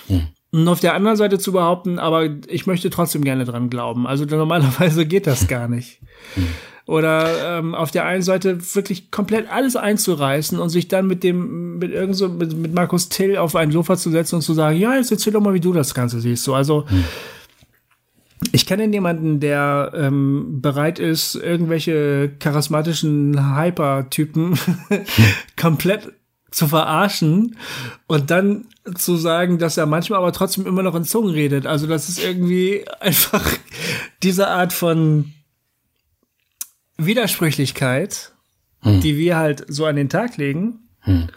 Hm. 0.07 0.27
Und 0.51 0.67
auf 0.67 0.79
der 0.79 0.93
anderen 0.93 1.17
Seite 1.17 1.39
zu 1.39 1.51
behaupten, 1.51 1.99
aber 1.99 2.29
ich 2.47 2.67
möchte 2.67 2.89
trotzdem 2.89 3.23
gerne 3.23 3.45
dran 3.45 3.69
glauben. 3.69 4.07
Also 4.07 4.25
normalerweise 4.25 5.05
geht 5.05 5.27
das 5.27 5.47
gar 5.47 5.67
nicht. 5.67 5.99
Oder 6.85 7.59
ähm, 7.59 7.75
auf 7.75 7.91
der 7.91 8.05
einen 8.05 8.21
Seite 8.21 8.57
wirklich 8.73 9.11
komplett 9.11 9.51
alles 9.51 9.75
einzureißen 9.75 10.57
und 10.57 10.69
sich 10.69 10.87
dann 10.87 11.05
mit 11.05 11.21
dem, 11.21 11.79
mit 11.79 11.91
irgend 11.91 12.15
so, 12.15 12.29
mit, 12.29 12.55
mit 12.55 12.73
Markus 12.73 13.09
Till 13.09 13.35
auf 13.35 13.57
ein 13.57 13.71
Sofa 13.71 13.97
zu 13.97 14.09
setzen 14.09 14.35
und 14.35 14.41
zu 14.41 14.53
sagen, 14.53 14.77
ja, 14.77 14.95
jetzt 14.95 15.11
erzähl 15.11 15.33
doch 15.33 15.41
mal, 15.41 15.53
wie 15.53 15.59
du 15.59 15.73
das 15.73 15.93
Ganze 15.93 16.21
siehst. 16.21 16.45
So, 16.45 16.55
also 16.55 16.87
hm 16.87 17.03
ich 18.51 18.65
kenne 18.65 18.85
jemanden, 18.85 19.39
der 19.39 19.91
ähm, 19.95 20.61
bereit 20.61 20.99
ist, 20.99 21.35
irgendwelche 21.35 22.31
charismatischen 22.39 23.57
Hyper-Typen 23.57 24.59
komplett 25.59 26.13
zu 26.51 26.67
verarschen 26.67 27.57
und 28.07 28.31
dann 28.31 28.65
zu 28.95 29.17
sagen, 29.17 29.57
dass 29.57 29.77
er 29.77 29.85
manchmal 29.85 30.19
aber 30.19 30.31
trotzdem 30.31 30.65
immer 30.65 30.83
noch 30.83 30.95
in 30.95 31.03
Zungen 31.03 31.31
redet. 31.31 31.65
Also 31.65 31.87
das 31.87 32.09
ist 32.09 32.23
irgendwie 32.23 32.85
einfach 32.99 33.45
diese 34.23 34.47
Art 34.47 34.73
von 34.73 35.33
Widersprüchlichkeit, 36.97 38.31
hm. 38.81 39.01
die 39.01 39.17
wir 39.17 39.37
halt 39.37 39.65
so 39.67 39.85
an 39.85 39.95
den 39.95 40.09
Tag 40.09 40.37
legen. 40.37 40.79
Hm. 41.01 41.27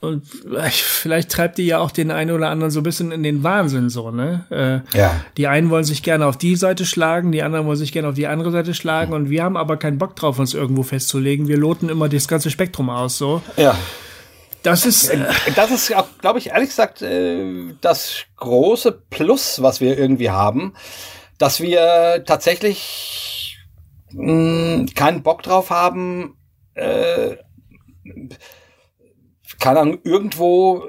Und 0.00 0.26
vielleicht 0.26 1.30
treibt 1.30 1.56
die 1.56 1.64
ja 1.64 1.78
auch 1.78 1.90
den 1.90 2.10
einen 2.10 2.30
oder 2.30 2.50
anderen 2.50 2.70
so 2.70 2.80
ein 2.80 2.82
bisschen 2.82 3.10
in 3.10 3.22
den 3.22 3.42
Wahnsinn 3.42 3.88
so, 3.88 4.10
ne? 4.10 4.44
Äh, 4.50 4.98
ja. 4.98 5.24
Die 5.38 5.46
einen 5.46 5.70
wollen 5.70 5.84
sich 5.84 6.02
gerne 6.02 6.26
auf 6.26 6.36
die 6.36 6.56
Seite 6.56 6.84
schlagen, 6.84 7.32
die 7.32 7.42
anderen 7.42 7.66
wollen 7.66 7.78
sich 7.78 7.90
gerne 7.90 8.08
auf 8.08 8.14
die 8.14 8.26
andere 8.26 8.50
Seite 8.50 8.74
schlagen 8.74 9.14
und 9.14 9.30
wir 9.30 9.42
haben 9.42 9.56
aber 9.56 9.78
keinen 9.78 9.96
Bock 9.96 10.14
drauf, 10.14 10.38
uns 10.38 10.52
irgendwo 10.52 10.82
festzulegen. 10.82 11.48
Wir 11.48 11.56
loten 11.56 11.88
immer 11.88 12.10
das 12.10 12.28
ganze 12.28 12.50
Spektrum 12.50 12.90
aus, 12.90 13.16
so. 13.16 13.40
Ja. 13.56 13.78
Das 14.64 14.86
ist, 14.86 15.10
äh, 15.10 15.22
das 15.54 15.70
ist 15.70 15.94
glaube 16.20 16.38
ich, 16.38 16.48
ehrlich 16.48 16.70
gesagt, 16.70 17.02
äh, 17.02 17.74
das 17.82 18.24
große 18.36 18.92
Plus, 19.10 19.60
was 19.60 19.82
wir 19.82 19.96
irgendwie 19.98 20.30
haben, 20.30 20.74
dass 21.36 21.60
wir 21.60 22.24
tatsächlich 22.26 23.58
mh, 24.12 24.32
mm, 24.32 24.86
keinen 24.94 25.22
Bock 25.22 25.42
drauf 25.42 25.68
haben, 25.68 26.38
äh, 26.72 27.36
keine 29.60 29.80
Ahnung, 29.80 29.98
irgendwo 30.02 30.86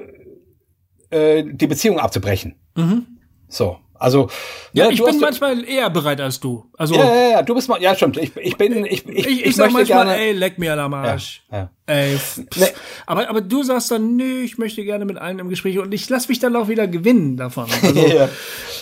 äh, 1.10 1.44
die 1.44 1.66
Beziehung 1.66 2.00
abzubrechen. 2.00 2.58
Mhm. 2.76 3.18
So. 3.46 3.78
Also 3.98 4.28
ja, 4.72 4.84
ja 4.84 4.90
ich 4.90 5.02
bin 5.02 5.18
manchmal 5.20 5.64
eher 5.64 5.90
bereit 5.90 6.20
als 6.20 6.40
du. 6.40 6.70
Also 6.76 6.94
ja, 6.94 7.04
ja, 7.04 7.30
ja, 7.30 7.42
du 7.42 7.54
bist 7.54 7.68
mal, 7.68 7.80
ja 7.80 7.94
stimmt. 7.94 8.16
Ich, 8.16 8.36
ich 8.36 8.56
bin, 8.56 8.84
ich, 8.84 9.06
ich, 9.06 9.08
ich, 9.08 9.26
ich, 9.26 9.46
ich 9.46 9.56
sag 9.56 9.72
manchmal, 9.72 10.06
gerne, 10.06 10.18
ey, 10.18 10.32
leck 10.32 10.58
mir 10.58 10.78
am 10.78 10.94
Arsch. 10.94 11.42
Ja, 11.50 11.58
ja. 11.58 11.70
Ey, 11.86 12.18
nee. 12.56 12.66
aber, 13.06 13.28
aber 13.28 13.40
du 13.40 13.62
sagst 13.62 13.90
dann, 13.90 14.16
nö, 14.16 14.42
ich 14.42 14.58
möchte 14.58 14.84
gerne 14.84 15.04
mit 15.04 15.18
allen 15.18 15.38
im 15.38 15.48
Gespräch 15.48 15.78
und 15.78 15.92
ich 15.94 16.08
lass 16.08 16.28
mich 16.28 16.38
dann 16.38 16.56
auch 16.56 16.68
wieder 16.68 16.86
gewinnen 16.86 17.36
davon. 17.36 17.66
Also, 17.86 18.06
ja, 18.06 18.28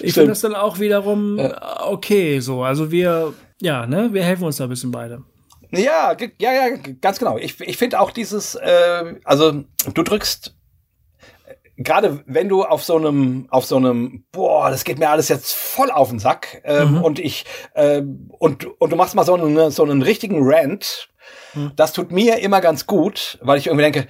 ich 0.00 0.14
finde 0.14 0.30
das 0.30 0.40
dann 0.40 0.54
auch 0.54 0.78
wiederum 0.78 1.38
okay, 1.86 2.40
so. 2.40 2.62
Also 2.62 2.90
wir, 2.90 3.34
ja, 3.60 3.86
ne, 3.86 4.10
wir 4.12 4.22
helfen 4.22 4.44
uns 4.44 4.56
da 4.56 4.64
ein 4.64 4.70
bisschen 4.70 4.90
beide. 4.90 5.22
Ja, 5.70 6.16
ja, 6.38 6.52
ja, 6.52 6.76
ganz 7.00 7.18
genau. 7.18 7.38
Ich, 7.38 7.60
ich 7.60 7.76
finde 7.76 8.00
auch 8.00 8.10
dieses, 8.10 8.54
äh, 8.54 9.14
also 9.24 9.64
du 9.92 10.02
drückst 10.02 10.54
gerade 11.76 12.22
wenn 12.26 12.48
du 12.48 12.64
auf 12.64 12.84
so 12.84 12.96
einem, 12.96 13.46
auf 13.50 13.64
so 13.64 13.76
einem, 13.76 14.24
boah, 14.32 14.70
das 14.70 14.84
geht 14.84 14.98
mir 14.98 15.10
alles 15.10 15.28
jetzt 15.28 15.54
voll 15.54 15.90
auf 15.90 16.10
den 16.10 16.18
Sack 16.18 16.62
ähm, 16.64 16.96
mhm. 16.96 17.02
und 17.02 17.18
ich 17.18 17.44
äh, 17.74 18.02
und 18.38 18.66
und 18.80 18.90
du 18.90 18.96
machst 18.96 19.14
mal 19.14 19.24
so 19.24 19.34
einen 19.34 19.70
so 19.70 19.82
einen 19.82 20.02
richtigen 20.02 20.38
Rant, 20.42 21.08
mhm. 21.54 21.72
das 21.76 21.92
tut 21.92 22.12
mir 22.12 22.38
immer 22.38 22.60
ganz 22.60 22.86
gut, 22.86 23.38
weil 23.42 23.58
ich 23.58 23.66
irgendwie 23.66 23.84
denke, 23.84 24.08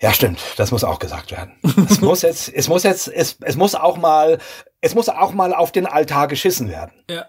ja, 0.00 0.12
stimmt. 0.12 0.40
Das 0.56 0.72
muss 0.72 0.84
auch 0.84 0.98
gesagt 0.98 1.30
werden. 1.30 1.56
es 1.88 2.00
muss 2.00 2.22
jetzt, 2.22 2.52
es 2.52 2.68
muss 2.68 2.82
jetzt, 2.82 3.08
es, 3.08 3.38
es 3.40 3.56
muss 3.56 3.74
auch 3.74 3.96
mal, 3.96 4.38
es 4.80 4.94
muss 4.94 5.08
auch 5.08 5.32
mal 5.32 5.54
auf 5.54 5.72
den 5.72 5.86
Altar 5.86 6.28
geschissen 6.28 6.68
werden. 6.68 7.02
Ja. 7.08 7.26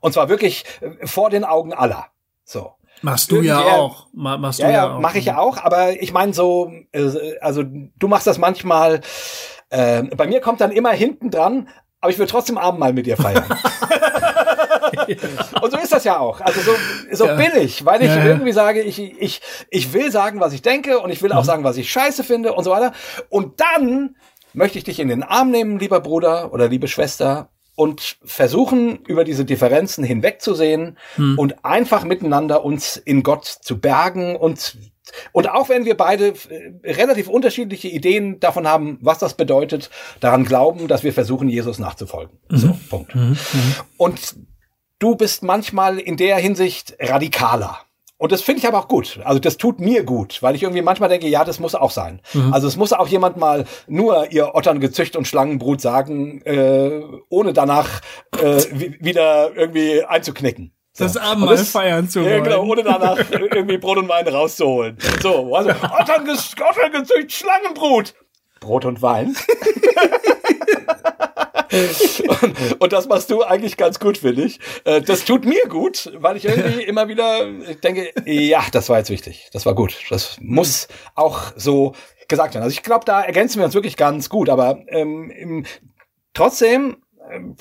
Und 0.00 0.12
zwar 0.12 0.28
wirklich 0.28 0.64
äh, 0.80 1.06
vor 1.06 1.30
den 1.30 1.44
Augen 1.44 1.72
aller. 1.72 2.08
So. 2.44 2.74
Machst 3.02 3.32
du 3.32 3.42
ja 3.42 3.60
auch. 3.60 4.06
Machst 4.12 4.60
du 4.60 4.64
ja, 4.64 4.70
ja, 4.70 4.86
ja 4.86 4.98
mache 4.98 5.18
ich 5.18 5.26
ja 5.26 5.38
auch. 5.38 5.58
Aber 5.58 6.00
ich 6.00 6.12
meine 6.12 6.32
so, 6.32 6.72
äh, 6.92 7.38
also 7.40 7.62
du 7.64 8.08
machst 8.08 8.26
das 8.26 8.38
manchmal. 8.38 9.00
Äh, 9.70 10.02
bei 10.02 10.26
mir 10.26 10.40
kommt 10.40 10.60
dann 10.60 10.70
immer 10.70 10.90
hinten 10.90 11.30
dran, 11.30 11.68
aber 12.00 12.10
ich 12.10 12.18
will 12.18 12.26
trotzdem 12.26 12.58
Abendmahl 12.58 12.92
mit 12.92 13.06
dir 13.06 13.16
feiern. 13.16 13.44
und 15.62 15.70
so 15.70 15.78
ist 15.78 15.92
das 15.92 16.04
ja 16.04 16.18
auch. 16.18 16.40
Also 16.40 16.60
so, 16.60 16.72
so 17.12 17.26
ja. 17.26 17.34
bin 17.34 17.50
ich, 17.60 17.84
weil 17.84 18.02
ich 18.02 18.08
ja, 18.08 18.24
irgendwie 18.24 18.52
sage, 18.52 18.82
ich, 18.82 19.00
ich, 19.00 19.40
ich 19.70 19.92
will 19.92 20.10
sagen, 20.10 20.40
was 20.40 20.52
ich 20.52 20.62
denke 20.62 21.00
und 21.00 21.10
ich 21.10 21.22
will 21.22 21.32
auch 21.32 21.42
mhm. 21.42 21.46
sagen, 21.46 21.64
was 21.64 21.76
ich 21.76 21.90
scheiße 21.90 22.24
finde 22.24 22.52
und 22.52 22.64
so 22.64 22.70
weiter. 22.70 22.92
Und 23.28 23.60
dann 23.60 24.16
möchte 24.52 24.78
ich 24.78 24.84
dich 24.84 25.00
in 25.00 25.08
den 25.08 25.22
Arm 25.22 25.50
nehmen, 25.50 25.78
lieber 25.78 26.00
Bruder 26.00 26.52
oder 26.52 26.68
liebe 26.68 26.88
Schwester, 26.88 27.48
und 27.74 28.16
versuchen, 28.24 28.98
über 29.06 29.24
diese 29.24 29.44
Differenzen 29.44 30.04
hinwegzusehen 30.04 30.98
hm. 31.16 31.38
und 31.38 31.64
einfach 31.64 32.04
miteinander 32.04 32.64
uns 32.64 32.96
in 32.96 33.22
Gott 33.22 33.46
zu 33.46 33.80
bergen 33.80 34.36
und 34.36 34.76
und 35.32 35.50
auch 35.50 35.68
wenn 35.68 35.84
wir 35.84 35.96
beide 35.96 36.28
äh, 36.28 36.92
relativ 36.92 37.28
unterschiedliche 37.28 37.88
Ideen 37.88 38.40
davon 38.40 38.66
haben, 38.66 38.98
was 39.00 39.18
das 39.18 39.34
bedeutet, 39.34 39.90
daran 40.20 40.44
glauben, 40.44 40.88
dass 40.88 41.02
wir 41.02 41.12
versuchen, 41.12 41.48
Jesus 41.48 41.78
nachzufolgen. 41.78 42.38
Mhm. 42.48 42.56
So, 42.56 42.78
Punkt. 42.88 43.14
Mhm. 43.14 43.30
mhm. 43.30 43.74
Und 43.96 44.36
du 44.98 45.16
bist 45.16 45.42
manchmal 45.42 45.98
in 45.98 46.16
der 46.16 46.36
Hinsicht 46.36 46.96
radikaler. 47.00 47.80
Und 48.22 48.30
das 48.30 48.40
finde 48.40 48.60
ich 48.60 48.68
aber 48.68 48.78
auch 48.78 48.86
gut. 48.86 49.18
Also 49.24 49.40
das 49.40 49.56
tut 49.56 49.80
mir 49.80 50.04
gut, 50.04 50.44
weil 50.44 50.54
ich 50.54 50.62
irgendwie 50.62 50.80
manchmal 50.80 51.08
denke, 51.08 51.26
ja, 51.26 51.44
das 51.44 51.58
muss 51.58 51.74
auch 51.74 51.90
sein. 51.90 52.20
Mhm. 52.34 52.52
Also 52.52 52.68
es 52.68 52.76
muss 52.76 52.92
auch 52.92 53.08
jemand 53.08 53.36
mal 53.36 53.64
nur 53.88 54.30
ihr 54.30 54.54
Otterngezücht 54.54 55.16
und 55.16 55.26
Schlangenbrut 55.26 55.80
sagen, 55.80 56.40
äh, 56.42 57.02
ohne 57.30 57.52
danach 57.52 57.88
äh, 58.40 58.62
wieder 59.00 59.50
irgendwie 59.56 60.04
einzuknicken. 60.04 60.72
So. 60.92 61.02
Das 61.02 61.16
Abendmahl 61.16 61.56
das, 61.56 61.70
feiern 61.70 62.08
zu 62.08 62.20
wollen. 62.20 62.30
Ja, 62.30 62.38
genau, 62.38 62.62
ohne 62.62 62.84
danach 62.84 63.18
irgendwie 63.32 63.78
Brot 63.78 63.98
und 63.98 64.08
Wein 64.08 64.28
rauszuholen. 64.28 64.98
So, 65.20 65.52
also 65.56 65.70
Otterngezücht, 66.00 67.32
Schlangenbrut. 67.32 68.14
Brot 68.62 68.84
und 68.84 69.02
Wein. 69.02 69.36
und, 71.72 72.74
und, 72.80 72.92
das 72.92 73.08
machst 73.08 73.30
du 73.30 73.42
eigentlich 73.42 73.76
ganz 73.76 73.98
gut, 74.00 74.18
finde 74.18 74.44
ich. 74.44 74.60
Äh, 74.84 75.02
das 75.02 75.24
tut 75.24 75.44
mir 75.44 75.62
gut, 75.68 76.10
weil 76.16 76.36
ich 76.36 76.44
irgendwie 76.44 76.82
immer 76.82 77.08
wieder 77.08 77.50
denke, 77.84 78.12
ja, 78.24 78.64
das 78.72 78.88
war 78.88 78.98
jetzt 78.98 79.10
wichtig. 79.10 79.50
Das 79.52 79.66
war 79.66 79.74
gut. 79.74 79.96
Das 80.10 80.36
muss 80.40 80.88
auch 81.14 81.52
so 81.56 81.94
gesagt 82.28 82.54
werden. 82.54 82.64
Also 82.64 82.74
ich 82.74 82.82
glaube, 82.82 83.04
da 83.04 83.20
ergänzen 83.20 83.58
wir 83.58 83.66
uns 83.66 83.74
wirklich 83.74 83.96
ganz 83.96 84.28
gut. 84.28 84.48
Aber 84.48 84.80
ähm, 84.88 85.66
trotzdem 86.32 86.96
ähm, 87.30 87.56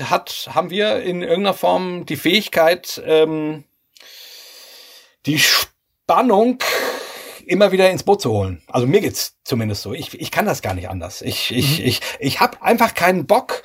hat, 0.00 0.48
haben 0.52 0.70
wir 0.70 1.02
in 1.02 1.22
irgendeiner 1.22 1.54
Form 1.54 2.06
die 2.06 2.16
Fähigkeit, 2.16 3.02
ähm, 3.06 3.64
die 5.26 5.38
Spannung 5.38 6.58
immer 7.46 7.72
wieder 7.72 7.90
ins 7.90 8.02
Boot 8.02 8.20
zu 8.20 8.30
holen. 8.30 8.62
Also 8.68 8.86
mir 8.86 9.00
geht's 9.00 9.38
zumindest 9.44 9.82
so. 9.82 9.92
Ich, 9.92 10.18
ich 10.20 10.30
kann 10.30 10.46
das 10.46 10.62
gar 10.62 10.74
nicht 10.74 10.88
anders. 10.88 11.22
Ich, 11.22 11.50
ich, 11.50 11.80
mhm. 11.80 11.86
ich, 11.86 12.00
ich 12.20 12.40
habe 12.40 12.62
einfach 12.62 12.94
keinen 12.94 13.26
Bock, 13.26 13.62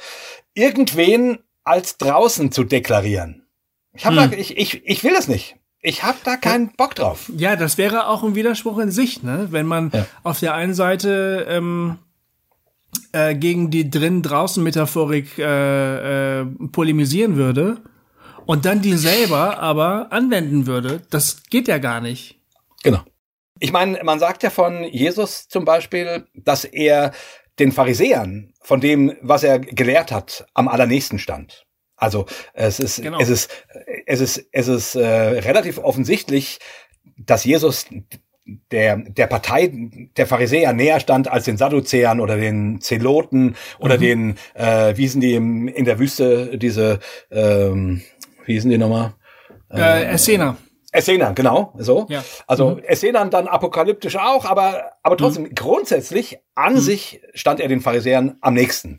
irgendwen 0.53 1.39
als 1.63 1.97
draußen 1.97 2.51
zu 2.51 2.63
deklarieren. 2.63 3.47
Ich, 3.93 4.05
hab 4.05 4.13
mhm. 4.13 4.31
da, 4.31 4.31
ich, 4.37 4.57
ich, 4.57 4.85
ich 4.85 5.03
will 5.03 5.13
es 5.17 5.27
nicht. 5.27 5.55
Ich 5.81 6.03
habe 6.03 6.17
da 6.23 6.37
keinen 6.37 6.73
Bock 6.73 6.95
drauf. 6.95 7.31
Ja, 7.35 7.55
das 7.55 7.77
wäre 7.77 8.07
auch 8.07 8.23
ein 8.23 8.35
Widerspruch 8.35 8.79
in 8.79 8.91
sich, 8.91 9.23
ne? 9.23 9.47
Wenn 9.51 9.65
man 9.65 9.91
ja. 9.93 10.05
auf 10.23 10.39
der 10.39 10.53
einen 10.53 10.73
Seite 10.73 11.45
ähm, 11.49 11.99
äh, 13.11 13.35
gegen 13.35 13.69
die 13.69 13.89
drin-draußen-Metaphorik 13.89 15.37
äh, 15.37 16.39
äh, 16.41 16.45
polemisieren 16.71 17.35
würde 17.35 17.77
und 18.45 18.65
dann 18.65 18.81
die 18.81 18.95
selber 18.95 19.59
aber 19.59 20.11
anwenden 20.11 20.65
würde, 20.67 21.01
das 21.09 21.43
geht 21.49 21.67
ja 21.67 21.77
gar 21.77 22.01
nicht. 22.01 22.39
Genau. 22.83 23.01
Ich 23.59 23.71
meine, 23.71 24.03
man 24.03 24.19
sagt 24.19 24.43
ja 24.43 24.49
von 24.49 24.83
Jesus 24.83 25.47
zum 25.47 25.65
Beispiel, 25.65 26.25
dass 26.33 26.63
er 26.65 27.11
den 27.59 27.71
Pharisäern 27.71 28.53
von 28.61 28.81
dem, 28.81 29.15
was 29.21 29.43
er 29.43 29.59
gelehrt 29.59 30.11
hat, 30.11 30.45
am 30.53 30.67
allernächsten 30.67 31.19
stand. 31.19 31.65
Also 31.95 32.27
es 32.53 32.79
ist, 32.79 33.01
genau. 33.01 33.19
es 33.19 33.29
ist, 33.29 33.49
es 34.05 34.21
ist, 34.21 34.45
es 34.51 34.67
ist 34.67 34.95
äh, 34.95 35.05
relativ 35.05 35.79
offensichtlich, 35.79 36.59
dass 37.17 37.43
Jesus 37.43 37.87
der, 38.71 38.97
der 38.97 39.27
Partei 39.27 39.71
der 40.15 40.27
Pharisäer 40.27 40.73
näher 40.73 40.99
stand 40.99 41.27
als 41.27 41.45
den 41.45 41.57
Sadduzäern 41.57 42.19
oder 42.19 42.37
den 42.37 42.79
Zeloten 42.81 43.55
oder 43.79 43.97
mhm. 43.97 44.01
den, 44.01 44.35
äh, 44.53 44.95
wie 44.95 45.01
hießen 45.01 45.21
die 45.21 45.33
im, 45.33 45.67
in 45.67 45.85
der 45.85 45.99
Wüste, 45.99 46.57
diese, 46.57 46.99
ähm, 47.31 48.03
wie 48.45 48.53
hießen 48.53 48.69
die 48.69 48.77
nochmal? 48.77 49.15
Äh, 49.69 50.05
Essener. 50.13 50.55
Essenan, 50.97 51.35
genau, 51.35 51.73
so. 51.77 52.07
Ja. 52.09 52.23
Also 52.47 52.71
mhm. 52.71 52.79
Essenan 52.79 53.29
dann 53.29 53.47
apokalyptisch 53.47 54.17
auch, 54.17 54.45
aber, 54.45 54.93
aber 55.03 55.15
trotzdem 55.15 55.43
mhm. 55.43 55.55
grundsätzlich 55.55 56.39
an 56.55 56.73
mhm. 56.73 56.79
sich 56.79 57.21
stand 57.33 57.59
er 57.59 57.67
den 57.67 57.81
Pharisäern 57.81 58.37
am 58.41 58.55
nächsten. 58.55 58.97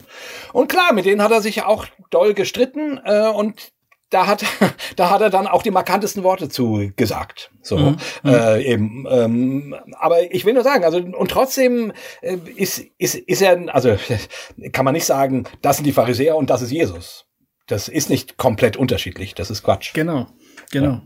Und 0.53 0.69
klar, 0.69 0.93
mit 0.93 1.05
denen 1.05 1.21
hat 1.21 1.31
er 1.31 1.41
sich 1.41 1.63
auch 1.63 1.85
doll 2.09 2.33
gestritten 2.33 2.99
äh, 3.03 3.27
und 3.27 3.73
da 4.09 4.27
hat, 4.27 4.43
da 4.95 5.09
hat 5.09 5.21
er 5.21 5.29
dann 5.29 5.45
auch 5.45 5.61
die 5.61 5.71
markantesten 5.71 6.23
Worte 6.23 6.47
zu 6.47 6.91
gesagt. 6.95 7.51
So, 7.61 7.77
mhm. 7.77 7.97
mhm. 8.23 8.33
äh, 8.33 8.61
eben. 8.63 9.07
Ähm, 9.09 9.75
aber 9.99 10.33
ich 10.33 10.45
will 10.45 10.53
nur 10.53 10.63
sagen, 10.63 10.85
also 10.85 10.99
und 10.99 11.29
trotzdem 11.29 11.91
äh, 12.21 12.37
ist, 12.55 12.79
ist, 12.97 13.15
ist 13.15 13.41
er, 13.41 13.75
also 13.75 13.97
kann 14.71 14.85
man 14.85 14.93
nicht 14.93 15.05
sagen, 15.05 15.43
das 15.61 15.77
sind 15.77 15.85
die 15.85 15.91
Pharisäer 15.91 16.37
und 16.37 16.49
das 16.49 16.61
ist 16.61 16.71
Jesus. 16.71 17.25
Das 17.67 17.87
ist 17.87 18.09
nicht 18.09 18.37
komplett 18.37 18.77
unterschiedlich. 18.77 19.35
Das 19.35 19.51
ist 19.51 19.63
Quatsch. 19.63 19.93
Genau, 19.93 20.27
genau. 20.71 20.89
Ja. 20.91 21.01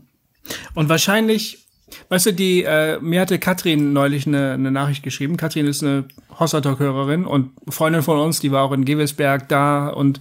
Und 0.74 0.88
wahrscheinlich, 0.88 1.66
weißt 2.08 2.26
du, 2.26 2.32
die, 2.32 2.64
äh, 2.64 2.98
mir 3.00 3.20
hatte 3.20 3.38
Katrin 3.38 3.92
neulich 3.92 4.26
eine, 4.26 4.52
eine 4.52 4.70
Nachricht 4.70 5.02
geschrieben. 5.02 5.36
Katrin 5.36 5.66
ist 5.66 5.82
eine 5.82 6.04
Hossertalk-Hörerin 6.38 7.24
und 7.24 7.52
Freundin 7.68 8.02
von 8.02 8.18
uns, 8.18 8.40
die 8.40 8.52
war 8.52 8.64
auch 8.64 8.72
in 8.72 8.84
Gewesberg 8.84 9.48
da 9.48 9.88
und 9.88 10.20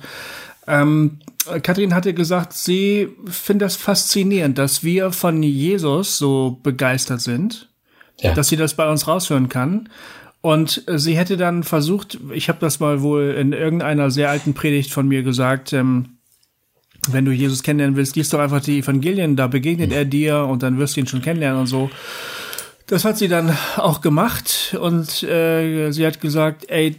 ähm, 0.68 1.20
Katrin 1.62 1.94
hatte 1.94 2.14
gesagt, 2.14 2.54
sie 2.54 3.10
findet 3.26 3.66
das 3.66 3.76
faszinierend, 3.76 4.58
dass 4.58 4.84
wir 4.84 5.12
von 5.12 5.44
Jesus 5.44 6.18
so 6.18 6.60
begeistert 6.64 7.22
sind, 7.22 7.70
ja. 8.22 8.34
dass 8.34 8.48
sie 8.48 8.56
das 8.56 8.76
bei 8.76 8.90
uns 8.90 9.08
raushören 9.08 9.50
kann. 9.50 9.90
Und 10.42 10.84
sie 10.88 11.18
hätte 11.18 11.38
dann 11.38 11.64
versucht, 11.64 12.20
ich 12.34 12.50
habe 12.50 12.60
das 12.60 12.80
mal 12.80 13.02
wohl 13.02 13.36
in 13.38 13.54
irgendeiner 13.54 14.12
sehr 14.12 14.30
alten 14.30 14.54
Predigt 14.54 14.92
von 14.92 15.08
mir 15.08 15.24
gesagt, 15.24 15.72
ähm, 15.74 16.13
wenn 17.10 17.26
du 17.26 17.32
Jesus 17.32 17.64
kennenlernen 17.64 17.96
willst, 17.96 18.16
liest 18.16 18.34
doch 18.34 18.40
einfach 18.40 18.62
die 18.62 18.80
Evangelien, 18.80 19.36
da 19.36 19.48
begegnet 19.48 19.92
er 19.92 20.06
dir 20.06 20.46
und 20.46 20.64
dann 20.64 20.78
wirst 20.78 20.96
du 20.96 21.02
ihn 21.02 21.08
schon 21.08 21.22
kennenlernen 21.22 21.62
und 21.62 21.68
so. 21.68 21.90
Das 22.88 23.06
hat 23.06 23.18
sie 23.18 23.28
dann 23.28 23.56
auch 23.78 24.02
gemacht 24.02 24.76
und 24.80 25.24
äh, 25.24 25.92
sie 25.92 26.06
hat 26.06 26.22
gesagt, 26.22 26.70
ey, 26.70 26.96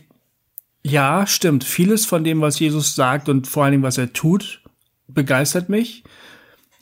ja, 0.82 1.26
stimmt, 1.26 1.64
vieles 1.64 2.04
von 2.04 2.24
dem, 2.24 2.40
was 2.40 2.58
Jesus 2.58 2.94
sagt 2.94 3.28
und 3.28 3.46
vor 3.46 3.64
allen 3.64 3.72
Dingen, 3.72 3.82
was 3.82 3.98
er 3.98 4.12
tut, 4.12 4.60
begeistert 5.08 5.68
mich. 5.68 6.04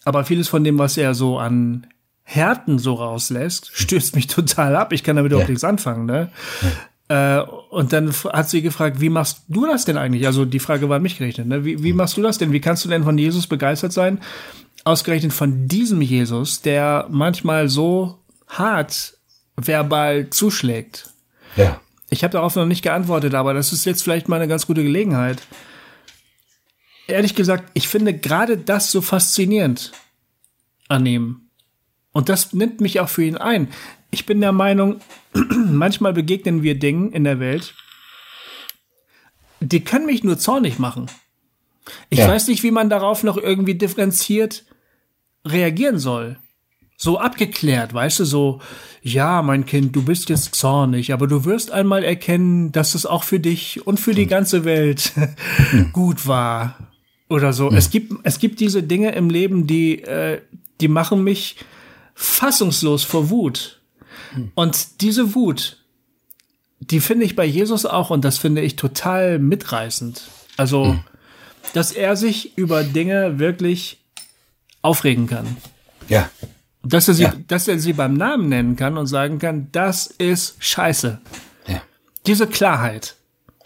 Aber 0.05 0.25
vieles 0.25 0.49
von 0.49 0.65
dem, 0.65 0.79
was 0.79 0.97
er 0.97 1.15
so 1.15 1.39
an 1.39 1.87
Härten 2.25 2.79
so 2.79 2.95
rauslässt, 2.95 3.71
stößt 3.75 4.17
mich 4.17 4.27
total 4.27 4.75
ab. 4.77 4.93
Ich 4.93 5.05
kann 5.05 5.17
damit 5.17 5.33
ja. 5.33 5.39
auch 5.39 5.49
nichts 5.49 5.65
anfangen, 5.65 6.07
ne? 6.07 6.31
Äh, 7.09 7.41
und 7.71 7.93
dann 7.93 8.13
hat 8.13 8.49
sie 8.49 8.63
gefragt, 8.63 9.01
wie 9.01 9.09
machst 9.09 9.43
du 9.49 9.67
das 9.67 9.85
denn 9.85 9.97
eigentlich? 9.97 10.27
Also 10.27 10.45
die 10.45 10.59
Frage 10.59 10.89
war 10.89 10.97
an 10.97 11.03
mich 11.03 11.19
gerichtet. 11.19 11.47
Ne? 11.47 11.65
Wie, 11.65 11.83
wie 11.83 11.93
machst 11.93 12.17
du 12.17 12.23
das 12.23 12.39
denn? 12.39 12.53
Wie 12.53 12.61
kannst 12.61 12.85
du 12.85 12.89
denn 12.89 13.05
von 13.05 13.19
Jesus 13.19 13.47
begeistert 13.47 13.93
sein? 13.93 14.21
Ausgerechnet 14.85 15.33
von 15.33 15.69
diesem 15.69 16.01
Jesus, 16.01 16.63
der 16.63 17.07
manchmal 17.11 17.69
so 17.69 18.19
hart 18.49 19.19
verbal 19.57 20.31
zuschlägt. 20.31 21.11
Ja. 21.57 21.81
Ich 22.11 22.25
habe 22.25 22.33
darauf 22.33 22.57
noch 22.57 22.67
nicht 22.67 22.83
geantwortet, 22.83 23.35
aber 23.35 23.55
das 23.55 23.73
ist 23.73 23.85
jetzt 23.85 24.03
vielleicht 24.03 24.29
mal 24.29 24.37
eine 24.37 24.49
ganz 24.49 24.67
gute 24.67 24.83
Gelegenheit. 24.83 25.43
Ehrlich 27.07 27.35
gesagt, 27.35 27.71
ich 27.75 27.89
finde 27.89 28.17
gerade 28.17 28.57
das 28.57 28.91
so 28.91 29.01
faszinierend 29.01 29.93
an 30.89 31.07
ihm. 31.07 31.43
Und 32.13 32.29
das 32.29 32.53
nimmt 32.53 32.81
mich 32.81 33.01
auch 33.01 33.09
für 33.09 33.25
ihn 33.25 33.37
ein 33.37 33.69
ich 34.13 34.27
bin 34.27 34.41
der 34.41 34.53
Meinung, 34.53 35.01
manchmal 35.35 36.13
begegnen 36.13 36.63
wir 36.63 36.79
Dingen 36.79 37.11
in 37.13 37.25
der 37.25 37.41
Welt, 37.41 37.75
die 39.61 39.83
können 39.83 40.07
mich 40.07 40.23
nur 40.23 40.39
zornig 40.39 40.79
machen. 40.79 41.07
Ich 42.11 42.21
ja. 42.21 42.29
weiß 42.29 42.47
nicht, 42.49 42.63
wie 42.63 42.71
man 42.71 42.91
darauf 42.91 43.25
noch 43.25 43.37
irgendwie 43.37 43.75
differenziert 43.75 44.65
reagieren 45.45 45.99
soll. 45.99 46.37
so 46.97 47.19
abgeklärt, 47.19 47.93
weißt 47.93 48.21
du, 48.21 48.25
so, 48.25 48.61
ja, 49.03 49.43
mein 49.43 49.67
Kind, 49.67 49.97
du 49.97 50.05
bist 50.05 50.29
jetzt 50.29 50.55
zornig, 50.55 51.13
aber 51.13 51.27
du 51.27 51.45
wirst 51.45 51.73
einmal 51.73 52.05
erkennen, 52.05 52.71
dass 52.71 52.95
es 52.95 53.07
auch 53.07 53.25
für 53.25 53.41
dich 53.41 53.85
und 53.85 53.99
für 53.99 54.15
die 54.15 54.29
ganze 54.29 54.65
Welt 54.65 55.13
gut 55.93 56.29
war. 56.29 56.93
Oder 57.29 57.53
so. 57.53 57.71
Es 57.71 57.91
gibt, 57.91 58.13
es 58.23 58.39
gibt 58.39 58.61
diese 58.61 58.85
Dinge 58.85 59.13
im 59.13 59.31
Leben, 59.31 59.67
die, 59.67 60.03
äh, 60.03 60.43
die 60.81 60.87
machen 60.87 61.25
mich 61.25 61.57
fassungslos 62.15 63.03
vor 63.03 63.31
Wut. 63.31 63.82
Und 64.55 65.01
diese 65.01 65.35
Wut, 65.35 65.79
die 66.81 67.01
finde 67.01 67.25
ich 67.25 67.37
bei 67.37 67.45
Jesus 67.45 67.87
auch 67.87 68.11
und 68.11 68.25
das 68.25 68.39
finde 68.39 68.63
ich 68.63 68.77
total 68.77 69.39
mitreißend. 69.39 70.23
Also, 70.57 70.99
dass 71.75 71.93
er 71.93 72.17
sich 72.17 72.57
über 72.57 72.85
Dinge 72.85 73.39
wirklich 73.39 74.05
aufregen 74.83 75.27
kann. 75.27 75.57
Ja. 76.09 76.31
Dass 76.83 77.07
er, 77.09 77.15
sie, 77.15 77.23
Ja. 77.23 77.35
dass 77.47 77.69
er 77.69 77.79
sie 77.79 77.93
beim 77.93 78.15
Namen 78.15 78.49
nennen 78.49 78.75
kann 78.77 78.99
und 78.99 79.07
sagen 79.07 79.39
kann, 79.39 79.69
das 79.71 80.07
ist 80.09 80.57
scheiße. 80.59 81.21
Ja. 81.69 81.83
Diese 82.27 82.49
Klarheit, 82.49 83.17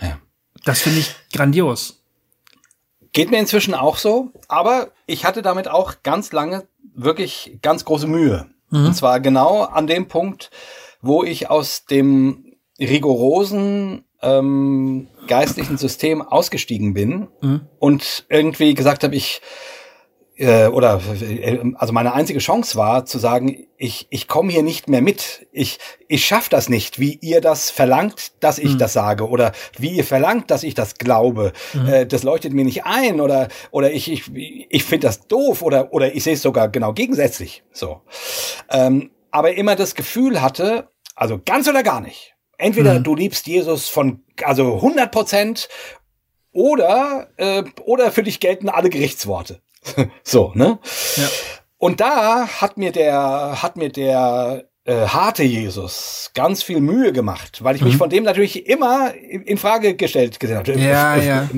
ja. 0.01 0.19
das 0.65 0.83
finde 0.83 1.01
ich 1.01 1.15
grandios. 1.33 2.03
Geht 3.13 3.31
mir 3.31 3.39
inzwischen 3.39 3.73
auch 3.73 3.97
so, 3.97 4.33
aber 4.49 4.91
ich 5.07 5.25
hatte 5.25 5.41
damit 5.41 5.69
auch 5.69 6.03
ganz 6.03 6.33
lange 6.33 6.67
wirklich 6.95 7.59
ganz 7.63 7.87
große 7.87 8.07
Mühe. 8.07 8.47
Und 8.87 8.95
zwar 8.95 9.21
genau 9.21 9.63
an 9.63 9.87
dem 9.87 10.09
Punkt, 10.09 10.51
wo 11.01 11.23
ich 11.23 11.51
aus 11.51 11.85
dem 11.87 12.57
rigorosen 12.79 14.05
ähm, 14.23 15.09
geistlichen 15.27 15.79
System 15.79 16.23
ausgestiegen 16.23 16.95
bin 16.95 17.29
und 17.79 18.27
irgendwie 18.29 18.75
gesagt 18.75 19.05
habe, 19.05 19.15
ich 19.15 19.41
äh, 20.37 20.67
oder 20.67 21.01
äh, 21.21 21.59
also 21.77 21.93
meine 21.93 22.13
einzige 22.13 22.39
Chance 22.41 22.77
war 22.77 23.07
zu 23.07 23.19
sagen, 23.19 23.67
ich 23.79 24.07
ich 24.11 24.29
komme 24.29 24.53
hier 24.53 24.63
nicht 24.63 24.89
mehr 24.89 25.01
mit. 25.01 25.47
Ich 25.53 25.79
ich 26.09 26.27
schaff 26.27 26.49
das 26.49 26.69
nicht, 26.69 26.99
wie 26.99 27.15
ihr 27.21 27.41
das 27.41 27.71
verlangt, 27.71 28.33
dass 28.41 28.59
ich 28.59 28.77
das 28.77 28.93
sage 28.93 29.29
oder 29.29 29.53
wie 29.79 29.91
ihr 29.91 30.05
verlangt, 30.05 30.51
dass 30.51 30.63
ich 30.63 30.75
das 30.75 30.97
glaube. 30.97 31.53
Äh, 31.89 32.07
das 32.07 32.23
leuchtet 32.23 32.53
mir 32.53 32.65
nicht 32.65 32.85
ein 32.85 33.21
oder 33.21 33.49
oder 33.71 33.93
ich 33.93 34.11
ich 34.11 34.31
ich 34.35 34.85
finde 34.85 35.07
das 35.07 35.27
doof 35.27 35.63
oder 35.63 35.93
oder 35.93 36.15
ich 36.15 36.23
sehe 36.23 36.35
es 36.35 36.43
sogar 36.43 36.69
genau 36.69 36.93
gegensätzlich. 36.93 37.65
So, 37.73 38.03
ähm, 38.71 39.11
aber 39.31 39.55
immer 39.55 39.75
das 39.75 39.95
Gefühl 39.95 40.43
hatte, 40.43 40.89
also 41.15 41.41
ganz 41.45 41.69
oder 41.69 41.83
gar 41.83 42.01
nicht. 42.01 42.35
Entweder 42.59 43.01
du 43.01 43.15
liebst 43.15 43.47
Jesus 43.47 43.89
von 43.89 44.23
also 44.43 44.77
100 44.77 45.11
Prozent 45.13 45.69
oder 46.53 47.29
äh, 47.37 47.65
oder 47.85 48.11
für 48.11 48.23
dich 48.23 48.41
gelten 48.41 48.71
alle 48.71 48.89
Gerichtsworte. 48.89 49.61
so, 50.23 50.53
ne? 50.55 50.79
Ja. 51.17 51.29
Und 51.79 52.01
da 52.01 52.47
hat 52.61 52.77
mir 52.79 52.91
der, 52.93 53.63
hat 53.63 53.77
mir 53.77 53.91
der 53.91 54.65
äh, 54.85 55.07
harte 55.09 55.43
Jesus 55.43 56.31
ganz 56.33 56.63
viel 56.63 56.81
Mühe 56.81 57.13
gemacht, 57.13 57.63
weil 57.65 57.75
ich 57.77 57.83
mich 57.83 57.97
von 57.97 58.09
dem 58.09 58.23
natürlich 58.25 58.67
immer 58.69 59.13
in 59.15 59.59
Frage 59.59 59.95
gestellt 59.97 60.39
gesehen 60.41 60.57
habe. 60.59 60.73
Mhm. 60.75 60.79
Ja, 60.79 61.17
ja. 61.17 61.49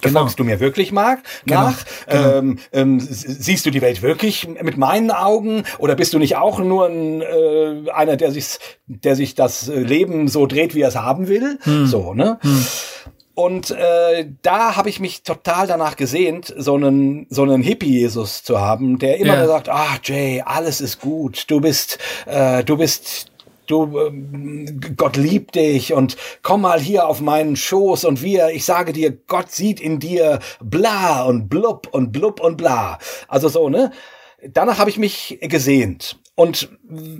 Genau. 0.00 0.20
Folgst 0.20 0.38
du 0.40 0.44
mir 0.44 0.58
wirklich 0.60 0.90
mag, 0.92 1.20
Genau, 1.46 1.62
nach? 1.62 1.84
Ähm, 2.08 2.58
ähm, 2.72 2.98
s- 2.98 3.20
siehst 3.22 3.64
du 3.66 3.70
die 3.70 3.80
Welt 3.80 4.02
wirklich 4.02 4.48
mit 4.60 4.76
meinen 4.76 5.10
Augen 5.12 5.62
oder 5.78 5.94
bist 5.94 6.12
du 6.12 6.18
nicht 6.18 6.36
auch 6.36 6.58
nur 6.58 6.86
ein, 6.88 7.22
äh, 7.22 7.90
einer, 7.94 8.16
der 8.16 8.32
sich, 8.32 8.58
der 8.86 9.14
sich 9.16 9.36
das 9.36 9.68
äh, 9.68 9.78
Leben 9.78 10.26
so 10.28 10.46
dreht, 10.46 10.74
wie 10.74 10.80
er 10.82 10.88
es 10.88 10.96
haben 10.96 11.28
will? 11.28 11.58
Hm. 11.62 11.86
So, 11.86 12.14
ne? 12.14 12.38
Und 13.34 13.70
äh, 13.70 14.26
da 14.42 14.76
habe 14.76 14.90
ich 14.90 15.00
mich 15.00 15.22
total 15.22 15.66
danach 15.66 15.96
gesehnt, 15.96 16.52
so 16.56 16.74
einen 16.74 17.26
so 17.30 17.42
einen 17.42 17.62
Hippie-Jesus 17.62 18.42
zu 18.42 18.60
haben, 18.60 18.98
der 18.98 19.18
immer 19.18 19.34
Ja. 19.34 19.46
sagt, 19.46 19.68
ah 19.70 19.98
Jay, 20.02 20.42
alles 20.44 20.80
ist 20.82 21.00
gut, 21.00 21.44
du 21.48 21.60
bist, 21.60 21.98
äh, 22.26 22.62
du 22.62 22.76
bist, 22.76 23.32
du, 23.66 23.98
ähm, 23.98 24.80
Gott 24.98 25.16
liebt 25.16 25.54
dich 25.54 25.94
und 25.94 26.16
komm 26.42 26.60
mal 26.62 26.78
hier 26.78 27.06
auf 27.06 27.22
meinen 27.22 27.56
Schoß 27.56 28.04
und 28.04 28.20
wir, 28.22 28.50
ich 28.50 28.66
sage 28.66 28.92
dir, 28.92 29.10
Gott 29.26 29.50
sieht 29.50 29.80
in 29.80 29.98
dir 29.98 30.38
bla 30.60 31.22
und 31.24 31.48
blub 31.48 31.88
und 31.90 32.12
blub 32.12 32.38
und 32.38 32.56
bla. 32.58 32.98
Also 33.28 33.48
so 33.48 33.68
ne. 33.70 33.92
Danach 34.46 34.78
habe 34.78 34.90
ich 34.90 34.98
mich 34.98 35.38
gesehnt. 35.40 36.18
Und, 36.34 36.70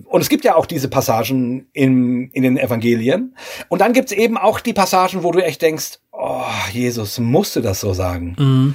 und 0.07 0.21
es 0.21 0.29
gibt 0.29 0.45
ja 0.45 0.55
auch 0.55 0.65
diese 0.65 0.89
Passagen 0.89 1.69
in, 1.73 2.31
in 2.31 2.43
den 2.43 2.57
Evangelien. 2.57 3.37
Und 3.69 3.81
dann 3.81 3.93
gibt's 3.93 4.13
eben 4.13 4.39
auch 4.39 4.61
die 4.61 4.73
Passagen, 4.73 5.23
wo 5.23 5.33
du 5.33 5.45
echt 5.45 5.61
denkst, 5.61 5.99
oh, 6.13 6.45
Jesus, 6.73 7.19
musste 7.19 7.61
das 7.61 7.81
so 7.81 7.93
sagen. 7.93 8.75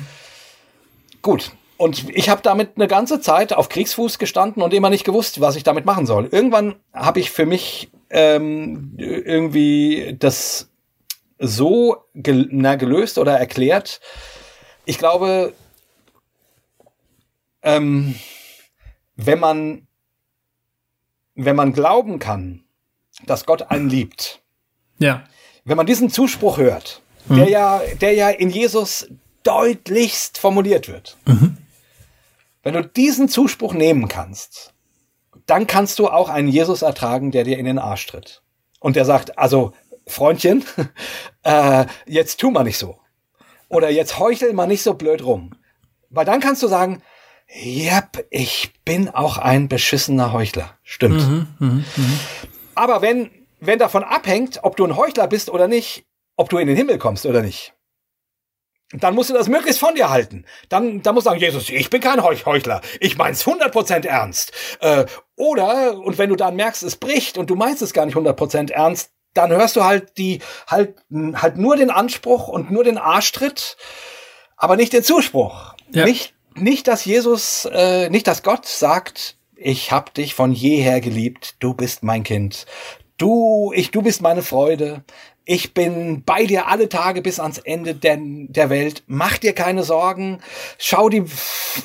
Gut. 1.22 1.52
Und 1.78 2.10
ich 2.10 2.30
habe 2.30 2.42
damit 2.42 2.72
eine 2.76 2.88
ganze 2.88 3.22
Zeit 3.22 3.54
auf 3.54 3.70
Kriegsfuß 3.70 4.18
gestanden 4.18 4.64
und 4.64 4.74
immer 4.74 4.90
nicht 4.90 5.04
gewusst, 5.04 5.42
was 5.42 5.56
ich 5.56 5.64
damit 5.64 5.86
machen 5.86 6.06
soll. 6.08 6.28
Irgendwann 6.32 6.76
habe 6.92 7.20
ich 7.20 7.30
für 7.30 7.46
mich 7.46 7.92
ähm, 8.10 8.94
irgendwie 8.98 10.16
das 10.18 10.72
so 11.40 11.98
gel 12.16 12.48
na, 12.52 12.76
gelöst 12.76 13.18
oder 13.20 13.38
erklärt. 13.38 14.02
Ich 14.86 14.98
glaube, 14.98 15.54
ähm, 17.62 18.16
wenn 19.16 19.40
man 19.40 19.87
wenn 21.38 21.56
man 21.56 21.72
glauben 21.72 22.20
kann, 22.20 22.64
dass 23.26 23.46
Gott 23.46 23.72
einen 23.72 23.90
liebt, 23.90 24.42
Ja. 25.00 25.24
wenn 25.64 25.78
man 25.78 25.86
diesen 25.86 26.10
Zuspruch 26.10 26.58
hört, 26.58 27.02
der 27.30 27.50
ja, 27.50 27.82
der 28.02 28.14
ja 28.14 28.30
in 28.30 28.50
Jesus 28.50 29.08
deutlichst 29.44 30.38
formuliert 30.38 30.88
wird, 30.90 31.18
wenn 32.64 32.74
du 32.74 32.84
diesen 32.84 33.30
Zuspruch 33.30 33.74
nehmen 33.74 34.08
kannst, 34.08 34.74
dann 35.46 35.68
kannst 35.68 36.00
du 36.00 36.08
auch 36.10 36.28
einen 36.30 36.50
Jesus 36.50 36.82
ertragen, 36.82 37.32
der 37.32 37.44
dir 37.46 37.58
in 37.58 37.66
den 37.66 37.80
Arsch 37.80 38.08
tritt. 38.08 38.42
Und 38.80 38.96
der 38.96 39.06
sagt, 39.06 39.38
also, 39.38 39.74
Freundchen, 40.06 40.66
äh, 41.44 41.86
jetzt 42.06 42.40
tu 42.40 42.52
mal 42.52 42.64
nicht 42.64 42.78
so. 42.78 43.00
Oder 43.70 43.90
jetzt 43.90 44.20
heuchel 44.20 44.54
mal 44.54 44.68
nicht 44.68 44.84
so 44.84 44.94
blöd 44.96 45.24
rum. 45.24 45.52
Weil 46.10 46.26
dann 46.26 46.40
kannst 46.42 46.64
du 46.64 46.68
sagen, 46.68 47.02
Yep, 47.54 48.28
ich 48.30 48.74
bin 48.84 49.10
auch 49.10 49.38
ein 49.38 49.70
beschissener 49.70 50.34
Heuchler. 50.34 50.78
Stimmt. 50.84 51.48
Aber 52.76 53.02
wenn, 53.02 53.32
wenn 53.60 53.80
davon 53.80 54.04
abhängt, 54.04 54.60
ob 54.64 54.76
du 54.76 54.86
ein 54.86 54.98
Heuchler 54.98 55.28
bist 55.28 55.50
oder 55.50 55.68
nicht, 55.68 56.06
ob 56.36 56.50
du 56.50 56.58
in 56.58 56.68
den 56.68 56.76
Himmel 56.76 56.98
kommst 56.98 57.26
oder 57.26 57.42
nicht, 57.42 57.74
dann 58.92 59.16
musst 59.16 59.30
du 59.30 59.34
das 59.34 59.50
möglichst 59.50 59.80
von 59.80 59.96
dir 59.96 60.10
halten. 60.10 60.46
Dann, 60.70 61.02
dann 61.02 61.14
musst 61.14 61.26
du 61.26 61.32
sagen, 61.32 61.42
Jesus, 61.42 61.70
ich 61.70 61.90
bin 61.90 62.00
kein 62.00 62.24
Heuch 62.24 62.46
Heuchler. 62.46 62.82
Ich 63.02 63.18
mein's 63.18 63.46
100% 63.46 64.08
ernst. 64.08 64.54
Äh, 64.80 65.06
oder, 65.36 65.98
und 65.98 66.18
wenn 66.18 66.30
du 66.30 66.36
dann 66.36 66.56
merkst, 66.56 66.84
es 66.84 66.96
bricht 66.96 67.38
und 67.38 67.50
du 67.50 67.56
meinst 67.56 67.82
es 67.82 67.94
gar 67.94 68.06
nicht 68.06 68.16
100% 68.16 68.72
ernst, 68.72 69.12
dann 69.34 69.52
hörst 69.52 69.76
du 69.76 69.84
halt 69.84 70.18
die, 70.18 70.40
halt, 70.68 70.96
halt 71.12 71.58
nur 71.58 71.76
den 71.76 71.90
Anspruch 71.90 72.48
und 72.48 72.72
nur 72.72 72.84
den 72.84 72.98
Arschtritt, 72.98 73.78
aber 74.56 74.78
nicht 74.78 74.94
den 74.94 75.04
Zuspruch. 75.04 75.76
Ja. 75.92 76.06
Nicht, 76.06 76.34
nicht, 76.58 76.88
dass 76.88 77.06
Jesus, 77.06 77.68
äh, 77.72 78.10
nicht, 78.10 78.28
dass 78.28 78.44
Gott 78.44 78.66
sagt, 78.66 79.36
ich 79.56 79.92
hab 79.92 80.14
dich 80.14 80.34
von 80.36 80.52
jeher 80.52 81.02
geliebt, 81.02 81.56
du 81.60 81.74
bist 81.74 82.04
mein 82.04 82.24
Kind. 82.24 82.66
Du, 83.18 83.72
ich, 83.76 83.92
du 83.92 84.04
bist 84.04 84.22
meine 84.22 84.44
Freude. 84.44 85.04
Ich 85.50 85.74
bin 85.74 86.24
bei 86.26 86.46
dir 86.46 86.68
alle 86.68 86.90
Tage 86.90 87.22
bis 87.22 87.40
ans 87.40 87.58
Ende 87.58 87.96
der, 87.96 88.18
der 88.20 88.70
Welt. 88.70 89.04
Mach 89.08 89.38
dir 89.38 89.54
keine 89.54 89.84
Sorgen. 89.84 90.42
Schau 90.78 91.08
die, 91.08 91.24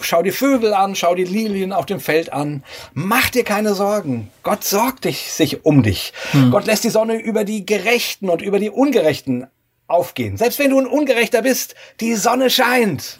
schau 0.01 0.23
die 0.23 0.33
Vögel 0.33 0.75
an, 0.75 0.97
schau 0.97 1.15
die 1.15 1.25
Lilien 1.25 1.73
auf 1.73 1.87
dem 1.87 2.01
Feld 2.01 2.33
an. 2.33 2.65
Mach 2.93 3.31
dir 3.31 3.45
keine 3.45 3.75
Sorgen. 3.75 4.31
Gott 4.43 4.65
sorgt 4.65 5.05
dich, 5.05 5.33
sich 5.33 5.65
um 5.65 5.83
dich. 5.85 6.13
Gott 6.51 6.67
lässt 6.67 6.83
die 6.85 6.91
Sonne 6.91 7.15
über 7.21 7.45
die 7.45 7.65
Gerechten 7.65 8.29
und 8.29 8.43
über 8.43 8.59
die 8.59 8.71
Ungerechten 8.71 9.47
aufgehen. 9.87 10.37
Selbst 10.37 10.59
wenn 10.59 10.71
du 10.71 10.81
ein 10.81 10.87
Ungerechter 10.87 11.43
bist, 11.43 11.77
die 12.01 12.17
Sonne 12.17 12.51
scheint. 12.51 13.17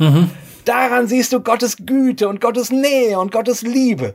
Daran 0.65 1.09
siehst 1.09 1.33
du 1.33 1.41
Gottes 1.41 1.77
Güte 1.85 2.29
und 2.29 2.41
Gottes 2.41 2.71
Nähe 2.71 3.19
und 3.19 3.33
Gottes 3.33 3.63
Liebe. 3.63 4.15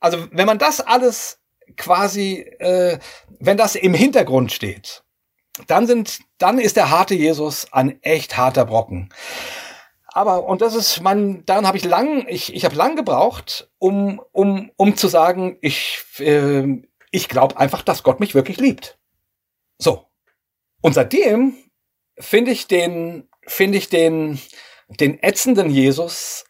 Also 0.00 0.26
wenn 0.30 0.46
man 0.46 0.58
das 0.58 0.80
alles 0.80 1.40
quasi, 1.76 2.40
äh, 2.58 2.98
wenn 3.40 3.56
das 3.56 3.74
im 3.74 3.94
Hintergrund 3.94 4.52
steht, 4.52 5.04
dann 5.66 5.86
sind, 5.86 6.20
dann 6.38 6.58
ist 6.58 6.76
der 6.76 6.90
harte 6.90 7.14
Jesus 7.14 7.72
ein 7.72 8.02
echt 8.02 8.36
harter 8.36 8.64
Brocken. 8.64 9.10
Aber 10.06 10.44
und 10.44 10.62
das 10.62 10.74
ist 10.74 11.00
mein, 11.00 11.44
daran 11.44 11.66
habe 11.66 11.76
ich 11.76 11.84
lang, 11.84 12.26
ich, 12.28 12.54
ich 12.54 12.64
habe 12.64 12.74
lang 12.74 12.96
gebraucht, 12.96 13.70
um 13.78 14.20
um 14.32 14.70
um 14.76 14.96
zu 14.96 15.08
sagen, 15.08 15.58
ich 15.60 16.00
äh, 16.18 16.82
ich 17.10 17.28
glaube 17.28 17.58
einfach, 17.58 17.82
dass 17.82 18.02
Gott 18.02 18.20
mich 18.20 18.34
wirklich 18.34 18.58
liebt. 18.58 18.98
So 19.78 20.06
und 20.80 20.94
seitdem 20.94 21.54
finde 22.18 22.50
ich 22.50 22.66
den 22.66 23.28
finde 23.46 23.78
ich 23.78 23.88
den 23.88 24.40
den 24.88 25.22
ätzenden 25.22 25.70
Jesus 25.70 26.44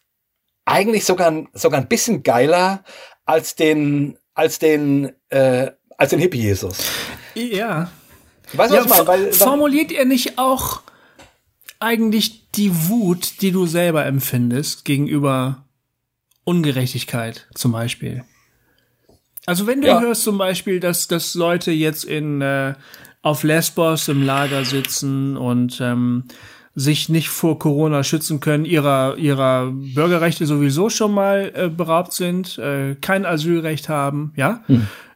eigentlich 0.65 1.05
sogar 1.05 1.45
sogar 1.53 1.79
ein 1.81 1.87
bisschen 1.87 2.23
geiler 2.23 2.83
als 3.25 3.55
den 3.55 4.17
als 4.33 4.59
den 4.59 5.11
äh, 5.29 5.71
als 5.97 6.11
den 6.11 6.19
Hippie 6.19 6.39
Jesus. 6.39 6.77
Ja. 7.35 7.91
Weißt 8.53 8.71
du, 8.71 8.75
ja 8.77 8.85
was 8.85 8.99
ich 8.99 9.05
meine? 9.05 9.07
Weil, 9.07 9.33
formuliert 9.33 9.91
ihr 9.91 10.05
nicht 10.05 10.37
auch 10.37 10.81
eigentlich 11.79 12.49
die 12.51 12.89
Wut, 12.89 13.41
die 13.41 13.51
du 13.51 13.65
selber 13.65 14.05
empfindest 14.05 14.85
gegenüber 14.85 15.65
Ungerechtigkeit 16.43 17.47
zum 17.53 17.71
Beispiel? 17.71 18.23
Also 19.45 19.67
wenn 19.67 19.81
du 19.81 19.87
Ja. 19.87 19.99
hörst 19.99 20.23
zum 20.23 20.37
Beispiel, 20.37 20.79
dass, 20.79 21.07
dass 21.07 21.33
Leute 21.35 21.71
jetzt 21.71 22.03
in 22.03 22.41
äh, 22.41 22.75
auf 23.21 23.43
Lesbos 23.43 24.07
im 24.07 24.23
Lager 24.23 24.63
sitzen 24.65 25.37
und 25.37 25.79
ähm, 25.81 26.25
sich 26.79 27.09
nicht 27.09 27.29
vor 27.29 27.59
Corona 27.59 28.03
schützen 28.03 28.39
können, 28.39 28.65
ihrer 28.65 29.17
ihrer 29.17 29.71
Bürgerrechte 29.71 30.45
sowieso 30.45 30.89
schon 30.89 31.13
mal 31.13 31.51
äh, 31.53 31.69
beraubt 31.69 32.13
sind, 32.13 32.57
äh, 32.57 32.95
kein 32.95 33.25
Asylrecht 33.25 33.89
haben, 33.89 34.33
ja, 34.35 34.63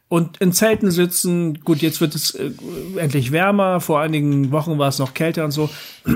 und 0.10 0.38
in 0.38 0.53
Zelten 0.53 0.91
sitzen. 0.91 1.61
Gut, 1.61 1.81
jetzt 1.81 2.02
wird 2.02 2.14
es 2.15 2.35
äh, 2.35 2.52
endlich 2.98 3.31
wärmer. 3.31 3.80
Vor 3.80 3.99
einigen 3.99 4.52
Wochen 4.52 4.77
war 4.77 4.90
es 4.90 4.99
noch 4.99 5.14
kälter 5.14 5.45
und 5.45 5.52
so. 5.52 5.69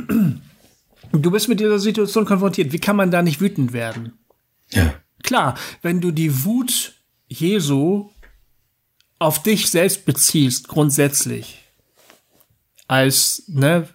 Du 1.13 1.31
bist 1.31 1.47
mit 1.47 1.61
dieser 1.61 1.79
Situation 1.79 2.25
konfrontiert. 2.25 2.73
Wie 2.73 2.79
kann 2.79 2.97
man 2.97 3.11
da 3.11 3.21
nicht 3.21 3.39
wütend 3.39 3.71
werden? 3.71 4.19
Ja. 4.71 4.93
Klar, 5.23 5.55
wenn 5.81 6.01
du 6.01 6.11
die 6.11 6.43
Wut 6.43 6.95
Jesu 7.29 8.09
auf 9.17 9.41
dich 9.41 9.69
selbst 9.69 10.05
beziehst, 10.05 10.67
grundsätzlich, 10.67 11.59
als, 12.89 13.43
ne, 13.47 13.87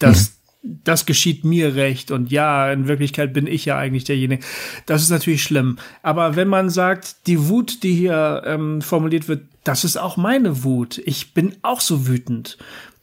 das, 0.00 0.35
das 0.84 1.06
geschieht 1.06 1.44
mir 1.44 1.74
recht 1.74 2.10
und 2.10 2.30
ja, 2.30 2.70
in 2.72 2.88
Wirklichkeit 2.88 3.32
bin 3.32 3.46
ich 3.46 3.64
ja 3.64 3.78
eigentlich 3.78 4.04
derjenige. 4.04 4.44
Das 4.86 5.02
ist 5.02 5.10
natürlich 5.10 5.42
schlimm. 5.42 5.78
Aber 6.02 6.36
wenn 6.36 6.48
man 6.48 6.70
sagt, 6.70 7.26
die 7.26 7.48
Wut, 7.48 7.82
die 7.82 7.94
hier 7.94 8.42
ähm, 8.44 8.82
formuliert 8.82 9.28
wird, 9.28 9.42
das 9.64 9.84
ist 9.84 9.96
auch 9.96 10.16
meine 10.16 10.64
Wut. 10.64 10.98
Ich 11.04 11.34
bin 11.34 11.56
auch 11.62 11.80
so 11.80 12.06
wütend. 12.06 12.56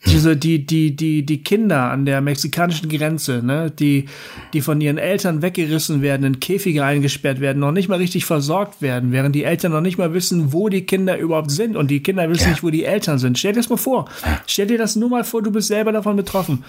Diese, 0.06 0.36
die, 0.36 0.66
die, 0.66 0.96
die, 0.96 1.26
die 1.26 1.44
Kinder 1.44 1.90
an 1.90 2.06
der 2.06 2.20
mexikanischen 2.20 2.90
Grenze, 2.90 3.42
ne, 3.42 3.72
die, 3.72 4.06
die 4.52 4.60
von 4.60 4.82
ihren 4.82 4.98
Eltern 4.98 5.42
weggerissen 5.42 6.02
werden, 6.02 6.26
in 6.26 6.40
Käfige 6.42 6.84
eingesperrt 6.84 7.40
werden, 7.40 7.60
noch 7.60 7.72
nicht 7.72 7.88
mal 7.88 8.00
richtig 8.00 8.26
versorgt 8.26 8.82
werden, 8.82 9.14
während 9.14 9.34
die 9.34 9.46
Eltern 9.46 9.72
noch 9.72 9.80
nicht 9.80 9.98
mal 9.98 10.14
wissen, 10.14 10.52
wo 10.52 10.68
die 10.68 10.86
Kinder 10.86 11.18
überhaupt 11.18 11.52
sind 11.52 11.78
und 11.78 11.90
die 11.90 12.04
Kinder 12.04 12.30
wissen 12.30 12.50
nicht, 12.50 12.64
wo 12.64 12.70
die 12.70 12.84
Eltern 12.84 13.18
sind. 13.18 13.40
Stell 13.40 13.54
dir 13.54 13.60
das 13.62 13.70
mal 13.70 13.78
vor. 13.78 14.10
Stell 14.46 14.68
dir 14.68 14.78
das 14.78 14.98
nur 14.98 15.10
mal 15.10 15.24
vor, 15.24 15.42
du 15.42 15.52
bist 15.52 15.70
selber 15.70 15.94
davon 15.94 16.18
betroffen. 16.18 16.66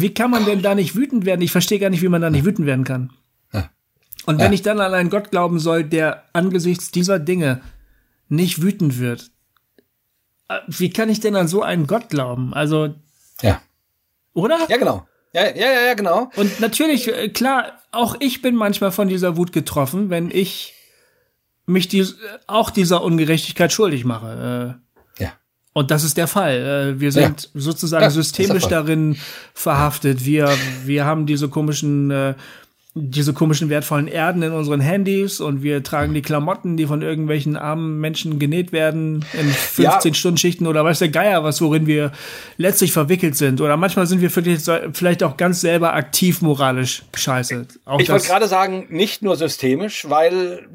Wie 0.00 0.14
kann 0.14 0.30
man 0.30 0.46
denn 0.46 0.62
da 0.62 0.74
nicht 0.74 0.96
wütend 0.96 1.26
werden? 1.26 1.42
Ich 1.42 1.52
verstehe 1.52 1.78
gar 1.78 1.90
nicht, 1.90 2.00
wie 2.02 2.08
man 2.08 2.22
da 2.22 2.30
nicht 2.30 2.44
wütend 2.46 2.66
werden 2.66 2.84
kann. 2.84 3.10
Und 4.24 4.38
wenn 4.38 4.46
Ja. 4.46 4.52
ich 4.52 4.62
dann 4.62 4.80
an 4.80 4.94
einen 4.94 5.10
Gott 5.10 5.32
glauben 5.32 5.58
soll, 5.58 5.82
der 5.82 6.22
angesichts 6.32 6.92
dieser 6.92 7.18
Dinge 7.18 7.60
nicht 8.28 8.62
wütend 8.62 8.98
wird, 9.00 9.30
äh, 10.48 10.60
wie 10.68 10.90
kann 10.90 11.08
ich 11.08 11.18
denn 11.20 11.34
an 11.34 11.48
so 11.48 11.60
einen 11.62 11.86
Gott 11.88 12.08
glauben? 12.08 12.54
Also, 12.54 12.94
Ja. 13.42 13.60
oder? 14.32 14.58
Ja, 14.68 14.76
genau. 14.76 15.06
Ja, 15.34 15.46
ja, 15.46 15.72
ja, 15.72 15.80
ja, 15.88 15.94
genau. 15.94 16.30
Und 16.36 16.60
natürlich, 16.60 17.08
äh, 17.08 17.30
klar, 17.30 17.72
auch 17.90 18.14
ich 18.20 18.42
bin 18.42 18.54
manchmal 18.54 18.92
von 18.92 19.08
dieser 19.08 19.36
Wut 19.36 19.50
getroffen, 19.52 20.08
wenn 20.08 20.30
ich 20.30 20.72
mich 21.66 21.88
dies, 21.88 22.16
auch 22.46 22.70
dieser 22.70 23.02
Ungerechtigkeit 23.02 23.72
schuldig 23.72 24.04
mache. 24.04 24.80
Ja. 25.74 25.80
Und 25.80 25.90
das 25.90 26.04
ist 26.04 26.16
der 26.16 26.26
Fall. 26.26 26.94
Äh, 26.96 27.00
Wir 27.00 27.12
sind 27.12 27.48
sozusagen 27.54 28.02
Ja, 28.02 28.08
der 28.08 28.10
systemisch 28.10 28.66
darin 28.66 29.16
verhaftet. 29.54 30.24
Wir, 30.24 30.50
wir 30.84 31.04
haben 31.04 31.24
diese 31.26 31.48
komischen, 31.48 32.10
äh, 32.10 32.34
diese 32.94 33.32
komischen 33.32 33.70
wertvollen 33.70 34.06
Erden 34.06 34.42
in 34.42 34.52
unseren 34.52 34.80
Handys 34.80 35.40
und 35.40 35.62
wir 35.62 35.82
tragen 35.82 36.12
die 36.12 36.20
Klamotten, 36.20 36.76
die 36.76 36.84
von 36.86 37.00
irgendwelchen 37.00 37.56
armen 37.56 38.00
Menschen 38.00 38.38
genäht 38.38 38.70
werden 38.72 39.24
in 39.32 39.48
15 39.48 40.12
Stunden 40.12 40.36
Schichten 40.36 40.66
oder 40.66 40.84
weiß 40.84 40.98
der 40.98 41.08
Geier 41.08 41.42
was, 41.42 41.62
worin 41.62 41.86
wir 41.86 42.12
letztlich 42.58 42.92
verwickelt 42.92 43.34
sind. 43.34 43.62
Oder 43.62 43.78
manchmal 43.78 44.06
sind 44.06 44.20
wir 44.20 44.30
vielleicht, 44.30 44.70
vielleicht 44.92 45.22
auch 45.22 45.38
ganz 45.38 45.62
selber 45.62 45.94
aktiv 45.94 46.42
moralisch 46.42 47.02
scheiße. 47.14 47.66
Auch 47.86 47.98
Ich 47.98 48.10
wollte 48.10 48.26
gerade 48.26 48.46
sagen, 48.46 48.88
nicht 48.90 49.22
nur 49.22 49.36
systemisch, 49.36 50.04
weil 50.10 50.66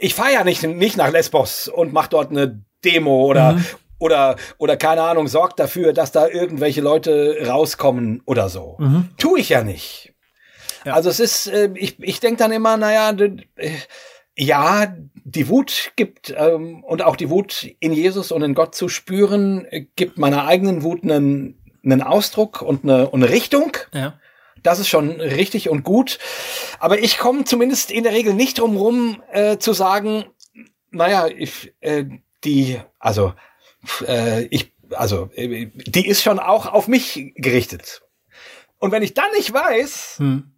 ich 0.00 0.14
fahre 0.14 0.32
ja 0.32 0.42
nicht, 0.42 0.64
nicht 0.64 0.96
nach 0.96 1.12
Lesbos 1.12 1.68
und 1.68 1.92
mache 1.92 2.08
dort 2.10 2.32
eine 2.32 2.64
Demo 2.84 3.26
oder, 3.26 3.52
Mhm. 3.52 3.64
Oder, 4.00 4.36
oder 4.58 4.76
keine 4.76 5.02
Ahnung, 5.02 5.28
sorgt 5.28 5.60
dafür, 5.60 5.92
dass 5.92 6.10
da 6.10 6.26
irgendwelche 6.26 6.80
Leute 6.80 7.46
rauskommen 7.46 8.22
oder 8.26 8.48
so. 8.48 8.76
Mhm. 8.80 9.10
Tu 9.16 9.36
ich 9.36 9.50
ja 9.50 9.62
nicht. 9.62 10.12
Also 10.84 11.10
es 11.10 11.20
ist, 11.20 11.46
äh, 11.46 11.70
ich, 11.74 12.00
ich 12.00 12.20
denke 12.20 12.38
dann 12.38 12.52
immer, 12.52 12.76
naja, 12.76 13.12
äh, 13.56 13.70
ja, 14.36 14.94
die 15.14 15.48
Wut 15.48 15.92
gibt 15.96 16.34
ähm, 16.36 16.82
und 16.84 17.02
auch 17.02 17.16
die 17.16 17.30
Wut 17.30 17.70
in 17.80 17.92
Jesus 17.92 18.32
und 18.32 18.42
in 18.42 18.54
Gott 18.54 18.74
zu 18.74 18.88
spüren, 18.88 19.66
äh, 19.66 19.86
gibt 19.96 20.18
meiner 20.18 20.46
eigenen 20.46 20.82
Wut 20.82 21.02
einen, 21.04 21.60
einen 21.84 22.02
Ausdruck 22.02 22.62
und 22.62 22.84
eine, 22.84 23.10
und 23.10 23.22
eine 23.22 23.32
Richtung. 23.32 23.76
ja. 23.92 24.18
Das 24.62 24.78
ist 24.78 24.88
schon 24.88 25.22
richtig 25.22 25.70
und 25.70 25.84
gut. 25.84 26.18
Aber 26.80 26.98
ich 26.98 27.16
komme 27.16 27.44
zumindest 27.44 27.90
in 27.90 28.04
der 28.04 28.12
Regel 28.12 28.34
nicht 28.34 28.58
drum 28.58 28.76
rum, 28.76 29.22
äh, 29.32 29.56
zu 29.56 29.72
sagen, 29.72 30.26
naja, 30.90 31.28
ich, 31.28 31.72
äh, 31.80 32.04
die, 32.44 32.78
also, 32.98 33.32
äh, 34.06 34.42
ich, 34.50 34.72
also, 34.92 35.30
äh, 35.34 35.66
die 35.74 36.06
ist 36.06 36.22
schon 36.22 36.38
auch 36.38 36.66
auf 36.66 36.88
mich 36.88 37.32
gerichtet. 37.36 38.02
Und 38.78 38.92
wenn 38.92 39.02
ich 39.02 39.14
dann 39.14 39.30
nicht 39.36 39.52
weiß, 39.52 40.16
Hm. 40.18 40.52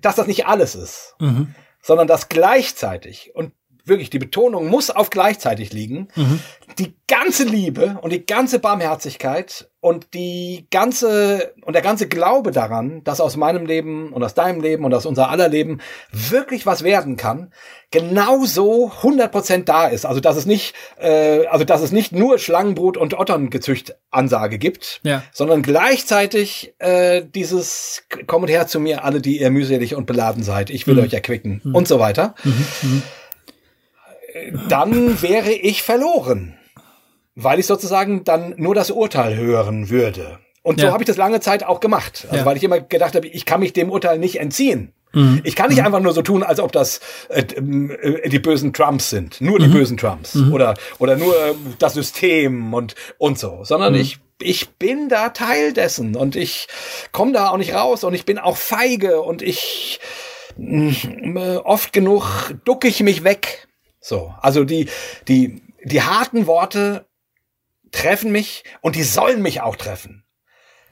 dass 0.00 0.16
das 0.16 0.26
nicht 0.26 0.46
alles 0.46 0.74
ist, 0.74 1.14
Mhm. 1.20 1.54
sondern 1.82 2.06
dass 2.06 2.28
gleichzeitig 2.28 3.34
und 3.34 3.52
wirklich 3.90 4.08
die 4.08 4.18
Betonung 4.18 4.68
muss 4.68 4.88
auf 4.88 5.10
gleichzeitig 5.10 5.72
liegen, 5.74 6.08
Mhm. 6.16 6.40
die 6.78 6.94
ganze 7.06 7.44
Liebe 7.44 7.98
und 8.00 8.12
die 8.12 8.24
ganze 8.24 8.58
Barmherzigkeit 8.60 9.68
und 9.80 10.14
die 10.14 10.66
ganze 10.70 11.52
und 11.62 11.74
der 11.74 11.82
ganze 11.82 12.06
Glaube 12.08 12.50
daran, 12.52 13.02
dass 13.04 13.20
aus 13.20 13.36
meinem 13.36 13.66
Leben 13.66 14.12
und 14.12 14.22
aus 14.22 14.32
deinem 14.34 14.60
Leben 14.62 14.84
und 14.84 14.94
aus 14.94 15.04
unser 15.06 15.28
aller 15.30 15.48
Leben 15.48 15.80
wirklich 16.12 16.64
was 16.66 16.82
werden 16.84 17.16
kann, 17.16 17.52
genauso 17.90 18.90
100% 19.02 19.64
da 19.64 19.86
ist. 19.86 20.06
Also 20.06 20.20
dass 20.20 20.36
es 20.36 20.46
nicht, 20.46 20.74
äh, 20.98 21.46
also 21.46 21.64
dass 21.64 21.82
es 21.82 21.92
nicht 21.92 22.12
nur 22.12 22.38
Schlangenbrut 22.38 22.96
und 22.96 23.14
Otterngezücht 23.18 23.96
Ansage 24.10 24.58
gibt, 24.58 25.00
Ja. 25.02 25.22
sondern 25.32 25.62
gleichzeitig 25.62 26.74
äh, 26.78 27.22
dieses 27.34 28.04
kommt 28.26 28.48
her 28.50 28.66
zu 28.66 28.80
mir 28.80 29.04
alle, 29.04 29.20
die 29.20 29.40
ihr 29.40 29.50
mühselig 29.50 29.94
und 29.94 30.06
beladen 30.06 30.42
seid, 30.42 30.70
ich 30.70 30.86
will 30.86 30.98
euch 31.00 31.12
erquicken 31.14 31.60
und 31.74 31.88
so 31.88 31.98
weiter. 31.98 32.34
Äh, 32.44 32.48
Dann 34.68 35.20
wäre 35.22 35.50
ich 35.52 35.82
verloren, 35.82 36.54
weil 37.34 37.58
ich 37.58 37.66
sozusagen 37.66 38.24
dann 38.24 38.54
nur 38.56 38.74
das 38.74 38.90
Urteil 38.90 39.36
hören 39.36 39.90
würde. 39.90 40.38
Und 40.62 40.78
so 40.80 40.86
Ja. 40.86 40.92
habe 40.92 41.02
ich 41.02 41.06
das 41.06 41.16
lange 41.16 41.40
Zeit 41.40 41.64
auch 41.64 41.80
gemacht, 41.80 42.24
also 42.28 42.36
Ja. 42.36 42.44
weil 42.44 42.56
ich 42.56 42.64
immer 42.64 42.80
gedacht 42.80 43.14
habe, 43.14 43.26
ich 43.26 43.46
kann 43.46 43.60
mich 43.60 43.72
dem 43.72 43.90
Urteil 43.90 44.18
nicht 44.18 44.38
entziehen. 44.40 44.92
Mhm. 45.12 45.40
Ich 45.42 45.56
kann 45.56 45.70
nicht 45.70 45.82
einfach 45.82 46.00
nur 46.00 46.12
so 46.12 46.22
tun, 46.22 46.42
als 46.44 46.60
ob 46.60 46.70
das 46.70 47.00
äh, 47.30 47.40
äh, 47.40 48.28
die 48.28 48.38
bösen 48.38 48.72
Trumps 48.72 49.10
sind, 49.10 49.40
nur 49.40 49.58
die 49.58 49.66
Mhm. 49.66 49.72
bösen 49.72 49.96
Trumps 49.96 50.36
oder 50.52 50.74
oder 50.98 51.16
nur 51.16 51.34
äh, 51.34 51.54
das 51.78 51.94
System 51.94 52.72
und 52.74 52.94
und 53.18 53.38
so, 53.38 53.60
sondern 53.64 53.94
Mhm. 53.94 54.00
ich 54.00 54.18
ich 54.42 54.70
bin 54.70 55.08
da 55.08 55.30
Teil 55.30 55.72
dessen 55.72 56.14
und 56.16 56.36
ich 56.36 56.68
komme 57.12 57.32
da 57.32 57.48
auch 57.50 57.56
nicht 57.58 57.74
raus 57.74 58.04
und 58.04 58.14
ich 58.14 58.24
bin 58.24 58.38
auch 58.38 58.56
feige 58.56 59.20
und 59.20 59.42
ich 59.42 59.98
oft 61.64 61.92
genug 61.92 62.54
ducke 62.64 62.88
ich 62.88 63.02
mich 63.02 63.24
weg. 63.24 63.66
So, 64.00 64.34
also 64.40 64.64
die 64.64 64.88
die 65.28 65.62
die 65.84 66.02
harten 66.02 66.46
Worte 66.46 67.06
treffen 67.92 68.32
mich 68.32 68.64
und 68.80 68.96
die 68.96 69.02
sollen 69.02 69.42
mich 69.42 69.60
auch 69.60 69.76
treffen. 69.76 70.24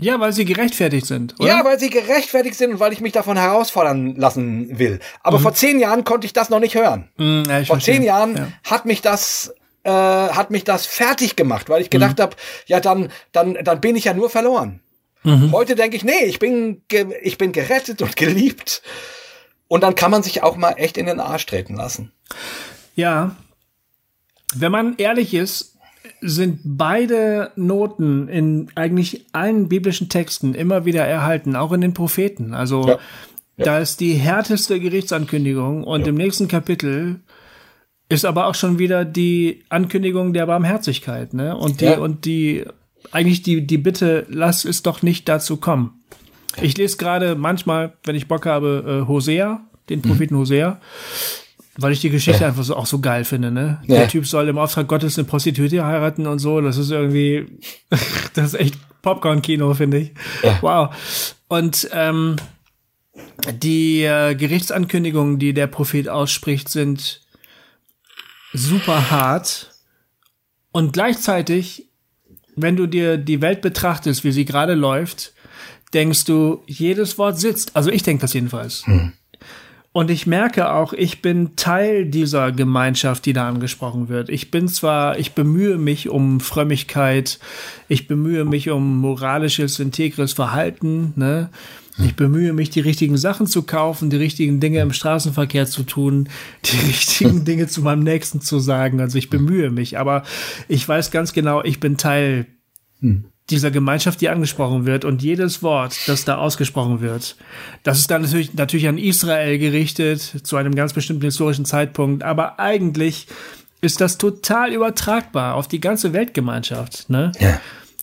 Ja, 0.01 0.21
weil 0.21 0.33
sie 0.33 0.45
gerechtfertigt 0.45 1.07
sind, 1.07 1.35
oder? 1.41 1.49
Ja, 1.49 1.65
weil 1.65 1.79
sie 1.81 1.91
gerechtfertigt 1.91 2.57
sind 2.57 2.71
und 2.73 2.81
weil 2.81 2.93
ich 2.93 3.01
mich 3.01 3.13
davon 3.13 3.37
herausfordern 3.37 4.15
lassen 4.15 4.79
will. 4.79 5.01
Aber 5.23 5.41
vor 5.41 5.55
zehn 5.55 5.81
Jahren 5.81 6.05
konnte 6.05 6.25
ich 6.25 6.33
das 6.33 6.51
noch 6.51 6.61
nicht 6.61 6.77
hören. 6.77 7.11
Mhm, 7.17 7.43
ja, 7.49 7.57
Vor 7.65 7.77
verstehe. 7.77 7.95
zehn 7.97 8.03
Jahren 8.05 8.37
Ja. 8.37 8.49
hat 8.65 8.85
mich 8.87 9.03
das 9.03 9.53
äh, 9.83 9.91
hat 9.91 10.51
mich 10.53 10.63
das 10.65 10.87
fertig 10.87 11.35
gemacht, 11.35 11.69
weil 11.69 11.83
ich 11.83 11.91
gedacht 11.91 12.21
hab, 12.21 12.37
ja 12.67 12.79
dann 12.79 13.11
dann 13.33 13.59
dann 13.65 13.81
bin 13.81 13.97
ich 13.97 14.05
ja 14.05 14.15
nur 14.15 14.31
verloren. 14.31 14.81
Heute 15.53 15.75
denke 15.75 15.95
ich, 15.95 16.05
nee, 16.05 16.25
ich 16.25 16.39
bin 16.39 16.83
ich 17.23 17.37
bin 17.37 17.53
gerettet 17.53 18.01
und 18.01 18.17
geliebt. 18.17 18.83
Und 19.67 19.83
dann 19.83 19.95
kann 19.95 20.11
man 20.11 20.23
sich 20.23 20.43
auch 20.43 20.57
mal 20.57 20.73
echt 20.79 20.97
in 20.97 21.05
den 21.05 21.21
Arsch 21.21 21.45
treten 21.45 21.75
lassen. 21.77 22.13
Ja. 22.99 23.37
Wenn 24.57 24.73
man 24.73 24.95
ehrlich 24.97 25.33
ist, 25.35 25.77
sind 26.21 26.61
beide 26.65 27.53
Noten 27.55 28.29
in 28.29 28.69
eigentlich 28.75 29.27
allen 29.33 29.69
biblischen 29.69 30.09
Texten 30.09 30.55
immer 30.55 30.85
wieder 30.85 31.05
erhalten, 31.05 31.55
auch 31.55 31.73
in 31.73 31.81
den 31.81 31.95
Propheten. 31.95 32.55
Also 32.55 32.89
Ja. 32.89 32.99
da 33.57 33.79
ist 33.79 34.01
die 34.01 34.15
härteste 34.15 34.81
Gerichtsankündigung 34.81 35.85
und 35.85 36.09
im 36.09 36.17
nächsten 36.17 36.49
Kapitel 36.49 37.21
ist 38.09 38.25
aber 38.25 38.47
auch 38.47 38.55
schon 38.57 38.79
wieder 38.81 39.05
die 39.05 39.63
Ankündigung 39.69 40.33
der 40.33 40.47
Barmherzigkeit, 40.47 41.35
ne? 41.35 41.57
Und 41.57 41.81
die 41.81 41.85
Ja. 41.85 41.99
und 41.99 42.25
die 42.25 42.65
eigentlich 43.13 43.43
die 43.43 43.65
die 43.65 43.79
Bitte, 43.79 44.27
lass 44.29 44.65
es 44.65 44.83
doch 44.83 45.03
nicht 45.03 45.29
dazu 45.29 45.59
kommen. 45.59 46.01
Ich 46.61 46.77
lese 46.77 46.97
gerade 46.97 47.37
manchmal, 47.37 47.93
wenn 48.05 48.17
ich 48.17 48.27
Bock 48.27 48.45
habe, 48.47 49.03
äh, 49.05 49.09
Hosea, 49.09 49.61
den 49.89 50.03
Propheten 50.03 50.37
Hosea, 50.37 50.81
weil 51.81 51.93
ich 51.93 52.01
die 52.01 52.11
Geschichte 52.11 52.45
einfach 52.45 52.65
so 52.65 52.75
auch 52.75 52.87
so 52.87 52.99
geil 52.99 53.25
finde, 53.25 53.53
ne? 53.53 53.81
Ja. 53.87 53.99
Der 53.99 54.09
Typ 54.09 54.27
soll 54.27 54.49
im 54.49 54.59
Auftrag 54.59 54.89
Gottes 54.89 55.17
eine 55.17 55.27
Prostituierte 55.27 55.87
heiraten 55.87 56.27
und 56.27 56.41
so. 56.41 56.61
Das 56.61 56.77
ist 56.77 56.91
irgendwie, 56.91 57.47
das 58.35 58.55
ist 58.55 58.61
echt 58.61 58.75
Popcorn-Kino, 59.03 59.73
finde 59.75 59.99
ich. 59.99 60.13
Ja. 60.43 60.59
Wow. 60.61 61.37
Und 61.47 61.89
ähm, 61.93 62.35
die 63.63 64.03
äh, 64.03 64.35
Gerichtsankündigungen, 64.35 65.39
die 65.39 65.55
der 65.55 65.69
Prophet 65.69 66.09
ausspricht, 66.09 66.69
sind 66.69 67.21
super 68.53 69.11
hart 69.13 69.71
und 70.73 70.93
gleichzeitig, 70.93 71.87
wenn 72.57 72.75
du 72.75 72.89
dir 72.89 73.19
die 73.19 73.41
Welt 73.41 73.61
betrachtest, 73.61 74.25
wie 74.25 74.33
sie 74.33 74.45
gerade 74.45 74.75
läuft, 74.75 75.33
denkst 75.95 76.25
du, 76.25 76.65
jedes 76.67 77.19
Wort 77.19 77.39
sitzt. 77.39 77.77
Also 77.77 77.91
ich 77.91 78.03
denke 78.03 78.23
das 78.23 78.33
jedenfalls. 78.33 78.85
Hm. 78.87 79.13
Und 79.93 80.11
ich 80.11 80.27
merke 80.27 80.71
auch, 80.71 80.93
ich 80.93 81.23
bin 81.23 81.57
Teil 81.57 82.05
dieser 82.05 82.53
Gemeinschaft, 82.53 83.27
die 83.27 83.33
da 83.33 83.49
angesprochen 83.49 84.09
wird. 84.09 84.29
Ich 84.29 84.51
bin 84.51 84.69
zwar, 84.69 85.19
ich 85.19 85.33
bemühe 85.33 85.79
mich 85.79 86.09
um 86.09 86.41
Frömmigkeit, 86.41 87.39
ich 87.89 88.07
bemühe 88.07 88.45
mich 88.45 88.71
um 88.71 88.99
moralisches, 89.01 89.81
integres 89.81 90.35
Verhalten, 90.35 91.15
ne? 91.17 91.51
Ich 92.01 92.15
bemühe 92.15 92.53
mich, 92.53 92.71
die 92.71 92.79
richtigen 92.79 93.17
Sachen 93.17 93.49
zu 93.49 93.65
kaufen, 93.65 94.09
die 94.09 94.19
richtigen 94.19 94.61
Dinge 94.61 94.79
im 94.79 94.93
Straßenverkehr 94.93 95.67
zu 95.67 95.83
tun, 95.83 96.29
die 96.65 96.77
richtigen 96.87 97.45
Dinge 97.45 97.67
zu 97.67 97.83
meinem 97.83 98.05
Nächsten 98.05 98.41
zu 98.41 98.61
sagen. 98.61 99.01
Also 99.01 99.19
ich 99.19 99.31
bemühe 99.31 99.71
mich, 99.71 99.99
aber 99.99 100.23
ich 100.69 100.89
weiß 100.89 101.11
ganz 101.11 101.33
genau, 101.33 101.65
ich 101.65 101.81
bin 101.81 101.97
Teil 101.97 102.47
hm 103.01 103.25
dieser 103.51 103.71
Gemeinschaft, 103.71 104.21
die 104.21 104.29
angesprochen 104.29 104.87
wird 104.87 105.05
und 105.05 105.23
jedes 105.23 105.63
Wort, 105.63 105.97
das 106.07 106.25
da 106.25 106.37
ausgesprochen 106.37 107.01
wird, 107.01 107.37
das 107.83 107.99
ist 107.99 108.11
dann 108.11 108.23
natürlich, 108.23 108.55
natürlich 108.55 108.89
an 108.89 108.99
Israel 108.99 109.59
gerichtet 109.59 110.21
zu 110.21 110.57
einem 110.57 110.75
ganz 110.75 110.93
bestimmten 110.93 111.25
historischen 111.25 111.65
Zeitpunkt, 111.65 112.23
aber 112.23 112.59
eigentlich 112.61 113.27
ist 113.81 114.01
das 114.01 114.19
total 114.19 114.73
übertragbar 114.73 115.55
auf 115.55 115.69
die 115.69 115.81
ganze 115.81 116.13
Weltgemeinschaft. 116.13 117.09
Ne? 117.09 117.33
Ja. 117.39 117.61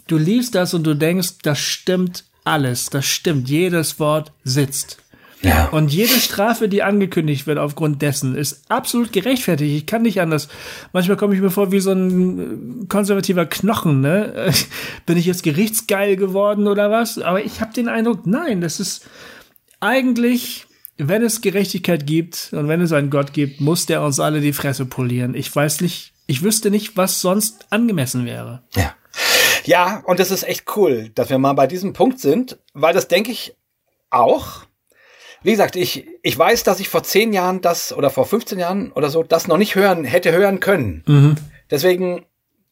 Du 0.07 0.17
liest 0.17 0.55
das 0.55 0.73
und 0.73 0.83
du 0.83 0.95
denkst, 0.95 1.39
das 1.41 1.59
stimmt 1.59 2.23
alles, 2.43 2.89
das 2.89 3.05
stimmt, 3.05 3.49
jedes 3.49 3.99
Wort 3.99 4.31
sitzt. 4.43 4.99
Ja. 5.45 5.67
Und 5.67 5.93
jede 5.93 6.19
Strafe, 6.19 6.67
die 6.67 6.81
angekündigt 6.81 7.45
wird 7.45 7.59
aufgrund 7.59 8.01
dessen, 8.01 8.35
ist 8.35 8.63
absolut 8.69 9.13
gerechtfertigt. 9.13 9.75
Ich 9.75 9.85
kann 9.85 10.01
nicht 10.01 10.19
anders. 10.19 10.47
Manchmal 10.91 11.17
komme 11.17 11.35
ich 11.35 11.41
mir 11.41 11.51
vor 11.51 11.71
wie 11.71 11.79
so 11.79 11.91
ein 11.91 12.87
konservativer 12.89 13.45
Knochen. 13.45 14.01
Ne? 14.01 14.51
Bin 15.05 15.17
ich 15.17 15.25
jetzt 15.25 15.43
gerichtsgeil 15.43 16.15
geworden 16.15 16.67
oder 16.67 16.89
was? 16.89 17.19
Aber 17.19 17.43
ich 17.43 17.61
habe 17.61 17.73
den 17.73 17.87
Eindruck, 17.87 18.25
nein, 18.25 18.59
das 18.59 18.79
ist 18.79 19.07
eigentlich, 19.79 20.65
wenn 20.97 21.21
es 21.21 21.41
Gerechtigkeit 21.41 22.07
gibt 22.07 22.49
und 22.51 22.67
wenn 22.67 22.81
es 22.81 22.91
einen 22.91 23.11
Gott 23.11 23.31
gibt, 23.31 23.61
muss 23.61 23.85
der 23.85 24.01
uns 24.01 24.19
alle 24.19 24.41
die 24.41 24.53
Fresse 24.53 24.85
polieren. 24.85 25.35
Ich 25.35 25.55
weiß 25.55 25.81
nicht, 25.81 26.13
ich 26.25 26.41
wüsste 26.41 26.71
nicht, 26.71 26.97
was 26.97 27.21
sonst 27.21 27.67
angemessen 27.69 28.25
wäre. 28.25 28.63
Ja. 28.75 28.95
Ja, 29.65 30.03
und 30.05 30.19
das 30.19 30.31
ist 30.31 30.43
echt 30.43 30.75
cool, 30.75 31.09
dass 31.15 31.29
wir 31.29 31.39
mal 31.39 31.53
bei 31.53 31.65
diesem 31.65 31.93
Punkt 31.93 32.19
sind, 32.19 32.59
weil 32.73 32.93
das 32.93 33.07
denke 33.07 33.31
ich 33.31 33.55
auch 34.11 34.65
wie 35.45 35.51
gesagt, 35.51 35.75
ich, 35.75 36.07
ich 36.23 36.37
weiß, 36.37 36.63
dass 36.63 36.79
ich 36.79 36.89
vor 36.89 37.03
zehn 37.03 37.31
Jahren 37.31 37.61
das 37.61 37.93
oder 37.93 38.09
vor 38.09 38.25
15 38.25 38.57
Jahren 38.57 38.91
oder 38.91 39.11
so 39.11 39.21
das 39.21 39.47
noch 39.47 39.57
nicht 39.57 39.75
hören, 39.75 40.03
hätte 40.03 40.31
hören 40.31 40.59
können. 40.59 41.03
Mhm. 41.05 41.35
Deswegen 41.69 42.25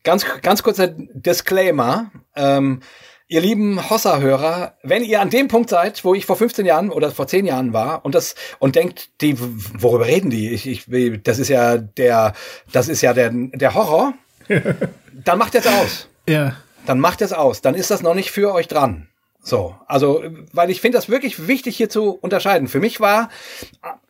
ganz, 0.03 0.25
ganz 0.41 0.63
kurzer 0.63 0.87
Disclaimer. 0.87 2.11
Ähm, 2.35 2.79
ihr 3.27 3.41
lieben 3.41 3.91
Hossa-Hörer, 3.91 4.79
wenn 4.81 5.03
ihr 5.03 5.21
an 5.21 5.29
dem 5.29 5.49
Punkt 5.49 5.69
seid, 5.69 6.03
wo 6.03 6.15
ich 6.15 6.25
vor 6.25 6.35
15 6.35 6.65
Jahren 6.65 6.89
oder 6.89 7.11
vor 7.11 7.27
10 7.27 7.45
Jahren 7.45 7.73
war 7.73 8.03
und 8.05 8.15
das 8.15 8.33
und 8.57 8.75
denkt, 8.75 9.21
die, 9.21 9.37
worüber 9.39 10.07
reden 10.07 10.31
die? 10.31 10.49
Ich, 10.49 10.67
ich, 10.67 10.85
das 11.21 11.37
ist 11.37 11.49
ja 11.49 11.77
der, 11.77 12.33
das 12.71 12.87
ist 12.87 13.01
ja 13.01 13.13
der, 13.13 13.29
der 13.31 13.75
Horror, 13.75 14.15
dann 15.23 15.37
macht 15.37 15.53
es 15.53 15.67
aus. 15.67 16.07
Ja. 16.27 16.55
Dann 16.87 16.99
macht 16.99 17.21
es 17.21 17.33
aus. 17.33 17.61
Dann 17.61 17.75
ist 17.75 17.91
das 17.91 18.01
noch 18.01 18.15
nicht 18.15 18.31
für 18.31 18.51
euch 18.51 18.67
dran. 18.67 19.09
So, 19.45 19.75
also, 19.87 20.23
weil 20.53 20.69
ich 20.69 20.79
finde 20.79 20.97
das 20.97 21.09
wirklich 21.09 21.47
wichtig 21.47 21.75
hier 21.75 21.89
zu 21.89 22.11
unterscheiden. 22.11 22.69
Für 22.69 22.79
mich 22.79 23.01
war 23.01 23.29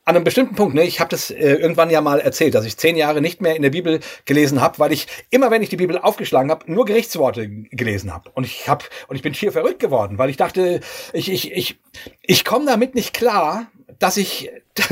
an 0.06 0.16
einem 0.16 0.24
bestimmten 0.24 0.54
Punkt, 0.54 0.76
ne, 0.76 0.84
ich 0.84 1.00
habe 1.00 1.10
das 1.10 1.32
äh, 1.32 1.56
irgendwann 1.56 1.90
ja 1.90 2.02
mal 2.02 2.20
erzählt, 2.20 2.54
dass 2.54 2.66
ich 2.66 2.78
zehn 2.78 2.96
Jahre 2.96 3.20
nicht 3.20 3.42
mehr 3.42 3.56
in 3.56 3.64
der 3.64 3.72
Bibel 3.72 4.00
gelesen 4.26 4.62
habe, 4.62 4.78
weil 4.78 4.92
ich 4.92 5.08
immer, 5.32 5.50
wenn 5.50 5.64
ich 5.64 5.70
die 5.70 5.78
Bibel 5.78 5.98
aufgeschlagen 5.98 6.52
habe, 6.52 6.72
nur 6.72 6.86
Gerichtsworte 6.86 7.50
gelesen 7.50 8.14
habe. 8.14 8.30
Und 8.36 8.46
ich 8.46 8.68
habe 8.68 8.86
und 9.08 9.16
ich 9.16 9.24
bin 9.24 9.34
hier 9.34 9.52
verrückt 9.52 9.80
geworden, 9.80 10.20
weil 10.20 10.30
ich 10.30 10.38
dachte, 10.38 10.82
ich 11.14 11.32
ich 11.32 11.52
ich 11.52 11.80
ich 12.22 12.46
komme 12.46 12.68
damit 12.68 12.94
nicht 12.94 13.16
klar, 13.16 13.66
dass 13.98 14.18
ich 14.18 14.52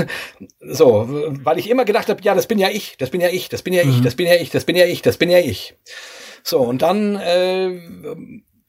so, 0.60 1.06
weil 1.44 1.60
ich 1.60 1.70
immer 1.70 1.86
gedacht 1.86 2.10
habe, 2.10 2.24
ja, 2.24 2.34
das 2.34 2.48
bin 2.48 2.58
ja 2.58 2.70
ich, 2.70 2.98
das 2.98 3.12
bin 3.12 3.22
ja 3.22 3.30
ich, 3.30 3.50
das 3.50 3.62
bin 3.62 3.74
ja 3.74 3.84
ich, 3.84 4.00
mhm. 4.00 4.04
das 4.04 4.16
bin 4.16 4.26
ja 4.26 4.36
ich, 4.36 4.50
das 4.50 4.66
bin 4.66 4.76
ja 4.76 4.86
ich, 4.86 5.04
das 5.04 5.18
bin 5.18 5.30
ja 5.30 5.38
ich. 5.38 5.76
So 6.42 6.62
und 6.62 6.82
dann 6.82 7.18
äh, 7.18 7.80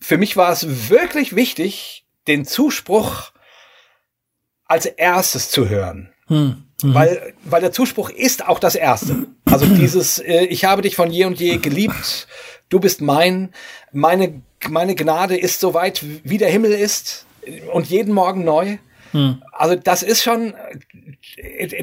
für 0.02 0.18
mich 0.18 0.36
war 0.36 0.50
es 0.50 0.90
wirklich 0.90 1.34
wichtig, 1.36 2.04
den 2.26 2.44
Zuspruch 2.44 3.32
als 4.66 4.86
erstes 4.86 5.50
zu 5.50 5.68
hören. 5.68 6.12
Hm. 6.26 6.64
Mhm. 6.82 6.94
Weil, 6.94 7.34
weil 7.44 7.60
der 7.60 7.72
Zuspruch 7.72 8.10
ist 8.10 8.46
auch 8.46 8.58
das 8.58 8.74
Erste. 8.74 9.26
Also 9.44 9.66
dieses, 9.66 10.18
äh, 10.18 10.44
ich 10.46 10.64
habe 10.64 10.82
dich 10.82 10.96
von 10.96 11.10
je 11.10 11.24
und 11.26 11.38
je 11.38 11.58
geliebt, 11.58 12.26
du 12.68 12.80
bist 12.80 13.00
mein, 13.00 13.52
meine, 13.92 14.42
meine 14.68 14.94
Gnade 14.96 15.36
ist 15.36 15.60
so 15.60 15.74
weit, 15.74 16.04
wie 16.24 16.38
der 16.38 16.50
Himmel 16.50 16.72
ist 16.72 17.26
und 17.72 17.86
jeden 17.86 18.12
Morgen 18.12 18.44
neu. 18.44 18.78
Hm. 19.12 19.42
Also 19.52 19.76
das 19.76 20.02
ist 20.02 20.22
schon, 20.22 20.54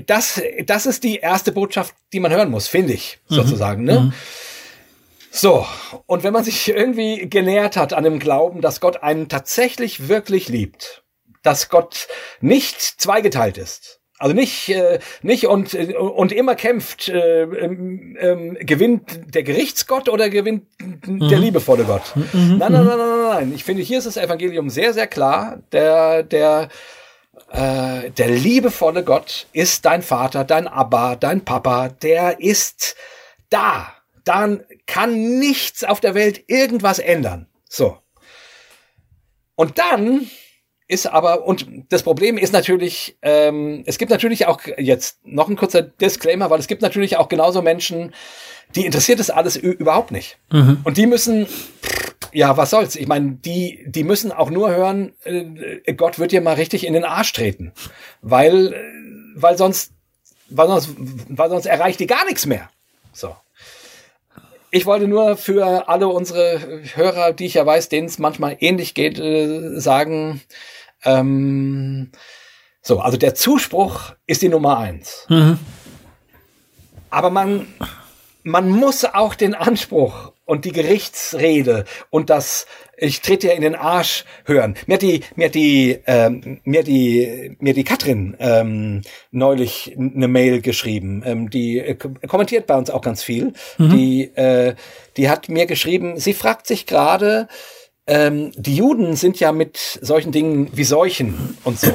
das, 0.08 0.42
das 0.66 0.86
ist 0.86 1.04
die 1.04 1.18
erste 1.18 1.54
Botschaft, 1.54 1.96
die 2.12 2.20
man 2.20 2.32
hören 2.32 2.50
muss, 2.50 2.68
finde 2.68 2.94
ich, 2.94 3.20
mhm. 3.30 3.36
sozusagen. 3.36 3.84
Ne? 3.84 4.12
Mhm. 5.42 5.48
So, 5.48 5.66
und 6.06 6.24
wenn 6.24 6.34
man 6.34 6.44
sich 6.44 6.68
irgendwie 6.68 7.30
genährt 7.30 7.78
hat 7.78 7.94
an 7.94 8.04
dem 8.04 8.20
Glauben, 8.20 8.62
dass 8.62 8.80
Gott 8.80 9.04
einen 9.04 9.30
tatsächlich 9.30 10.08
wirklich 10.08 10.50
liebt, 10.50 11.04
dass 11.44 11.70
Gott 11.70 12.08
nicht 12.42 12.80
zweigeteilt 12.80 13.58
ist, 13.58 14.00
also 14.20 14.36
nicht 14.36 14.68
äh, 14.68 15.00
nicht 15.22 15.48
und 15.48 15.74
und 15.74 16.34
immer 16.34 16.56
kämpft, 16.56 17.08
äh, 17.08 17.44
ähm, 17.44 18.18
ähm, 18.20 18.58
gewinnt 18.60 19.34
der 19.34 19.44
Gerichtsgott 19.44 20.10
oder 20.10 20.30
gewinnt 20.30 20.66
mhm. 21.08 21.30
der 21.30 21.40
liebevolle 21.40 21.86
Gott? 21.86 22.16
Mhm. 22.16 22.58
Nein, 22.58 22.74
nein, 22.74 22.86
nein, 22.86 22.98
nein, 22.98 23.30
nein. 23.30 23.54
Ich 23.56 23.64
finde, 23.64 23.82
hier 23.82 23.98
ist 23.98 24.08
das 24.08 24.18
Evangelium 24.18 24.70
sehr, 24.70 24.94
sehr 24.94 25.08
klar. 25.08 25.60
Der 25.72 26.24
der 26.24 26.68
äh, 27.52 28.12
der 28.12 28.28
liebevolle 28.28 29.06
Gott 29.06 29.48
ist 29.54 29.86
dein 29.86 30.02
Vater, 30.02 30.44
dein 30.44 30.68
Abba, 30.68 31.16
dein 31.16 31.46
Papa. 31.46 31.88
Der 31.88 32.42
ist 32.42 32.98
da 33.50 33.94
dann 34.26 34.64
kann 34.90 35.38
nichts 35.40 35.84
auf 35.84 36.00
der 36.00 36.16
Welt 36.16 36.44
irgendwas 36.48 36.98
ändern. 36.98 37.48
So. 37.70 37.98
Und 39.56 39.78
dann 39.78 40.28
ist 40.88 41.06
aber, 41.06 41.46
und 41.46 41.68
das 41.90 42.02
Problem 42.02 42.40
ist 42.40 42.52
natürlich, 42.52 43.18
ähm, 43.22 43.84
es 43.86 44.00
gibt 44.00 44.10
natürlich 44.10 44.48
auch 44.48 44.62
jetzt 44.78 45.20
noch 45.24 45.48
ein 45.48 45.56
kurzer 45.56 45.84
Disclaimer, 45.84 46.50
weil 46.50 46.60
es 46.60 46.66
gibt 46.66 46.82
natürlich 46.82 47.18
auch 47.18 47.30
genauso 47.30 47.62
Menschen, 47.62 48.16
die 48.76 48.88
interessiert 48.88 49.20
das 49.20 49.30
alles 49.30 49.56
überhaupt 49.56 50.12
nicht. 50.12 50.40
Mhm. 50.52 50.80
Und 50.84 50.98
die 50.98 51.06
müssen, 51.06 51.46
ja, 52.34 52.58
was 52.58 52.72
soll's? 52.72 52.96
Ich 52.96 53.08
meine, 53.08 53.34
die, 53.34 53.86
die 53.86 54.04
müssen 54.04 54.32
auch 54.32 54.50
nur 54.50 54.72
hören, 54.72 55.14
äh, 55.24 55.94
Gott 55.94 56.18
wird 56.18 56.32
dir 56.32 56.42
mal 56.42 56.56
richtig 56.56 56.88
in 56.88 56.94
den 56.94 57.06
Arsch 57.06 57.34
treten. 57.34 57.72
Weil, 58.24 58.74
äh, 58.74 58.82
weil 59.36 59.56
sonst, 59.56 59.92
weil 60.50 60.68
sonst, 60.68 60.90
weil 61.28 61.50
sonst 61.52 61.68
erreicht 61.68 62.00
die 62.00 62.08
gar 62.08 62.26
nichts 62.26 62.48
mehr. 62.48 62.68
So. 63.14 63.36
Ich 64.72 64.86
wollte 64.86 65.08
nur 65.08 65.36
für 65.38 65.90
alle 65.90 66.08
unsere 66.08 66.60
Hörer, 66.94 67.34
die 67.34 67.46
ich 67.46 67.56
ja 67.56 67.66
weiß, 67.66 67.90
denen 67.90 68.08
es 68.08 68.20
manchmal 68.20 68.58
ähnlich 68.60 68.94
geht, 68.94 69.20
äh, 69.20 69.80
sagen, 69.80 70.42
ähm, 71.04 72.12
so, 72.82 73.00
also 73.00 73.18
der 73.18 73.36
Zuspruch 73.36 74.14
ist 74.26 74.42
die 74.42 74.50
Nummer 74.50 74.78
eins. 74.78 75.26
Mhm. 75.30 75.60
Aber 77.10 77.30
man, 77.30 77.68
man 78.44 78.70
muss 78.70 79.06
auch 79.06 79.36
den 79.36 79.56
Anspruch 79.56 80.34
und 80.46 80.66
die 80.66 80.72
Gerichtsrede 80.72 81.86
und 82.10 82.30
das 82.30 82.66
ich 83.00 83.22
trete 83.22 83.48
ja 83.48 83.54
in 83.54 83.62
den 83.62 83.76
Arsch 83.76 84.26
hören. 84.46 84.76
Mir 84.88 84.96
hat 84.96 85.02
die, 85.02 85.22
mir 85.36 85.46
hat 85.48 85.56
die, 85.56 86.00
ähm, 86.06 86.60
mir 86.64 86.80
hat 86.80 86.88
die, 86.88 87.56
mir 87.60 87.70
hat 87.70 87.78
die 87.78 87.84
Katrin 87.84 88.36
ähm, 88.40 89.02
neulich 89.32 89.96
eine 89.98 90.28
Mail 90.28 90.62
geschrieben. 90.62 91.24
Ähm, 91.26 91.50
die 91.50 91.80
äh, 91.80 91.96
kommentiert 91.96 92.68
bei 92.68 92.76
uns 92.76 92.90
auch 92.90 93.02
ganz 93.02 93.24
viel. 93.24 93.54
Mhm. 93.78 93.90
Die, 93.90 94.24
äh, 94.36 94.76
die 95.18 95.30
hat 95.30 95.50
mir 95.50 95.66
geschrieben. 95.66 96.20
Sie 96.20 96.34
fragt 96.34 96.68
sich 96.68 96.86
gerade. 96.86 97.48
Ähm, 98.08 98.52
die 98.56 98.76
Juden 98.76 99.16
sind 99.16 99.40
ja 99.40 99.52
mit 99.52 99.78
solchen 100.02 100.32
Dingen 100.32 100.70
wie 100.74 100.84
Seuchen 100.84 101.58
und 101.64 101.80
so 101.80 101.92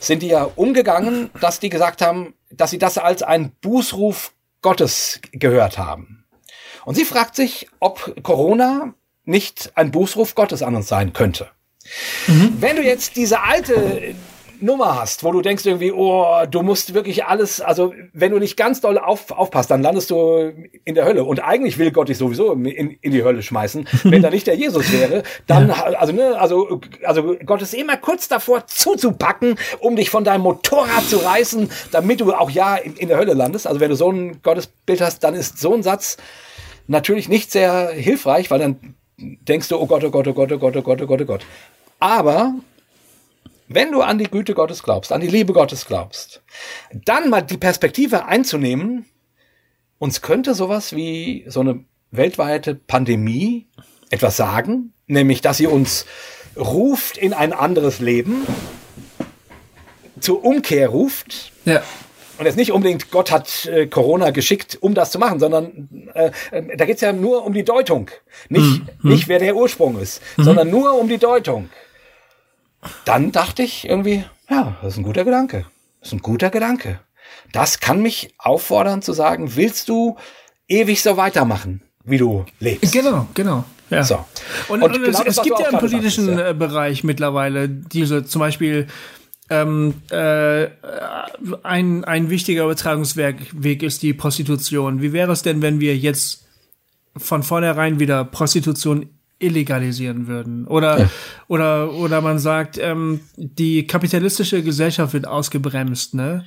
sind 0.00 0.22
die 0.22 0.28
ja 0.28 0.44
umgegangen, 0.54 1.30
dass 1.40 1.60
die 1.60 1.70
gesagt 1.70 2.02
haben, 2.02 2.34
dass 2.50 2.70
sie 2.70 2.78
das 2.78 2.98
als 2.98 3.22
einen 3.22 3.52
Bußruf 3.60 4.32
Gottes 4.62 5.20
gehört 5.32 5.78
haben. 5.78 6.24
Und 6.84 6.94
sie 6.94 7.04
fragt 7.04 7.34
sich, 7.36 7.68
ob 7.80 8.22
Corona 8.22 8.94
nicht 9.26 9.72
ein 9.74 9.90
Bußruf 9.90 10.34
Gottes 10.34 10.62
an 10.62 10.74
uns 10.74 10.88
sein 10.88 11.12
könnte. 11.12 11.48
Mhm. 12.26 12.56
Wenn 12.58 12.76
du 12.76 12.82
jetzt 12.82 13.16
diese 13.16 13.42
alte 13.42 14.14
Nummer 14.60 14.98
hast, 14.98 15.24
wo 15.24 15.32
du 15.32 15.42
denkst 15.42 15.66
irgendwie, 15.66 15.92
oh, 15.92 16.24
du 16.50 16.62
musst 16.62 16.94
wirklich 16.94 17.24
alles, 17.24 17.60
also 17.60 17.92
wenn 18.12 18.32
du 18.32 18.38
nicht 18.38 18.56
ganz 18.56 18.80
doll 18.80 18.98
auf, 18.98 19.30
aufpasst, 19.30 19.70
dann 19.70 19.82
landest 19.82 20.10
du 20.10 20.52
in 20.84 20.94
der 20.94 21.04
Hölle. 21.04 21.24
Und 21.24 21.40
eigentlich 21.40 21.78
will 21.78 21.90
Gott 21.90 22.08
dich 22.08 22.18
sowieso 22.18 22.52
in, 22.52 22.64
in 22.64 23.12
die 23.12 23.22
Hölle 23.22 23.42
schmeißen. 23.42 23.86
Wenn 24.04 24.22
da 24.22 24.30
nicht 24.30 24.46
der 24.46 24.56
Jesus 24.56 24.92
wäre, 24.92 25.22
dann, 25.46 25.68
ja. 25.68 25.74
also, 25.74 26.12
ne, 26.12 26.38
also, 26.40 26.80
also 27.04 27.36
Gott 27.44 27.62
ist 27.62 27.74
immer 27.74 27.96
kurz 27.96 28.28
davor 28.28 28.66
zuzupacken, 28.66 29.56
um 29.80 29.96
dich 29.96 30.10
von 30.10 30.24
deinem 30.24 30.42
Motorrad 30.42 31.04
zu 31.04 31.18
reißen, 31.18 31.70
damit 31.92 32.20
du 32.20 32.32
auch 32.32 32.50
ja 32.50 32.76
in, 32.76 32.96
in 32.96 33.08
der 33.08 33.18
Hölle 33.18 33.34
landest. 33.34 33.66
Also 33.66 33.80
wenn 33.80 33.90
du 33.90 33.96
so 33.96 34.10
ein 34.10 34.40
Gottesbild 34.42 35.00
hast, 35.00 35.22
dann 35.22 35.34
ist 35.34 35.58
so 35.58 35.74
ein 35.74 35.82
Satz 35.82 36.16
natürlich 36.86 37.28
nicht 37.28 37.50
sehr 37.50 37.90
hilfreich, 37.90 38.50
weil 38.50 38.60
dann 38.60 38.95
denkst 39.18 39.68
du, 39.68 39.76
oh 39.76 39.86
Gott, 39.86 40.04
oh 40.04 40.10
Gott, 40.10 40.26
oh 40.28 40.32
Gott, 40.32 40.52
oh 40.52 40.58
Gott, 40.58 40.76
oh 40.76 40.82
Gott, 40.82 41.02
oh 41.02 41.06
Gott, 41.06 41.20
oh 41.22 41.24
Gott. 41.24 41.46
Aber 41.98 42.54
wenn 43.68 43.92
du 43.92 44.02
an 44.02 44.18
die 44.18 44.30
Güte 44.30 44.54
Gottes 44.54 44.82
glaubst, 44.82 45.12
an 45.12 45.20
die 45.20 45.26
Liebe 45.26 45.52
Gottes 45.52 45.86
glaubst, 45.86 46.42
dann 46.92 47.30
mal 47.30 47.42
die 47.42 47.56
Perspektive 47.56 48.26
einzunehmen, 48.26 49.06
uns 49.98 50.20
könnte 50.20 50.54
sowas 50.54 50.94
wie 50.94 51.44
so 51.48 51.60
eine 51.60 51.84
weltweite 52.10 52.74
Pandemie 52.74 53.66
etwas 54.10 54.36
sagen, 54.36 54.92
nämlich 55.06 55.40
dass 55.40 55.56
sie 55.56 55.66
uns 55.66 56.06
ruft 56.56 57.16
in 57.16 57.32
ein 57.32 57.52
anderes 57.52 57.98
Leben, 57.98 58.46
zur 60.20 60.44
Umkehr 60.44 60.88
ruft. 60.88 61.52
Ja. 61.64 61.82
Und 62.38 62.44
jetzt 62.44 62.56
nicht 62.56 62.72
unbedingt, 62.72 63.10
Gott 63.10 63.30
hat 63.30 63.66
äh, 63.66 63.86
Corona 63.86 64.30
geschickt, 64.30 64.78
um 64.80 64.94
das 64.94 65.10
zu 65.10 65.18
machen, 65.18 65.40
sondern 65.40 65.88
äh, 66.14 66.30
äh 66.50 66.76
da 66.76 66.84
geht's 66.84 67.00
ja 67.00 67.12
nur 67.12 67.44
um 67.44 67.52
die 67.52 67.64
Deutung. 67.64 68.10
Nicht, 68.48 68.82
mhm. 69.02 69.10
nicht 69.10 69.28
wer 69.28 69.38
der 69.38 69.56
Ursprung 69.56 69.98
ist, 69.98 70.20
mhm. 70.36 70.44
sondern 70.44 70.70
nur 70.70 70.98
um 70.98 71.08
die 71.08 71.18
Deutung 71.18 71.70
dann 73.04 73.32
dachte 73.32 73.62
ich 73.62 73.88
irgendwie, 73.88 74.24
ja, 74.50 74.76
das 74.82 74.94
ist 74.94 74.98
ein 74.98 75.04
guter 75.04 75.24
Gedanke. 75.24 75.66
Das 76.00 76.08
ist 76.08 76.12
ein 76.14 76.22
guter 76.22 76.50
Gedanke. 76.50 77.00
Das 77.52 77.80
kann 77.80 78.00
mich 78.00 78.34
auffordern 78.38 79.02
zu 79.02 79.12
sagen, 79.12 79.56
willst 79.56 79.88
du 79.88 80.16
ewig 80.68 81.02
so 81.02 81.16
weitermachen, 81.16 81.82
wie 82.04 82.18
du 82.18 82.44
lebst? 82.60 82.92
Genau, 82.92 83.26
genau. 83.34 83.64
Ja. 83.90 84.02
So. 84.02 84.24
Und, 84.68 84.82
und, 84.82 84.96
und 84.96 85.04
genau 85.04 85.20
es, 85.20 85.38
es 85.38 85.42
gibt 85.42 85.60
ja 85.60 85.68
im 85.68 85.78
politischen 85.78 86.26
sagst, 86.26 86.40
ja. 86.40 86.50
Äh, 86.50 86.54
Bereich 86.54 87.04
mittlerweile 87.04 87.68
diese 87.68 88.24
zum 88.24 88.40
Beispiel 88.40 88.88
ähm, 89.50 89.94
äh, 90.10 90.68
ein, 91.62 92.04
ein 92.04 92.30
wichtiger 92.30 92.64
Übertragungsweg 92.64 93.82
ist 93.82 94.02
die 94.02 94.12
Prostitution. 94.12 95.00
Wie 95.02 95.12
wäre 95.12 95.32
es 95.32 95.42
denn, 95.42 95.62
wenn 95.62 95.80
wir 95.80 95.96
jetzt 95.96 96.46
von 97.16 97.42
vornherein 97.42 97.98
wieder 97.98 98.24
Prostitution 98.24 99.08
illegalisieren 99.38 100.26
würden. 100.26 100.66
Oder, 100.66 101.00
ja. 101.00 101.10
oder, 101.48 101.92
oder 101.92 102.20
man 102.20 102.38
sagt, 102.38 102.78
ähm, 102.78 103.20
die 103.36 103.86
kapitalistische 103.86 104.62
Gesellschaft 104.62 105.12
wird 105.12 105.26
ausgebremst, 105.26 106.14
ne? 106.14 106.44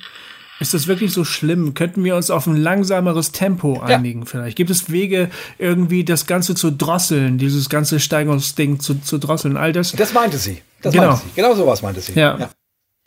Ist 0.58 0.74
das 0.74 0.86
wirklich 0.86 1.14
so 1.14 1.24
schlimm? 1.24 1.72
Könnten 1.72 2.04
wir 2.04 2.14
uns 2.16 2.30
auf 2.30 2.46
ein 2.46 2.56
langsameres 2.56 3.32
Tempo 3.32 3.80
einigen 3.80 4.20
ja. 4.20 4.26
vielleicht? 4.26 4.56
Gibt 4.58 4.68
es 4.68 4.90
Wege, 4.90 5.30
irgendwie 5.56 6.04
das 6.04 6.26
Ganze 6.26 6.54
zu 6.54 6.70
drosseln, 6.70 7.38
dieses 7.38 7.70
ganze 7.70 7.98
Steigerungsding 7.98 8.78
zu, 8.78 9.00
zu 9.00 9.16
drosseln? 9.16 9.56
All 9.56 9.72
das. 9.72 9.92
Das 9.92 10.12
meinte 10.12 10.36
sie. 10.36 10.60
Das 10.82 10.92
genau. 10.92 11.12
meinte 11.12 11.22
sie. 11.22 11.30
Genau 11.34 11.54
sowas 11.54 11.80
meinte 11.80 12.02
sie. 12.02 12.12
Ja. 12.12 12.38
Ja. 12.38 12.50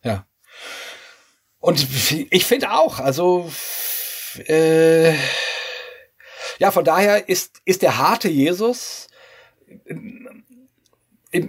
Ja. 0.04 0.26
Und 1.60 1.88
ich 2.30 2.46
finde 2.46 2.72
auch, 2.72 3.00
also, 3.00 3.52
äh, 4.48 5.14
ja, 6.60 6.72
von 6.72 6.84
daher 6.84 7.30
ist, 7.30 7.62
ist 7.66 7.82
der 7.82 7.98
harte 7.98 8.30
Jesus 8.30 9.08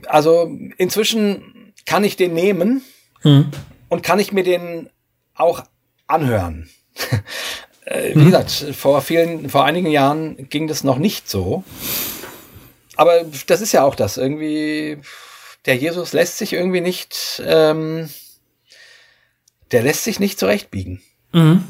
also 0.07 0.51
inzwischen 0.79 1.73
kann 1.87 2.05
ich 2.05 2.17
den 2.17 2.35
nehmen 2.35 2.83
hm. 3.21 3.51
und 3.89 4.03
kann 4.03 4.19
ich 4.19 4.33
mir 4.33 4.45
den 4.45 4.91
auch 5.35 5.63
anhören. 6.07 6.69
Äh, 7.87 8.15
wie 8.15 8.21
hm. 8.21 8.25
gesagt, 8.31 8.51
vor 8.75 9.03
vielen, 9.03 9.51
vor 9.51 9.67
einigen 9.67 9.91
Jahren 9.91 10.49
ging 10.49 10.69
das 10.69 10.85
noch 10.85 10.97
nicht 10.97 11.29
so. 11.29 11.65
Aber 12.97 13.27
das 13.47 13.61
ist 13.61 13.73
ja 13.73 13.85
auch 13.85 13.95
das. 13.95 14.17
Irgendwie, 14.17 15.03
der 15.67 15.77
Jesus 15.77 16.15
lässt 16.15 16.39
sich 16.39 16.55
irgendwie 16.55 16.81
nicht, 16.81 17.43
ähm, 17.45 18.09
der 19.75 19.83
lässt 19.83 20.05
sich 20.05 20.21
nicht 20.21 20.39
zurechtbiegen. 20.39 21.03
Mhm. 21.33 21.65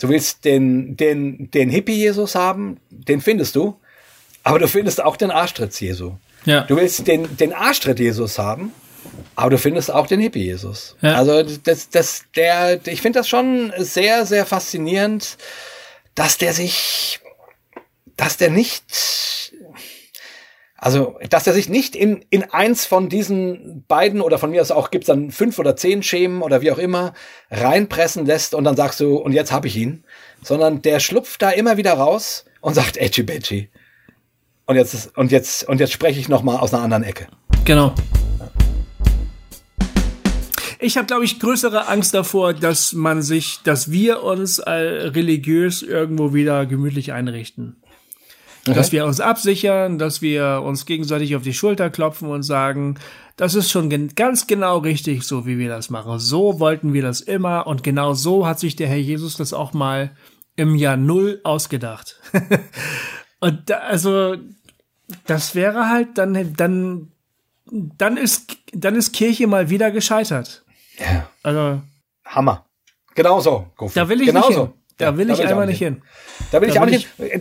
Du 0.00 0.08
willst 0.08 0.46
den, 0.46 0.96
den, 0.96 1.50
den 1.50 1.68
Hippie-Jesus 1.68 2.34
haben, 2.34 2.78
den 2.90 3.20
findest 3.20 3.54
du. 3.54 3.78
Aber 4.42 4.58
du 4.58 4.66
findest 4.66 5.02
auch 5.02 5.16
den 5.16 5.30
Arschtritt 5.30 5.78
Jesu. 5.78 6.14
Ja. 6.46 6.62
Du 6.62 6.76
willst 6.76 7.06
den, 7.06 7.36
den 7.36 7.52
Arschtritt 7.52 8.00
Jesus 8.00 8.38
haben, 8.38 8.72
aber 9.36 9.50
du 9.50 9.58
findest 9.58 9.92
auch 9.92 10.06
den 10.06 10.18
Hippie 10.18 10.44
Jesus. 10.44 10.96
Ja. 11.02 11.14
Also 11.14 11.42
das, 11.42 11.90
das, 11.90 12.24
der, 12.34 12.80
ich 12.86 13.02
finde 13.02 13.20
das 13.20 13.28
schon 13.28 13.72
sehr, 13.76 14.24
sehr 14.24 14.46
faszinierend, 14.46 15.36
dass 16.14 16.38
der 16.38 16.54
sich, 16.54 17.20
dass 18.16 18.38
der 18.38 18.50
nicht, 18.50 19.52
also, 20.84 21.16
dass 21.30 21.46
er 21.46 21.52
sich 21.52 21.68
nicht 21.68 21.94
in, 21.94 22.24
in 22.28 22.42
eins 22.50 22.86
von 22.86 23.08
diesen 23.08 23.84
beiden 23.86 24.20
oder 24.20 24.36
von 24.38 24.50
mir 24.50 24.60
aus 24.60 24.72
auch 24.72 24.90
gibt's 24.90 25.06
dann 25.06 25.30
fünf 25.30 25.60
oder 25.60 25.76
zehn 25.76 26.02
Schemen 26.02 26.42
oder 26.42 26.60
wie 26.60 26.72
auch 26.72 26.78
immer 26.78 27.14
reinpressen 27.52 28.26
lässt 28.26 28.52
und 28.52 28.64
dann 28.64 28.74
sagst 28.74 28.98
du, 28.98 29.14
und 29.14 29.30
jetzt 29.30 29.52
hab 29.52 29.64
ich 29.64 29.76
ihn, 29.76 30.02
sondern 30.42 30.82
der 30.82 30.98
schlupft 30.98 31.40
da 31.40 31.50
immer 31.50 31.76
wieder 31.76 31.92
raus 31.92 32.46
und 32.60 32.74
sagt 32.74 32.96
Edgy 32.96 33.22
Badgy. 33.22 33.70
Und 34.66 34.74
jetzt, 34.74 35.16
und 35.16 35.30
jetzt, 35.30 35.68
und 35.68 35.78
jetzt 35.78 35.92
spreche 35.92 36.18
ich 36.18 36.28
noch 36.28 36.42
mal 36.42 36.56
aus 36.56 36.74
einer 36.74 36.82
anderen 36.82 37.04
Ecke. 37.04 37.28
Genau. 37.64 37.94
Ich 40.80 40.96
habe, 40.96 41.06
glaube 41.06 41.24
ich, 41.24 41.38
größere 41.38 41.86
Angst 41.86 42.12
davor, 42.12 42.54
dass 42.54 42.92
man 42.92 43.22
sich, 43.22 43.60
dass 43.62 43.92
wir 43.92 44.24
uns 44.24 44.58
äh, 44.58 44.72
religiös 44.72 45.82
irgendwo 45.82 46.34
wieder 46.34 46.66
gemütlich 46.66 47.12
einrichten. 47.12 47.81
Okay. 48.64 48.74
Dass 48.74 48.92
wir 48.92 49.04
uns 49.04 49.20
absichern, 49.20 49.98
dass 49.98 50.22
wir 50.22 50.62
uns 50.64 50.86
gegenseitig 50.86 51.34
auf 51.34 51.42
die 51.42 51.54
Schulter 51.54 51.90
klopfen 51.90 52.28
und 52.28 52.44
sagen, 52.44 52.96
das 53.36 53.56
ist 53.56 53.70
schon 53.72 53.90
gen 53.90 54.14
ganz 54.14 54.46
genau 54.46 54.78
richtig, 54.78 55.24
so 55.24 55.46
wie 55.46 55.58
wir 55.58 55.68
das 55.68 55.90
machen. 55.90 56.20
So 56.20 56.60
wollten 56.60 56.92
wir 56.92 57.02
das 57.02 57.20
immer 57.20 57.66
und 57.66 57.82
genau 57.82 58.14
so 58.14 58.46
hat 58.46 58.60
sich 58.60 58.76
der 58.76 58.86
Herr 58.86 58.98
Jesus 58.98 59.36
das 59.36 59.52
auch 59.52 59.72
mal 59.72 60.12
im 60.54 60.76
Jahr 60.76 60.96
Null 60.96 61.40
ausgedacht. 61.44 62.20
Und 63.40 63.70
da, 63.70 63.78
also, 63.78 64.36
das 65.26 65.54
wäre 65.56 65.88
halt 65.88 66.16
dann, 66.16 66.54
dann, 66.54 67.12
dann 67.66 68.16
ist, 68.16 68.56
dann 68.72 68.94
ist 68.94 69.12
Kirche 69.12 69.48
mal 69.48 69.68
wieder 69.68 69.90
gescheitert. 69.90 70.64
Ja. 70.98 71.28
Also. 71.42 71.82
Hammer. 72.24 72.66
Genauso. 73.14 73.66
Da 73.94 74.08
will 74.08 74.20
ich 74.20 74.28
Genauso. 74.28 74.48
nicht 74.48 74.58
hin. 74.58 74.81
Da 75.02 75.16
will 75.16 75.28
ja, 75.28 75.34
ich 75.34 75.46
einmal 75.46 75.64
ich 75.64 75.70
nicht 75.70 75.78
hin. 75.78 75.94
hin. 75.94 76.02
Da 76.50 76.60
will 76.60 76.68
da 76.68 76.74
ich 76.74 76.80
auch 76.80 76.86
nicht 76.86 77.08
hin. 77.16 77.40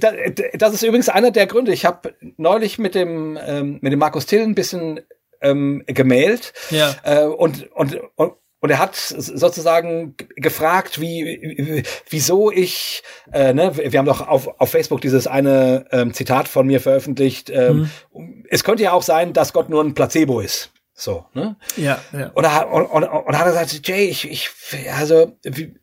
Das 0.58 0.74
ist 0.74 0.84
übrigens 0.84 1.10
einer 1.10 1.32
der 1.32 1.48
Gründe. 1.48 1.74
Ich 1.74 1.86
habe 1.86 2.14
neulich 2.38 2.80
mit 2.80 2.96
dem, 2.96 3.38
ähm, 3.46 3.80
mit 3.82 3.92
dem 3.92 4.00
Markus 4.00 4.26
Till 4.26 4.42
ein 4.42 4.56
bisschen 4.56 5.02
ähm, 5.42 5.84
gemailt. 5.88 6.54
Ja. 6.70 6.96
Äh, 7.04 7.26
und, 7.26 7.72
und, 7.74 8.00
und, 8.16 8.34
und 8.60 8.70
er 8.70 8.78
hat 8.78 8.96
sozusagen 8.96 10.16
gefragt, 10.36 11.02
wie, 11.02 11.84
wieso 12.10 12.52
ich, 12.52 13.02
äh, 13.34 13.54
ne, 13.54 13.76
wir 13.76 13.98
haben 13.98 14.06
doch 14.06 14.28
auf, 14.28 14.60
auf 14.60 14.70
Facebook 14.70 15.02
dieses 15.02 15.26
eine 15.26 15.86
ähm, 15.92 16.14
Zitat 16.14 16.48
von 16.48 16.68
mir 16.68 16.80
veröffentlicht. 16.80 17.50
Ähm, 17.50 17.90
mhm. 18.14 18.46
Es 18.50 18.64
könnte 18.64 18.84
ja 18.84 18.92
auch 18.92 19.02
sein, 19.02 19.34
dass 19.34 19.54
Gott 19.54 19.70
nur 19.70 19.84
ein 19.84 19.96
Placebo 19.96 20.42
ist. 20.42 20.72
So, 20.94 21.26
ne? 21.34 21.56
Ja, 21.78 22.00
ja. 22.12 22.30
Und, 22.36 22.44
er, 22.44 22.72
und, 22.72 22.86
und, 22.86 23.04
und 23.04 23.40
hat 23.40 23.48
er 23.48 23.52
gesagt, 23.52 23.88
Jay, 23.88 24.06
ich, 24.06 24.30
ich 24.30 24.50
also, 24.96 25.36
wie, 25.42 25.74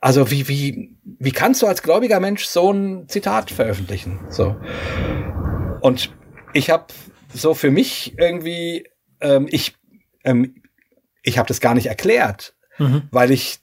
also 0.00 0.30
wie, 0.30 0.48
wie, 0.48 0.96
wie 1.02 1.32
kannst 1.32 1.62
du 1.62 1.66
als 1.66 1.82
gläubiger 1.82 2.20
Mensch 2.20 2.44
so 2.44 2.72
ein 2.72 3.08
Zitat 3.08 3.50
veröffentlichen? 3.50 4.20
So. 4.30 4.56
Und 5.80 6.12
ich 6.52 6.70
habe 6.70 6.86
so 7.34 7.54
für 7.54 7.70
mich 7.70 8.14
irgendwie, 8.18 8.88
ähm, 9.20 9.48
ich, 9.50 9.74
ähm, 10.24 10.62
ich 11.22 11.38
habe 11.38 11.48
das 11.48 11.60
gar 11.60 11.74
nicht 11.74 11.86
erklärt, 11.86 12.54
mhm. 12.78 13.02
weil 13.10 13.30
ich 13.32 13.58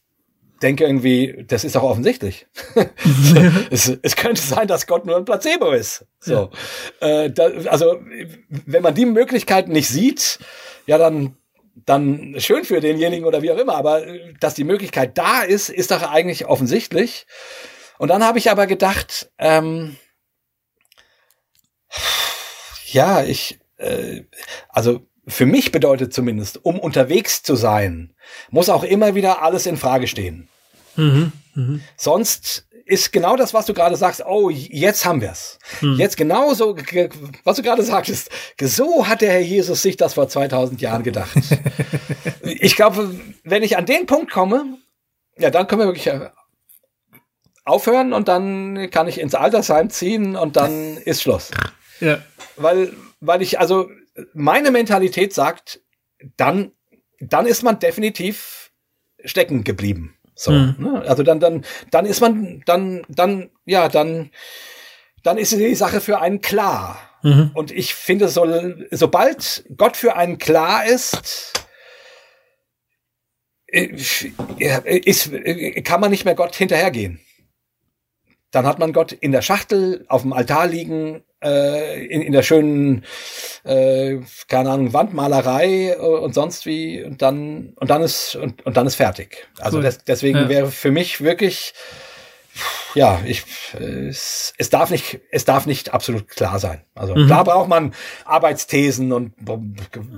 denke 0.62 0.86
irgendwie, 0.86 1.46
das 1.48 1.64
ist 1.64 1.76
doch 1.76 1.84
offensichtlich. 1.84 2.48
es, 3.70 3.98
es, 4.02 4.16
könnte 4.16 4.42
sein, 4.42 4.68
dass 4.68 4.88
Gott 4.88 5.06
nur 5.06 5.18
ein 5.18 5.26
Placebo 5.26 5.72
ist. 5.72 6.06
So, 6.20 6.52
ja. 7.02 7.08
äh, 7.08 7.32
da, 7.32 7.46
also 7.70 8.00
wenn 8.50 8.84
man 8.84 8.96
die 8.96 9.06
Möglichkeiten 9.06 9.72
nicht 9.72 9.90
sieht, 9.90 10.40
ja 10.86 10.98
dann 10.98 11.38
dann 11.76 12.36
schön 12.40 12.64
für 12.64 12.80
denjenigen 12.80 13.26
oder 13.26 13.42
wie 13.42 13.52
auch 13.52 13.58
immer. 13.58 13.76
Aber 13.76 14.08
äh, 14.08 14.34
dass 14.40 14.54
die 14.54 14.64
Möglichkeit 14.64 15.18
da 15.18 15.42
ist, 15.42 15.70
ist 15.70 15.92
doch 15.92 16.04
eigentlich 16.04 16.46
offensichtlich. 16.46 17.28
Und 17.98 18.10
dann 18.10 18.24
habe 18.24 18.40
ich 18.40 18.50
aber 18.50 18.68
gedacht, 18.68 19.32
ähm, 19.38 19.96
ja, 22.88 23.24
ich, 23.24 23.60
äh, 23.78 24.22
also 24.70 25.06
für 25.28 25.46
mich 25.46 25.72
bedeutet 25.72 26.14
zumindest, 26.14 26.64
um 26.64 26.80
unterwegs 26.80 27.42
zu 27.44 27.56
sein, 27.56 28.14
muss 28.50 28.70
auch 28.70 28.84
immer 28.84 29.16
wieder 29.16 29.42
alles 29.42 29.66
in 29.66 29.78
Frage 29.78 30.08
stehen. 30.08 30.48
Mhm, 30.96 31.32
mh. 31.56 31.80
Sonst 31.98 32.65
ist 32.86 33.12
genau 33.12 33.36
das, 33.36 33.54
was 33.54 33.66
du 33.66 33.74
gerade 33.74 33.98
sagst. 33.98 34.24
Oh, 34.26 34.50
jetzt 34.52 35.06
haben 35.06 35.20
wir's. 35.20 35.58
Hm. 35.80 35.96
Jetzt 35.98 36.18
genauso, 36.18 36.78
was 37.44 37.58
du 37.58 37.64
gerade 37.64 37.82
sagtest. 37.82 38.30
So 38.62 39.08
hat 39.08 39.22
der 39.22 39.32
Herr 39.32 39.42
Jesus 39.42 39.82
sich 39.82 39.98
das 39.98 40.14
vor 40.14 40.30
2000 40.30 40.80
Jahren 40.82 41.02
gedacht. 41.02 41.36
ich 42.44 42.76
glaube, 42.76 43.20
wenn 43.44 43.64
ich 43.64 43.76
an 43.78 43.88
den 43.88 44.06
Punkt 44.06 44.32
komme, 44.32 44.78
ja, 45.38 45.50
dann 45.50 45.68
können 45.68 45.82
wir 45.82 45.88
wirklich 45.88 46.08
äh, 46.08 46.30
aufhören 47.66 48.14
und 48.14 48.28
dann 48.28 48.90
kann 48.92 49.08
ich 49.08 49.20
ins 49.20 49.34
Altersheim 49.34 49.90
ziehen 49.90 50.36
und 50.36 50.56
dann 50.56 50.98
ist 51.06 51.24
Schluss. 51.24 51.50
Ja. 52.00 52.20
Weil, 52.56 52.94
weil 53.20 53.42
ich, 53.42 53.60
also, 53.60 53.90
meine 54.34 54.70
Mentalität 54.70 55.34
sagt, 55.34 55.82
dann, 56.38 56.72
dann 57.20 57.48
ist 57.48 57.64
man 57.64 57.80
definitiv 57.80 58.72
stecken 59.24 59.64
geblieben. 59.64 60.15
So, 60.36 60.52
mhm. 60.52 60.76
ne? 60.78 61.04
Also 61.08 61.24
dann, 61.24 61.40
dann, 61.40 61.66
dann 61.92 62.06
ist 62.06 62.22
man, 62.22 62.62
dann, 62.66 63.04
dann, 63.08 63.50
ja, 63.66 63.88
dann, 63.88 64.32
dann 65.24 65.38
ist 65.38 65.54
die 65.54 65.76
Sache 65.76 66.02
für 66.02 66.20
einen 66.20 66.42
klar. 66.42 67.00
Mhm. 67.24 67.52
Und 67.54 67.72
ich 67.72 67.96
finde, 67.96 68.28
so, 68.28 68.46
sobald 68.92 69.66
Gott 69.78 69.98
für 69.98 70.16
einen 70.16 70.38
klar 70.38 70.86
ist, 70.86 71.54
äh, 73.68 73.88
ist, 75.00 75.32
kann 75.84 76.02
man 76.02 76.12
nicht 76.12 76.26
mehr 76.26 76.36
Gott 76.36 76.56
hinterhergehen. 76.56 77.20
Dann 78.52 78.66
hat 78.66 78.80
man 78.80 78.94
Gott 78.94 79.12
in 79.12 79.32
der 79.32 79.42
Schachtel 79.42 80.06
auf 80.08 80.22
dem 80.22 80.34
Altar 80.34 80.68
liegen 80.68 81.24
äh, 81.46 82.06
in, 82.06 82.22
in 82.22 82.34
der 82.34 82.44
schönen, 82.44 83.06
äh, 83.64 84.18
keine 84.48 84.72
Ahnung, 84.72 84.94
Wandmalerei 84.94 85.92
äh, 85.92 85.96
und 85.98 86.34
sonst 86.34 86.66
wie 86.66 87.04
und 87.04 87.22
dann 87.22 87.74
und 87.76 87.90
dann 87.90 88.02
ist 88.02 88.36
und, 88.36 88.66
und 88.66 88.76
dann 88.76 88.88
ist 88.88 88.96
fertig. 88.96 89.48
Also 89.60 89.78
cool. 89.78 89.84
des, 89.84 90.00
deswegen 90.04 90.38
ja. 90.38 90.50
wäre 90.50 90.72
für 90.72 90.92
mich 90.92 91.22
wirklich 91.22 91.74
ja, 92.94 93.20
ich, 93.26 93.44
es, 93.74 94.54
es 94.58 94.70
darf 94.70 94.90
nicht, 94.90 95.20
es 95.30 95.44
darf 95.44 95.66
nicht 95.66 95.94
absolut 95.94 96.30
klar 96.30 96.60
sein. 96.60 96.82
Also 96.96 97.14
mhm. 97.14 97.28
klar 97.28 97.44
braucht 97.44 97.68
man 97.68 97.94
Arbeitsthesen 98.24 99.12
und 99.12 99.34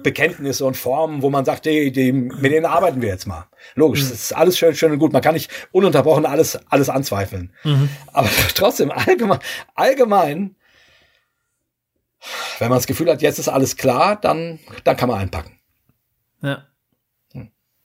Bekenntnisse 0.04 0.64
und 0.64 0.78
Formen, 0.78 1.24
wo 1.24 1.32
man 1.32 1.44
sagt, 1.44 1.66
die, 1.66 1.91
die, 1.91 2.12
mit 2.12 2.52
denen 2.52 2.68
arbeiten 2.68 3.02
wir 3.02 3.10
jetzt 3.10 3.26
mal. 3.26 3.48
Logisch, 3.74 4.04
mhm. 4.04 4.10
das 4.10 4.20
ist 4.26 4.36
alles 4.36 4.60
schön, 4.60 4.76
schön 4.76 4.91
und 4.91 4.99
gut. 4.99 5.12
Man 5.12 5.24
kann 5.24 5.34
nicht 5.34 5.49
ununterbrochen 5.72 6.28
alles, 6.28 6.60
alles 6.70 6.90
anzweifeln. 6.90 7.52
Mhm. 7.64 7.90
Aber 8.14 8.30
trotzdem 8.54 8.91
allgemein, 8.91 9.40
allgemein 9.74 10.56
wenn 12.60 12.70
man 12.70 12.78
das 12.78 12.88
Gefühl 12.88 13.10
hat, 13.10 13.22
jetzt 13.22 13.40
ist 13.40 13.49
alles 13.49 13.78
klar, 13.78 14.16
dann, 14.16 14.60
dann 14.84 14.98
kann 14.98 15.10
man 15.10 15.20
einpacken. 15.20 15.60
Ja. 16.41 16.68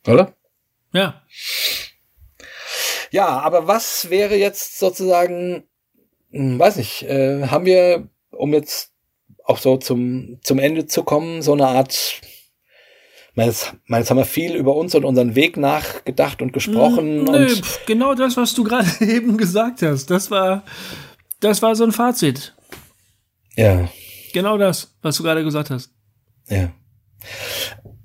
Oder? 0.06 0.35
Ja. 0.93 1.23
Ja, 3.10 3.28
aber 3.40 3.66
was 3.66 4.10
wäre 4.10 4.36
jetzt 4.36 4.78
sozusagen, 4.78 5.64
hm, 6.31 6.59
weiß 6.59 6.77
nicht, 6.77 7.02
äh, 7.02 7.47
haben 7.48 7.66
wir, 7.66 8.09
um 8.31 8.52
jetzt 8.55 8.93
auch 9.44 9.59
so 9.59 9.77
zum, 9.77 10.39
zum 10.43 10.59
Ende 10.59 10.86
zu 10.86 11.02
kommen, 11.02 11.43
so 11.43 11.52
eine 11.52 11.66
Art, 11.66 12.20
meines, 13.35 13.73
meines 13.86 14.10
haben 14.10 14.16
wir 14.16 14.24
viel 14.24 14.55
über 14.55 14.74
uns 14.74 14.94
und 14.94 15.05
unseren 15.05 15.35
Weg 15.35 15.56
nachgedacht 15.56 16.40
und 16.40 16.52
gesprochen. 16.52 17.24
Nö, 17.24 17.52
und 17.52 17.81
genau 17.86 18.14
das, 18.14 18.36
was 18.36 18.55
du 18.55 18.64
gerade 18.64 18.89
eben 19.01 19.36
gesagt 19.36 19.82
hast, 19.82 20.10
das 20.10 20.31
war, 20.31 20.64
das 21.40 21.60
war 21.60 21.77
so 21.77 21.85
ein 21.85 21.93
Fazit. 21.93 22.55
Ja. 23.56 23.89
Genau 24.32 24.59
das, 24.59 24.94
was 25.02 25.16
du 25.16 25.22
gerade 25.22 25.44
gesagt 25.44 25.70
hast. 25.70 25.92
Ja. 26.48 26.72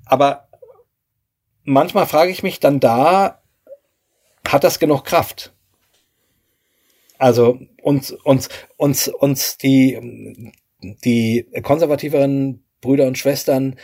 Aber 0.04 0.48
manchmal 1.64 2.06
frage 2.06 2.30
ich 2.30 2.42
mich 2.42 2.60
dann 2.60 2.80
da, 2.80 3.42
hat 4.46 4.64
das 4.64 4.78
genug 4.78 5.04
Kraft? 5.04 5.52
Also 7.18 7.58
uns, 7.82 8.12
uns, 8.12 8.48
uns, 8.76 9.08
uns 9.08 9.58
die, 9.58 10.52
die 10.80 11.46
konservativeren 11.62 12.64
Brüder 12.80 13.06
und 13.06 13.18
Schwestern, 13.18 13.76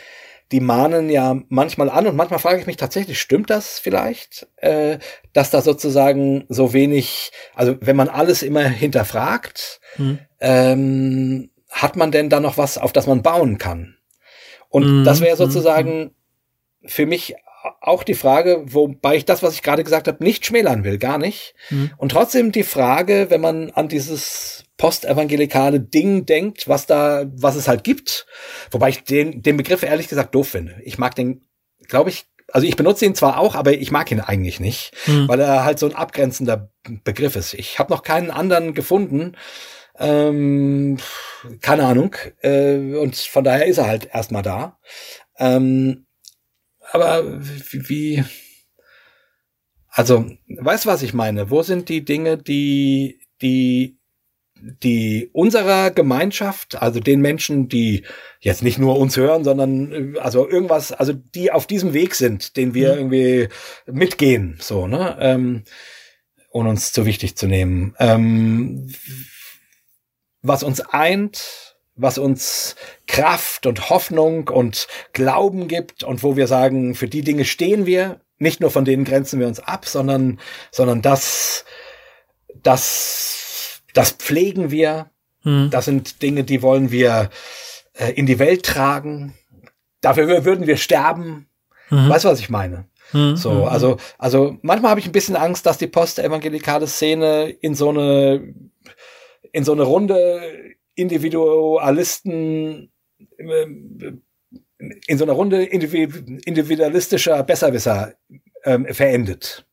die 0.51 0.59
mahnen 0.59 1.09
ja 1.09 1.39
manchmal 1.49 1.89
an 1.89 2.07
und 2.07 2.15
manchmal 2.15 2.39
frage 2.39 2.59
ich 2.59 2.67
mich 2.67 2.77
tatsächlich, 2.77 3.19
stimmt 3.19 3.49
das 3.49 3.79
vielleicht, 3.79 4.47
äh, 4.57 4.99
dass 5.33 5.49
da 5.49 5.61
sozusagen 5.61 6.45
so 6.49 6.71
wenig, 6.71 7.31
also 7.55 7.75
wenn 7.81 7.95
man 7.95 8.09
alles 8.09 8.43
immer 8.43 8.63
hinterfragt, 8.63 9.81
hm. 9.95 10.19
ähm, 10.39 11.49
hat 11.75 11.95
man 11.97 12.11
denn 12.11 12.29
da 12.29 12.39
noch 12.39 12.57
was, 12.57 12.77
auf 12.77 12.93
das 12.93 13.05
man 13.05 13.21
bauen 13.21 13.57
kann? 13.57 13.97
Und 14.69 15.01
mhm. 15.01 15.03
das 15.03 15.21
wäre 15.21 15.35
mhm, 15.35 15.39
sozusagen 15.39 15.99
mhm. 15.99 16.87
für 16.87 17.05
mich 17.05 17.35
auch 17.81 18.03
die 18.03 18.13
Frage, 18.13 18.63
wobei 18.65 19.15
ich 19.15 19.25
das, 19.25 19.43
was 19.43 19.55
ich 19.55 19.61
gerade 19.61 19.83
gesagt 19.83 20.07
habe, 20.07 20.23
nicht 20.23 20.45
schmälern 20.45 20.83
will, 20.83 20.97
gar 20.97 21.17
nicht. 21.17 21.53
Mhm. 21.69 21.91
Und 21.97 22.11
trotzdem 22.11 22.51
die 22.51 22.63
Frage, 22.63 23.27
wenn 23.29 23.41
man 23.41 23.71
an 23.71 23.87
dieses 23.87 24.63
postevangelikale 24.77 25.79
Ding 25.79 26.25
denkt, 26.25 26.67
was 26.67 26.85
da, 26.85 27.25
was 27.35 27.55
es 27.55 27.67
halt 27.67 27.83
gibt, 27.83 28.25
wobei 28.71 28.89
ich 28.89 29.03
den, 29.03 29.41
den 29.41 29.57
Begriff 29.57 29.83
ehrlich 29.83 30.07
gesagt 30.07 30.35
doof 30.35 30.49
finde. 30.49 30.75
Ich 30.83 30.97
mag 30.97 31.15
den, 31.15 31.41
glaube 31.87 32.09
ich, 32.09 32.25
also 32.51 32.67
ich 32.67 32.75
benutze 32.75 33.05
ihn 33.05 33.15
zwar 33.15 33.39
auch, 33.39 33.55
aber 33.55 33.73
ich 33.73 33.91
mag 33.91 34.11
ihn 34.11 34.19
eigentlich 34.19 34.59
nicht, 34.59 34.91
mhm. 35.07 35.27
weil 35.27 35.39
er 35.39 35.63
halt 35.65 35.79
so 35.79 35.87
ein 35.87 35.95
abgrenzender 35.95 36.69
Begriff 37.03 37.35
ist. 37.35 37.53
Ich 37.55 37.79
habe 37.79 37.91
noch 37.91 38.03
keinen 38.03 38.31
anderen 38.31 38.73
gefunden, 38.73 39.35
ähm, 39.99 40.97
keine 41.61 41.85
Ahnung. 41.85 42.15
Äh, 42.41 42.95
und 42.95 43.15
von 43.15 43.43
daher 43.43 43.65
ist 43.65 43.77
er 43.77 43.87
halt 43.87 44.09
erstmal 44.13 44.43
da. 44.43 44.79
Ähm, 45.37 46.05
aber 46.91 47.23
wie, 47.41 47.89
wie, 47.89 48.23
also, 49.89 50.25
weißt 50.47 50.85
du, 50.85 50.89
was 50.89 51.01
ich 51.01 51.13
meine? 51.13 51.49
Wo 51.49 51.63
sind 51.63 51.89
die 51.89 52.03
Dinge, 52.03 52.37
die, 52.37 53.21
die, 53.41 53.97
die 54.55 55.29
unserer 55.33 55.91
Gemeinschaft, 55.91 56.81
also 56.81 56.99
den 56.99 57.21
Menschen, 57.21 57.69
die 57.69 58.03
jetzt 58.39 58.63
nicht 58.63 58.77
nur 58.77 58.97
uns 58.97 59.17
hören, 59.17 59.43
sondern 59.43 60.17
also 60.17 60.47
irgendwas, 60.47 60.91
also 60.91 61.13
die 61.13 61.51
auf 61.51 61.67
diesem 61.67 61.93
Weg 61.93 62.15
sind, 62.15 62.57
den 62.57 62.73
wir 62.73 62.93
mhm. 62.93 62.99
irgendwie 62.99 63.49
mitgehen, 63.85 64.57
so, 64.59 64.87
ne? 64.87 65.17
Ähm, 65.19 65.63
ohne 66.51 66.69
uns 66.69 66.93
zu 66.93 67.05
wichtig 67.05 67.35
zu 67.35 67.47
nehmen. 67.47 67.95
Ähm, 67.99 68.89
was 70.47 70.63
uns 70.63 70.81
eint, 70.81 71.75
was 71.95 72.17
uns 72.17 72.75
Kraft 73.07 73.65
und 73.65 73.89
Hoffnung 73.89 74.49
und 74.49 74.87
Glauben 75.13 75.67
gibt 75.67 76.03
und 76.03 76.23
wo 76.23 76.35
wir 76.35 76.47
sagen, 76.47 76.93
für 76.95 77.07
die 77.07 77.21
Dinge 77.21 77.45
stehen 77.45 77.85
wir, 77.85 78.21
nicht 78.37 78.59
nur 78.59 78.69
von 78.69 78.85
denen 78.85 79.05
grenzen 79.05 79.39
wir 79.39 79.47
uns 79.47 79.59
ab, 79.59 79.85
sondern, 79.85 80.39
sondern 80.71 81.01
das, 81.01 81.65
das, 82.61 83.81
das 83.93 84.11
pflegen 84.11 84.71
wir. 84.71 85.09
Hm. 85.43 85.69
Das 85.71 85.85
sind 85.85 86.21
Dinge, 86.21 86.43
die 86.43 86.61
wollen 86.61 86.91
wir 86.91 87.29
äh, 87.93 88.11
in 88.11 88.25
die 88.25 88.39
Welt 88.39 88.63
tragen. 88.63 89.33
Dafür 90.01 90.43
würden 90.43 90.67
wir 90.67 90.77
sterben. 90.77 91.47
Mhm. 91.89 92.09
Weißt 92.09 92.25
du, 92.25 92.29
was 92.29 92.39
ich 92.39 92.49
meine? 92.49 92.87
Mhm. 93.13 93.37
So, 93.37 93.51
hm. 93.51 93.63
also, 93.63 93.97
also 94.17 94.57
manchmal 94.61 94.91
habe 94.91 94.99
ich 94.99 95.05
ein 95.05 95.13
bisschen 95.13 95.35
Angst, 95.35 95.65
dass 95.65 95.77
die 95.77 95.87
postevangelikale 95.87 96.87
Szene 96.87 97.49
in 97.49 97.73
so 97.73 97.89
eine 97.89 98.53
in 99.55 99.63
so 99.63 99.71
eine 99.71 99.83
Runde 99.83 100.75
Individualisten 100.95 102.91
äh, 103.37 103.65
in 105.07 105.17
so 105.17 105.23
einer 105.23 105.33
Runde 105.33 105.63
individualistischer 105.63 107.41
Besserwisser 107.43 108.15
ähm, 108.65 108.85
verendet. 108.91 109.65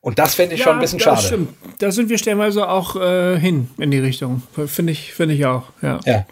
Und 0.00 0.18
das 0.18 0.34
fände 0.34 0.54
ich 0.54 0.60
ja, 0.60 0.64
schon 0.64 0.74
ein 0.74 0.80
bisschen 0.80 0.98
schade. 0.98 1.22
Stimmt. 1.22 1.54
Da 1.78 1.92
sind 1.92 2.10
wir 2.10 2.18
stellenweise 2.18 2.68
auch 2.68 2.96
äh, 2.96 3.38
hin 3.38 3.68
in 3.78 3.92
die 3.92 4.00
Richtung. 4.00 4.42
Finde 4.66 4.92
ich, 4.92 5.14
finde 5.14 5.36
ich 5.36 5.46
auch. 5.46 5.70
Ja. 5.80 6.00
ja. 6.04 6.26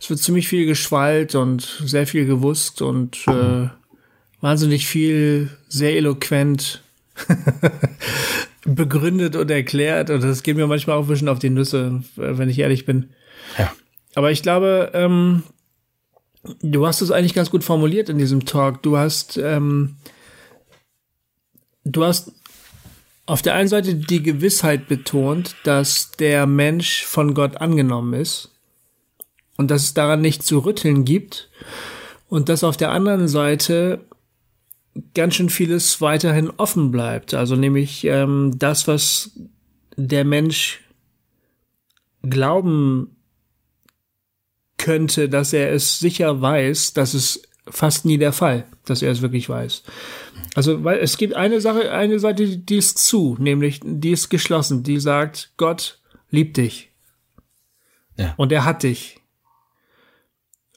Es 0.00 0.08
wird 0.08 0.20
ziemlich 0.20 0.48
viel 0.48 0.64
geschwallt 0.66 1.34
und 1.34 1.60
sehr 1.84 2.06
viel 2.06 2.24
gewusst 2.26 2.80
und 2.80 3.18
äh, 3.28 3.68
wahnsinnig 4.40 4.86
viel, 4.86 5.50
sehr 5.68 5.94
eloquent 5.94 6.82
begründet 8.64 9.36
und 9.36 9.50
erklärt 9.50 10.10
und 10.10 10.22
das 10.22 10.42
geht 10.42 10.56
mir 10.56 10.66
manchmal 10.66 10.96
auch 10.96 11.02
ein 11.02 11.08
bisschen 11.08 11.28
auf 11.28 11.38
die 11.38 11.50
Nüsse, 11.50 12.02
wenn 12.16 12.48
ich 12.48 12.58
ehrlich 12.58 12.86
bin. 12.86 13.10
Ja. 13.58 13.72
Aber 14.14 14.30
ich 14.30 14.42
glaube, 14.42 14.90
ähm, 14.94 15.42
du 16.62 16.86
hast 16.86 17.02
es 17.02 17.10
eigentlich 17.10 17.34
ganz 17.34 17.50
gut 17.50 17.64
formuliert 17.64 18.08
in 18.08 18.18
diesem 18.18 18.44
Talk. 18.44 18.82
Du 18.82 18.96
hast, 18.96 19.36
ähm, 19.36 19.96
du 21.84 22.04
hast 22.04 22.32
auf 23.26 23.42
der 23.42 23.54
einen 23.54 23.68
Seite 23.68 23.94
die 23.94 24.22
Gewissheit 24.22 24.86
betont, 24.88 25.56
dass 25.64 26.12
der 26.12 26.46
Mensch 26.46 27.04
von 27.04 27.34
Gott 27.34 27.58
angenommen 27.58 28.14
ist 28.14 28.50
und 29.56 29.70
dass 29.70 29.82
es 29.82 29.94
daran 29.94 30.20
nicht 30.20 30.42
zu 30.42 30.58
rütteln 30.58 31.04
gibt 31.04 31.48
und 32.28 32.48
dass 32.48 32.64
auf 32.64 32.76
der 32.76 32.90
anderen 32.90 33.28
Seite 33.28 34.00
ganz 35.14 35.34
schön 35.34 35.50
vieles 35.50 36.00
weiterhin 36.00 36.50
offen 36.50 36.90
bleibt. 36.90 37.34
Also 37.34 37.56
nämlich 37.56 38.04
ähm, 38.04 38.52
das, 38.56 38.86
was 38.86 39.38
der 39.96 40.24
Mensch 40.24 40.80
glauben 42.22 43.16
könnte, 44.78 45.28
dass 45.28 45.52
er 45.52 45.72
es 45.72 45.98
sicher 45.98 46.40
weiß, 46.40 46.92
dass 46.92 47.14
es 47.14 47.42
fast 47.68 48.04
nie 48.04 48.18
der 48.18 48.32
Fall, 48.32 48.66
dass 48.84 49.02
er 49.02 49.10
es 49.10 49.22
wirklich 49.22 49.48
weiß. 49.48 49.82
Also, 50.54 50.84
weil 50.84 50.98
es 50.98 51.16
gibt 51.16 51.34
eine 51.34 51.60
Sache, 51.60 51.90
eine 51.90 52.18
Seite, 52.18 52.58
die 52.58 52.76
ist 52.76 52.98
zu, 52.98 53.36
nämlich 53.40 53.80
die 53.82 54.10
ist 54.10 54.28
geschlossen, 54.28 54.82
die 54.82 55.00
sagt, 55.00 55.52
Gott 55.56 55.98
liebt 56.30 56.56
dich. 56.56 56.90
Ja. 58.16 58.34
Und 58.36 58.52
er 58.52 58.64
hat 58.64 58.82
dich. 58.82 59.20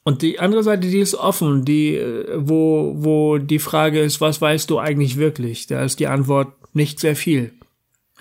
Und 0.08 0.22
die 0.22 0.40
andere 0.40 0.64
Seite, 0.64 0.88
die 0.88 1.00
ist 1.00 1.16
offen, 1.16 1.66
die, 1.66 1.98
äh, 1.98 2.28
wo, 2.38 2.94
wo 2.96 3.40
die 3.40 3.60
Frage 3.60 4.00
ist, 4.00 4.22
was 4.22 4.40
weißt 4.40 4.70
du 4.70 4.80
eigentlich 4.80 5.18
wirklich? 5.18 5.68
Da 5.68 5.84
ist 5.84 6.00
die 6.00 6.08
Antwort 6.08 6.54
nicht 6.74 7.02
sehr 7.02 7.14
viel. 7.14 7.52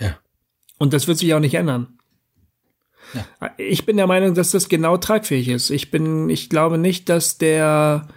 Ja. 0.01 0.19
Und 0.79 0.93
das 0.93 1.07
wird 1.07 1.19
sich 1.19 1.33
auch 1.33 1.39
nicht 1.39 1.55
ändern. 1.55 1.97
Ja. 3.15 3.53
Ich 3.57 3.87
bin 3.87 3.99
der 3.99 4.09
Meinung, 4.09 4.35
dass 4.35 4.51
das 4.51 4.69
genau 4.69 4.97
tragfähig 4.97 5.47
ist. 5.47 5.71
Ich 5.71 5.93
bin, 5.93 6.29
ich 6.29 6.51
glaube 6.51 6.77
nicht, 6.77 7.09
dass 7.09 7.39
der 7.39 8.09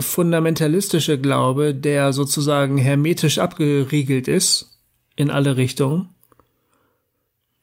fundamentalistische 0.00 1.16
Glaube, 1.16 1.76
der 1.76 2.12
sozusagen 2.12 2.76
hermetisch 2.76 3.38
abgeriegelt 3.38 4.26
ist 4.26 4.80
in 5.14 5.30
alle 5.30 5.56
Richtungen, 5.56 6.08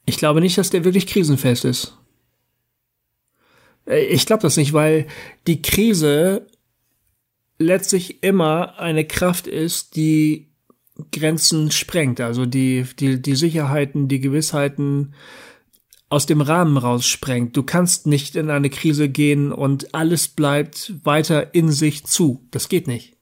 ich 0.06 0.16
glaube 0.16 0.40
nicht, 0.40 0.58
dass 0.58 0.70
der 0.70 0.86
wirklich 0.86 1.06
krisenfest 1.06 1.66
ist. 1.66 1.98
Äh, 3.92 4.06
Ich 4.06 4.26
glaube 4.26 4.42
das 4.44 4.58
nicht, 4.58 4.74
weil 4.74 5.08
die 5.48 5.62
Krise 5.62 6.48
letztlich 7.60 8.24
immer 8.24 8.80
eine 8.80 9.06
Kraft 9.06 9.48
ist, 9.48 9.96
die 9.96 10.48
Grenzen 11.12 11.72
sprengt, 11.72 12.20
also 12.20 12.46
die, 12.46 12.86
die, 13.00 13.22
die 13.22 13.36
Sicherheiten, 13.36 14.08
die 14.08 14.20
Gewissheiten 14.20 15.14
aus 16.10 16.26
dem 16.26 16.42
Rahmen 16.42 16.78
raussprengt. 16.78 17.56
Du 17.56 17.64
kannst 17.64 18.06
nicht 18.06 18.36
in 18.36 18.50
eine 18.50 18.70
Krise 18.70 19.08
gehen 19.10 19.52
und 19.52 19.96
alles 19.96 20.28
bleibt 20.28 20.94
weiter 21.04 21.54
in 21.56 21.72
sich 21.72 22.04
zu. 22.04 22.46
Das 22.52 22.68
geht 22.68 22.88
nicht. 22.88 23.16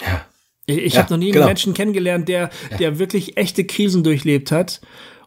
Ja. 0.00 0.26
Ich, 0.66 0.78
ich 0.78 0.94
Ja, 0.94 1.02
habe 1.02 1.14
noch 1.14 1.18
nie 1.18 1.30
genau. 1.30 1.44
einen 1.44 1.50
Menschen 1.50 1.74
kennengelernt, 1.74 2.28
der, 2.28 2.50
der 2.78 2.98
wirklich 2.98 3.36
echte 3.36 3.64
Krisen 3.64 4.02
durchlebt 4.02 4.50
hat 4.50 4.80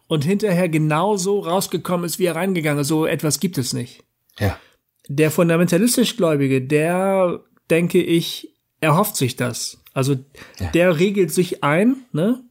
und 0.08 0.26
hinterher 0.26 0.68
genauso 0.70 1.40
rausgekommen 1.40 2.06
ist, 2.06 2.20
wie 2.20 2.26
er 2.26 2.36
reingegangen 2.36 2.82
ist. 2.82 2.88
So 2.90 3.06
etwas 3.06 3.40
gibt 3.40 3.58
es 3.58 3.74
nicht. 3.74 4.04
Ja. 4.38 4.60
Der 5.08 5.32
fundamentalistisch 5.32 6.18
Gläubige, 6.18 6.62
der, 6.62 7.42
denke 7.70 8.02
ich, 8.02 8.54
erhofft 8.82 9.16
sich 9.16 9.36
das. 9.36 9.82
Also 9.94 10.16
Ja. 10.60 10.68
der 10.74 11.00
regelt 11.00 11.32
sich 11.32 11.64
ein, 11.64 11.98
ne? 12.12 12.44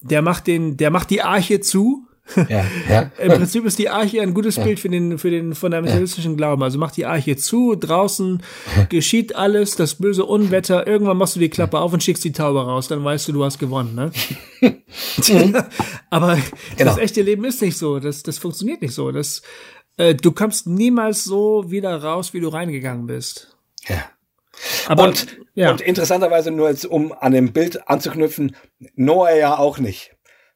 Der 0.00 0.22
macht 0.22 0.46
den, 0.46 0.76
der 0.76 0.90
macht 0.90 1.10
die 1.10 1.22
Arche 1.22 1.60
zu. 1.60 2.06
Ja. 2.48 2.64
Ja. 2.88 3.10
Im 3.22 3.32
Prinzip 3.32 3.64
ist 3.64 3.78
die 3.78 3.88
Arche 3.88 4.22
ein 4.22 4.32
gutes 4.32 4.56
Bild 4.58 4.78
für 4.80 4.88
den, 4.88 5.18
für 5.18 5.30
den 5.30 5.54
fundamentalistischen 5.54 6.36
Glauben. 6.36 6.62
Also 6.62 6.78
macht 6.78 6.96
die 6.96 7.04
Arche 7.04 7.36
zu, 7.36 7.74
draußen 7.74 8.42
geschieht 8.88 9.34
alles, 9.36 9.76
das 9.76 9.96
böse 9.96 10.24
Unwetter, 10.24 10.86
irgendwann 10.86 11.16
machst 11.18 11.36
du 11.36 11.40
die 11.40 11.50
Klappe 11.50 11.78
auf 11.80 11.92
und 11.92 12.02
schickst 12.02 12.24
die 12.24 12.32
Taube 12.32 12.64
raus, 12.64 12.88
dann 12.88 13.04
weißt 13.04 13.28
du, 13.28 13.32
du 13.32 13.44
hast 13.44 13.58
gewonnen, 13.58 13.94
ne? 13.94 14.12
Aber 16.10 16.36
Genau. 16.76 16.90
das 16.90 16.98
echte 16.98 17.22
Leben 17.22 17.44
ist 17.44 17.60
nicht 17.62 17.76
so, 17.76 17.98
das, 17.98 18.22
das 18.22 18.38
funktioniert 18.38 18.82
nicht 18.82 18.94
so. 18.94 19.10
Das, 19.12 19.42
äh, 19.96 20.14
du 20.14 20.32
kommst 20.32 20.66
niemals 20.66 21.24
so 21.24 21.70
wieder 21.70 22.02
raus, 22.02 22.34
wie 22.34 22.40
du 22.40 22.48
reingegangen 22.48 23.06
bist. 23.06 23.56
ja. 23.88 24.04
Aber, 24.86 25.04
und, 25.04 25.38
ja. 25.54 25.70
und 25.70 25.80
interessanterweise 25.80 26.50
nur 26.50 26.68
jetzt, 26.68 26.84
um 26.84 27.12
an 27.12 27.32
dem 27.32 27.52
Bild 27.52 27.88
anzuknüpfen, 27.88 28.54
Noah 28.94 29.34
ja 29.34 29.58
auch 29.58 29.78
nicht. 29.78 30.11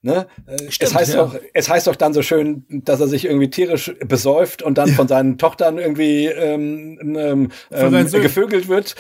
Ne? 0.07 0.29
Äh, 0.47 0.71
Stimmt, 0.71 0.91
es 0.91 0.95
heißt 0.95 1.15
ja. 1.15 1.25
doch, 1.25 1.35
es 1.53 1.69
heißt 1.69 1.89
doch 1.89 1.97
dann 1.97 2.13
so 2.15 2.23
schön, 2.23 2.65
dass 2.69 3.01
er 3.01 3.09
sich 3.09 3.25
irgendwie 3.25 3.51
tierisch 3.51 3.93
besäuft 4.07 4.63
und 4.63 4.79
dann 4.79 4.89
von 4.91 5.09
seinen 5.09 5.37
Tochtern 5.37 5.79
irgendwie 5.79 6.27
ähm, 6.27 6.97
ähm, 7.17 7.49
ähm, 7.73 8.11
gevögelt 8.13 8.69
wird. 8.69 8.95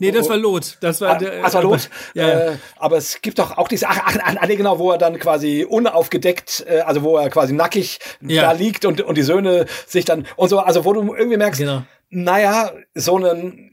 nee, 0.00 0.10
das 0.10 0.28
war 0.28 0.36
Lot. 0.36 0.76
Das 0.82 1.00
war 1.00 1.12
Ah, 1.12 1.18
der, 1.18 1.40
das 1.40 1.54
war 1.54 1.62
Lot. 1.62 1.88
Ja, 2.12 2.28
ja. 2.28 2.38
Äh, 2.50 2.56
aber 2.76 2.98
es 2.98 3.22
gibt 3.22 3.38
doch 3.38 3.56
auch 3.56 3.68
diese, 3.68 3.88
ach, 3.88 4.00
ach, 4.04 4.16
ach 4.22 4.46
nee, 4.46 4.56
genau, 4.56 4.78
wo 4.78 4.90
er 4.90 4.98
dann 4.98 5.18
quasi 5.18 5.64
unaufgedeckt, 5.66 6.66
äh, 6.68 6.80
also 6.80 7.02
wo 7.02 7.16
er 7.16 7.30
quasi 7.30 7.54
nackig 7.54 7.98
Ja. 8.20 8.42
da 8.42 8.52
liegt 8.52 8.84
und, 8.84 9.00
und 9.00 9.16
die 9.16 9.22
Söhne 9.22 9.64
sich 9.86 10.04
dann 10.04 10.26
und 10.36 10.50
so, 10.50 10.58
also 10.58 10.84
wo 10.84 10.92
du 10.92 11.14
irgendwie 11.14 11.38
merkst, 11.38 11.58
Genau. 11.60 11.84
naja, 12.10 12.72
so 12.94 13.16
einen, 13.16 13.69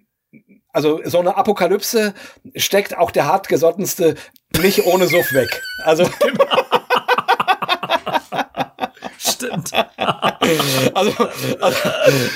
also 0.78 1.02
so 1.06 1.20
eine 1.20 1.36
Apokalypse 1.36 2.14
steckt 2.56 2.96
auch 2.96 3.10
der 3.10 3.26
hartgesottenste 3.26 4.14
nicht 4.62 4.86
ohne 4.86 5.08
Suff 5.08 5.34
weg. 5.34 5.64
Also, 5.84 6.04
Stimmt. 9.38 9.72
also, 10.94 11.12
also, 11.62 11.78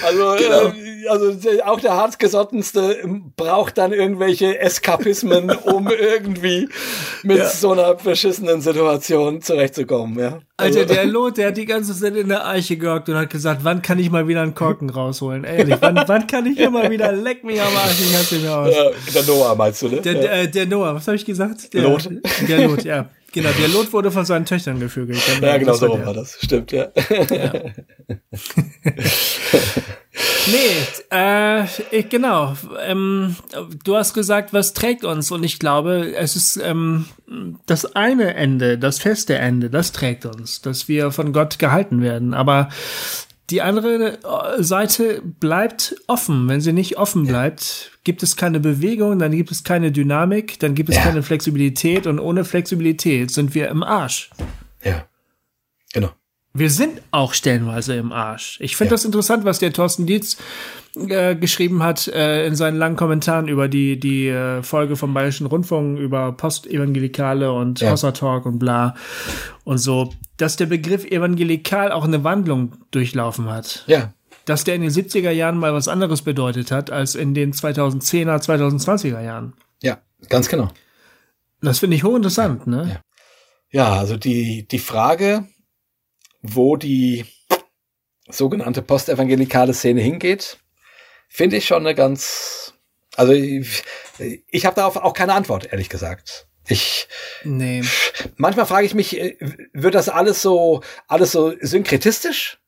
also, 0.06 0.36
äh, 0.36 1.08
also 1.10 1.34
der- 1.34 1.70
auch 1.70 1.80
der 1.80 1.94
hartgesottenste 1.96 2.98
braucht 3.36 3.78
dann 3.78 3.92
irgendwelche 3.94 4.60
Eskapismen, 4.60 5.50
um 5.52 5.88
irgendwie 6.00 6.70
mit 7.24 7.38
Ja. 7.38 7.48
so 7.50 7.72
einer 7.72 7.96
beschissenen 7.96 8.62
Situation 8.62 9.42
zurechtzukommen. 9.42 10.20
Ja. 10.20 10.40
Alter, 10.58 10.86
der 10.86 11.06
Lot, 11.12 11.38
der 11.38 11.48
hat 11.48 11.58
die 11.58 11.66
ganze 11.66 11.98
Zeit 12.00 12.16
in 12.16 12.30
der 12.30 12.46
Eiche 12.48 12.78
gehockt 12.78 13.10
und 13.10 13.16
hat 13.16 13.30
gesagt, 13.32 13.62
wann 13.64 13.82
kann 13.82 13.98
ich 14.00 14.12
mal 14.12 14.28
wieder 14.28 14.42
einen 14.42 14.54
Korken 14.54 14.90
rausholen? 14.90 15.44
Ehrlich, 15.44 15.76
wann, 15.80 16.04
wann 16.06 16.28
kann 16.28 16.46
ich 16.46 16.58
hier 16.58 16.70
mal 16.70 16.90
wieder 16.92 17.12
leck 17.12 17.44
mich 17.44 17.60
am 17.60 17.76
Arsch, 17.76 18.00
ich 18.00 18.16
hasse 18.16 18.36
mir 18.36 18.56
aus. 18.56 18.70
Äh, 18.76 18.92
der 19.14 19.24
Noah 19.24 19.56
meinst 19.56 19.82
du, 19.82 19.88
ne? 19.90 20.02
Der, 20.02 20.14
der, 20.14 20.32
äh, 20.44 20.48
der 20.48 20.66
Noah, 20.68 20.94
was 20.96 21.08
habe 21.08 21.16
ich 21.16 21.26
gesagt? 21.26 21.74
Der, 21.74 21.82
Lot. 21.84 22.08
Der 22.48 22.68
Lot, 22.68 22.84
ja. 22.84 23.10
Genau, 23.34 23.50
der 23.58 23.70
Lot 23.70 23.94
wurde 23.94 24.12
von 24.12 24.26
seinen 24.26 24.46
Töchtern 24.46 24.80
gevögelt. 24.80 25.20
ja, 25.42 25.58
genau 25.58 25.74
so 25.74 25.88
war 26.06 26.14
das. 26.14 26.38
Stimmt, 26.42 26.72
ja. 26.72 26.90
Nee, 30.48 31.16
äh, 31.16 31.66
ich, 31.92 32.10
genau. 32.10 32.56
Ähm, 32.84 33.36
du 33.84 33.96
hast 33.96 34.14
gesagt, 34.14 34.54
was 34.54 34.74
trägt 34.74 35.04
uns? 35.04 35.32
Und 35.32 35.44
ich 35.44 35.60
glaube, 35.60 36.16
es 36.16 36.36
ist 36.36 36.58
ähm, 36.58 37.06
das 37.66 37.96
eine 37.96 38.34
Ende, 38.34 38.78
das 38.78 39.00
feste 39.00 39.36
Ende, 39.36 39.70
das 39.70 39.92
trägt 39.92 40.26
uns, 40.26 40.62
dass 40.62 40.88
wir 40.88 41.12
von 41.12 41.32
Gott 41.32 41.60
gehalten 41.60 42.02
werden. 42.02 42.34
Aber 42.34 42.70
die 43.50 43.62
andere 43.62 44.20
Seite 44.58 45.22
bleibt 45.24 45.96
offen. 46.08 46.48
Wenn 46.48 46.62
sie 46.62 46.74
nicht 46.74 46.98
offen 46.98 47.28
bleibt, 47.28 47.91
gibt 48.04 48.24
es 48.24 48.36
keine 48.36 48.60
Bewegung, 48.60 49.20
dann 49.20 49.32
gibt 49.32 49.52
es 49.52 49.64
keine 49.64 49.92
Dynamik, 49.92 50.60
dann 50.60 50.74
gibt 50.76 50.90
es 50.90 50.96
Ja. 50.96 51.04
keine 51.04 51.22
Flexibilität 51.24 52.08
und 52.08 52.20
ohne 52.20 52.44
Flexibilität 52.46 53.32
sind 53.32 53.54
wir 53.54 53.70
im 53.70 53.84
Arsch. 53.84 54.30
Ja. 54.84 55.06
Genau. 55.94 56.10
Wir 56.54 56.70
sind 56.70 57.02
auch 57.12 57.34
stellenweise 57.34 57.96
im 57.96 58.12
Arsch. 58.12 58.58
Ich 58.60 58.76
finde 58.76 58.90
Ja. 58.90 58.96
das 58.96 59.06
interessant, 59.06 59.46
was 59.46 59.60
der 59.60 59.72
Thorsten 59.72 60.06
Dietz 60.06 60.36
äh, 60.98 61.36
geschrieben 61.36 61.82
hat 61.84 62.10
äh, 62.10 62.46
in 62.46 62.56
seinen 62.56 62.76
langen 62.78 62.98
Kommentaren 62.98 63.48
über 63.48 63.70
die 63.70 63.98
die 63.98 64.28
äh, 64.28 64.62
Folge 64.62 64.98
vom 64.98 65.14
Bayerischen 65.14 65.46
Rundfunk 65.48 65.98
über 65.98 66.34
Postevangelikale 66.34 67.54
und 67.54 67.80
Ja. 67.80 67.92
Hossa 67.92 68.12
Talk 68.12 68.46
und 68.46 68.60
bla 68.60 68.96
und 69.64 69.78
so, 69.78 70.14
dass 70.36 70.58
der 70.58 70.66
Begriff 70.66 71.06
evangelikal 71.06 71.94
auch 71.94 72.04
eine 72.04 72.26
Wandlung 72.26 72.74
durchlaufen 72.92 73.50
hat. 73.50 73.86
Ja. 73.88 74.12
Dass 74.46 74.64
der 74.64 74.76
in 74.76 74.82
den 74.82 74.90
70er 74.92 75.32
Jahren 75.32 75.58
mal 75.58 75.74
was 75.74 75.88
anderes 75.88 76.22
bedeutet 76.24 76.72
hat 76.72 76.90
als 76.90 77.16
in 77.16 77.34
den 77.34 77.54
2010er, 77.54 78.42
2020er 78.44 79.22
Jahren. 79.22 79.54
Ja, 79.84 80.02
ganz 80.30 80.50
genau. 80.50 80.70
Das 81.62 81.80
finde 81.80 81.96
ich 81.96 82.04
hochinteressant, 82.04 82.66
ne? 82.68 83.02
Ja, 83.70 83.98
also 83.98 84.18
die, 84.18 84.68
die 84.68 84.80
Frage, 84.80 85.48
wo 86.42 86.76
die 86.76 87.26
sogenannte 88.28 88.82
postevangelikale 88.82 89.74
Szene 89.74 90.02
hingeht, 90.02 90.58
finde 91.30 91.58
ich 91.58 91.68
schon 91.68 91.86
eine 91.86 91.96
ganz, 91.96 92.74
also 93.16 93.34
ich, 93.34 93.84
ich 94.50 94.66
habe 94.66 94.76
darauf 94.76 94.98
auch 94.98 95.14
keine 95.14 95.34
Antwort, 95.34 95.72
ehrlich 95.72 95.90
gesagt. 95.90 96.48
Ich, 96.68 97.08
Nee. 97.44 97.84
manchmal 98.38 98.66
frage 98.66 98.86
ich 98.86 98.94
mich, 98.94 99.20
äh, 99.20 99.36
wird 99.74 99.96
das 99.96 100.10
alles 100.10 100.42
so, 100.42 100.82
alles 101.08 101.32
so 101.32 101.54
synkretistisch? 101.60 102.60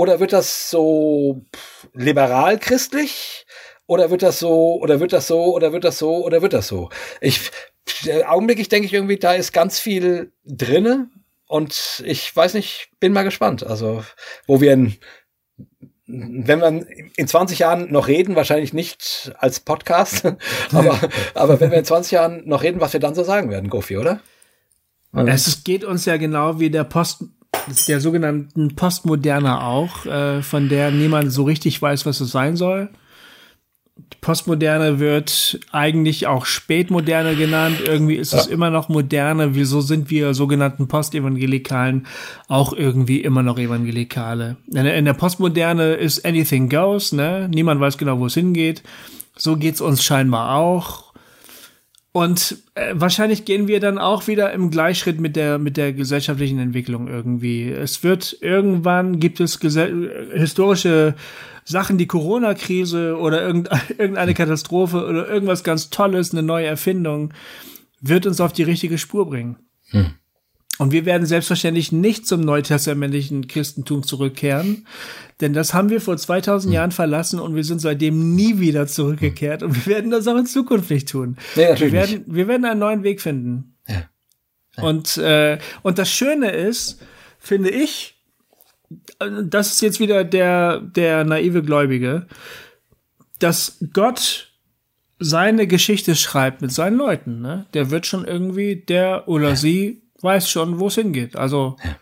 Oder 0.00 0.18
wird 0.18 0.32
das 0.32 0.70
so 0.70 1.44
pff, 1.54 1.88
liberal-christlich? 1.92 3.44
Oder 3.86 4.10
wird 4.10 4.22
das 4.22 4.38
so, 4.38 4.80
oder 4.80 4.98
wird 4.98 5.12
das 5.12 5.26
so, 5.26 5.54
oder 5.54 5.74
wird 5.74 5.84
das 5.84 5.98
so, 5.98 6.24
oder 6.24 6.40
wird 6.40 6.54
das 6.54 6.68
so? 6.68 6.88
Ich, 7.20 7.50
augenblicklich 8.26 8.70
denke 8.70 8.86
ich 8.86 8.94
irgendwie, 8.94 9.18
da 9.18 9.34
ist 9.34 9.52
ganz 9.52 9.78
viel 9.78 10.32
drinne. 10.46 11.10
Und 11.46 12.02
ich 12.06 12.34
weiß 12.34 12.54
nicht, 12.54 12.88
bin 12.98 13.12
mal 13.12 13.24
gespannt. 13.24 13.62
Also, 13.62 14.02
wo 14.46 14.62
wir 14.62 14.72
in, 14.72 14.96
wenn 16.06 16.60
wir 16.62 16.86
in 17.16 17.28
20 17.28 17.58
Jahren 17.58 17.92
noch 17.92 18.08
reden, 18.08 18.36
wahrscheinlich 18.36 18.72
nicht 18.72 19.32
als 19.36 19.60
Podcast, 19.60 20.24
aber, 20.72 20.98
aber 21.34 21.60
wenn 21.60 21.72
wir 21.72 21.78
in 21.78 21.84
20 21.84 22.12
Jahren 22.12 22.48
noch 22.48 22.62
reden, 22.62 22.80
was 22.80 22.94
wir 22.94 23.00
dann 23.00 23.14
so 23.14 23.22
sagen 23.22 23.50
werden, 23.50 23.68
Gofi, 23.68 23.98
oder? 23.98 24.20
Es 25.12 25.62
geht 25.62 25.84
uns 25.84 26.06
ja 26.06 26.16
genau 26.16 26.58
wie 26.58 26.70
der 26.70 26.84
Post, 26.84 27.24
der 27.88 28.00
sogenannten 28.00 28.74
Postmoderne 28.74 29.62
auch, 29.62 30.06
äh, 30.06 30.42
von 30.42 30.68
der 30.68 30.90
niemand 30.90 31.32
so 31.32 31.44
richtig 31.44 31.80
weiß, 31.80 32.06
was 32.06 32.20
es 32.20 32.30
sein 32.30 32.56
soll. 32.56 32.88
Die 33.96 34.18
Postmoderne 34.20 34.98
wird 34.98 35.60
eigentlich 35.72 36.26
auch 36.26 36.46
Spätmoderne 36.46 37.36
genannt. 37.36 37.76
Irgendwie 37.84 38.16
ist 38.16 38.32
es 38.32 38.46
immer 38.46 38.70
noch 38.70 38.88
Moderne. 38.88 39.54
Wieso 39.54 39.82
sind 39.82 40.10
wir 40.10 40.34
sogenannten 40.34 40.88
Postevangelikalen 40.88 42.06
auch 42.48 42.72
irgendwie 42.72 43.20
immer 43.20 43.42
noch 43.42 43.58
Evangelikale? 43.58 44.56
In 44.68 44.84
der, 44.84 44.96
in 44.96 45.04
der 45.04 45.12
Postmoderne 45.12 45.94
ist 45.94 46.24
anything 46.24 46.68
goes, 46.68 47.12
ne? 47.12 47.48
Niemand 47.52 47.80
weiß 47.80 47.98
genau, 47.98 48.18
wo 48.18 48.26
es 48.26 48.34
hingeht. 48.34 48.82
So 49.36 49.56
geht's 49.56 49.80
uns 49.80 50.02
scheinbar 50.02 50.56
auch. 50.56 51.09
Und 52.12 52.58
äh, 52.74 52.92
wahrscheinlich 52.94 53.44
gehen 53.44 53.68
wir 53.68 53.78
dann 53.78 53.98
auch 53.98 54.26
wieder 54.26 54.52
im 54.52 54.70
Gleichschritt 54.70 55.20
mit 55.20 55.36
der 55.36 55.58
mit 55.58 55.76
der 55.76 55.92
gesellschaftlichen 55.92 56.58
Entwicklung 56.58 57.06
irgendwie. 57.06 57.70
Es 57.70 58.02
wird 58.02 58.36
irgendwann 58.40 59.20
gibt 59.20 59.38
es 59.38 59.60
historische 59.60 61.14
Sachen, 61.64 61.98
die 61.98 62.08
Corona-Krise 62.08 63.16
oder 63.16 63.46
irgendeine 63.98 64.34
Katastrophe 64.34 65.06
oder 65.06 65.28
irgendwas 65.28 65.62
ganz 65.62 65.90
Tolles, 65.90 66.32
eine 66.32 66.42
neue 66.42 66.66
Erfindung, 66.66 67.32
wird 68.00 68.26
uns 68.26 68.40
auf 68.40 68.52
die 68.52 68.64
richtige 68.64 68.98
Spur 68.98 69.28
bringen. 69.28 69.56
Hm. 69.90 70.14
Und 70.80 70.92
wir 70.92 71.04
werden 71.04 71.26
selbstverständlich 71.26 71.92
nicht 71.92 72.26
zum 72.26 72.40
neutestamentlichen 72.40 73.48
Christentum 73.48 74.02
zurückkehren, 74.02 74.86
denn 75.42 75.52
das 75.52 75.74
haben 75.74 75.90
wir 75.90 76.00
vor 76.00 76.16
2000 76.16 76.70
hm. 76.70 76.74
Jahren 76.74 76.90
verlassen 76.90 77.38
und 77.38 77.54
wir 77.54 77.64
sind 77.64 77.80
seitdem 77.80 78.34
nie 78.34 78.60
wieder 78.60 78.86
zurückgekehrt 78.86 79.62
und 79.62 79.76
wir 79.76 79.92
werden 79.92 80.10
das 80.10 80.26
auch 80.26 80.38
in 80.38 80.46
Zukunft 80.46 80.88
nicht 80.88 81.10
tun. 81.10 81.36
Nee, 81.54 81.68
natürlich 81.68 81.92
wir, 81.92 82.00
werden, 82.00 82.24
wir 82.28 82.48
werden 82.48 82.64
einen 82.64 82.80
neuen 82.80 83.02
Weg 83.02 83.20
finden. 83.20 83.76
Ja. 83.86 84.04
Ja. 84.78 84.82
Und, 84.82 85.18
äh, 85.18 85.58
und 85.82 85.98
das 85.98 86.10
Schöne 86.10 86.50
ist, 86.50 86.98
finde 87.38 87.68
ich, 87.68 88.14
das 89.18 89.72
ist 89.72 89.82
jetzt 89.82 90.00
wieder 90.00 90.24
der, 90.24 90.80
der 90.80 91.24
naive 91.24 91.62
Gläubige, 91.62 92.26
dass 93.38 93.76
Gott 93.92 94.50
seine 95.18 95.66
Geschichte 95.66 96.16
schreibt 96.16 96.62
mit 96.62 96.72
seinen 96.72 96.96
Leuten. 96.96 97.42
Ne? 97.42 97.66
Der 97.74 97.90
wird 97.90 98.06
schon 98.06 98.24
irgendwie, 98.24 98.76
der 98.76 99.28
oder 99.28 99.56
sie 99.56 99.99
weiß 100.22 100.48
schon, 100.48 100.80
wo 100.80 100.88
es 100.88 100.94
hingeht. 100.94 101.36
Also 101.36 101.76
ja. 101.84 101.96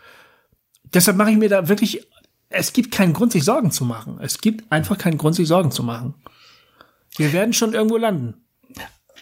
deshalb 0.84 1.16
mache 1.16 1.30
ich 1.30 1.36
mir 1.36 1.48
da 1.48 1.68
wirklich, 1.68 2.06
es 2.48 2.72
gibt 2.72 2.92
keinen 2.92 3.12
Grund, 3.12 3.32
sich 3.32 3.44
Sorgen 3.44 3.70
zu 3.70 3.84
machen. 3.84 4.18
Es 4.20 4.40
gibt 4.40 4.70
einfach 4.72 4.98
keinen 4.98 5.18
Grund, 5.18 5.36
sich 5.36 5.48
Sorgen 5.48 5.70
zu 5.70 5.82
machen. 5.82 6.14
Wir 7.16 7.32
werden 7.32 7.52
schon 7.52 7.74
irgendwo 7.74 7.96
landen. 7.96 8.44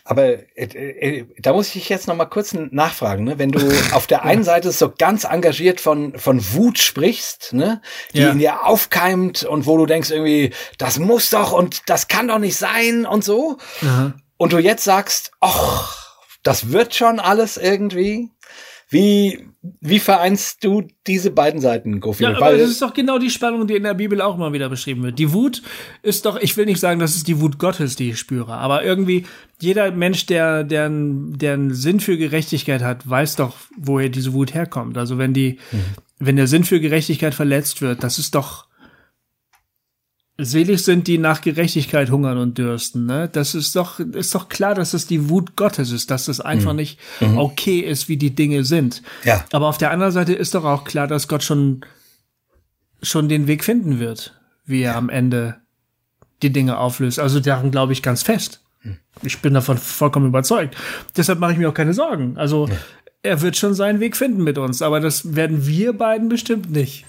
Aber 0.08 0.24
äh, 0.24 0.44
äh, 0.56 1.26
da 1.40 1.52
muss 1.52 1.74
ich 1.74 1.88
jetzt 1.88 2.06
noch 2.06 2.14
mal 2.14 2.26
kurz 2.26 2.54
nachfragen, 2.54 3.24
ne? 3.24 3.40
wenn 3.40 3.50
du 3.50 3.58
auf 3.92 4.06
der 4.06 4.24
einen 4.24 4.44
Seite 4.44 4.70
so 4.70 4.92
ganz 4.96 5.24
engagiert 5.24 5.80
von 5.80 6.16
von 6.16 6.40
Wut 6.52 6.78
sprichst, 6.78 7.52
ne, 7.52 7.82
die 8.14 8.20
ja. 8.20 8.30
in 8.30 8.38
dir 8.38 8.66
aufkeimt 8.66 9.42
und 9.42 9.66
wo 9.66 9.76
du 9.76 9.84
denkst 9.84 10.12
irgendwie, 10.12 10.52
das 10.78 11.00
muss 11.00 11.30
doch 11.30 11.50
und 11.50 11.82
das 11.86 12.06
kann 12.06 12.28
doch 12.28 12.38
nicht 12.38 12.56
sein 12.56 13.04
und 13.04 13.24
so, 13.24 13.58
Aha. 13.82 14.14
und 14.36 14.52
du 14.52 14.58
jetzt 14.58 14.84
sagst, 14.84 15.32
ach, 15.40 16.14
das 16.44 16.70
wird 16.70 16.94
schon 16.94 17.18
alles 17.18 17.56
irgendwie. 17.56 18.30
Wie, 18.88 19.48
wie 19.80 19.98
vereinst 19.98 20.62
du 20.62 20.86
diese 21.08 21.32
beiden 21.32 21.60
Seiten, 21.60 21.98
Gofi? 21.98 22.22
Ja, 22.22 22.36
aber 22.36 22.56
das 22.56 22.70
ist 22.70 22.82
doch 22.82 22.94
genau 22.94 23.18
die 23.18 23.30
Spannung, 23.30 23.66
die 23.66 23.74
in 23.74 23.82
der 23.82 23.94
Bibel 23.94 24.20
auch 24.20 24.36
mal 24.36 24.52
wieder 24.52 24.68
beschrieben 24.68 25.02
wird. 25.02 25.18
Die 25.18 25.32
Wut 25.32 25.62
ist 26.02 26.24
doch, 26.24 26.36
ich 26.36 26.56
will 26.56 26.66
nicht 26.66 26.78
sagen, 26.78 27.00
das 27.00 27.16
ist 27.16 27.26
die 27.26 27.40
Wut 27.40 27.58
Gottes, 27.58 27.96
die 27.96 28.10
ich 28.10 28.18
spüre, 28.18 28.54
aber 28.54 28.84
irgendwie 28.84 29.26
jeder 29.60 29.90
Mensch, 29.90 30.26
der, 30.26 30.62
der, 30.62 30.88
der 30.90 31.54
einen 31.54 31.74
Sinn 31.74 31.98
für 31.98 32.16
Gerechtigkeit 32.16 32.82
hat, 32.82 33.08
weiß 33.08 33.36
doch, 33.36 33.56
woher 33.76 34.08
diese 34.08 34.32
Wut 34.34 34.54
herkommt. 34.54 34.96
Also 34.98 35.18
wenn 35.18 35.32
die, 35.32 35.58
mhm. 35.72 35.78
wenn 36.20 36.36
der 36.36 36.46
Sinn 36.46 36.62
für 36.62 36.80
Gerechtigkeit 36.80 37.34
verletzt 37.34 37.82
wird, 37.82 38.04
das 38.04 38.18
ist 38.18 38.36
doch, 38.36 38.65
Selig 40.38 40.84
sind 40.84 41.06
die 41.06 41.16
nach 41.16 41.40
Gerechtigkeit 41.40 42.10
hungern 42.10 42.36
und 42.36 42.58
dürsten. 42.58 43.06
Ne? 43.06 43.28
Das 43.32 43.54
ist 43.54 43.74
doch, 43.74 43.98
ist 43.98 44.34
doch 44.34 44.50
klar, 44.50 44.74
dass 44.74 44.92
es 44.92 45.06
die 45.06 45.30
Wut 45.30 45.56
Gottes 45.56 45.92
ist, 45.92 46.10
dass 46.10 46.28
es 46.28 46.40
einfach 46.40 46.72
mhm. 46.72 46.76
nicht 46.76 47.00
mhm. 47.20 47.38
okay 47.38 47.80
ist, 47.80 48.08
wie 48.08 48.18
die 48.18 48.34
Dinge 48.34 48.64
sind. 48.64 49.02
Ja. 49.24 49.44
Aber 49.52 49.66
auf 49.66 49.78
der 49.78 49.92
anderen 49.92 50.12
Seite 50.12 50.34
ist 50.34 50.54
doch 50.54 50.64
auch 50.64 50.84
klar, 50.84 51.06
dass 51.06 51.28
Gott 51.28 51.42
schon, 51.42 51.86
schon 53.02 53.30
den 53.30 53.46
Weg 53.46 53.64
finden 53.64 53.98
wird, 53.98 54.38
wie 54.66 54.82
er 54.82 54.96
am 54.96 55.08
Ende 55.08 55.56
die 56.42 56.52
Dinge 56.52 56.76
auflöst. 56.76 57.18
Also 57.18 57.40
daran 57.40 57.70
glaube 57.70 57.94
ich 57.94 58.02
ganz 58.02 58.22
fest. 58.22 58.60
Mhm. 58.82 58.98
Ich 59.22 59.40
bin 59.40 59.54
davon 59.54 59.78
vollkommen 59.78 60.26
überzeugt. 60.26 60.76
Deshalb 61.16 61.38
mache 61.38 61.52
ich 61.52 61.58
mir 61.58 61.70
auch 61.70 61.74
keine 61.74 61.94
Sorgen. 61.94 62.36
Also, 62.36 62.68
er 63.22 63.40
wird 63.40 63.56
schon 63.56 63.72
seinen 63.72 64.00
Weg 64.00 64.16
finden 64.16 64.44
mit 64.44 64.58
uns, 64.58 64.82
aber 64.82 65.00
das 65.00 65.34
werden 65.34 65.66
wir 65.66 65.94
beiden 65.94 66.28
bestimmt 66.28 66.70
nicht. 66.70 67.06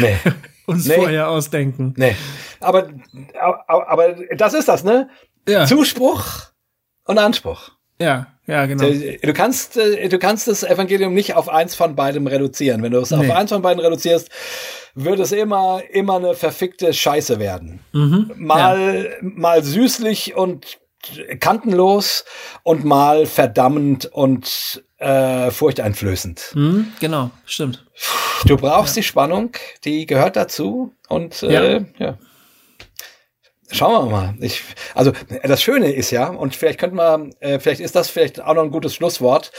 Nee. 0.00 0.16
uns 0.66 0.86
nee. 0.86 0.94
vorher 0.94 1.28
ausdenken. 1.28 1.94
Nee. 1.96 2.16
Aber, 2.60 2.88
aber, 3.66 3.88
aber 3.88 4.14
das 4.36 4.54
ist 4.54 4.68
das, 4.68 4.84
ne? 4.84 5.08
Ja. 5.48 5.66
Zuspruch 5.66 6.24
und 7.04 7.18
Anspruch. 7.18 7.70
Ja, 8.00 8.26
ja, 8.46 8.66
genau. 8.66 8.84
Du 9.22 9.32
kannst, 9.32 9.76
äh, 9.76 10.08
du 10.08 10.18
kannst 10.18 10.48
das 10.48 10.62
Evangelium 10.62 11.14
nicht 11.14 11.34
auf 11.34 11.48
eins 11.48 11.74
von 11.74 11.96
beidem 11.96 12.26
reduzieren. 12.26 12.82
Wenn 12.82 12.92
du 12.92 12.98
es 12.98 13.10
nee. 13.10 13.16
auf 13.16 13.34
eins 13.34 13.50
von 13.50 13.62
beiden 13.62 13.82
reduzierst, 13.82 14.28
wird 14.94 15.20
es 15.20 15.32
immer, 15.32 15.82
immer 15.90 16.16
eine 16.16 16.34
verfickte 16.34 16.92
Scheiße 16.92 17.38
werden. 17.38 17.80
Mhm, 17.92 18.32
mal, 18.36 19.04
ja. 19.04 19.10
mal 19.20 19.62
süßlich 19.62 20.36
und 20.36 20.78
kantenlos 21.40 22.24
und 22.62 22.84
mal 22.84 23.26
verdammend 23.26 24.06
und 24.06 24.84
äh, 24.98 25.50
furchteinflößend. 25.50 26.52
Mhm, 26.54 26.92
genau, 27.00 27.30
stimmt. 27.44 27.86
Du 28.46 28.56
brauchst 28.56 28.96
ja. 28.96 29.00
die 29.00 29.06
Spannung, 29.06 29.52
die 29.84 30.06
gehört 30.06 30.36
dazu 30.36 30.94
und 31.08 31.42
äh, 31.42 31.78
ja. 31.78 31.84
ja. 31.98 32.18
Schauen 33.72 34.06
wir 34.06 34.10
mal. 34.10 34.34
Ich, 34.40 34.62
also 34.94 35.12
das 35.42 35.62
Schöne 35.62 35.92
ist 35.92 36.12
ja, 36.12 36.28
und 36.28 36.54
vielleicht 36.54 36.78
könnte 36.78 36.96
man, 36.96 37.32
äh, 37.40 37.58
vielleicht 37.58 37.80
ist 37.80 37.96
das 37.96 38.08
vielleicht 38.08 38.40
auch 38.40 38.54
noch 38.54 38.62
ein 38.62 38.70
gutes 38.70 38.94
Schlusswort. 38.94 39.50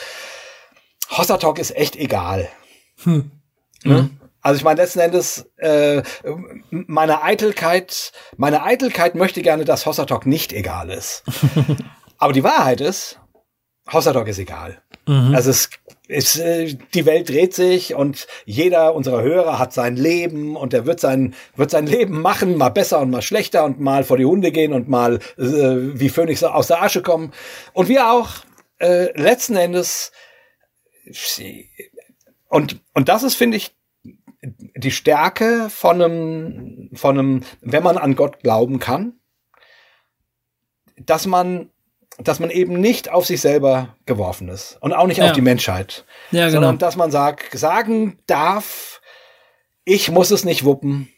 Hossa 1.10 1.38
Talk 1.38 1.60
ist 1.60 1.76
echt 1.76 1.96
egal. 1.96 2.48
Hm. 3.04 3.32
Ne? 3.84 4.04
Mhm. 4.04 4.20
Also 4.48 4.60
ich 4.60 4.64
meine, 4.64 4.80
letzten 4.80 5.00
Endes, 5.00 5.46
äh, 5.58 6.04
meine 6.70 7.22
Eitelkeit, 7.22 8.14
meine 8.38 8.64
Eitelkeit 8.64 9.14
möchte 9.14 9.42
gerne, 9.42 9.66
dass 9.66 9.86
Hossa 9.86 10.06
Talk 10.06 10.26
nicht 10.26 10.54
egal 10.54 10.90
ist. 10.90 11.26
Aber 12.18 12.32
die 12.32 12.46
Wahrheit 12.46 12.80
ist, 12.80 13.20
Hossa 13.92 14.14
Talk 14.14 14.30
ist 14.30 14.40
egal. 14.40 14.82
Mhm. 15.06 15.36
Also 15.36 15.50
es 15.50 15.70
ist, 16.08 16.40
äh, 16.40 16.78
die 16.94 17.06
Welt 17.06 17.28
dreht 17.28 17.56
sich 17.56 17.94
und 17.94 18.26
jeder 18.46 18.96
unserer 18.96 19.22
Hörer 19.22 19.60
hat 19.60 19.74
sein 19.74 19.98
Leben 19.98 20.56
und 20.56 20.74
er 20.74 20.86
wird 20.86 21.02
sein, 21.02 21.36
wird 21.58 21.70
sein 21.70 21.86
Leben 21.86 22.22
machen, 22.22 22.56
mal 22.56 22.70
besser 22.70 23.02
und 23.02 23.10
mal 23.10 23.22
schlechter 23.22 23.66
und 23.66 23.82
mal 23.82 24.06
vor 24.06 24.16
die 24.16 24.24
Hunde 24.24 24.54
gehen 24.54 24.72
und 24.72 24.88
mal 24.88 25.16
äh, 25.38 25.42
wie 25.42 26.08
Phönix 26.08 26.42
aus 26.42 26.68
der 26.68 26.82
Asche 26.82 27.02
kommen. 27.02 27.34
Und 27.74 27.90
wir 27.90 28.10
auch, 28.10 28.30
äh, 28.80 29.12
letzten 29.20 29.58
Endes, 29.58 30.14
und, 32.48 32.80
und 32.94 33.10
das 33.10 33.24
ist, 33.24 33.36
finde 33.36 33.58
ich, 33.58 33.77
die 34.42 34.92
Stärke 34.92 35.70
von 35.70 36.02
einem, 36.02 36.90
von 36.94 37.18
einem, 37.18 37.44
wenn 37.62 37.84
man 37.84 37.98
an 37.98 38.16
Gott 38.16 38.40
glauben 38.42 38.80
kann, 38.80 39.14
dass 40.98 41.26
man 41.26 41.70
dass 42.20 42.40
man 42.40 42.50
eben 42.50 42.80
nicht 42.80 43.10
auf 43.10 43.28
sich 43.28 43.42
selber 43.42 43.96
geworfen 44.08 44.50
ist 44.50 44.78
und 44.82 44.92
auch 44.92 45.06
nicht 45.06 45.20
ja. 45.20 45.26
auf 45.26 45.34
die 45.34 45.42
Menschheit, 45.42 46.04
ja, 46.32 46.48
genau. 46.48 46.54
sondern 46.54 46.80
dass 46.80 46.96
man 46.96 47.12
sagt, 47.12 47.56
sagen 47.56 48.18
darf, 48.26 49.02
ich 49.86 50.10
muss 50.10 50.32
es 50.32 50.44
nicht 50.44 50.64
wuppen, 50.64 51.10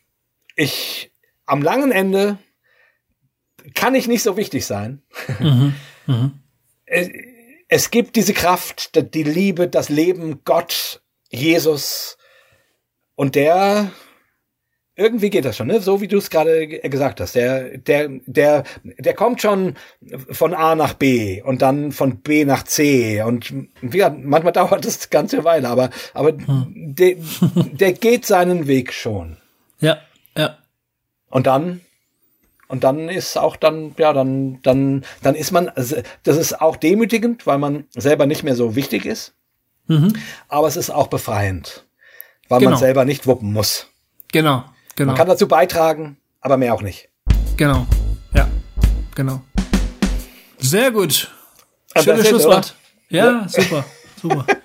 ich 0.58 1.14
am 1.46 1.62
langen 1.62 1.94
Ende 1.94 2.38
kann 3.76 3.96
ich 3.96 4.08
nicht 4.08 4.24
so 4.24 4.36
wichtig 4.38 4.66
sein. 4.66 5.02
Mhm. 5.40 5.74
Mhm. 6.06 6.40
Es, 6.86 7.08
es 7.70 7.92
gibt 7.92 8.16
diese 8.16 8.34
Kraft, 8.34 9.14
die 9.14 9.24
Liebe, 9.24 9.68
das 9.68 9.90
Leben, 9.90 10.44
Gott, 10.44 11.02
Jesus 11.30 12.18
und 13.20 13.36
der 13.36 13.92
irgendwie 14.96 15.30
geht 15.30 15.44
das 15.44 15.58
schon, 15.58 15.68
ne? 15.68 15.82
So 15.82 16.00
wie 16.00 16.08
du 16.08 16.18
es 16.20 16.30
gerade 16.30 16.70
gesagt 16.70 17.20
hast. 17.20 17.36
Der, 17.36 17.78
der, 17.78 18.08
der, 18.26 18.64
der 18.84 19.14
kommt 19.14 19.42
schon 19.42 19.76
von 20.32 20.54
A 20.54 20.74
nach 20.76 20.94
B 20.94 21.42
und 21.42 21.62
dann 21.62 21.92
von 21.92 22.22
B 22.22 22.46
nach 22.46 22.64
C 22.64 23.22
und 23.22 23.54
ja, 23.82 24.10
manchmal 24.10 24.54
dauert 24.54 24.86
das 24.86 25.02
eine 25.02 25.10
ganze 25.10 25.44
Weile, 25.44 25.68
aber, 25.68 25.90
aber 26.14 26.30
hm. 26.30 26.96
der, 26.96 27.18
der 27.74 27.92
geht 27.92 28.26
seinen 28.26 28.68
Weg 28.68 28.94
schon. 28.94 29.36
Ja, 29.82 29.98
ja. 30.38 30.58
Und 31.30 31.46
dann, 31.46 31.82
und 32.70 32.86
dann 32.86 33.10
ist 33.10 33.38
auch 33.38 33.58
dann, 33.58 33.96
ja, 33.98 34.14
dann, 34.14 34.62
dann, 34.62 35.04
dann 35.24 35.36
ist 35.36 35.52
man, 35.52 35.68
also 35.68 35.98
das 36.24 36.38
ist 36.38 36.62
auch 36.62 36.78
demütigend, 36.78 37.46
weil 37.46 37.58
man 37.58 37.84
selber 37.90 38.26
nicht 38.26 38.44
mehr 38.44 38.56
so 38.56 38.78
wichtig 38.78 39.06
ist. 39.06 39.34
Mhm. 39.88 40.14
Aber 40.48 40.70
es 40.70 40.78
ist 40.78 40.90
auch 40.90 41.08
befreiend, 41.08 41.86
weil 42.50 42.60
genau. 42.60 42.72
man 42.72 42.80
selber 42.80 43.06
nicht 43.06 43.28
wuppen 43.28 43.54
muss. 43.54 43.88
Genau. 44.32 44.66
Genau. 44.96 45.12
Man 45.12 45.18
kann 45.18 45.28
dazu 45.28 45.48
beitragen, 45.48 46.18
aber 46.42 46.58
mehr 46.58 46.74
auch 46.74 46.82
nicht. 46.82 47.10
Genau. 47.56 47.86
Ja, 48.34 48.50
genau. 49.16 49.42
Sehr 50.58 50.92
gut. 50.92 51.32
Schönes 51.96 52.28
Schlusswort. 52.28 52.76
Ja, 53.10 53.26
ja, 53.26 53.48
super, 53.48 53.86
super. 54.22 54.46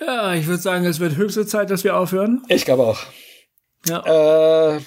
ja, 0.00 0.34
ich 0.34 0.46
würde 0.46 0.62
sagen, 0.62 0.84
es 0.84 1.00
wird 1.00 1.16
höchste 1.16 1.46
Zeit, 1.46 1.70
dass 1.70 1.84
wir 1.84 1.96
aufhören. 1.96 2.42
Ich 2.48 2.64
glaube 2.64 2.82
auch. 2.82 2.98
Ja. 3.86 4.74
Äh, 4.74 4.80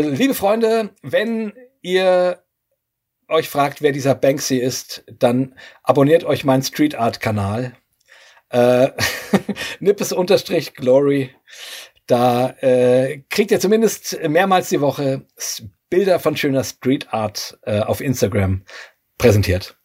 liebe 0.00 0.34
Freunde, 0.34 0.90
wenn 1.02 1.52
ihr 1.82 2.42
euch 3.30 3.48
fragt, 3.48 3.82
wer 3.82 3.92
dieser 3.92 4.14
Banksy 4.14 4.56
ist, 4.56 5.04
dann 5.18 5.54
abonniert 5.82 6.24
euch 6.24 6.44
meinen 6.44 6.62
Street 6.62 6.94
Art 6.94 7.20
Kanal. 7.20 7.72
Äh, 8.50 8.88
Nippes 9.80 10.12
unterstrich 10.12 10.74
Glory. 10.74 11.30
Da 12.06 12.50
äh, 12.60 13.22
kriegt 13.30 13.50
ihr 13.50 13.60
zumindest 13.60 14.18
mehrmals 14.28 14.68
die 14.68 14.80
Woche 14.80 15.22
Bilder 15.88 16.18
von 16.18 16.36
schöner 16.36 16.64
Street 16.64 17.12
Art 17.12 17.58
äh, 17.62 17.80
auf 17.80 18.00
Instagram 18.00 18.62
präsentiert. 19.18 19.76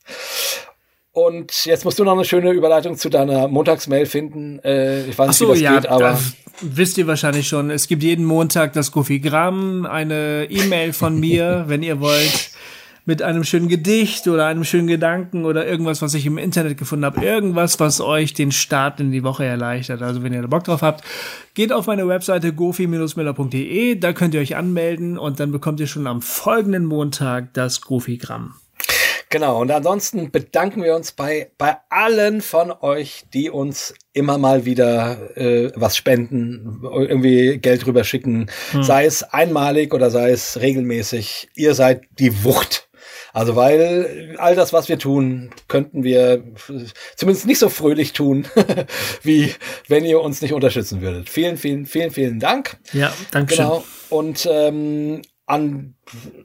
Und 1.12 1.66
jetzt 1.66 1.86
musst 1.86 1.98
du 1.98 2.04
noch 2.04 2.14
eine 2.14 2.26
schöne 2.26 2.52
Überleitung 2.52 2.98
zu 2.98 3.10
deiner 3.10 3.48
Montagsmail 3.48 4.06
finden. 4.06 4.60
Äh, 4.60 5.06
ich 5.06 5.18
weiß 5.18 5.30
nicht, 5.30 5.38
so, 5.38 5.48
wie 5.48 5.52
das 5.52 5.62
ja, 5.62 5.76
geht, 5.76 5.88
aber. 5.88 6.10
das 6.12 6.34
wisst 6.62 6.98
ihr 6.98 7.08
wahrscheinlich 7.08 7.48
schon. 7.48 7.70
Es 7.70 7.88
gibt 7.88 8.04
jeden 8.04 8.26
Montag 8.26 8.74
das 8.74 8.92
Goofy-Gramm, 8.92 9.86
eine 9.86 10.48
E-Mail 10.50 10.94
von 10.94 11.20
mir, 11.20 11.66
wenn 11.68 11.84
ihr 11.84 12.02
wollt, 12.02 12.52
mit 13.06 13.22
einem 13.22 13.44
schönen 13.44 13.68
Gedicht 13.68 14.28
oder 14.28 14.48
einem 14.48 14.64
schönen 14.64 14.88
Gedanken 14.88 15.46
oder 15.46 15.66
irgendwas, 15.66 16.02
was 16.02 16.14
ich 16.14 16.26
im 16.26 16.38
Internet 16.38 16.78
gefunden 16.78 17.06
habe. 17.06 17.24
Irgendwas, 17.24 17.80
was 17.80 18.02
euch 18.02 18.34
den 18.34 18.52
Start 18.52 19.00
in 19.00 19.12
die 19.12 19.24
Woche 19.24 19.46
erleichtert. 19.46 20.02
Also 20.02 20.24
wenn 20.24 20.34
ihr 20.34 20.42
da 20.42 20.48
Bock 20.48 20.64
drauf 20.64 20.82
habt, 20.82 21.04
geht 21.54 21.72
auf 21.72 21.88
meine 21.88 22.08
Webseite 22.08 22.54
gofi-miller.de, 22.54 23.96
da 23.96 24.14
könnt 24.14 24.34
ihr 24.34 24.42
euch 24.42 24.56
anmelden 24.56 25.18
und 25.18 25.40
dann 25.40 25.52
bekommt 25.52 25.80
ihr 25.80 25.88
schon 25.88 26.08
am 26.08 26.22
folgenden 26.22 26.86
Montag 26.86 27.54
das 27.54 27.82
Goofy-Gramm. 27.82 28.56
Genau, 29.30 29.60
und 29.60 29.72
ansonsten 29.72 30.32
bedanken 30.32 30.84
wir 30.84 30.96
uns 30.96 31.12
bei, 31.12 31.52
bei 31.58 31.78
allen 31.90 32.42
von 32.42 32.72
euch, 32.72 33.26
die 33.34 33.50
uns 33.50 33.94
immer 34.14 34.38
mal 34.38 34.66
wieder 34.66 35.36
äh, 35.36 35.72
was 35.76 35.98
spenden, 35.98 36.82
irgendwie 36.84 37.58
Geld 37.58 37.86
rüberschicken, 37.86 38.50
hm. 38.72 38.84
sei 38.84 39.06
es 39.06 39.24
einmalig 39.24 39.94
oder 39.94 40.10
sei 40.10 40.32
es 40.32 40.62
regelmäßig. 40.62 41.50
Ihr 41.56 41.74
seid 41.74 42.04
die 42.20 42.44
Wucht 42.44 42.85
also 43.36 43.58
weil 43.58 44.34
all 44.38 44.56
das, 44.56 44.72
was 44.72 44.88
wir 44.88 44.98
tun, 44.98 45.50
könnten 45.68 46.06
wir 46.06 46.42
zumindest 47.18 47.46
nicht 47.46 47.60
so 47.60 47.68
fröhlich 47.68 48.14
tun, 48.14 48.48
wie 49.24 49.54
wenn 49.90 50.06
ihr 50.06 50.22
uns 50.22 50.42
nicht 50.42 50.54
unterstützen 50.54 51.02
würdet. 51.02 51.30
Vielen, 51.30 51.58
vielen, 51.58 51.86
vielen, 51.86 52.12
vielen 52.12 52.40
Dank. 52.40 52.78
Ja, 52.94 53.12
danke 53.32 53.56
schön. 53.56 53.66
Genau. 53.66 53.84
Und 54.10 54.48
ähm, 54.50 55.22
an, 55.46 55.96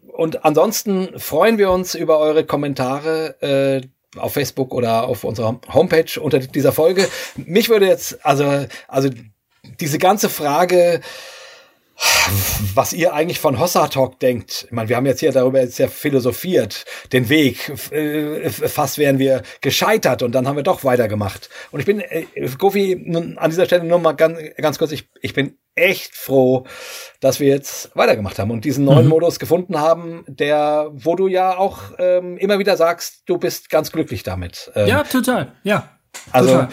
und 0.08 0.44
ansonsten 0.44 1.16
freuen 1.16 1.58
wir 1.58 1.70
uns 1.70 1.94
über 1.94 2.18
eure 2.18 2.44
Kommentare. 2.44 3.40
Äh, 3.40 3.88
auf 4.16 4.32
Facebook 4.32 4.74
oder 4.74 5.04
auf 5.06 5.22
unserer 5.22 5.60
Homepage 5.72 6.20
unter 6.20 6.40
dieser 6.40 6.72
Folge. 6.72 7.08
Mich 7.36 7.68
würde 7.68 7.86
jetzt, 7.86 8.26
also, 8.26 8.66
also 8.88 9.08
diese 9.78 9.98
ganze 9.98 10.28
Frage, 10.28 11.00
was 12.74 12.92
ihr 12.92 13.12
eigentlich 13.12 13.40
von 13.40 13.58
Hossa 13.58 13.88
Talk 13.88 14.18
denkt. 14.20 14.64
Ich 14.66 14.72
meine, 14.72 14.88
wir 14.88 14.96
haben 14.96 15.06
jetzt 15.06 15.20
hier 15.20 15.32
darüber 15.32 15.60
jetzt 15.60 15.78
ja 15.78 15.88
philosophiert, 15.88 16.84
den 17.12 17.28
Weg. 17.28 17.70
Äh, 17.90 18.50
fast 18.50 18.98
wären 18.98 19.18
wir 19.18 19.42
gescheitert 19.60 20.22
und 20.22 20.32
dann 20.32 20.46
haben 20.46 20.56
wir 20.56 20.62
doch 20.62 20.84
weitergemacht. 20.84 21.50
Und 21.70 21.80
ich 21.80 21.86
bin, 21.86 22.00
äh, 22.00 22.26
Gofi, 22.56 23.34
an 23.36 23.50
dieser 23.50 23.66
Stelle 23.66 23.84
nur 23.84 23.98
mal 23.98 24.12
ganz, 24.12 24.38
ganz 24.56 24.78
kurz, 24.78 24.92
ich, 24.92 25.08
ich 25.20 25.34
bin 25.34 25.58
echt 25.74 26.14
froh, 26.14 26.66
dass 27.20 27.40
wir 27.40 27.48
jetzt 27.48 27.94
weitergemacht 27.96 28.38
haben 28.38 28.50
und 28.50 28.64
diesen 28.64 28.84
neuen 28.84 29.04
mhm. 29.04 29.10
Modus 29.10 29.38
gefunden 29.38 29.78
haben, 29.78 30.24
der, 30.26 30.88
wo 30.92 31.16
du 31.16 31.26
ja 31.26 31.56
auch 31.56 31.92
ähm, 31.98 32.36
immer 32.38 32.58
wieder 32.58 32.76
sagst, 32.76 33.22
du 33.26 33.38
bist 33.38 33.70
ganz 33.70 33.92
glücklich 33.92 34.22
damit. 34.22 34.70
Ähm, 34.74 34.88
ja, 34.88 35.02
total. 35.04 35.52
Ja. 35.62 35.88
Also, 36.32 36.50
total. 36.50 36.68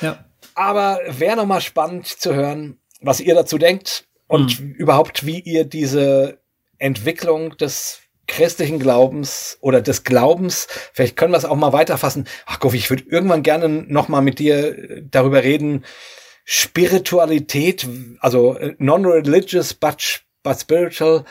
ja. 0.00 0.24
aber 0.54 1.00
wäre 1.08 1.36
noch 1.36 1.46
mal 1.46 1.60
spannend 1.60 2.06
zu 2.06 2.34
hören, 2.34 2.80
was 3.00 3.20
ihr 3.20 3.34
dazu 3.34 3.58
denkt 3.58 4.07
und 4.28 4.60
mhm. 4.60 4.72
überhaupt, 4.72 5.26
wie 5.26 5.40
ihr 5.40 5.64
diese 5.64 6.38
Entwicklung 6.78 7.56
des 7.56 8.02
christlichen 8.28 8.78
Glaubens 8.78 9.58
oder 9.60 9.80
des 9.80 10.04
Glaubens, 10.04 10.68
vielleicht 10.92 11.16
können 11.16 11.32
wir 11.32 11.38
es 11.38 11.44
auch 11.46 11.56
mal 11.56 11.72
weiterfassen. 11.72 12.28
Ach 12.46 12.60
Goff, 12.60 12.74
ich 12.74 12.90
würde 12.90 13.04
irgendwann 13.08 13.42
gerne 13.42 13.68
noch 13.68 14.08
mal 14.08 14.20
mit 14.20 14.38
dir 14.38 15.02
darüber 15.10 15.42
reden. 15.42 15.84
Spiritualität, 16.44 17.88
also 18.20 18.56
äh, 18.56 18.74
non-religious 18.78 19.74
but, 19.74 20.22
but 20.42 20.60
spiritual 20.60 21.24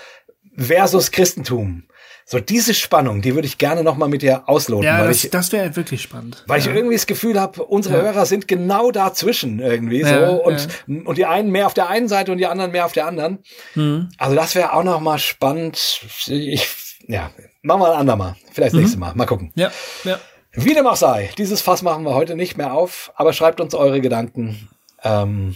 versus 0.56 1.12
Christentum. 1.12 1.87
So 2.30 2.42
diese 2.42 2.74
Spannung, 2.74 3.22
die 3.22 3.36
würde 3.36 3.48
ich 3.48 3.58
gerne 3.58 3.84
noch 3.84 3.96
mal 3.96 4.10
mit 4.10 4.22
dir 4.22 4.50
ausloten. 4.50 4.86
Ja, 4.86 5.00
weil 5.00 5.08
das, 5.08 5.24
ich, 5.24 5.30
das 5.30 5.54
wäre 5.54 5.74
wirklich 5.78 6.02
spannend. 6.02 6.44
Weil 6.46 6.60
ja. 6.60 6.68
ich 6.68 6.76
irgendwie 6.76 6.96
das 6.96 7.08
Gefühl 7.08 7.40
habe, 7.40 7.64
unsere 7.64 7.96
ja. 7.96 8.02
Hörer 8.04 8.26
sind 8.26 8.50
genau 8.50 8.92
dazwischen 8.92 9.60
irgendwie 9.60 10.04
so 10.04 10.10
ja, 10.10 10.28
und 10.32 10.68
und 11.06 11.18
die 11.18 11.26
einen 11.26 11.52
mehr 11.52 11.68
auf 11.68 11.74
der 11.74 11.88
einen 11.88 12.10
Seite 12.10 12.34
und 12.34 12.38
die 12.38 12.46
anderen 12.46 12.74
mehr 12.74 12.86
auf 12.86 12.92
der 12.92 13.06
anderen. 13.06 13.40
Mhm. 13.76 14.10
Also 14.18 14.36
das 14.36 14.56
wäre 14.56 14.74
auch 14.74 14.84
noch 14.84 15.00
mal 15.00 15.20
spannend. 15.20 16.02
Ich, 16.26 16.68
ja, 17.08 17.32
machen 17.62 17.80
wir 17.80 17.94
ein 17.94 18.00
andermal. 18.00 18.36
Vielleicht 18.52 18.74
mhm. 18.74 18.82
nächstes 18.82 19.00
Mal. 19.00 19.16
Mal 19.16 19.26
gucken. 19.26 19.54
Ja, 19.56 19.72
ja. 20.04 20.20
Wie 20.52 20.74
dem 20.74 20.86
auch 20.86 20.98
sei, 20.98 21.30
dieses 21.38 21.62
Fass 21.62 21.82
machen 21.82 22.04
wir 22.04 22.14
heute 22.14 22.36
nicht 22.36 22.58
mehr 22.58 22.74
auf, 22.74 23.14
aber 23.16 23.32
schreibt 23.32 23.62
uns 23.62 23.74
eure 23.74 24.02
Gedanken. 24.02 24.68
Ähm, 25.02 25.56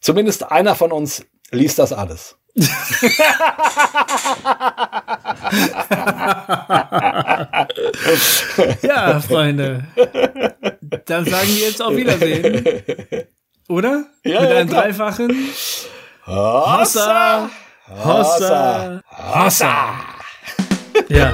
zumindest 0.00 0.50
einer 0.50 0.74
von 0.74 0.90
uns 0.90 1.24
liest 1.52 1.78
das 1.78 1.92
alles. 1.92 2.36
Ja, 8.82 9.20
Freunde. 9.20 9.84
Dann 11.06 11.24
sagen 11.24 11.48
wir 11.48 11.68
jetzt 11.68 11.80
auf 11.82 11.94
Wiedersehen. 11.94 12.64
Oder? 13.68 14.04
Ja, 14.24 14.40
Mit 14.40 14.50
ja, 14.50 14.56
einem 14.56 14.68
klar. 14.68 14.82
dreifachen 14.82 15.50
Hossa! 16.26 17.48
Hossa! 18.04 19.00
Hossa! 19.16 19.94
Ja. 21.08 21.32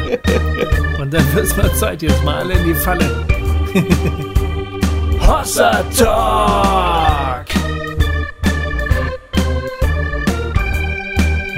Und 1.01 1.13
dann 1.13 1.35
wird 1.35 1.47
es 1.47 1.57
mal 1.57 1.75
Zeit, 1.75 2.03
jetzt 2.03 2.23
mal 2.23 2.41
alle 2.41 2.55
in 2.55 2.65
die 2.65 2.75
Falle. 2.75 3.27
Hossa 5.21 5.83
Talk! 5.97 7.64